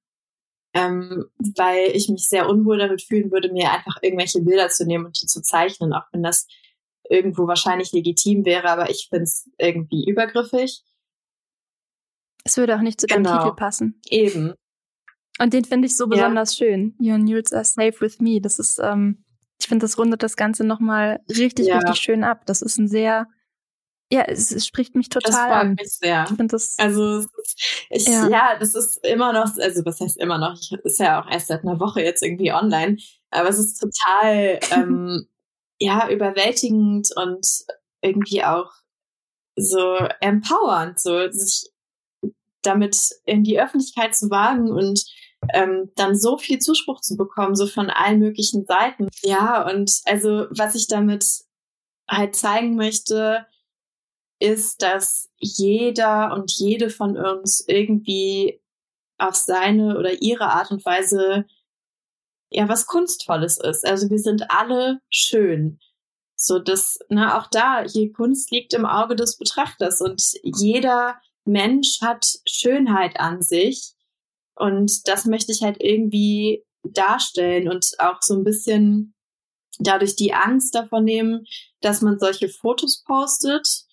ähm, 0.74 1.26
weil 1.56 1.90
ich 1.94 2.08
mich 2.08 2.28
sehr 2.28 2.48
unwohl 2.48 2.78
damit 2.78 3.02
fühlen 3.02 3.30
würde, 3.30 3.52
mir 3.52 3.70
einfach 3.70 3.96
irgendwelche 4.02 4.40
Bilder 4.40 4.68
zu 4.68 4.86
nehmen 4.86 5.06
und 5.06 5.20
die 5.20 5.26
zu 5.26 5.42
zeichnen, 5.42 5.92
auch 5.92 6.04
wenn 6.12 6.22
das 6.22 6.46
irgendwo 7.08 7.46
wahrscheinlich 7.46 7.92
legitim 7.92 8.44
wäre, 8.44 8.68
aber 8.68 8.90
ich 8.90 9.08
finde 9.10 9.24
es 9.24 9.50
irgendwie 9.58 10.08
übergriffig. 10.08 10.82
Es 12.44 12.56
würde 12.56 12.76
auch 12.76 12.80
nicht 12.80 13.00
zu 13.00 13.06
deinem 13.06 13.24
genau. 13.24 13.42
Titel 13.42 13.54
passen. 13.54 14.00
Eben. 14.08 14.54
Und 15.38 15.52
den 15.52 15.64
finde 15.64 15.86
ich 15.86 15.96
so 15.96 16.06
besonders 16.06 16.58
ja. 16.58 16.66
schön. 16.66 16.94
Your 17.00 17.18
nudes 17.18 17.52
are 17.52 17.64
safe 17.64 18.00
with 18.00 18.20
me. 18.20 18.40
Das 18.40 18.58
ist, 18.58 18.78
ähm, 18.78 19.24
ich 19.60 19.68
finde, 19.68 19.84
das 19.84 19.98
rundet 19.98 20.22
das 20.22 20.36
Ganze 20.36 20.64
nochmal 20.64 21.20
richtig, 21.28 21.66
ja. 21.66 21.78
richtig 21.78 22.02
schön 22.02 22.24
ab. 22.24 22.46
Das 22.46 22.62
ist 22.62 22.78
ein 22.78 22.88
sehr 22.88 23.28
ja, 24.12 24.24
es, 24.24 24.52
es, 24.52 24.66
spricht 24.66 24.94
mich 24.94 25.08
total 25.08 25.30
das 25.30 25.40
freut 25.40 25.52
an. 25.52 25.74
Mich 25.74 25.90
sehr. 25.94 26.24
Ich 26.24 26.36
finde 26.36 26.48
das. 26.48 26.74
Also 26.76 27.24
ich, 27.88 28.06
ja. 28.06 28.28
ja. 28.28 28.58
das 28.58 28.74
ist 28.74 29.02
immer 29.06 29.32
noch, 29.32 29.56
also 29.56 29.86
was 29.86 30.00
heißt 30.00 30.18
immer 30.18 30.36
noch? 30.36 30.54
Ich, 30.60 30.70
ist 30.84 30.98
ja 30.98 31.22
auch 31.22 31.30
erst 31.30 31.46
seit 31.46 31.62
einer 31.62 31.80
Woche 31.80 32.02
jetzt 32.02 32.22
irgendwie 32.22 32.52
online, 32.52 32.98
aber 33.30 33.48
es 33.48 33.58
ist 33.58 33.80
total 33.80 34.60
ähm, 34.70 35.26
ja 35.78 36.10
überwältigend 36.10 37.08
und 37.16 37.46
irgendwie 38.02 38.44
auch 38.44 38.70
so 39.56 39.96
empowernd, 40.20 41.00
so 41.00 41.30
sich 41.30 41.70
damit 42.60 42.98
in 43.24 43.44
die 43.44 43.58
Öffentlichkeit 43.58 44.14
zu 44.14 44.28
wagen 44.28 44.70
und 44.70 45.02
ähm, 45.54 45.90
dann 45.96 46.18
so 46.20 46.36
viel 46.36 46.58
Zuspruch 46.58 47.00
zu 47.00 47.16
bekommen, 47.16 47.56
so 47.56 47.66
von 47.66 47.88
allen 47.88 48.18
möglichen 48.18 48.66
Seiten. 48.66 49.08
Ja, 49.22 49.66
und 49.70 49.90
also 50.04 50.48
was 50.50 50.74
ich 50.74 50.86
damit 50.86 51.24
halt 52.06 52.36
zeigen 52.36 52.76
möchte, 52.76 53.46
ist, 54.42 54.82
dass 54.82 55.30
jeder 55.38 56.32
und 56.34 56.50
jede 56.50 56.90
von 56.90 57.16
uns 57.16 57.64
irgendwie 57.66 58.60
auf 59.16 59.36
seine 59.36 59.96
oder 59.98 60.20
ihre 60.20 60.46
Art 60.46 60.72
und 60.72 60.84
Weise 60.84 61.46
ja 62.50 62.68
was 62.68 62.86
Kunstvolles 62.86 63.58
ist. 63.58 63.86
Also 63.86 64.10
wir 64.10 64.18
sind 64.18 64.50
alle 64.50 65.00
schön. 65.10 65.78
So 66.34 66.58
dass, 66.58 66.98
na, 67.08 67.38
auch 67.38 67.46
da, 67.52 67.84
je 67.84 68.10
Kunst 68.10 68.50
liegt 68.50 68.74
im 68.74 68.84
Auge 68.84 69.14
des 69.14 69.38
Betrachters 69.38 70.00
und 70.00 70.20
jeder 70.42 71.20
Mensch 71.44 72.00
hat 72.00 72.26
Schönheit 72.46 73.20
an 73.20 73.42
sich. 73.42 73.92
Und 74.56 75.06
das 75.06 75.24
möchte 75.24 75.52
ich 75.52 75.62
halt 75.62 75.76
irgendwie 75.78 76.64
darstellen 76.82 77.68
und 77.68 77.92
auch 77.98 78.20
so 78.22 78.34
ein 78.34 78.42
bisschen 78.42 79.14
dadurch 79.78 80.16
die 80.16 80.34
Angst 80.34 80.74
davon 80.74 81.04
nehmen, 81.04 81.44
dass 81.80 82.02
man 82.02 82.18
solche 82.18 82.48
Fotos 82.48 83.04
postet 83.04 83.86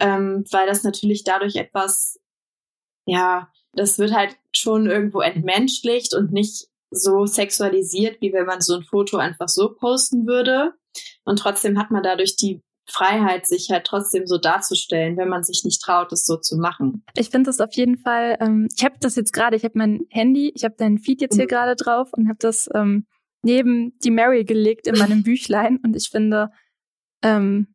ähm, 0.00 0.44
weil 0.50 0.66
das 0.66 0.82
natürlich 0.82 1.24
dadurch 1.24 1.56
etwas, 1.56 2.18
ja, 3.06 3.50
das 3.72 3.98
wird 3.98 4.12
halt 4.12 4.36
schon 4.54 4.90
irgendwo 4.90 5.20
entmenschlicht 5.20 6.14
und 6.14 6.32
nicht 6.32 6.66
so 6.90 7.26
sexualisiert, 7.26 8.20
wie 8.20 8.32
wenn 8.32 8.46
man 8.46 8.60
so 8.60 8.74
ein 8.74 8.82
Foto 8.82 9.18
einfach 9.18 9.48
so 9.48 9.72
posten 9.74 10.26
würde. 10.26 10.74
Und 11.24 11.38
trotzdem 11.38 11.78
hat 11.78 11.90
man 11.90 12.02
dadurch 12.02 12.34
die 12.36 12.62
Freiheit, 12.90 13.46
sich 13.46 13.70
halt 13.70 13.84
trotzdem 13.84 14.26
so 14.26 14.36
darzustellen, 14.38 15.16
wenn 15.16 15.28
man 15.28 15.44
sich 15.44 15.62
nicht 15.64 15.80
traut, 15.80 16.12
es 16.12 16.24
so 16.24 16.36
zu 16.36 16.56
machen. 16.56 17.04
Ich 17.16 17.30
finde 17.30 17.48
das 17.48 17.60
auf 17.60 17.72
jeden 17.74 17.96
Fall, 17.96 18.36
ähm, 18.40 18.68
ich 18.74 18.84
habe 18.84 18.96
das 19.00 19.14
jetzt 19.14 19.32
gerade, 19.32 19.56
ich 19.56 19.64
habe 19.64 19.78
mein 19.78 20.06
Handy, 20.10 20.50
ich 20.54 20.64
habe 20.64 20.74
deinen 20.76 20.98
Feed 20.98 21.20
jetzt 21.20 21.36
hier 21.36 21.44
mhm. 21.44 21.50
gerade 21.50 21.76
drauf 21.76 22.12
und 22.12 22.28
habe 22.28 22.38
das 22.40 22.68
ähm, 22.74 23.06
neben 23.42 23.96
die 24.00 24.10
Mary 24.10 24.44
gelegt 24.44 24.88
in 24.88 24.98
meinem 24.98 25.22
Büchlein 25.24 25.78
und 25.84 25.94
ich 25.94 26.10
finde, 26.10 26.50
ähm, 27.22 27.68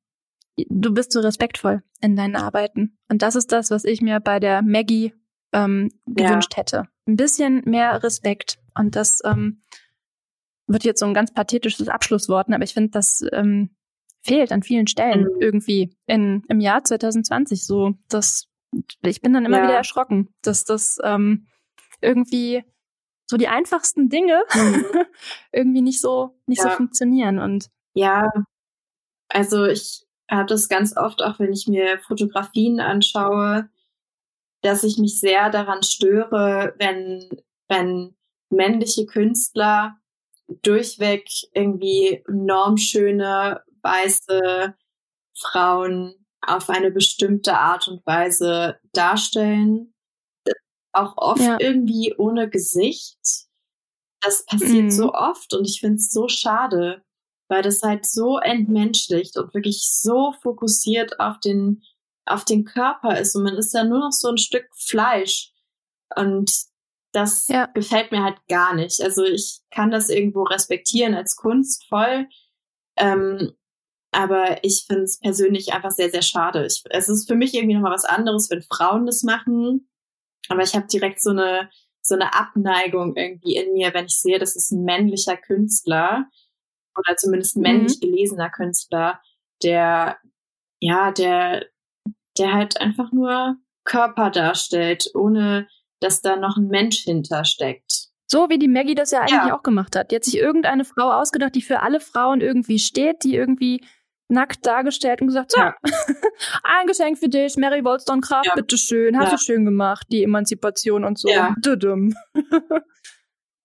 du 0.57 0.93
bist 0.93 1.11
so 1.11 1.19
respektvoll 1.19 1.83
in 2.01 2.15
deinen 2.15 2.35
Arbeiten. 2.35 2.97
Und 3.09 3.21
das 3.21 3.35
ist 3.35 3.51
das, 3.51 3.71
was 3.71 3.83
ich 3.83 4.01
mir 4.01 4.19
bei 4.19 4.39
der 4.39 4.61
Maggie 4.61 5.13
ähm, 5.53 5.91
gewünscht 6.05 6.53
ja. 6.53 6.57
hätte. 6.57 6.83
Ein 7.07 7.17
bisschen 7.17 7.61
mehr 7.65 8.03
Respekt. 8.03 8.59
Und 8.77 8.95
das 8.95 9.21
ähm, 9.25 9.63
wird 10.67 10.83
jetzt 10.83 10.99
so 10.99 11.05
ein 11.05 11.13
ganz 11.13 11.33
pathetisches 11.33 11.87
Abschlusswort, 11.87 12.49
aber 12.49 12.63
ich 12.63 12.73
finde, 12.73 12.91
das 12.91 13.23
ähm, 13.31 13.75
fehlt 14.23 14.51
an 14.51 14.63
vielen 14.63 14.87
Stellen 14.87 15.23
mhm. 15.23 15.41
irgendwie 15.41 15.95
in, 16.07 16.43
im 16.49 16.59
Jahr 16.59 16.83
2020 16.83 17.65
so. 17.65 17.93
Das, 18.09 18.47
ich 19.01 19.21
bin 19.21 19.33
dann 19.33 19.45
immer 19.45 19.57
ja. 19.57 19.63
wieder 19.63 19.75
erschrocken, 19.75 20.29
dass 20.41 20.63
das 20.63 20.97
ähm, 21.03 21.47
irgendwie 22.01 22.63
so 23.27 23.37
die 23.37 23.47
einfachsten 23.47 24.09
Dinge 24.09 24.43
mhm. 24.53 24.85
irgendwie 25.51 25.81
nicht 25.81 26.01
so 26.01 26.39
nicht 26.45 26.63
ja. 26.63 26.69
so 26.69 26.75
funktionieren 26.75 27.39
und 27.39 27.69
ja 27.95 28.29
also 29.29 29.65
ich 29.65 30.05
habe 30.29 30.47
das 30.47 30.69
ganz 30.69 30.95
oft 30.97 31.21
auch 31.21 31.39
wenn 31.39 31.53
ich 31.53 31.67
mir 31.67 31.99
Fotografien 31.99 32.79
anschaue 32.79 33.69
dass 34.61 34.83
ich 34.83 34.97
mich 34.97 35.19
sehr 35.19 35.49
daran 35.49 35.83
störe 35.83 36.73
wenn 36.77 37.29
wenn 37.67 38.15
männliche 38.49 39.05
Künstler 39.05 39.97
durchweg 40.61 41.27
irgendwie 41.53 42.23
normschöne 42.27 43.63
weiße 43.81 44.75
Frauen 45.37 46.13
auf 46.41 46.69
eine 46.69 46.91
bestimmte 46.91 47.57
Art 47.57 47.87
und 47.87 48.05
Weise 48.05 48.79
darstellen 48.93 49.95
auch 50.95 51.17
oft 51.17 51.41
ja. 51.41 51.57
irgendwie 51.59 52.15
ohne 52.17 52.49
Gesicht. 52.49 53.19
Das 54.21 54.45
passiert 54.45 54.85
mhm. 54.85 54.91
so 54.91 55.13
oft 55.13 55.53
und 55.53 55.67
ich 55.67 55.79
finde 55.79 55.97
es 55.97 56.09
so 56.09 56.27
schade, 56.27 57.03
weil 57.47 57.61
das 57.61 57.81
halt 57.81 58.05
so 58.05 58.37
entmenschlicht 58.39 59.37
und 59.37 59.53
wirklich 59.53 59.89
so 59.91 60.33
fokussiert 60.41 61.19
auf 61.19 61.39
den, 61.39 61.83
auf 62.25 62.45
den 62.45 62.65
Körper 62.65 63.19
ist 63.19 63.35
und 63.35 63.43
man 63.43 63.55
ist 63.55 63.73
ja 63.73 63.83
nur 63.83 63.99
noch 63.99 64.11
so 64.11 64.29
ein 64.29 64.37
Stück 64.37 64.67
Fleisch 64.75 65.51
und 66.15 66.51
das 67.11 67.47
ja. 67.47 67.67
gefällt 67.67 68.11
mir 68.11 68.23
halt 68.23 68.37
gar 68.49 68.75
nicht. 68.75 69.01
Also 69.01 69.23
ich 69.23 69.61
kann 69.71 69.89
das 69.89 70.09
irgendwo 70.09 70.43
respektieren 70.43 71.13
als 71.13 71.35
Kunst 71.35 71.85
voll, 71.87 72.27
ähm, 72.97 73.53
aber 74.11 74.63
ich 74.63 74.85
finde 74.87 75.03
es 75.03 75.19
persönlich 75.19 75.73
einfach 75.73 75.91
sehr, 75.91 76.09
sehr 76.09 76.21
schade. 76.21 76.65
Ich, 76.65 76.83
es 76.89 77.09
ist 77.09 77.27
für 77.27 77.35
mich 77.35 77.53
irgendwie 77.53 77.75
nochmal 77.75 77.93
was 77.93 78.05
anderes, 78.05 78.49
wenn 78.49 78.61
Frauen 78.63 79.05
das 79.05 79.23
machen, 79.23 79.89
aber 80.49 80.63
ich 80.63 80.75
habe 80.75 80.87
direkt 80.87 81.21
so 81.21 81.31
eine, 81.31 81.69
so 82.01 82.15
eine 82.15 82.33
Abneigung 82.33 83.15
irgendwie 83.15 83.55
in 83.55 83.73
mir, 83.73 83.93
wenn 83.93 84.05
ich 84.05 84.19
sehe, 84.19 84.39
das 84.39 84.55
ist 84.55 84.71
ein 84.71 84.83
männlicher 84.83 85.37
Künstler 85.37 86.29
oder 86.97 87.17
zumindest 87.17 87.55
ein 87.55 87.59
mhm. 87.59 87.63
männlich 87.63 87.99
gelesener 87.99 88.49
Künstler, 88.49 89.19
der, 89.63 90.17
ja, 90.79 91.11
der, 91.11 91.65
der 92.37 92.53
halt 92.53 92.79
einfach 92.79 93.11
nur 93.11 93.57
Körper 93.83 94.31
darstellt, 94.31 95.09
ohne 95.13 95.67
dass 95.99 96.21
da 96.21 96.35
noch 96.35 96.57
ein 96.57 96.67
Mensch 96.67 97.03
hintersteckt. 97.03 98.09
So 98.27 98.49
wie 98.49 98.57
die 98.57 98.67
Maggie 98.67 98.95
das 98.95 99.11
ja 99.11 99.19
eigentlich 99.19 99.33
ja. 99.33 99.55
auch 99.55 99.63
gemacht 99.63 99.95
hat. 99.95 100.11
Die 100.11 100.15
hat 100.15 100.23
sich 100.23 100.37
irgendeine 100.37 100.83
Frau 100.83 101.11
ausgedacht, 101.11 101.55
die 101.55 101.61
für 101.61 101.81
alle 101.81 101.99
Frauen 101.99 102.41
irgendwie 102.41 102.79
steht, 102.79 103.23
die 103.23 103.35
irgendwie 103.35 103.81
nackt 104.27 104.65
dargestellt 104.65 105.21
und 105.21 105.27
gesagt, 105.27 105.51
so, 105.51 105.59
ja. 105.59 105.75
ein 106.63 106.87
Geschenk 106.87 107.19
für 107.19 107.29
dich, 107.29 107.57
Mary 107.57 107.83
Wollstonecraft, 107.83 108.45
ja. 108.45 108.55
bitteschön, 108.55 109.17
hast 109.17 109.31
ja. 109.31 109.37
du 109.37 109.39
schön 109.41 109.65
gemacht, 109.65 110.07
die 110.11 110.23
Emanzipation 110.23 111.03
und 111.03 111.19
so. 111.19 111.29
Ja. 111.29 111.55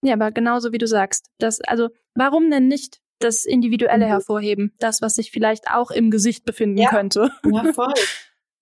ja, 0.03 0.15
aber 0.15 0.31
genauso 0.33 0.73
wie 0.73 0.79
du 0.79 0.87
sagst, 0.87 1.31
das, 1.39 1.61
also, 1.63 1.89
warum 2.15 2.51
denn 2.51 2.69
nicht 2.69 3.01
das 3.21 3.45
Individuelle 3.45 4.07
mhm. 4.07 4.11
hervorheben? 4.11 4.75
Das, 4.79 5.03
was 5.03 5.15
sich 5.15 5.31
vielleicht 5.31 5.71
auch 5.71 5.91
im 5.91 6.11
Gesicht 6.11 6.45
befinden 6.45 6.79
ja. 6.79 6.91
könnte. 6.91 7.31
Ja, 7.45 7.73
voll. 7.73 7.95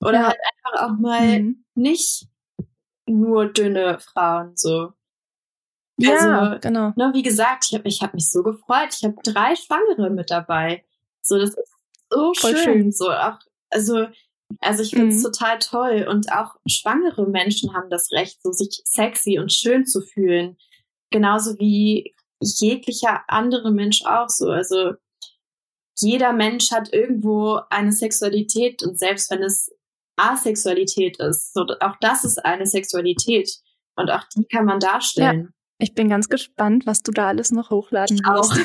Oder 0.01 0.29
halt 0.29 0.39
einfach 0.39 0.87
auch 0.87 0.99
mal 0.99 1.41
mhm. 1.41 1.65
nicht 1.75 2.27
nur 3.07 3.47
dünne 3.53 3.99
Frauen, 3.99 4.57
so. 4.57 4.93
Ja, 5.99 6.13
also, 6.13 6.61
genau. 6.61 6.93
Ne, 6.97 7.11
wie 7.13 7.23
gesagt, 7.23 7.67
ich 7.69 7.75
habe 7.75 7.89
ich 7.89 8.03
hab 8.03 8.15
mich 8.15 8.31
so 8.31 8.43
gefreut. 8.43 8.95
Ich 8.97 9.05
habe 9.05 9.17
drei 9.25 9.57
Schwangere 9.57 10.11
mit 10.11 10.31
dabei. 10.31 10.85
So, 11.23 11.39
das 11.39 11.51
ist 11.51 11.75
so 12.11 12.33
Voll 12.35 12.57
schön. 12.57 12.65
schön. 12.65 12.93
So 12.93 13.11
auch, 13.11 13.39
also, 13.71 14.07
also 14.61 14.83
ich 14.83 14.91
finde 14.91 15.15
es 15.15 15.23
mhm. 15.23 15.33
total 15.33 15.59
toll. 15.59 16.07
Und 16.09 16.33
auch 16.33 16.55
schwangere 16.69 17.27
Menschen 17.29 17.75
haben 17.75 17.91
das 17.91 18.13
Recht, 18.13 18.41
so 18.43 18.53
sich 18.53 18.81
sexy 18.85 19.39
und 19.39 19.53
schön 19.53 19.87
zu 19.87 20.01
fühlen. 20.01 20.57
Genauso 21.11 21.59
wie 21.59 22.15
jeglicher 22.41 23.23
andere 23.29 23.73
Mensch 23.73 24.05
auch 24.05 24.29
so. 24.29 24.51
Also 24.51 24.95
jeder 26.01 26.33
Mensch 26.33 26.71
hat 26.71 26.93
irgendwo 26.93 27.61
eine 27.71 27.93
Sexualität 27.93 28.83
und 28.83 28.99
selbst 28.99 29.31
wenn 29.31 29.43
es 29.43 29.71
Asexualität 30.17 31.19
ist, 31.19 31.55
so, 31.55 31.65
auch 31.81 31.97
das 32.01 32.25
ist 32.25 32.45
eine 32.45 32.67
Sexualität 32.67 33.51
und 33.97 34.11
auch 34.11 34.25
die 34.37 34.45
kann 34.45 34.65
man 34.65 34.81
darstellen. 34.81 35.43
Ja, 35.43 35.49
ich 35.79 35.95
bin 35.95 36.09
ganz 36.09 36.29
gespannt, 36.29 36.87
was 36.87 37.03
du 37.03 37.13
da 37.13 37.29
alles 37.29 37.53
noch 37.53 37.71
hochladen 37.71 38.19
wirst. 38.19 38.53
Auch. 38.53 38.57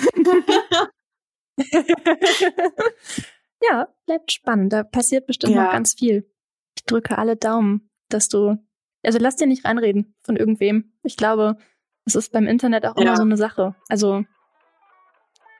ja, 3.70 3.88
bleibt 4.06 4.32
spannend. 4.32 4.74
Da 4.74 4.84
passiert 4.84 5.28
bestimmt 5.28 5.54
ja. 5.54 5.66
noch 5.66 5.72
ganz 5.72 5.94
viel. 5.94 6.30
Ich 6.76 6.86
drücke 6.86 7.18
alle 7.18 7.36
Daumen, 7.36 7.90
dass 8.10 8.30
du. 8.30 8.58
Also 9.06 9.20
lass 9.20 9.36
dir 9.36 9.48
nicht 9.48 9.66
reinreden 9.66 10.16
von 10.24 10.38
irgendwem. 10.38 10.94
Ich 11.04 11.18
glaube, 11.18 11.58
es 12.06 12.16
ist 12.16 12.32
beim 12.32 12.48
Internet 12.48 12.86
auch 12.86 12.98
ja. 12.98 13.04
immer 13.04 13.16
so 13.16 13.24
eine 13.24 13.38
Sache. 13.38 13.76
Also 13.90 14.24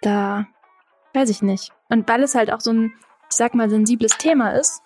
da 0.02 0.46
weiß 1.14 1.30
ich 1.30 1.42
nicht. 1.42 1.72
Und 1.90 2.08
weil 2.10 2.24
es 2.24 2.36
halt 2.36 2.52
auch 2.52 2.60
so 2.60 2.72
ein, 2.72 2.94
ich 3.30 3.36
sag 3.36 3.54
mal, 3.56 3.70
sensibles 3.70 4.18
Thema 4.18 4.52
ist, 4.52 4.82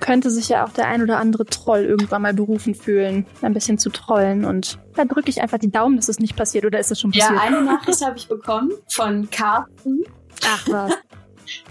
könnte 0.00 0.30
sich 0.30 0.48
ja 0.48 0.64
auch 0.64 0.70
der 0.70 0.86
ein 0.88 1.02
oder 1.02 1.18
andere 1.18 1.44
Troll 1.44 1.84
irgendwann 1.84 2.22
mal 2.22 2.34
berufen 2.34 2.74
fühlen, 2.74 3.26
ein 3.42 3.54
bisschen 3.54 3.78
zu 3.78 3.90
trollen. 3.90 4.44
Und 4.44 4.78
da 4.94 5.04
drücke 5.04 5.30
ich 5.30 5.40
einfach 5.40 5.58
die 5.58 5.70
Daumen, 5.70 5.96
dass 5.96 6.08
es 6.08 6.18
nicht 6.18 6.36
passiert. 6.36 6.64
Oder 6.64 6.78
ist 6.78 6.90
es 6.90 7.00
schon 7.00 7.10
passiert? 7.10 7.32
Ja, 7.32 7.40
eine 7.40 7.62
Nachricht 7.62 8.04
habe 8.04 8.16
ich 8.16 8.28
bekommen 8.28 8.72
von 8.88 9.28
Carsten. 9.30 10.04
Ach 10.44 10.68
was. 10.68 10.94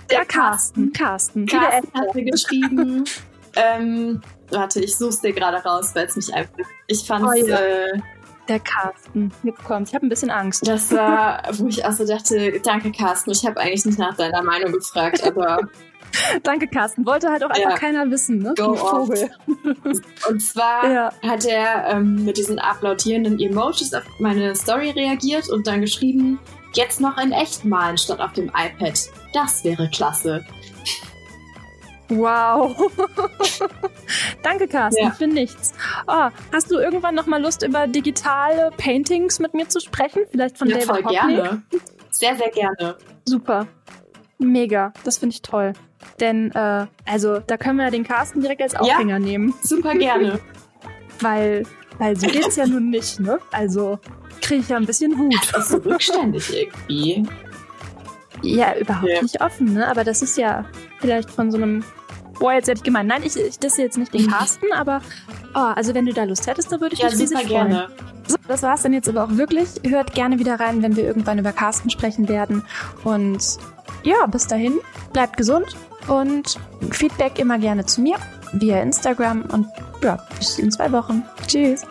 Der 0.10 0.26
Carsten. 0.26 0.92
Carsten. 0.94 1.46
Carsten 1.46 1.92
hat 1.94 2.16
mir 2.16 2.26
geschrieben. 2.26 3.04
ähm, 3.56 4.22
warte, 4.50 4.82
ich 4.82 4.96
suche 4.96 5.10
es 5.10 5.22
dir 5.22 5.34
gerade 5.34 5.58
raus, 5.58 5.92
weil 5.94 6.08
es 6.08 6.16
mich 6.16 6.34
einfach. 6.34 6.66
Ich 6.88 7.06
fand 7.06 7.26
oh, 7.26 7.34
ja. 7.34 7.60
äh, 7.60 8.00
der 8.48 8.60
Carsten. 8.60 9.32
Jetzt 9.44 9.64
kommt. 9.64 9.90
Ich 9.90 9.96
habe 9.96 10.06
ein 10.06 10.10
bisschen 10.10 10.30
Angst. 10.30 10.68
Das 10.68 10.92
war, 10.92 11.44
wo 11.54 11.68
ich 11.68 11.86
auch 11.86 11.92
so 11.92 12.06
dachte, 12.06 12.60
danke 12.64 12.92
Carsten. 12.92 13.32
Ich 13.32 13.46
habe 13.46 13.60
eigentlich 13.60 13.86
nicht 13.86 14.00
nach 14.00 14.16
deiner 14.16 14.44
Meinung 14.44 14.72
gefragt, 14.72 15.24
aber 15.26 15.68
Danke, 16.44 16.68
Carsten. 16.68 17.06
Wollte 17.06 17.30
halt 17.30 17.44
auch 17.44 17.50
einfach 17.50 17.72
ja. 17.72 17.78
keiner 17.78 18.10
wissen, 18.10 18.40
ne? 18.40 18.54
Go 18.58 18.76
Vogel. 18.76 19.30
Und 20.30 20.42
zwar 20.42 20.92
ja. 20.92 21.14
hat 21.22 21.46
er 21.46 21.88
ähm, 21.90 22.26
mit 22.26 22.38
diesen 22.38 22.60
applaudierenden 22.60 23.40
Emojis 23.40 23.94
auf 23.94 24.04
meine 24.20 24.56
Story 24.56 24.92
reagiert 24.92 25.50
und 25.50 25.68
dann 25.68 25.82
geschrieben, 25.82 26.40
jetzt 26.74 27.02
noch 27.02 27.18
in 27.18 27.32
echt 27.32 27.66
malen 27.66 27.98
statt 27.98 28.20
auf 28.20 28.34
dem 28.34 28.48
iPad. 28.48 29.00
Das 29.34 29.64
wäre 29.64 29.90
klasse. 29.90 30.46
Wow. 32.10 32.76
Danke, 34.44 34.68
Carsten, 34.68 35.04
ja. 35.04 35.12
für 35.12 35.28
nichts. 35.28 35.74
Oh, 36.08 36.30
hast 36.54 36.72
du 36.72 36.78
irgendwann 36.78 37.16
noch 37.16 37.26
mal 37.26 37.42
Lust, 37.42 37.64
über 37.64 37.88
digitale 37.88 38.72
Paintings 38.78 39.40
mit 39.40 39.54
mir 39.54 39.68
zu 39.68 39.80
sprechen? 39.80 40.24
Vielleicht 40.32 40.58
von 40.58 40.70
ja, 40.70 40.76
David 40.76 40.88
voll 40.88 41.04
Hockney? 41.04 41.36
gerne. 41.36 41.62
Sehr, 42.12 42.36
sehr 42.36 42.50
gerne. 42.50 42.98
Super. 43.26 43.68
Mega. 44.40 44.94
Das 45.04 45.18
finde 45.18 45.34
ich 45.34 45.42
toll. 45.42 45.74
Denn, 46.20 46.52
äh, 46.52 46.86
also, 47.06 47.40
da 47.40 47.58
können 47.58 47.78
wir 47.78 47.86
ja 47.86 47.92
den 47.92 48.04
Carsten 48.04 48.42
direkt 48.42 48.62
als 48.62 48.76
Aufhänger 48.76 49.18
ja, 49.18 49.20
nehmen. 49.20 49.54
Super 49.62 49.94
gerne. 49.98 50.40
weil, 51.20 51.64
weil 51.98 52.16
so 52.16 52.28
geht's 52.28 52.56
ja 52.56 52.66
nun 52.66 52.90
nicht, 52.90 53.20
ne? 53.20 53.40
Also, 53.52 54.00
kriege 54.42 54.62
ich 54.62 54.70
ja 54.70 54.78
ein 54.78 54.86
bisschen 54.86 55.18
Wut. 55.18 55.36
Das 55.52 55.66
ist 55.66 55.70
so 55.70 55.78
rückständig 55.78 56.70
irgendwie. 56.88 57.28
Ja, 58.42 58.76
überhaupt 58.78 59.10
ja. 59.10 59.22
nicht 59.22 59.42
offen, 59.42 59.74
ne? 59.74 59.88
Aber 59.88 60.04
das 60.04 60.22
ist 60.22 60.38
ja 60.38 60.66
vielleicht 61.00 61.30
von 61.30 61.52
so 61.52 61.58
einem. 61.58 61.84
Boah, 62.40 62.54
jetzt 62.54 62.68
hätte 62.68 62.80
ich 62.80 62.84
gemeint. 62.84 63.10
Nein, 63.10 63.24
ich, 63.24 63.36
ich 63.36 63.58
das 63.58 63.78
jetzt 63.78 63.98
nicht 63.98 64.14
den 64.14 64.26
mhm. 64.26 64.32
Carsten, 64.32 64.72
aber 64.74 65.02
oh, 65.56 65.60
also 65.76 65.96
wenn 65.96 66.06
du 66.06 66.14
da 66.14 66.24
Lust 66.24 66.46
hättest, 66.46 66.72
dann 66.72 66.82
würde 66.82 66.94
ich 66.94 67.02
ja, 67.02 67.10
mich 67.10 67.20
riesig 67.20 67.38
freuen. 67.38 67.48
gerne. 67.48 67.90
So, 68.28 68.36
das 68.48 68.62
war's 68.62 68.84
dann 68.84 68.94
jetzt 68.94 69.10
aber 69.10 69.24
auch 69.24 69.32
wirklich. 69.32 69.70
Hört 69.84 70.14
gerne 70.14 70.38
wieder 70.38 70.60
rein, 70.60 70.84
wenn 70.84 70.96
wir 70.96 71.04
irgendwann 71.04 71.40
über 71.40 71.52
Carsten 71.52 71.90
sprechen 71.90 72.30
werden. 72.30 72.64
Und 73.04 73.58
ja, 74.04 74.26
bis 74.28 74.48
dahin, 74.48 74.80
bleibt 75.14 75.38
gesund 75.38 75.76
und 76.08 76.60
Feedback 76.92 77.40
immer 77.40 77.58
gerne 77.58 77.86
zu 77.86 78.02
mir 78.02 78.18
via 78.54 78.82
Instagram 78.82 79.44
und 79.52 79.68
ja, 80.04 80.18
bis 80.38 80.60
in 80.60 80.72
zwei 80.72 80.92
Wochen. 80.92 81.24
Tschüss. 81.48 81.84